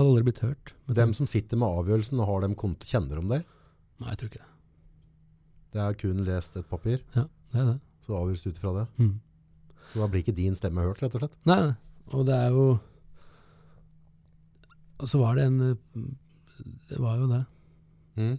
hadde 0.00 0.08
aldri 0.08 0.24
blitt 0.28 0.40
hørt. 0.44 0.72
Dem 0.96 1.12
som 1.16 1.26
sitter 1.28 1.56
med 1.60 1.68
avgjørelsen, 1.68 2.20
og 2.20 2.26
har 2.30 2.40
dem 2.46 2.54
konto, 2.58 2.86
kjenner 2.88 3.18
om 3.20 3.28
det? 3.32 3.42
Nei, 4.00 4.08
jeg 4.12 4.18
tror 4.22 4.30
ikke 4.32 4.42
det. 4.42 4.48
Det 5.72 5.80
er 5.86 5.94
kun 6.00 6.24
lest 6.26 6.56
et 6.60 6.66
papir, 6.68 6.98
Ja, 7.16 7.26
det 7.52 7.60
er 7.60 7.66
det. 7.72 7.78
så 8.06 8.16
avgjøres 8.18 8.42
det 8.44 8.50
ut 8.54 8.58
fra 8.60 8.72
det. 8.78 8.86
Mm. 9.00 9.12
Så 9.92 10.00
da 10.00 10.06
blir 10.08 10.22
ikke 10.24 10.34
din 10.36 10.54
stemme 10.56 10.80
hørt, 10.84 11.00
rett 11.04 11.14
og 11.16 11.20
slett. 11.24 11.36
Nei. 11.48 11.74
Og 12.12 12.26
det 12.26 12.34
er 12.34 12.50
jo 12.52 12.64
Og 15.00 15.08
så 15.08 15.18
var 15.18 15.34
det 15.36 15.44
en 15.46 15.58
Det 16.88 16.98
var 17.00 17.16
jo 17.18 17.26
det. 17.30 17.44
Mm. 18.16 18.38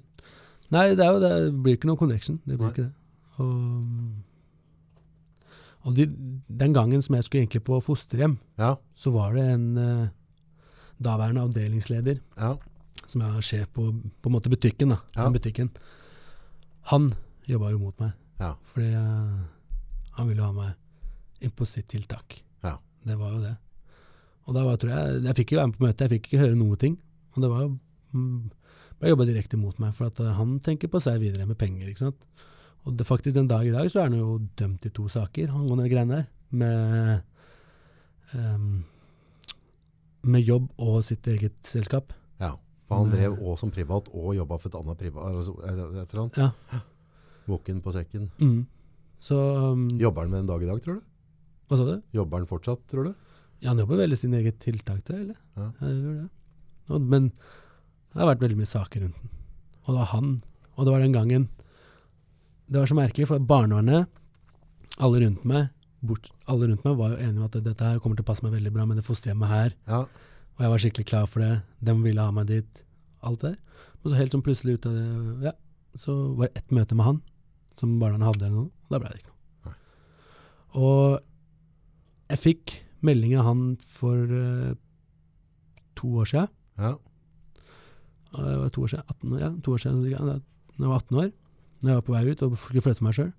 Nei, 0.74 0.84
det, 0.95 1.04
er 1.06 1.12
jo 1.14 1.20
det. 1.22 1.32
det 1.45 1.64
blir 1.64 1.76
ikke 1.78 1.89
noe 1.89 1.97
connection. 1.99 2.38
Det 2.45 2.58
blir 2.58 2.68
Nei. 2.70 2.74
ikke 2.74 2.86
det. 2.88 2.93
Og, 3.41 3.47
og 5.89 5.95
de, 5.97 6.06
den 6.47 6.74
gangen 6.74 7.01
som 7.01 7.16
jeg 7.18 7.24
skulle 7.28 7.43
egentlig 7.43 7.64
på 7.68 7.80
fosterhjem, 7.84 8.38
Ja, 8.62 8.76
så 8.95 9.12
var 9.14 9.34
det 9.36 9.43
en 9.56 9.66
eh, 9.78 10.08
daværende 11.01 11.43
avdelingsleder, 11.47 12.21
ja, 12.37 12.53
som 13.07 13.25
er 13.25 13.41
sjef 13.45 13.71
på, 13.73 13.89
på 13.93 14.29
en 14.29 14.35
måte 14.35 14.51
butikken, 14.51 14.93
da. 14.93 14.99
Ja. 15.17 15.29
Butikken. 15.33 15.71
Han 16.93 17.11
jobba 17.49 17.73
jo 17.73 17.81
mot 17.81 17.99
meg, 18.03 18.13
ja. 18.39 18.53
fordi 18.69 18.93
eh, 18.99 19.43
han 20.17 20.29
ville 20.29 20.45
ha 20.45 20.53
meg 20.55 21.43
inn 21.43 21.53
på 21.55 21.67
sitt 21.67 21.89
tiltak. 21.91 22.39
Ja. 22.63 22.77
Det 23.03 23.17
var 23.19 23.35
jo 23.35 23.43
det. 23.43 23.55
Og 24.43 24.55
da 24.57 24.63
var, 24.65 24.75
tror 24.75 24.91
jeg 24.91 25.21
Jeg 25.23 25.35
fikk 25.37 25.45
ikke 25.47 25.59
være 25.61 25.69
med 25.71 25.77
på 25.77 25.85
møtet, 25.85 26.01
jeg 26.03 26.13
fikk 26.17 26.27
ikke 26.27 26.43
høre 26.43 26.59
noe 26.59 26.79
ting. 26.79 26.97
Og 27.33 27.43
det 27.43 27.49
var 27.51 27.61
jo 27.63 27.69
mm, 28.11 28.39
ble 28.99 29.11
jobba 29.13 29.27
direkte 29.27 29.59
mot 29.59 29.79
meg, 29.83 29.93
for 29.97 30.11
at 30.11 30.19
eh, 30.23 30.33
han 30.37 30.57
tenker 30.63 30.91
på 30.91 31.01
seg 31.03 31.21
videre 31.23 31.47
med 31.49 31.59
penger. 31.59 31.89
ikke 31.89 32.05
sant? 32.05 32.47
Og 32.83 32.97
det, 32.99 33.07
faktisk 33.07 33.37
den 33.37 33.49
dag 33.51 33.67
i 33.67 33.73
dag 33.73 33.89
så 33.91 34.01
er 34.01 34.09
han 34.09 34.19
jo 34.19 34.39
dømt 34.59 34.87
i 34.87 34.91
to 34.95 35.07
saker, 35.11 35.51
han 35.51 35.63
angående 35.63 35.87
de 35.87 35.93
greiene 35.93 36.17
der. 36.17 36.25
Med, 36.53 37.21
ehm, 38.35 38.83
med 40.24 40.43
jobb 40.45 40.69
og 40.82 41.01
sitt 41.07 41.28
eget 41.28 41.55
selskap. 41.67 42.13
ja. 42.39 42.55
For 42.88 42.99
han 42.99 43.13
drev 43.13 43.38
også 43.39 43.63
som 43.63 43.71
privat 43.71 44.09
og 44.11 44.34
jobba 44.36 44.57
for 44.59 44.69
et 44.69 44.76
annet 44.76 44.99
privat, 44.99 45.32
altså, 45.32 45.53
et 45.63 46.11
eller 46.11 46.21
annet. 46.26 46.38
Ja. 46.38 46.80
Bukken 47.47 47.80
på 47.82 47.93
sekken. 47.95 48.30
Mm. 48.39 48.65
Så 49.24 49.38
um, 49.39 49.88
Jobber 49.99 50.26
han 50.26 50.34
med 50.34 50.43
den 50.43 50.49
dag 50.51 50.63
i 50.63 50.67
dag, 50.67 50.82
tror 50.84 50.99
du? 50.99 51.05
Hva 51.71 51.80
sa 51.80 51.86
du? 51.88 52.01
Jobber 52.13 52.41
han 52.43 52.49
fortsatt, 52.49 52.84
tror 52.91 53.07
du? 53.07 53.13
Ja, 53.63 53.71
han 53.71 53.80
jobber 53.80 54.01
veldig 54.03 54.17
sin 54.19 54.36
eget 54.36 54.59
tiltak 54.59 54.99
til, 55.07 55.21
eller? 55.24 55.38
Ja. 55.55 55.69
Jeg 55.80 55.95
gjør 56.03 56.17
det. 56.19 56.30
Og, 56.91 57.05
men 57.13 57.30
det 57.32 58.19
har 58.19 58.30
vært 58.34 58.43
veldig 58.43 58.59
mye 58.59 58.74
saker 58.74 59.05
rundt 59.05 59.21
den. 59.21 59.32
Og 59.86 59.93
det 59.93 59.99
var 60.01 60.11
han. 60.11 60.34
Og 60.76 60.86
det 60.86 60.93
var 60.93 61.03
den 61.03 61.15
gangen 61.15 61.47
Det 62.67 62.80
var 62.80 62.88
så 62.91 62.95
merkelig, 62.97 63.28
for 63.32 63.43
barnevernet, 63.43 64.07
alle 64.99 65.24
rundt 65.24 65.43
meg, 65.47 65.71
bort, 66.04 66.30
alle 66.51 66.68
rundt 66.70 66.84
meg 66.86 66.97
var 66.99 67.14
jo 67.14 67.20
enige 67.24 67.39
om 67.41 67.47
at 67.47 67.58
dette 67.64 67.88
her 67.89 67.99
kommer 68.04 68.18
til 68.20 68.26
å 68.26 68.30
passe 68.32 68.43
meg 68.45 68.54
veldig 68.58 68.72
bra 68.76 68.86
med 68.89 68.99
det 68.99 69.06
fosterhjemmet 69.08 69.49
her. 69.51 69.76
Ja, 69.88 70.01
Og 70.54 70.62
jeg 70.66 70.70
var 70.74 70.82
skikkelig 70.84 71.06
klar 71.10 71.28
for 71.30 71.41
det. 71.41 71.51
De 71.82 71.93
ville 72.04 72.22
ha 72.22 72.32
meg 72.36 72.49
dit. 72.51 72.84
Alt 73.24 73.41
det 73.41 73.54
der. 73.54 73.86
Men 74.04 74.12
så 74.12 74.18
helt 74.20 74.34
sånn 74.36 74.43
plutselig 74.45 74.76
ut 74.78 74.86
av 74.89 74.97
det, 74.97 75.06
ja, 75.47 75.54
så 75.95 76.16
var 76.38 76.49
det 76.51 76.60
ett 76.60 76.74
møte 76.76 76.95
med 76.99 77.08
han 77.08 77.22
som 77.80 77.93
barna 78.01 78.28
hadde, 78.28 78.45
eller 78.45 78.66
noe, 78.66 78.70
og 78.86 78.91
da 78.93 78.99
ble 79.01 79.10
det 79.14 79.22
ikke 79.22 79.32
noe. 79.32 79.76
Og 80.84 81.20
jeg 82.34 82.41
fikk 82.41 82.74
melding 83.06 83.34
av 83.39 83.47
han 83.47 83.62
for 83.82 84.30
uh, 84.30 84.74
to 85.99 86.12
år 86.22 86.30
siden. 86.30 86.51
ja, 86.84 86.93
Det 88.34 88.58
var 88.60 88.70
to 88.76 88.84
år 88.84 88.91
siden, 88.93 89.06
18 89.10 89.34
år, 89.34 89.39
ja, 89.39 89.49
to 89.64 89.72
år 89.74 89.82
siden 89.84 90.04
da 90.04 90.10
jeg 90.10 90.89
var 90.89 90.95
18 90.99 91.18
år, 91.24 91.32
når 91.84 91.89
jeg 91.91 91.95
var 91.99 92.06
på 92.08 92.14
vei 92.16 92.24
ut 92.32 92.41
og 92.47 92.58
skulle 92.58 92.82
flytte 92.82 93.06
meg 93.06 93.14
sjøl, 93.18 93.32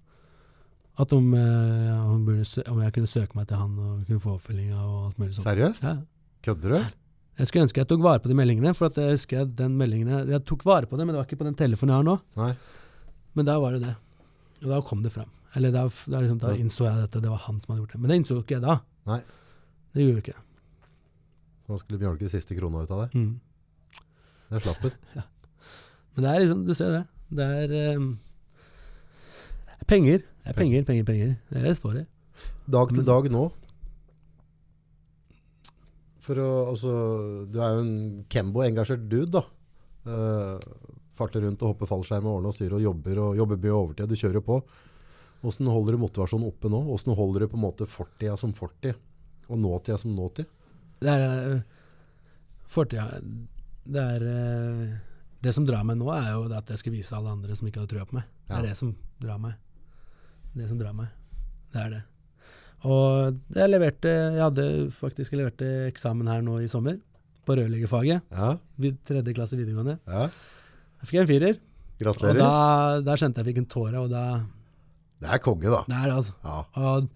at 1.02 1.12
om, 1.12 1.32
eh, 1.34 2.18
burde, 2.26 2.64
om 2.70 2.82
jeg 2.84 2.92
kunne 2.94 3.10
søke 3.10 3.34
meg 3.34 3.48
til 3.50 3.58
han 3.58 3.78
og 3.78 4.04
kunne 4.06 4.22
få 4.22 4.36
oppfølginga 4.36 4.78
og 4.78 4.98
alt 5.08 5.18
mulig 5.18 5.34
sånt. 5.34 5.48
seriøst? 5.48 5.82
Ja. 5.88 5.96
Kødder 6.46 6.74
du? 6.76 6.92
Jeg 7.34 7.50
skulle 7.50 7.64
ønske 7.66 7.82
jeg 7.82 7.88
tok 7.90 8.02
vare 8.04 8.22
på 8.22 8.30
de 8.30 8.36
meldingene, 8.38 8.74
for 8.78 8.86
at 8.92 8.98
jeg 9.00 9.16
husker 9.16 9.48
den 9.58 9.74
meldingene 9.74 10.20
Jeg 10.30 10.44
tok 10.46 10.62
vare 10.64 10.86
på 10.86 10.96
det, 10.96 11.06
men 11.06 11.14
det 11.14 11.18
var 11.18 11.26
ikke 11.26 11.40
på 11.40 11.48
den 11.48 11.56
telefonen 11.58 11.90
jeg 11.90 11.98
har 11.98 12.06
nå. 12.06 12.18
Nei. 12.38 12.52
Men 13.34 13.48
da 13.48 13.56
var 13.58 13.74
det 13.74 13.80
det. 13.82 13.94
Og 14.62 14.68
da 14.70 14.80
kom 14.86 15.02
det 15.02 15.10
fram. 15.12 15.30
Eller 15.54 15.72
da, 15.74 15.82
da, 15.86 16.20
liksom, 16.22 16.38
da 16.42 16.52
innså 16.58 16.86
jeg 16.86 17.00
dette. 17.02 17.22
det 17.22 17.30
var 17.30 17.42
han 17.46 17.58
som 17.60 17.72
hadde 17.72 17.82
gjort 17.82 17.94
det. 17.94 18.00
Men 18.00 18.10
det 18.10 18.18
innså 18.20 18.38
ikke 18.38 18.56
jeg 18.56 18.62
da. 18.62 18.76
Nei. 19.10 19.20
Det 19.94 20.04
gjorde 20.04 20.14
jeg 20.14 20.24
ikke. 20.24 20.40
Så 21.64 21.72
Han 21.72 21.80
skulle 21.82 22.00
mjølke 22.02 22.30
siste 22.30 22.56
krona 22.58 22.82
ut 22.84 22.94
av 22.94 23.02
det. 23.04 23.18
Mm. 23.18 23.40
Det 24.50 24.62
slapp 24.62 24.84
ut. 24.84 24.96
Men 26.14 26.26
det 26.26 26.30
er 26.30 26.44
liksom, 26.44 26.62
du 26.66 26.74
ser 26.78 26.94
det. 26.94 27.02
Det 27.34 27.46
er 27.64 27.98
um, 27.98 28.08
penger. 29.90 30.22
Det 30.44 30.52
er 30.52 30.56
penger, 30.58 30.84
penger, 30.84 31.04
penger. 31.08 31.36
Det 31.48 31.56
er 31.56 31.62
det 31.64 31.70
det 31.72 31.78
står 31.78 32.00
i. 32.02 32.06
Dag 32.74 32.90
til 32.92 33.04
dag 33.06 33.28
nå. 33.32 33.44
For 36.24 36.40
å, 36.40 36.48
altså, 36.72 36.92
du 37.52 37.58
er 37.60 37.74
jo 37.76 37.82
en 37.84 37.94
Kembo-engasjert 38.32 39.06
dude, 39.12 39.28
da. 39.40 39.44
Uh, 40.04 40.92
farter 41.16 41.44
rundt 41.44 41.62
og 41.64 41.72
hopper 41.74 41.88
fallskjerm 41.88 42.26
og 42.28 42.38
ordner 42.38 42.52
og 42.52 42.56
styrer 42.56 42.76
og 42.78 42.84
jobber 42.84 43.20
og 43.22 43.38
jobber 43.40 43.60
mye 43.62 43.76
overtid. 43.76 44.10
Du 44.12 44.18
kjører 44.20 44.44
på. 44.44 44.58
Hvordan 45.44 45.68
holder 45.72 45.96
du 45.96 46.00
motivasjonen 46.00 46.48
oppe 46.48 46.70
nå? 46.72 46.80
Hvordan 46.88 47.18
holder 47.18 47.44
du 47.44 47.50
på 47.52 47.58
en 47.60 47.64
måte 47.66 47.88
fortida 47.88 48.36
som 48.40 48.54
fortid 48.56 48.96
og 49.48 49.60
nåtida 49.60 49.98
som 50.00 50.14
nåtid? 50.16 50.48
Det 51.04 51.12
er 51.12 51.58
uh, 51.58 51.58
fortida 52.70 53.18
Det 53.84 54.00
er 54.00 54.22
uh, 54.24 54.94
Det 55.44 55.52
som 55.52 55.66
drar 55.68 55.84
meg 55.84 55.98
nå, 56.00 56.08
er 56.16 56.30
jo 56.32 56.46
det 56.48 56.56
at 56.62 56.72
jeg 56.72 56.80
skal 56.80 56.94
vise 56.96 57.12
alle 57.16 57.34
andre 57.36 57.56
som 57.58 57.68
ikke 57.68 57.82
hadde 57.82 57.92
trua 57.92 58.08
på 58.08 58.16
meg. 58.20 58.28
Det 58.48 58.54
Ja. 58.56 58.62
er 58.62 58.68
det 58.70 58.76
som 58.80 58.94
drar 59.20 59.40
meg. 59.40 59.60
Det 60.54 60.68
som 60.70 60.78
drar 60.78 60.94
meg. 60.96 61.08
Det 61.74 61.80
er 61.82 61.90
det. 61.96 62.02
Og 62.84 63.38
jeg 63.56 63.70
leverte 63.72 64.10
Jeg 64.12 64.42
hadde 64.44 64.64
faktisk 64.94 65.32
levert 65.38 65.62
eksamen 65.90 66.28
her 66.30 66.42
nå 66.44 66.58
i 66.62 66.68
sommer, 66.70 66.98
på 67.44 67.56
rørleggerfaget. 67.58 68.22
Ja, 68.30 68.50
Tredje 69.08 69.34
klasse 69.36 69.56
videregående. 69.58 69.98
ja. 70.08 70.28
Da 71.00 71.06
fikk 71.08 71.18
jeg 71.18 71.24
en 71.26 71.32
firer. 71.32 71.56
Og 71.58 72.00
Gratulerer. 72.04 72.38
da, 72.38 73.00
da 73.04 73.16
kjente 73.20 73.42
jeg 73.42 73.48
fikk 73.50 73.58
en 73.62 73.66
tåre, 73.70 74.00
og 74.00 74.08
da 74.10 74.22
det 75.24 75.30
er 75.32 75.38
konge, 75.40 75.70
da. 75.72 75.80
Det 75.88 75.96
er 75.96 76.08
det, 76.10 76.14
altså. 76.18 76.34
Ja. 76.44 76.56
Og 76.76 77.08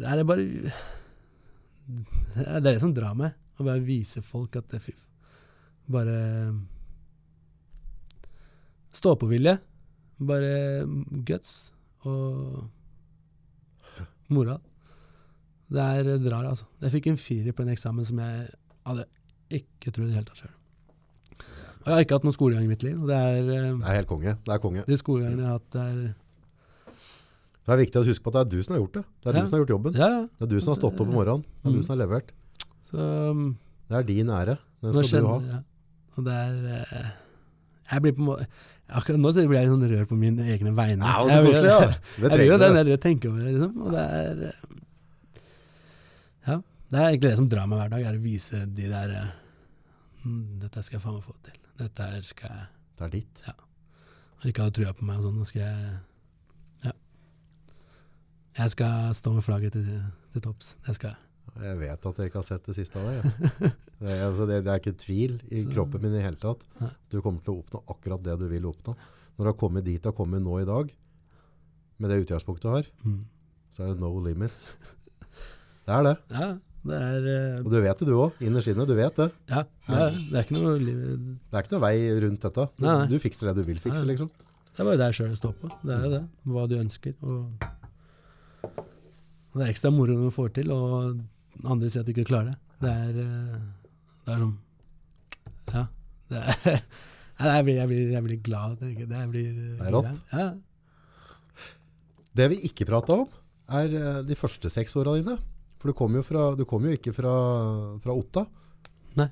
det 0.00 0.06
er 0.10 0.24
bare 0.26 0.44
Det 2.34 2.46
er 2.56 2.60
det 2.64 2.80
som 2.82 2.94
drar 2.96 3.14
meg. 3.18 3.34
Å 3.60 3.62
bare 3.66 3.82
vise 3.86 4.22
folk 4.24 4.56
at 4.58 4.66
det 4.72 4.80
fy 4.82 4.94
Bare 5.86 6.16
Stå-på-vilje. 8.94 9.58
Bare 10.24 10.54
guts 11.26 11.72
og 12.06 12.70
moral. 14.32 14.60
Det 15.74 15.80
er 15.82 16.18
drar, 16.22 16.44
altså. 16.50 16.66
Jeg 16.84 16.92
fikk 16.92 17.06
en 17.10 17.16
firer 17.20 17.52
på 17.56 17.64
en 17.64 17.72
eksamen 17.72 18.06
som 18.06 18.18
jeg 18.22 18.48
hadde 18.86 19.06
ikke 19.54 19.92
trodd 19.94 20.06
i 20.08 20.12
det 20.12 20.18
hele 20.18 20.28
tatt 20.28 20.42
sjøl. 20.44 20.52
Og 21.84 21.88
jeg 21.90 21.94
har 21.98 22.04
ikke 22.06 22.16
hatt 22.18 22.24
noen 22.24 22.36
skolegang 22.36 22.64
i 22.64 22.70
mitt 22.70 22.84
liv. 22.86 23.00
Det 23.08 23.16
er 23.16 23.40
eh, 23.42 23.72
Det 23.76 23.88
er 23.90 23.98
helt 23.98 24.08
konge. 24.08 24.36
Det 24.44 24.52
er 24.54 24.60
konge. 24.62 24.84
de 24.88 24.96
skolegangene 25.00 25.42
jeg 25.42 25.50
har 25.50 25.58
hatt, 25.58 25.70
det 25.74 25.80
er 25.80 26.14
Det 27.64 27.72
er 27.74 27.80
viktig 27.80 28.00
å 28.00 28.04
huske 28.08 28.24
på 28.24 28.28
at 28.32 28.34
det 28.36 28.40
er 28.44 28.50
du 28.58 28.62
som 28.64 28.74
har 28.76 28.80
gjort 28.82 28.96
det. 28.98 29.04
Det 29.24 29.26
er 29.30 29.34
Ja. 29.34 29.40
du 29.40 29.46
som 29.48 29.54
har 29.58 29.62
gjort 29.64 29.74
jobben. 29.74 29.94
Ja, 29.96 30.08
ja. 30.14 30.22
Det 30.38 30.42
er 30.46 30.50
du 30.54 30.60
som 30.60 30.72
har 30.72 30.78
stått 30.80 31.00
opp 31.00 31.00
om 31.08 31.12
morgenen. 31.16 31.42
Det 31.44 31.64
er 31.64 31.70
Mm. 31.70 31.76
du 31.76 31.82
som 31.82 31.98
har 31.98 32.06
levert. 32.06 32.32
Så 32.84 32.96
um, 33.30 33.58
Det 33.88 33.96
er 33.98 34.02
din 34.02 34.26
ære. 34.28 34.58
Den 34.82 34.92
skal 35.04 35.20
du 35.20 35.26
ha. 35.28 35.62
Og 36.16 36.24
det 36.24 36.32
er 36.32 36.84
eh, 37.00 37.10
Jeg 37.92 38.02
blir 38.02 38.12
på 38.12 38.20
en 38.20 38.26
måte 38.28 38.46
Akkurat 38.92 39.16
nå 39.18 39.30
blir 39.32 39.56
jeg 39.56 39.70
sånn 39.70 39.84
rørt 39.88 40.08
på 40.10 40.16
mine 40.20 40.44
egne 40.52 40.72
vegne. 40.76 41.06
Ja, 41.08 41.22
jeg, 41.24 41.44
blir- 41.46 42.44
jo 42.44 42.58
det 42.62 42.68
når 42.74 42.90
jeg 42.92 43.00
tenker 43.00 43.30
over 43.32 43.40
det, 43.46 43.52
liksom. 43.56 43.78
Og 43.80 43.94
det 43.94 44.02
er 44.04 44.42
eh, 44.50 44.58
Ja. 46.50 46.58
Det 46.92 47.00
er 47.00 47.06
egentlig 47.08 47.30
det 47.30 47.36
som 47.40 47.48
drar 47.48 47.66
meg 47.70 47.80
hver 47.80 47.92
dag, 47.94 48.04
er 48.10 48.18
å 48.18 48.22
vise 48.22 48.60
de 48.68 48.88
der 48.92 49.14
eh, 49.16 49.30
mm, 50.26 50.42
Dette 50.66 50.84
skal 50.84 50.98
jeg 50.98 51.04
faen 51.06 51.16
meg 51.16 51.24
få 51.24 51.36
til. 51.46 51.56
Dette 51.80 52.10
her 52.12 52.26
skal 52.28 52.52
jeg 52.52 52.66
Det 53.00 53.06
er 53.08 53.14
ditt. 53.16 53.44
Og 54.42 54.50
ikke 54.50 54.66
ha 54.68 54.74
trua 54.76 54.92
på 54.94 55.08
meg 55.08 55.16
og 55.22 55.30
sånn. 55.30 55.38
Nå 55.40 55.48
skal 55.48 55.64
jeg 55.64 55.94
Ja. 56.90 56.92
Jeg 58.60 58.76
skal 58.76 59.14
stå 59.16 59.32
med 59.38 59.46
flagget 59.48 59.72
til, 59.78 59.88
til 60.36 60.44
topps. 60.44 60.74
Det 60.86 60.94
skal 61.00 61.14
jeg. 61.14 61.23
Jeg 61.62 61.78
vet 61.78 62.06
at 62.10 62.16
jeg 62.18 62.30
ikke 62.30 62.40
har 62.40 62.46
sett 62.48 62.64
det 62.66 62.74
siste 62.74 62.98
av 62.98 63.06
deg. 63.10 63.18
ja. 63.22 63.70
Det, 64.04 64.14
altså, 64.26 64.44
det, 64.50 64.56
det 64.66 64.72
er 64.72 64.80
ikke 64.82 64.92
tvil 65.00 65.36
i 65.54 65.60
Så- 65.62 65.70
kroppen 65.70 66.02
min 66.02 66.16
i 66.18 66.20
hele 66.20 66.36
tatt. 66.36 66.64
Du 67.08 67.20
kommer 67.22 67.40
til 67.46 67.54
å 67.54 67.60
oppnå 67.62 67.78
akkurat 67.94 68.20
det 68.26 68.34
du 68.40 68.48
vil 68.50 68.66
oppnå. 68.68 68.92
Når 69.38 69.46
du 69.46 69.48
har 69.48 69.56
kommet 69.56 69.84
dit 69.86 70.02
du 70.02 70.08
har 70.10 70.16
kommet 70.18 70.42
nå 70.44 70.58
i 70.60 70.66
dag, 70.68 70.90
med 72.02 72.10
det 72.10 72.18
utgangspunktet 72.26 72.66
du 72.66 72.68
har, 72.74 72.88
Mm. 73.06 73.22
så 73.72 73.84
er 73.86 73.92
det 73.94 74.00
no 74.02 74.10
limits. 74.20 74.72
Det 75.86 75.94
er 75.94 76.02
det. 76.08 76.14
Ja, 76.34 76.48
det 76.84 76.98
er 77.00 77.28
uh, 77.30 77.64
Og 77.64 77.70
du 77.72 77.78
vet 77.80 77.98
det 78.02 78.08
du 78.10 78.14
òg. 78.18 78.32
Innerst 78.44 78.68
inne. 78.74 78.84
Du 78.90 78.94
vet 78.98 79.16
det. 79.22 79.30
Ja, 79.48 79.62
det 79.88 80.00
er, 80.02 80.10
det 80.18 80.36
er 80.36 80.44
ikke 80.44 80.58
noe 80.58 80.74
Det 80.82 81.54
er 81.54 81.62
ikke 81.64 81.76
noe 81.78 81.84
vei 81.86 81.96
rundt 82.26 82.44
dette. 82.44 82.66
Du, 82.76 82.84
Nei, 82.84 82.96
nei. 82.98 83.06
du 83.14 83.18
fikser 83.22 83.48
det 83.48 83.56
du 83.62 83.64
vil 83.70 83.78
fikse, 83.80 84.02
Nei. 84.04 84.10
liksom. 84.12 84.28
Det 84.74 84.82
er 84.82 84.90
bare 84.90 85.00
deg 85.00 85.14
sjøl 85.16 85.30
det 85.32 85.38
står 85.40 85.54
på. 85.62 85.70
Det 85.86 85.94
er 85.96 86.02
jo 86.04 86.10
det. 86.18 86.22
Hva 86.50 86.66
du 86.68 86.76
ønsker. 86.82 87.14
Og 87.24 87.46
det 89.54 89.62
er 89.68 89.70
ekstra 89.72 89.90
moro 89.94 90.16
når 90.18 90.28
du 90.28 90.34
får 90.34 90.52
til, 90.58 90.72
og 90.74 91.22
andre 91.62 91.90
sier 91.90 92.02
at 92.02 92.08
de 92.08 92.14
ikke 92.14 92.28
klarer 92.28 92.52
det. 92.52 92.58
Det 92.84 92.92
er, 92.92 93.18
eh, 93.22 93.58
det 94.26 94.34
er 94.34 94.44
sånn 94.44 94.58
Det 96.34 96.40
er, 96.40 97.56
jeg, 97.58 97.64
blir, 97.66 97.76
jeg, 97.76 97.88
blir, 97.90 98.04
jeg 98.14 98.24
blir 98.24 98.38
glad. 98.46 98.76
Det 98.80 99.08
det 99.10 99.22
blir, 99.30 99.48
Det 99.78 99.88
er 99.88 99.94
rått. 99.94 100.20
Ja. 100.32 100.46
Det 102.34 102.46
vi 102.50 102.60
ikke 102.68 102.86
prata 102.88 103.16
om, 103.22 103.28
er 103.74 103.94
eh, 103.94 104.20
de 104.26 104.36
første 104.38 104.70
seks 104.72 104.96
åra 105.00 105.16
dine. 105.18 105.36
For 105.78 105.92
du 105.92 105.98
kom 105.98 106.14
jo, 106.16 106.22
fra, 106.24 106.46
du 106.56 106.64
kom 106.68 106.86
jo 106.86 106.94
ikke 106.96 107.12
fra, 107.14 107.32
fra 108.02 108.14
Otta. 108.16 108.46
Nei. 109.20 109.28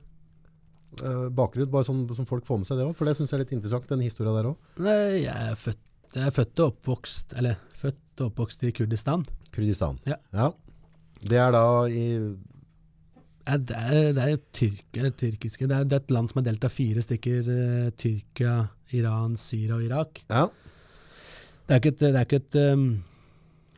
Eh, 1.00 1.28
bakgrunn, 1.32 1.70
bare 1.72 1.88
sånn 1.88 2.04
som 2.14 2.28
folk 2.28 2.44
får 2.48 2.60
med 2.60 2.68
seg 2.68 2.80
det 2.82 2.88
òg. 2.90 2.96
For 2.98 3.08
det 3.08 3.16
syns 3.18 3.32
jeg 3.32 3.38
er 3.38 3.44
litt 3.46 3.54
interessant, 3.56 3.88
den 3.90 4.04
historia 4.04 4.34
der 4.36 4.50
òg. 4.52 4.58
Nei, 4.84 5.22
jeg 5.24 5.32
er 5.32 5.56
født, 5.58 5.80
jeg 6.12 6.26
er 6.28 6.34
født 6.36 6.60
og 6.60 6.74
oppvokst 6.74 7.32
Eller 7.40 7.56
født 7.72 8.20
og 8.20 8.26
oppvokst 8.28 8.66
i 8.68 8.74
Kurdistan. 8.76 9.24
Kurdistan. 9.54 9.96
Ja. 10.08 10.18
Det 11.22 11.38
er 11.38 11.52
da 11.54 11.62
i 11.86 12.06
Det 13.46 13.76
er, 13.76 14.12
det 14.14 14.22
er 14.24 14.36
tyrk, 14.54 14.84
eh, 14.98 15.10
tyrkiske 15.18 15.66
det 15.68 15.76
er, 15.76 15.84
det 15.84 15.96
er 15.98 16.02
et 16.04 16.10
land 16.14 16.30
som 16.30 16.40
er 16.42 16.46
delt 16.50 16.64
av 16.66 16.70
fire 16.74 17.02
stykker. 17.02 17.48
eh, 17.50 17.90
Tyrkia, 17.98 18.56
Iran, 18.94 19.36
Syria 19.36 19.74
og 19.78 19.82
Irak. 19.86 20.22
Ja. 20.30 20.46
Det 21.66 21.74
er 21.76 21.80
ikke 21.80 21.92
et, 21.94 22.00
det 22.02 22.14
er 22.16 22.26
ikke 22.26 22.40
et 22.42 22.56
um, 22.74 22.86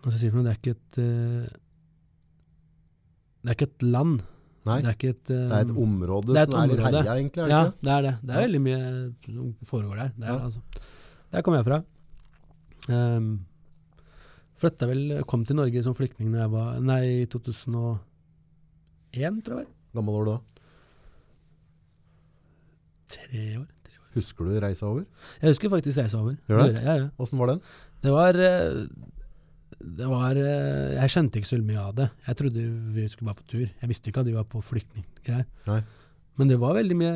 Hva 0.03 0.11
skal 0.11 0.19
jeg 0.19 0.21
si 0.25 0.31
for 0.31 0.37
noe? 0.41 0.45
Det 0.45 0.53
er 0.55 0.61
ikke 0.61 0.75
et 0.75 0.99
uh, 0.99 1.47
Det 3.45 3.51
er 3.53 3.57
ikke 3.59 3.69
et 3.71 3.83
land. 3.95 4.23
Nei, 4.65 4.79
Det 4.81 4.89
er 4.89 4.97
ikke 4.97 5.13
et, 5.15 5.31
um, 5.31 5.49
det 5.49 5.57
er 5.59 5.65
et 5.67 5.75
område 5.85 6.33
det 6.33 6.37
er 6.41 6.47
et 6.47 6.53
som 6.55 6.61
er 6.61 6.71
litt 6.73 6.85
herja, 6.87 7.15
egentlig. 7.21 7.49
Ja, 7.53 7.63
det? 7.65 7.75
det 7.85 7.93
er 7.95 8.03
det. 8.07 8.15
Det 8.25 8.35
er 8.35 8.45
veldig 8.47 8.61
mye 8.65 8.79
som 9.29 9.69
foregår 9.69 9.97
der. 10.01 10.13
Det 10.17 10.25
er, 10.29 10.33
Ja. 10.33 10.45
altså, 10.49 10.61
der 11.35 11.43
kommer 11.45 11.61
jeg 11.61 11.67
fra. 11.69 11.83
Um, 12.89 13.29
flytta 14.61 14.89
vel, 14.91 15.05
kom 15.31 15.45
til 15.47 15.59
Norge 15.59 15.83
som 15.85 15.97
flyktning 15.97 16.35
da 16.35 16.45
jeg 16.45 16.53
var 16.55 16.69
Nei, 16.85 17.01
i 17.23 17.29
2001, 17.31 19.41
tror 19.47 19.63
jeg. 19.63 19.71
Gammel 19.95 20.19
år 20.21 20.31
da. 20.33 20.37
Tre 23.15 23.47
år. 23.61 23.71
Husker 24.15 24.47
du 24.47 24.55
reisa 24.63 24.87
over? 24.87 25.03
Jeg 25.41 25.55
husker 25.55 25.73
faktisk 25.73 25.99
reisa 25.99 26.21
over. 26.21 26.37
Gjør 26.51 26.71
det? 26.71 26.85
Ja, 26.87 26.95
ja. 27.03 27.09
Åssen 27.19 27.41
var 27.41 27.51
den? 27.51 27.61
Det 28.05 28.13
var 28.15 28.37
eh, 28.39 28.85
Det 29.81 30.07
var 30.11 30.39
eh, 30.39 30.95
Jeg 31.01 31.11
skjønte 31.11 31.41
ikke 31.41 31.51
så 31.51 31.59
mye 31.59 31.83
av 31.83 31.95
det. 31.99 32.09
Jeg 32.29 32.39
trodde 32.39 32.67
vi 32.95 33.09
skulle 33.11 33.33
bare 33.33 33.41
på 33.43 33.49
tur. 33.51 33.67
Jeg 33.67 33.91
visste 33.91 34.11
ikke 34.11 34.23
at 34.23 34.31
vi 34.31 34.37
var 34.37 34.47
på 34.51 34.63
flyktninggreier. 34.63 35.47
Men 36.39 36.51
det 36.51 36.61
var 36.63 36.79
veldig 36.79 36.97
mye 36.99 37.15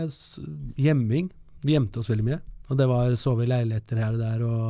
gjemming. 0.79 1.31
Vi 1.63 1.75
gjemte 1.75 2.03
oss 2.03 2.11
veldig 2.11 2.27
mye. 2.27 2.41
Og 2.69 2.79
det 2.79 2.87
var 2.91 3.15
sove 3.19 3.47
i 3.47 3.51
leiligheter 3.51 4.03
her 4.03 4.19
og 4.19 4.23
der. 4.23 4.45
Og 4.47 4.67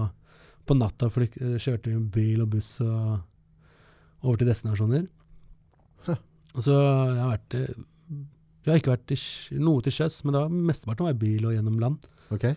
på 0.68 0.76
natta 0.78 1.08
flyk, 1.12 1.36
eh, 1.40 1.56
kjørte 1.60 1.90
vi 1.90 1.96
med 1.96 2.10
bil 2.14 2.44
og 2.44 2.52
buss 2.54 2.76
og 2.84 4.24
over 4.24 4.40
til 4.40 4.50
destinasjoner. 4.50 5.06
Huh. 6.06 6.18
Og 6.54 6.64
så 6.66 6.76
jeg 6.76 7.20
har 7.22 7.32
vært 7.32 7.56
Jeg 7.58 8.72
har 8.72 8.80
ikke 8.80 8.92
vært 8.92 9.06
til, 9.08 9.20
noe 9.64 9.82
til 9.84 9.94
sjøs, 9.94 10.22
men 10.24 10.34
det 10.34 10.40
var 10.42 10.56
mesteparten 10.70 11.06
var 11.08 11.14
bil 11.16 11.46
og 11.48 11.54
gjennom 11.56 11.78
land. 11.80 12.08
Ok. 12.34 12.50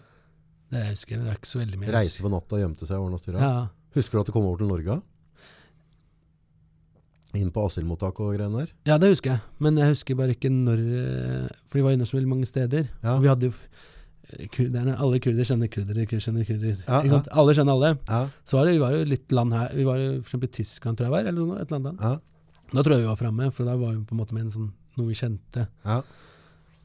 Det 0.72 0.82
jeg 0.82 0.96
husker 0.96 1.16
jeg. 1.16 1.22
Det 1.24 1.32
er 1.32 1.38
ikke 1.40 1.52
så 1.52 1.62
veldig 1.62 1.80
mye. 1.80 1.94
Reise 1.96 2.24
på 2.26 2.32
natta 2.32 2.60
gjemte 2.60 2.88
seg. 2.88 3.00
Ordne 3.00 3.20
og 3.20 3.24
styra. 3.24 3.40
Ja. 3.40 3.64
Husker 3.96 4.18
du 4.18 4.22
at 4.22 4.30
du 4.30 4.34
kom 4.36 4.48
over 4.48 4.60
til 4.62 4.72
Norge? 4.72 4.98
Inn 7.40 7.52
på 7.56 7.64
asylmottak 7.64 8.20
og 8.20 8.34
greiene 8.36 8.66
der? 8.66 8.74
Ja, 8.90 8.98
det 9.00 9.14
husker 9.14 9.34
jeg, 9.36 9.44
men 9.64 9.80
jeg 9.80 9.94
husker 9.94 10.18
bare 10.20 10.36
ikke 10.36 10.52
når 10.52 10.82
eh, 10.84 11.48
For 11.64 11.80
de 11.80 11.86
var 11.86 11.96
inne 11.96 12.08
så 12.08 12.18
veldig 12.18 12.32
mange 12.32 12.48
steder. 12.50 12.90
Ja. 13.04 13.16
Og 13.16 13.24
vi 13.24 13.32
hadde 13.32 13.48
jo 13.48 13.54
eh, 13.56 13.70
kurderne, 14.52 14.95
Alle 14.99 15.20
kurdere 15.24 15.45
kjenner 15.48 15.68
kurdere, 15.72 16.06
kjenner 16.08 16.45
kurder. 16.48 16.78
Ja, 16.88 17.02
sant? 17.10 17.28
Alle 17.32 17.53
kjenner 17.58 17.74
alle. 17.78 17.91
Ja. 18.10 18.22
Så 18.48 18.58
var 18.58 18.66
det, 18.70 18.74
vi 18.78 18.84
var 18.84 18.91
jo 18.95 19.03
litt 19.08 19.32
land 19.36 19.53
her 19.53 19.70
Vi 19.76 19.84
var 19.88 19.98
jo 20.02 20.10
for 20.22 20.28
eksempel 20.30 20.52
Tyskland, 20.56 20.98
tror 20.98 21.06
jeg 21.10 21.16
var, 21.16 21.26
eller 21.32 21.40
noe, 21.45 21.60
et 21.62 21.72
eller 21.72 21.80
annet. 21.82 22.02
land. 22.02 22.02
Ja. 22.02 22.72
Da 22.72 22.84
tror 22.84 22.95
jeg 22.95 23.03
vi 23.03 23.10
var 23.12 23.20
framme, 23.20 23.52
for 23.52 23.66
da 23.68 23.76
var 23.76 23.94
vi 23.95 24.03
på 24.08 24.16
en 24.16 24.22
måte 24.22 24.34
med 24.38 24.45
en 24.48 24.52
sånn, 24.56 24.72
noe 24.98 25.08
vi 25.12 25.18
kjente. 25.20 25.68
ja. 25.86 26.02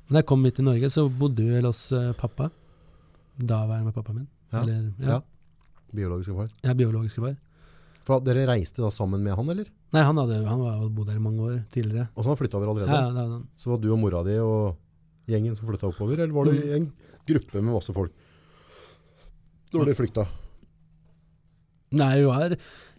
Men 0.06 0.14
da 0.14 0.20
jeg 0.23 0.27
kom 0.31 0.44
hit 0.47 0.55
til 0.55 0.64
Norge, 0.68 0.86
så 0.94 1.02
bodde 1.10 1.43
vi 1.43 1.60
hos 1.66 1.81
uh, 1.90 2.12
pappa. 2.14 2.44
Daværende 3.36 3.90
pappa 3.93 4.12
min. 4.14 4.28
Ja. 4.52 4.60
Eller, 4.62 4.93
Ja. 5.02 5.09
ja. 5.16 5.20
Biologiske 5.97 6.35
far. 6.36 6.48
Ja, 6.62 6.74
biologiske 6.74 7.20
far. 7.20 7.35
For 8.06 8.20
Dere 8.23 8.44
reiste 8.47 8.82
da 8.85 8.90
sammen 8.94 9.23
med 9.24 9.35
han, 9.35 9.48
eller? 9.51 9.66
Nei, 9.93 10.02
han 10.06 10.16
hadde 10.20 10.36
han 10.47 10.60
hadde 10.62 10.90
bodd 10.94 11.09
her 11.10 11.16
i 11.18 11.23
mange 11.24 11.40
år 11.43 11.56
tidligere. 11.74 12.09
Og 12.14 12.23
så 12.23 12.31
han 12.31 12.36
flytta 12.39 12.55
over 12.59 12.70
allerede? 12.70 12.90
Ja, 12.94 13.10
det 13.10 13.18
hadde 13.18 13.32
han. 13.40 13.48
Så 13.59 13.70
var 13.73 13.78
du 13.82 13.89
og 13.93 13.98
mora 13.98 14.23
di 14.27 14.36
og 14.39 14.77
gjengen 15.27 15.56
som 15.59 15.66
flytta 15.66 15.89
oppover, 15.90 16.20
eller 16.23 16.32
var 16.35 16.44
det 16.52 16.55
Mm. 16.82 16.93
Gruppe 17.28 17.62
med 17.62 17.73
masse 17.74 17.94
folk? 17.97 18.12
Da 19.73 19.82
dere 19.82 19.97
flykta? 19.98 20.27
Nei, 21.97 22.12
vi 22.20 22.27
var, 22.27 22.55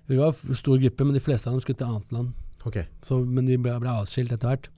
vi 0.07 0.17
var 0.19 0.35
stor 0.35 0.79
gruppe, 0.81 1.05
men 1.07 1.17
de 1.17 1.23
fleste 1.23 1.49
av 1.49 1.55
dem 1.55 1.63
skulle 1.63 1.79
til 1.79 1.89
annet 1.89 2.15
land. 2.15 2.33
Okay. 2.67 2.87
Så, 3.05 3.19
men 3.23 3.47
de 3.47 3.57
ble, 3.61 3.75
ble 3.81 3.93
avskilt 3.93 4.33
etter 4.35 4.51
hvert. 4.51 4.69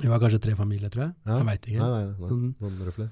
Vi 0.00 0.08
var 0.10 0.20
kanskje 0.22 0.40
tre 0.42 0.54
familier, 0.56 0.92
tror 0.92 1.06
jeg. 1.06 1.14
Ja. 1.28 1.38
Jeg 1.40 1.48
veit 1.48 1.68
ikke. 1.68 1.80
Nei, 1.82 1.90
nei, 1.92 2.04
nei. 2.16 2.30
Sånn. 2.30 2.86
Sånn. 2.96 3.10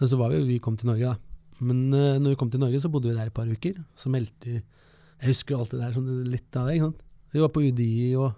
Men 0.00 0.10
så 0.12 0.18
var 0.20 0.32
vi, 0.32 0.42
vi 0.48 0.58
kom 0.62 0.76
til 0.80 0.90
Norge, 0.90 1.14
da. 1.14 1.30
Men 1.60 1.80
uh, 1.92 2.16
når 2.22 2.32
vi 2.32 2.38
kom 2.40 2.52
til 2.52 2.62
Norge, 2.62 2.80
så 2.80 2.88
bodde 2.92 3.10
vi 3.10 3.16
der 3.18 3.28
et 3.28 3.36
par 3.36 3.50
uker. 3.50 3.80
Så 3.98 4.12
meldte 4.12 4.46
vi 4.46 4.58
Jeg 4.60 5.34
husker 5.34 5.54
jo 5.54 5.60
alt 5.60 5.74
det 5.74 5.80
der, 5.82 5.92
som 5.92 6.06
litt 6.24 6.56
av 6.56 6.68
det. 6.68 6.78
ikke 6.78 6.86
sant? 6.88 7.02
Vi 7.30 7.42
var 7.42 7.52
på 7.54 7.62
UDI, 7.66 8.14
og 8.16 8.30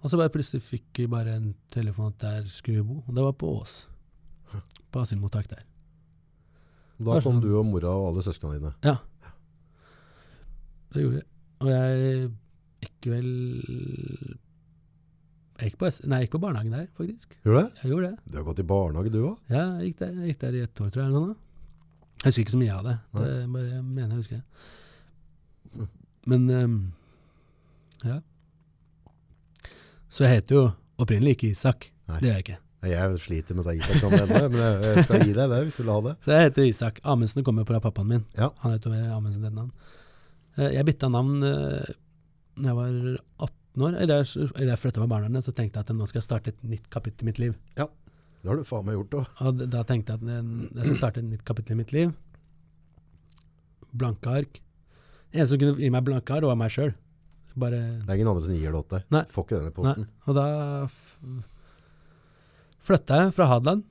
Og 0.00 0.08
så 0.08 0.16
bare 0.16 0.32
plutselig 0.32 0.62
fikk 0.64 1.02
vi 1.02 1.06
bare 1.12 1.34
en 1.36 1.50
telefon 1.68 2.14
at 2.14 2.22
der 2.22 2.44
skulle 2.48 2.80
vi 2.80 2.86
bo. 2.88 3.02
Og 3.06 3.16
det 3.16 3.24
var 3.24 3.34
på 3.36 3.50
Ås. 3.58 3.74
På 4.90 5.02
asylmottak 5.04 5.48
der. 5.50 5.64
Da 7.00 7.16
kom 7.20 7.38
sånn. 7.38 7.40
du 7.44 7.52
og 7.56 7.64
mora 7.68 7.92
og 7.96 8.10
alle 8.10 8.22
søsknene 8.26 8.58
dine. 8.58 8.72
Ja. 8.84 8.96
Det 10.92 11.04
gjorde 11.04 11.20
vi. 11.20 11.26
Og 11.60 11.68
jeg 11.70 12.30
gikk 12.80 13.08
vel 13.12 13.28
Jeg 15.60 15.70
gikk 15.70 15.76
på, 15.80 15.90
nei, 16.08 16.18
jeg 16.22 16.26
gikk 16.26 16.34
på 16.34 16.40
barnehagen 16.42 16.72
der, 16.72 16.86
faktisk. 16.96 17.34
Gjorde 17.44 17.60
du 17.60 17.66
det? 17.68 17.82
Jeg 17.82 17.90
gjorde 17.92 18.08
det. 18.10 18.18
Du 18.32 18.38
har 18.40 18.44
gått 18.48 18.62
i 18.62 18.68
barnehage, 18.70 19.12
du 19.12 19.18
òg? 19.28 19.36
Ja, 19.52 19.64
jeg 19.80 19.90
gikk 19.90 19.98
der, 20.00 20.14
jeg 20.16 20.32
gikk 20.32 20.40
der 20.44 20.56
i 20.56 20.62
ett 20.64 20.80
år, 20.80 20.90
tror 20.94 21.02
jeg. 21.02 21.10
eller 21.10 21.26
noe. 21.26 21.36
Jeg 22.20 22.30
husker 22.30 22.44
ikke 22.46 22.54
så 22.56 22.60
mye 22.60 22.76
av 22.78 22.86
det. 22.88 22.96
Det 23.16 23.26
er 23.34 23.44
bare 23.54 23.68
jeg 23.68 23.84
mener 23.84 24.08
jeg 24.14 24.22
husker 24.22 24.40
det. 24.40 25.88
Men 26.30 26.48
um, 26.50 26.78
ja. 28.04 28.16
Så 30.10 30.24
jeg 30.26 30.40
heter 30.40 30.56
jo 30.58 30.64
opprinnelig 31.00 31.36
ikke 31.36 31.52
Isak. 31.54 31.90
Nei. 32.10 32.18
Det 32.20 32.28
gjør 32.28 32.36
jeg 32.38 32.44
ikke. 32.48 32.58
Jeg 32.82 33.18
sliter 33.20 33.54
med 33.54 33.64
å 33.64 33.68
ta 33.68 33.74
Isak-navnet 33.76 34.30
ennå, 34.30 34.50
men 34.50 34.82
jeg- 34.82 35.04
skal 35.04 35.20
gi 35.26 35.32
deg 35.36 35.50
det 35.52 35.58
hvis 35.66 35.76
du 35.76 35.82
vil 35.82 35.92
ha 35.92 36.00
det. 36.06 36.14
Så 36.24 36.30
jeg 36.32 36.44
heter 36.50 36.68
Isak. 36.68 37.00
Amundsen 37.04 37.44
kommer 37.44 37.66
fra 37.68 37.80
pappaen 37.80 38.06
min. 38.08 38.24
Ja. 38.38 38.48
Han 38.62 38.72
heter 38.72 38.94
Amundsen 39.12 39.42
til 39.44 39.52
navn. 39.52 39.70
Eh, 40.56 40.70
Jeg 40.78 40.86
bytta 40.86 41.10
navn 41.12 41.40
da 41.40 42.68
jeg 42.70 42.74
var 42.74 43.18
18 43.38 43.84
år. 43.84 44.00
Idet 44.02 44.18
jeg, 44.34 44.78
flytta 44.80 45.00
med 45.00 45.08
barnehagen, 45.12 45.42
så 45.44 45.52
tenkte 45.52 45.76
jeg 45.76 45.84
at 45.90 45.94
nå 45.96 46.08
skal 46.08 46.20
jeg 46.20 46.28
starte 46.28 46.48
et 46.48 46.62
nytt 46.64 46.88
kapittel 46.90 47.22
i 47.22 47.28
mitt 47.30 47.38
liv. 47.38 47.54
Ja, 47.76 47.86
Det 48.42 48.48
har 48.48 48.56
du 48.56 48.64
faen 48.64 48.84
meg 48.86 48.96
gjort 48.96 49.10
òg. 49.20 49.26
Og 49.44 49.70
da 49.70 49.82
tenkte 49.84 50.16
jeg 50.16 50.22
at 50.24 50.74
jeg 50.74 50.84
skal 50.86 50.96
starte 50.96 51.18
et 51.18 51.28
nytt 51.28 51.44
kapittel 51.44 51.72
i 51.72 51.80
mitt 51.82 51.92
liv. 51.92 52.14
Blanke 53.94 54.26
ark. 54.40 54.60
En 55.34 55.46
som 55.46 55.58
kunne 55.58 55.76
gi 55.76 55.90
meg 55.92 56.04
blanke 56.06 56.30
ark, 56.34 56.42
var 56.48 56.56
meg 56.56 56.70
sjøl. 56.72 56.94
Bare 57.58 57.70
Det 58.00 58.08
er 58.08 58.14
ingen 58.14 58.28
andre 58.30 58.44
som 58.46 58.54
gir 58.54 58.72
det 58.72 58.88
til 58.88 58.98
deg. 58.98 59.04
Nei. 59.10 59.22
Får 59.28 59.44
ikke 59.44 59.58
denne 59.60 59.74
posten. 59.74 60.08
Og 60.26 60.34
da 60.34 60.46
flytta 62.84 63.24
jeg 63.24 63.36
fra 63.36 63.48
Hadeland. 63.50 63.84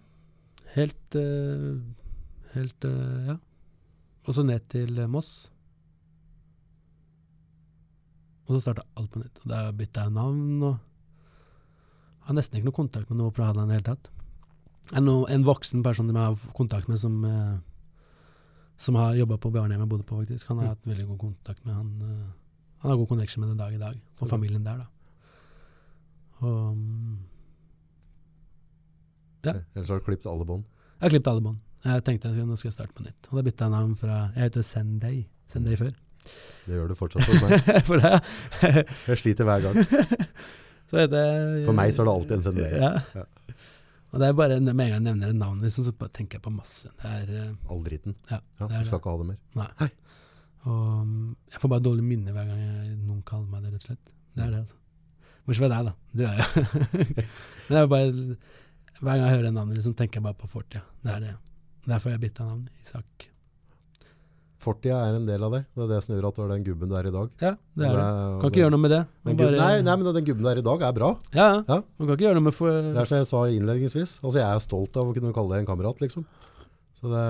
Helt 0.76 1.16
eh, 1.18 1.80
Helt 2.56 2.86
eh, 2.86 3.30
Ja. 3.30 3.38
Og 4.28 4.36
så 4.36 4.44
ned 4.46 4.62
til 4.70 5.00
Moss. 5.10 5.50
Og 8.46 8.52
så 8.56 8.60
starta 8.62 8.84
alt 8.98 9.10
på 9.14 9.22
nytt. 9.22 9.40
Og 9.42 9.50
Da 9.50 9.72
bytta 9.74 10.06
jeg 10.06 10.14
navn 10.14 10.64
og 10.68 10.78
har 12.28 12.38
nesten 12.38 12.60
ikke 12.60 12.70
noe 12.70 12.78
kontakt 12.78 13.10
med 13.10 13.18
noe 13.18 13.34
fra 13.34 13.48
Hadeland 13.48 13.72
i 13.72 13.74
det 13.74 13.80
hele 13.80 13.88
tatt. 13.88 14.12
Det 14.90 15.02
no, 15.02 15.24
en 15.30 15.46
voksen 15.46 15.82
person 15.86 16.10
som 16.10 16.18
jeg 16.18 16.28
har 16.28 16.54
kontakt 16.58 16.90
med, 16.90 17.00
som, 17.02 17.24
eh, 17.26 17.58
som 18.78 19.00
har 19.02 19.18
jobba 19.18 19.38
på 19.38 19.54
barnehjemmet 19.54 19.88
jeg 19.88 19.94
bodde 19.96 20.08
på, 20.10 20.20
faktisk. 20.22 20.52
Han 20.52 20.62
har 20.62 20.76
hatt 20.76 20.86
veldig 20.90 21.08
god 21.08 21.20
kontakt 21.24 21.66
med. 21.66 21.74
Han, 21.74 21.90
han 22.84 22.92
har 22.92 22.98
god 22.98 23.08
connection 23.08 23.42
med 23.42 23.50
den 23.54 23.62
dag 23.62 23.74
i 23.74 23.82
dag, 23.82 23.98
og 24.20 24.30
familien 24.30 24.66
der, 24.66 24.84
da. 24.84 24.88
Og 26.40 26.76
mm, 26.76 27.18
Ja. 29.46 29.54
Ellers 29.76 29.90
har 29.94 30.00
du 30.02 30.06
klippet 30.06 30.28
alle 30.32 30.46
bånd. 30.46 30.64
jeg 31.00 31.06
har 31.06 31.14
klippet 31.16 31.32
alle 31.32 31.42
bånd. 31.46 31.60
Jeg 31.86 32.04
tenkte 32.04 32.28
jeg 32.28 32.36
skulle, 32.36 32.50
nå 32.50 32.58
skal 32.60 32.68
jeg 32.70 32.76
starte 32.76 32.96
på 32.98 33.06
nytt. 33.06 33.28
Og 33.32 33.38
da 33.40 33.44
bytta 33.48 33.66
jeg 33.68 33.72
navn 33.72 33.96
fra 33.96 34.16
Jeg 34.36 34.50
heter 34.50 34.66
Senday. 34.68 35.20
Senday 35.48 35.78
før. 35.80 35.94
Det 36.68 36.76
gjør 36.76 36.90
du 36.92 36.96
fortsatt 37.00 37.24
for 37.24 37.46
meg. 37.48 37.54
For 37.88 38.02
det, 38.04 38.12
Jeg 39.14 39.22
sliter 39.22 39.48
hver 39.48 39.64
gang. 39.64 39.78
jeg 40.92 41.64
For 41.66 41.78
meg 41.78 41.94
så 41.96 42.04
er 42.04 42.10
det 42.10 42.16
alltid 42.18 42.36
en 42.36 42.44
Senday. 42.50 42.74
Ja. 42.84 42.92
Ja. 43.16 43.24
Og 44.10 44.20
det 44.20 44.28
er 44.28 44.34
bare 44.34 44.58
Med 44.60 44.74
en 44.74 44.78
gang 44.80 44.94
jeg 44.98 45.06
nevner 45.06 45.32
et 45.32 45.38
navn, 45.40 45.60
liksom, 45.64 45.86
så 45.88 46.10
tenker 46.12 46.40
jeg 46.40 46.44
på 46.46 46.52
masse. 46.54 46.92
Det 47.00 47.16
er 47.22 47.32
uh, 47.54 47.72
All 47.72 47.84
driten. 47.86 48.16
Ja, 48.32 48.40
Ja, 48.60 48.68
du 48.68 48.74
skal 48.74 48.84
det. 48.90 49.00
ikke 49.00 49.14
ha 49.16 49.18
det 49.24 49.28
mer. 49.32 49.40
Nei. 49.62 49.70
Hei. 49.80 49.90
Og 50.68 50.86
mm, 51.08 51.26
jeg 51.54 51.62
får 51.64 51.72
bare 51.72 51.86
dårlig 51.88 52.04
minne 52.04 52.34
hver 52.36 52.48
gang 52.50 52.60
jeg, 52.66 52.96
noen 53.08 53.22
kaller 53.24 53.48
meg 53.54 53.64
det, 53.64 53.72
rett 53.78 53.86
og 53.86 53.92
slett. 53.94 54.16
Det 54.36 54.44
er 54.44 54.50
det, 54.52 54.64
altså. 54.66 54.76
Bortsett 55.48 55.64
fra 55.64 55.70
deg, 55.72 55.88
da. 55.88 55.94
Du 56.12 56.26
er 56.28 56.36
jo 56.36 56.44
Men 57.70 57.70
det 57.70 57.80
er 57.80 57.94
bare 57.94 58.10
Hver 59.00 59.16
gang 59.16 59.26
jeg 59.30 59.36
hører 59.38 59.52
navnet, 59.56 59.78
liksom, 59.80 59.94
tenker 59.96 60.20
jeg 60.20 60.24
bare 60.26 60.38
på 60.42 60.50
fortida. 60.52 60.82
Det 61.06 61.12
er 61.16 61.20
det. 61.28 61.36
Derfor 61.88 62.10
har 62.12 62.18
jeg 62.18 62.24
bytta 62.28 62.46
navn. 62.50 62.66
Isak. 62.84 63.30
Fortida 64.60 64.98
er 65.08 65.16
en 65.16 65.24
del 65.30 65.44
av 65.48 65.54
det. 65.56 65.62
Det 65.72 65.86
er 65.86 65.92
det 65.94 65.98
som 66.04 66.12
gjør 66.18 66.26
at 66.28 66.36
du 66.36 66.42
er 66.44 66.50
den 66.52 66.64
gubben 66.68 66.90
du 66.92 66.96
er 67.00 67.08
i 67.08 67.12
dag. 67.16 67.30
Ja, 67.40 67.52
det 67.80 67.86
er 67.88 67.94
det. 67.96 68.08
Kan 68.42 68.50
ikke 68.52 68.60
gjøre 68.66 68.74
noe 68.76 68.84
med 68.84 68.92
det. 68.92 69.00
bare- 69.24 69.56
nei, 69.62 69.82
nei, 69.88 69.96
men 69.96 70.14
den 70.18 70.26
gubben 70.28 70.44
du 70.44 70.50
er 70.52 70.60
i 70.60 70.66
dag, 70.68 70.82
er 70.90 70.92
bra. 70.98 71.12
Ja, 71.32 71.46
ja. 71.48 71.64
Ja. 71.70 71.78
Man 71.96 72.08
kan 72.10 72.18
ikke 72.18 72.26
gjøre 72.28 72.36
noe 72.42 72.48
med 72.50 72.54
for... 72.58 72.68
Det 72.90 73.00
er 73.00 73.06
som 73.08 73.18
jeg 73.22 73.30
sa 73.32 73.44
innledningsvis. 73.56 74.18
Altså, 74.20 74.38
jeg 74.42 74.50
er 74.50 74.60
stolt 74.68 74.98
av 75.00 75.08
å 75.08 75.16
kunne 75.16 75.32
kalle 75.38 75.56
deg 75.56 75.64
en 75.64 75.70
kamerat, 75.72 76.02
liksom. 76.04 76.26
Så 77.00 77.08
det 77.08 77.24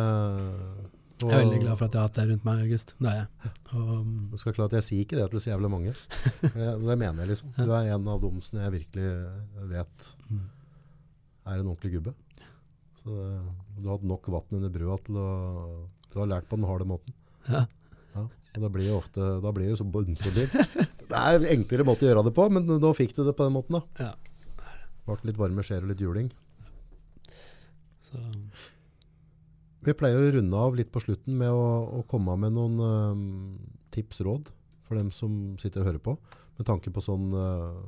og, 1.21 1.29
Jeg 1.29 1.35
er 1.35 1.43
veldig 1.43 1.61
glad 1.61 1.77
for 1.77 1.85
at 1.85 1.91
jeg 1.93 1.99
har 1.99 2.07
hatt 2.07 2.15
deg 2.17 2.29
rundt 2.31 2.45
meg, 2.47 2.59
August. 2.65 2.93
Det 2.97 3.09
er 3.11 3.17
jeg. 3.19 3.51
Og, 3.75 4.05
Du 4.31 4.37
skal 4.39 4.53
klare 4.55 4.69
at 4.71 4.77
Jeg 4.79 4.83
sier 4.89 5.01
ikke 5.05 5.17
det 5.19 5.29
til 5.35 5.39
så 5.43 5.51
jævlig 5.53 5.69
mange. 5.69 5.93
Det 6.87 6.95
mener 6.97 7.19
jeg, 7.21 7.27
liksom. 7.35 7.53
Du 7.59 7.69
er 7.75 7.91
en 7.93 8.07
av 8.07 8.21
dem 8.25 8.41
som 8.41 8.57
jeg 8.63 8.71
virkelig 8.79 9.09
vet 9.69 10.15
Mm. 10.31 10.47
Er 11.49 11.61
en 11.61 11.71
ordentlig 11.71 11.97
gubbe. 11.97 12.13
Så 12.99 13.15
det, 13.15 13.27
du 13.79 13.87
har 13.87 13.97
hatt 13.97 14.07
nok 14.07 14.29
vann 14.33 14.57
under 14.59 14.71
brua 14.73 14.97
til 15.05 15.19
å 15.19 15.27
Du 16.09 16.17
har 16.19 16.29
lært 16.29 16.49
på 16.49 16.57
den 16.59 16.67
harde 16.69 16.87
måten. 16.89 17.13
ja. 17.49 17.65
Ja, 18.15 18.23
og 18.25 18.63
da 18.63 18.69
blir 18.73 18.87
det 18.87 18.95
ofte 18.97 19.25
Da 19.43 19.51
blir 19.53 19.69
det 19.69 19.77
så 19.77 19.85
bunnsolid. 19.85 20.49
Det 21.09 21.17
er 21.17 21.37
en 21.37 21.45
enklere 21.51 21.85
måte 21.85 22.05
å 22.05 22.09
gjøre 22.09 22.23
det 22.25 22.33
på, 22.37 22.47
men 22.53 22.65
nå 22.65 22.89
fikk 22.97 23.15
du 23.17 23.23
det 23.25 23.35
på 23.37 23.45
den 23.45 23.53
måten. 23.55 23.77
da. 23.77 24.09
Ja. 24.09 24.65
Ble 25.05 25.29
litt 25.29 25.39
varme 25.41 25.63
skjer 25.65 25.85
og 25.85 25.89
litt 25.91 26.01
juling. 26.03 26.27
Så, 28.05 28.21
Vi 29.85 29.95
pleier 29.97 30.21
å 30.21 30.31
runde 30.35 30.59
av 30.59 30.75
litt 30.77 30.91
på 30.93 31.01
slutten 31.01 31.37
med 31.39 31.49
å, 31.49 31.65
å 31.97 32.03
komme 32.09 32.35
med 32.41 32.53
noen 32.57 32.81
um, 32.81 33.23
tips 33.95 34.21
råd 34.25 34.51
for 34.85 34.99
dem 34.99 35.09
som 35.15 35.55
sitter 35.61 35.81
og 35.81 35.89
hører 35.89 36.03
på, 36.03 36.15
med 36.59 36.67
tanke 36.67 36.91
på 36.93 37.01
sånn 37.01 37.29
uh, 37.33 37.79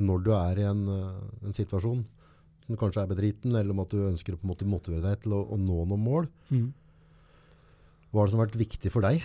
Når 0.00 0.22
du 0.24 0.30
er 0.34 0.62
i 0.62 0.66
en, 0.70 0.82
uh, 0.88 1.46
en 1.46 1.54
situasjon 1.54 2.06
som 2.70 2.78
kanskje 2.78 3.02
er 3.02 3.10
bedriten, 3.10 3.54
eller 3.56 3.74
om 3.74 3.82
at 3.82 3.90
du 3.90 4.04
ønsker 4.06 4.36
å 4.36 4.38
på 4.38 4.46
en 4.46 4.52
måte 4.52 4.68
motivere 4.68 5.02
deg 5.08 5.24
til 5.24 5.34
å, 5.34 5.42
å 5.50 5.58
nå 5.58 5.82
noen 5.90 6.04
mål, 6.04 6.28
mm. 6.52 6.66
hva 8.10 8.22
er 8.22 8.28
det 8.28 8.34
som 8.34 8.42
har 8.42 8.46
vært 8.46 8.60
viktig 8.60 8.92
for 8.94 9.06
deg 9.06 9.24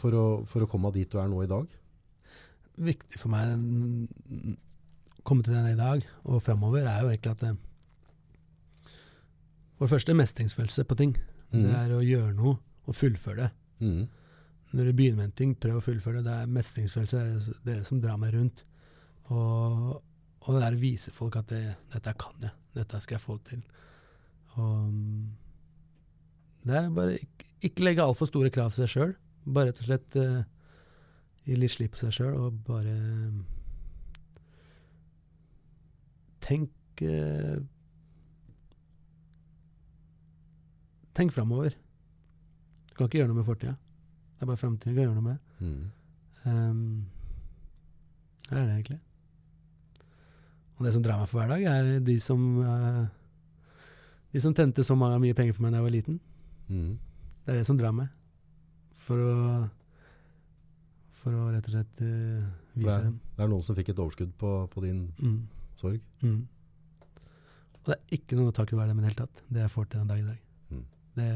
for 0.00 0.16
å, 0.16 0.26
for 0.48 0.64
å 0.64 0.68
komme 0.70 0.92
dit 0.94 1.10
du 1.10 1.18
er 1.20 1.28
nå 1.30 1.42
i 1.42 1.50
dag? 1.50 1.66
Viktig 2.80 3.18
for 3.20 3.32
meg 3.34 3.50
å 3.50 4.54
komme 5.26 5.44
til 5.44 5.56
den 5.56 5.72
i 5.72 5.78
dag 5.78 6.06
og 6.24 6.40
framover, 6.44 6.86
er 6.86 7.02
jo 7.02 7.10
egentlig 7.10 7.34
at 7.34 7.42
det, 7.42 7.56
For 9.76 9.88
det 9.88 9.94
første 9.96 10.16
mestringsfølelse 10.16 10.84
på 10.84 10.96
ting. 10.96 11.12
Mm. 11.50 11.62
Det 11.66 11.76
er 11.76 11.92
å 11.96 12.04
gjøre 12.04 12.32
noe 12.36 12.56
og 12.86 12.96
fullføre 12.96 13.42
det. 13.42 13.50
Mm. 13.80 14.02
Når 14.70 14.86
du 14.86 14.92
begynner 14.94 15.18
med 15.18 15.30
en 15.30 15.36
ting, 15.36 15.54
prøv 15.58 15.80
å 15.80 15.84
fullføre 15.84 16.20
det. 16.20 16.28
Det 16.28 16.36
er 16.36 16.54
mestringsfølelse 16.54 17.20
det 17.20 17.30
er 17.34 17.60
det 17.66 17.78
som 17.88 18.00
drar 18.00 18.20
meg 18.20 18.36
rundt. 18.36 18.62
Og, 19.34 19.98
og 20.40 20.54
det 20.54 20.62
der 20.62 20.76
å 20.76 20.80
vise 20.80 21.12
folk 21.12 21.36
at 21.36 21.50
det, 21.52 21.64
dette 21.92 22.14
kan 22.20 22.36
jeg, 22.40 22.52
dette 22.76 23.00
skal 23.04 23.18
jeg 23.18 23.24
få 23.24 23.36
til. 23.44 23.60
Og 24.60 24.94
det 26.64 26.76
er 26.76 26.88
bare 26.96 27.18
ikke, 27.18 27.50
ikke 27.68 27.84
legge 27.84 28.04
altfor 28.04 28.30
store 28.30 28.52
krav 28.52 28.72
til 28.72 28.84
seg 28.84 28.94
sjøl. 28.94 29.12
Bare 29.50 29.70
rett 29.70 29.82
og 29.82 29.88
slett 29.88 30.16
uh, 30.20 30.40
gi 31.44 31.58
litt 31.58 31.74
slipp 31.74 31.94
på 31.96 32.02
seg 32.02 32.16
sjøl, 32.16 32.34
og 32.36 32.62
bare 32.68 32.94
mm, 32.96 33.42
Tenk 36.40 37.04
uh, 37.04 37.60
Tenk 41.16 41.34
framover. 41.36 41.76
Du 42.88 42.96
kan 42.96 43.10
ikke 43.10 43.20
gjøre 43.20 43.32
noe 43.32 43.42
med 43.42 43.48
fortida. 43.48 43.76
Det 44.40 44.46
er 44.46 44.48
bare 44.48 44.60
framtida 44.60 44.92
du 44.92 44.96
kan 44.96 45.04
gjøre 45.04 45.18
noe 45.18 45.26
med. 45.26 45.38
Mm. 45.60 45.80
Um, 46.48 46.84
det 48.46 48.56
er 48.56 48.64
det 48.64 48.76
egentlig. 48.78 49.00
Og 50.80 50.86
det 50.86 50.94
som 50.96 51.02
drar 51.04 51.18
meg 51.20 51.28
for 51.28 51.42
hver 51.42 51.50
dag, 51.52 51.62
er 51.68 51.98
de 52.00 52.14
som 52.24 52.40
uh, 52.64 53.04
De 54.32 54.40
som 54.40 54.54
tente 54.56 54.80
så 54.86 54.94
mange, 54.96 55.18
mye 55.20 55.34
penger 55.36 55.52
på 55.56 55.60
meg 55.64 55.72
da 55.74 55.80
jeg 55.82 55.84
var 55.84 55.92
liten. 55.92 56.16
Mm. 56.70 56.94
Det 57.44 57.52
er 57.52 57.58
det 57.60 57.66
som 57.68 57.76
drar 57.76 57.92
meg. 57.92 58.08
For 58.96 59.18
å 59.20 59.34
For 61.20 61.36
å 61.36 61.50
rett 61.52 61.66
og 61.68 61.74
slett 61.74 62.00
uh, 62.00 62.46
vise 62.72 62.86
Det 62.86 62.94
er- 62.96 63.04
dem. 63.10 63.18
Det 63.36 63.44
er 63.44 63.50
noen 63.52 63.62
som 63.66 63.76
fikk 63.76 63.90
et 63.92 63.98
overskudd 64.00 64.32
på, 64.40 64.54
på 64.72 64.80
din 64.86 65.02
Mm, 65.20 65.42
sorg. 65.76 66.00
mm. 66.22 66.40
Og 67.80 67.84
det 67.90 67.96
er 67.96 68.16
ikke 68.16 68.36
noe 68.36 68.52
takket 68.52 68.76
være 68.78 68.88
dem 68.92 68.98
i 68.98 69.02
det 69.02 69.10
hele 69.10 69.26
tatt. 69.26 69.42
Det 69.52 69.60
jeg 69.66 69.70
får 69.72 69.84
til 69.90 70.00
den 70.00 70.08
dag 70.08 70.18
i 70.20 70.26
dag. 70.30 70.40
Mm. 70.70 70.84
Det 71.16 71.28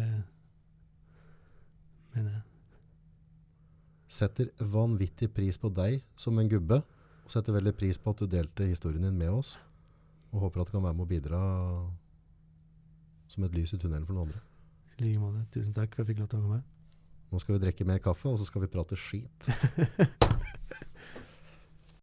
mener 2.14 2.30
jeg. 2.32 2.42
Setter 4.14 4.50
vanvittig 4.60 5.28
pris 5.34 5.56
på 5.58 5.70
deg 5.74 6.02
som 6.20 6.38
en 6.38 6.48
gubbe, 6.52 6.82
og 7.24 7.32
setter 7.32 7.56
veldig 7.56 7.72
pris 7.76 7.98
på 8.00 8.12
at 8.12 8.20
du 8.20 8.28
delte 8.30 8.68
historien 8.68 9.04
din 9.06 9.16
med 9.18 9.32
oss. 9.32 9.54
Og 10.34 10.44
håper 10.46 10.60
at 10.60 10.68
du 10.70 10.76
kan 10.76 10.84
være 10.84 10.98
med 10.98 11.06
å 11.06 11.10
bidra 11.10 11.40
som 13.32 13.46
et 13.46 13.56
lys 13.56 13.72
i 13.74 13.80
tunnelen 13.80 14.06
for 14.06 14.16
noen 14.16 14.28
andre. 14.28 14.42
I 14.98 15.06
like 15.06 15.22
måte. 15.22 15.46
Tusen 15.54 15.74
takk 15.74 15.94
for 15.94 16.02
at 16.02 16.08
jeg 16.08 16.14
fikk 16.14 16.24
lov 16.24 16.30
til 16.30 16.42
å 16.42 16.46
komme. 16.46 16.62
Nå 17.32 17.40
skal 17.42 17.56
vi 17.56 17.64
drikke 17.64 17.88
mer 17.88 18.02
kaffe, 18.02 18.30
og 18.30 18.38
så 18.38 18.46
skal 18.46 18.62
vi 18.66 18.70
prate 18.70 18.98
skit. 19.00 19.48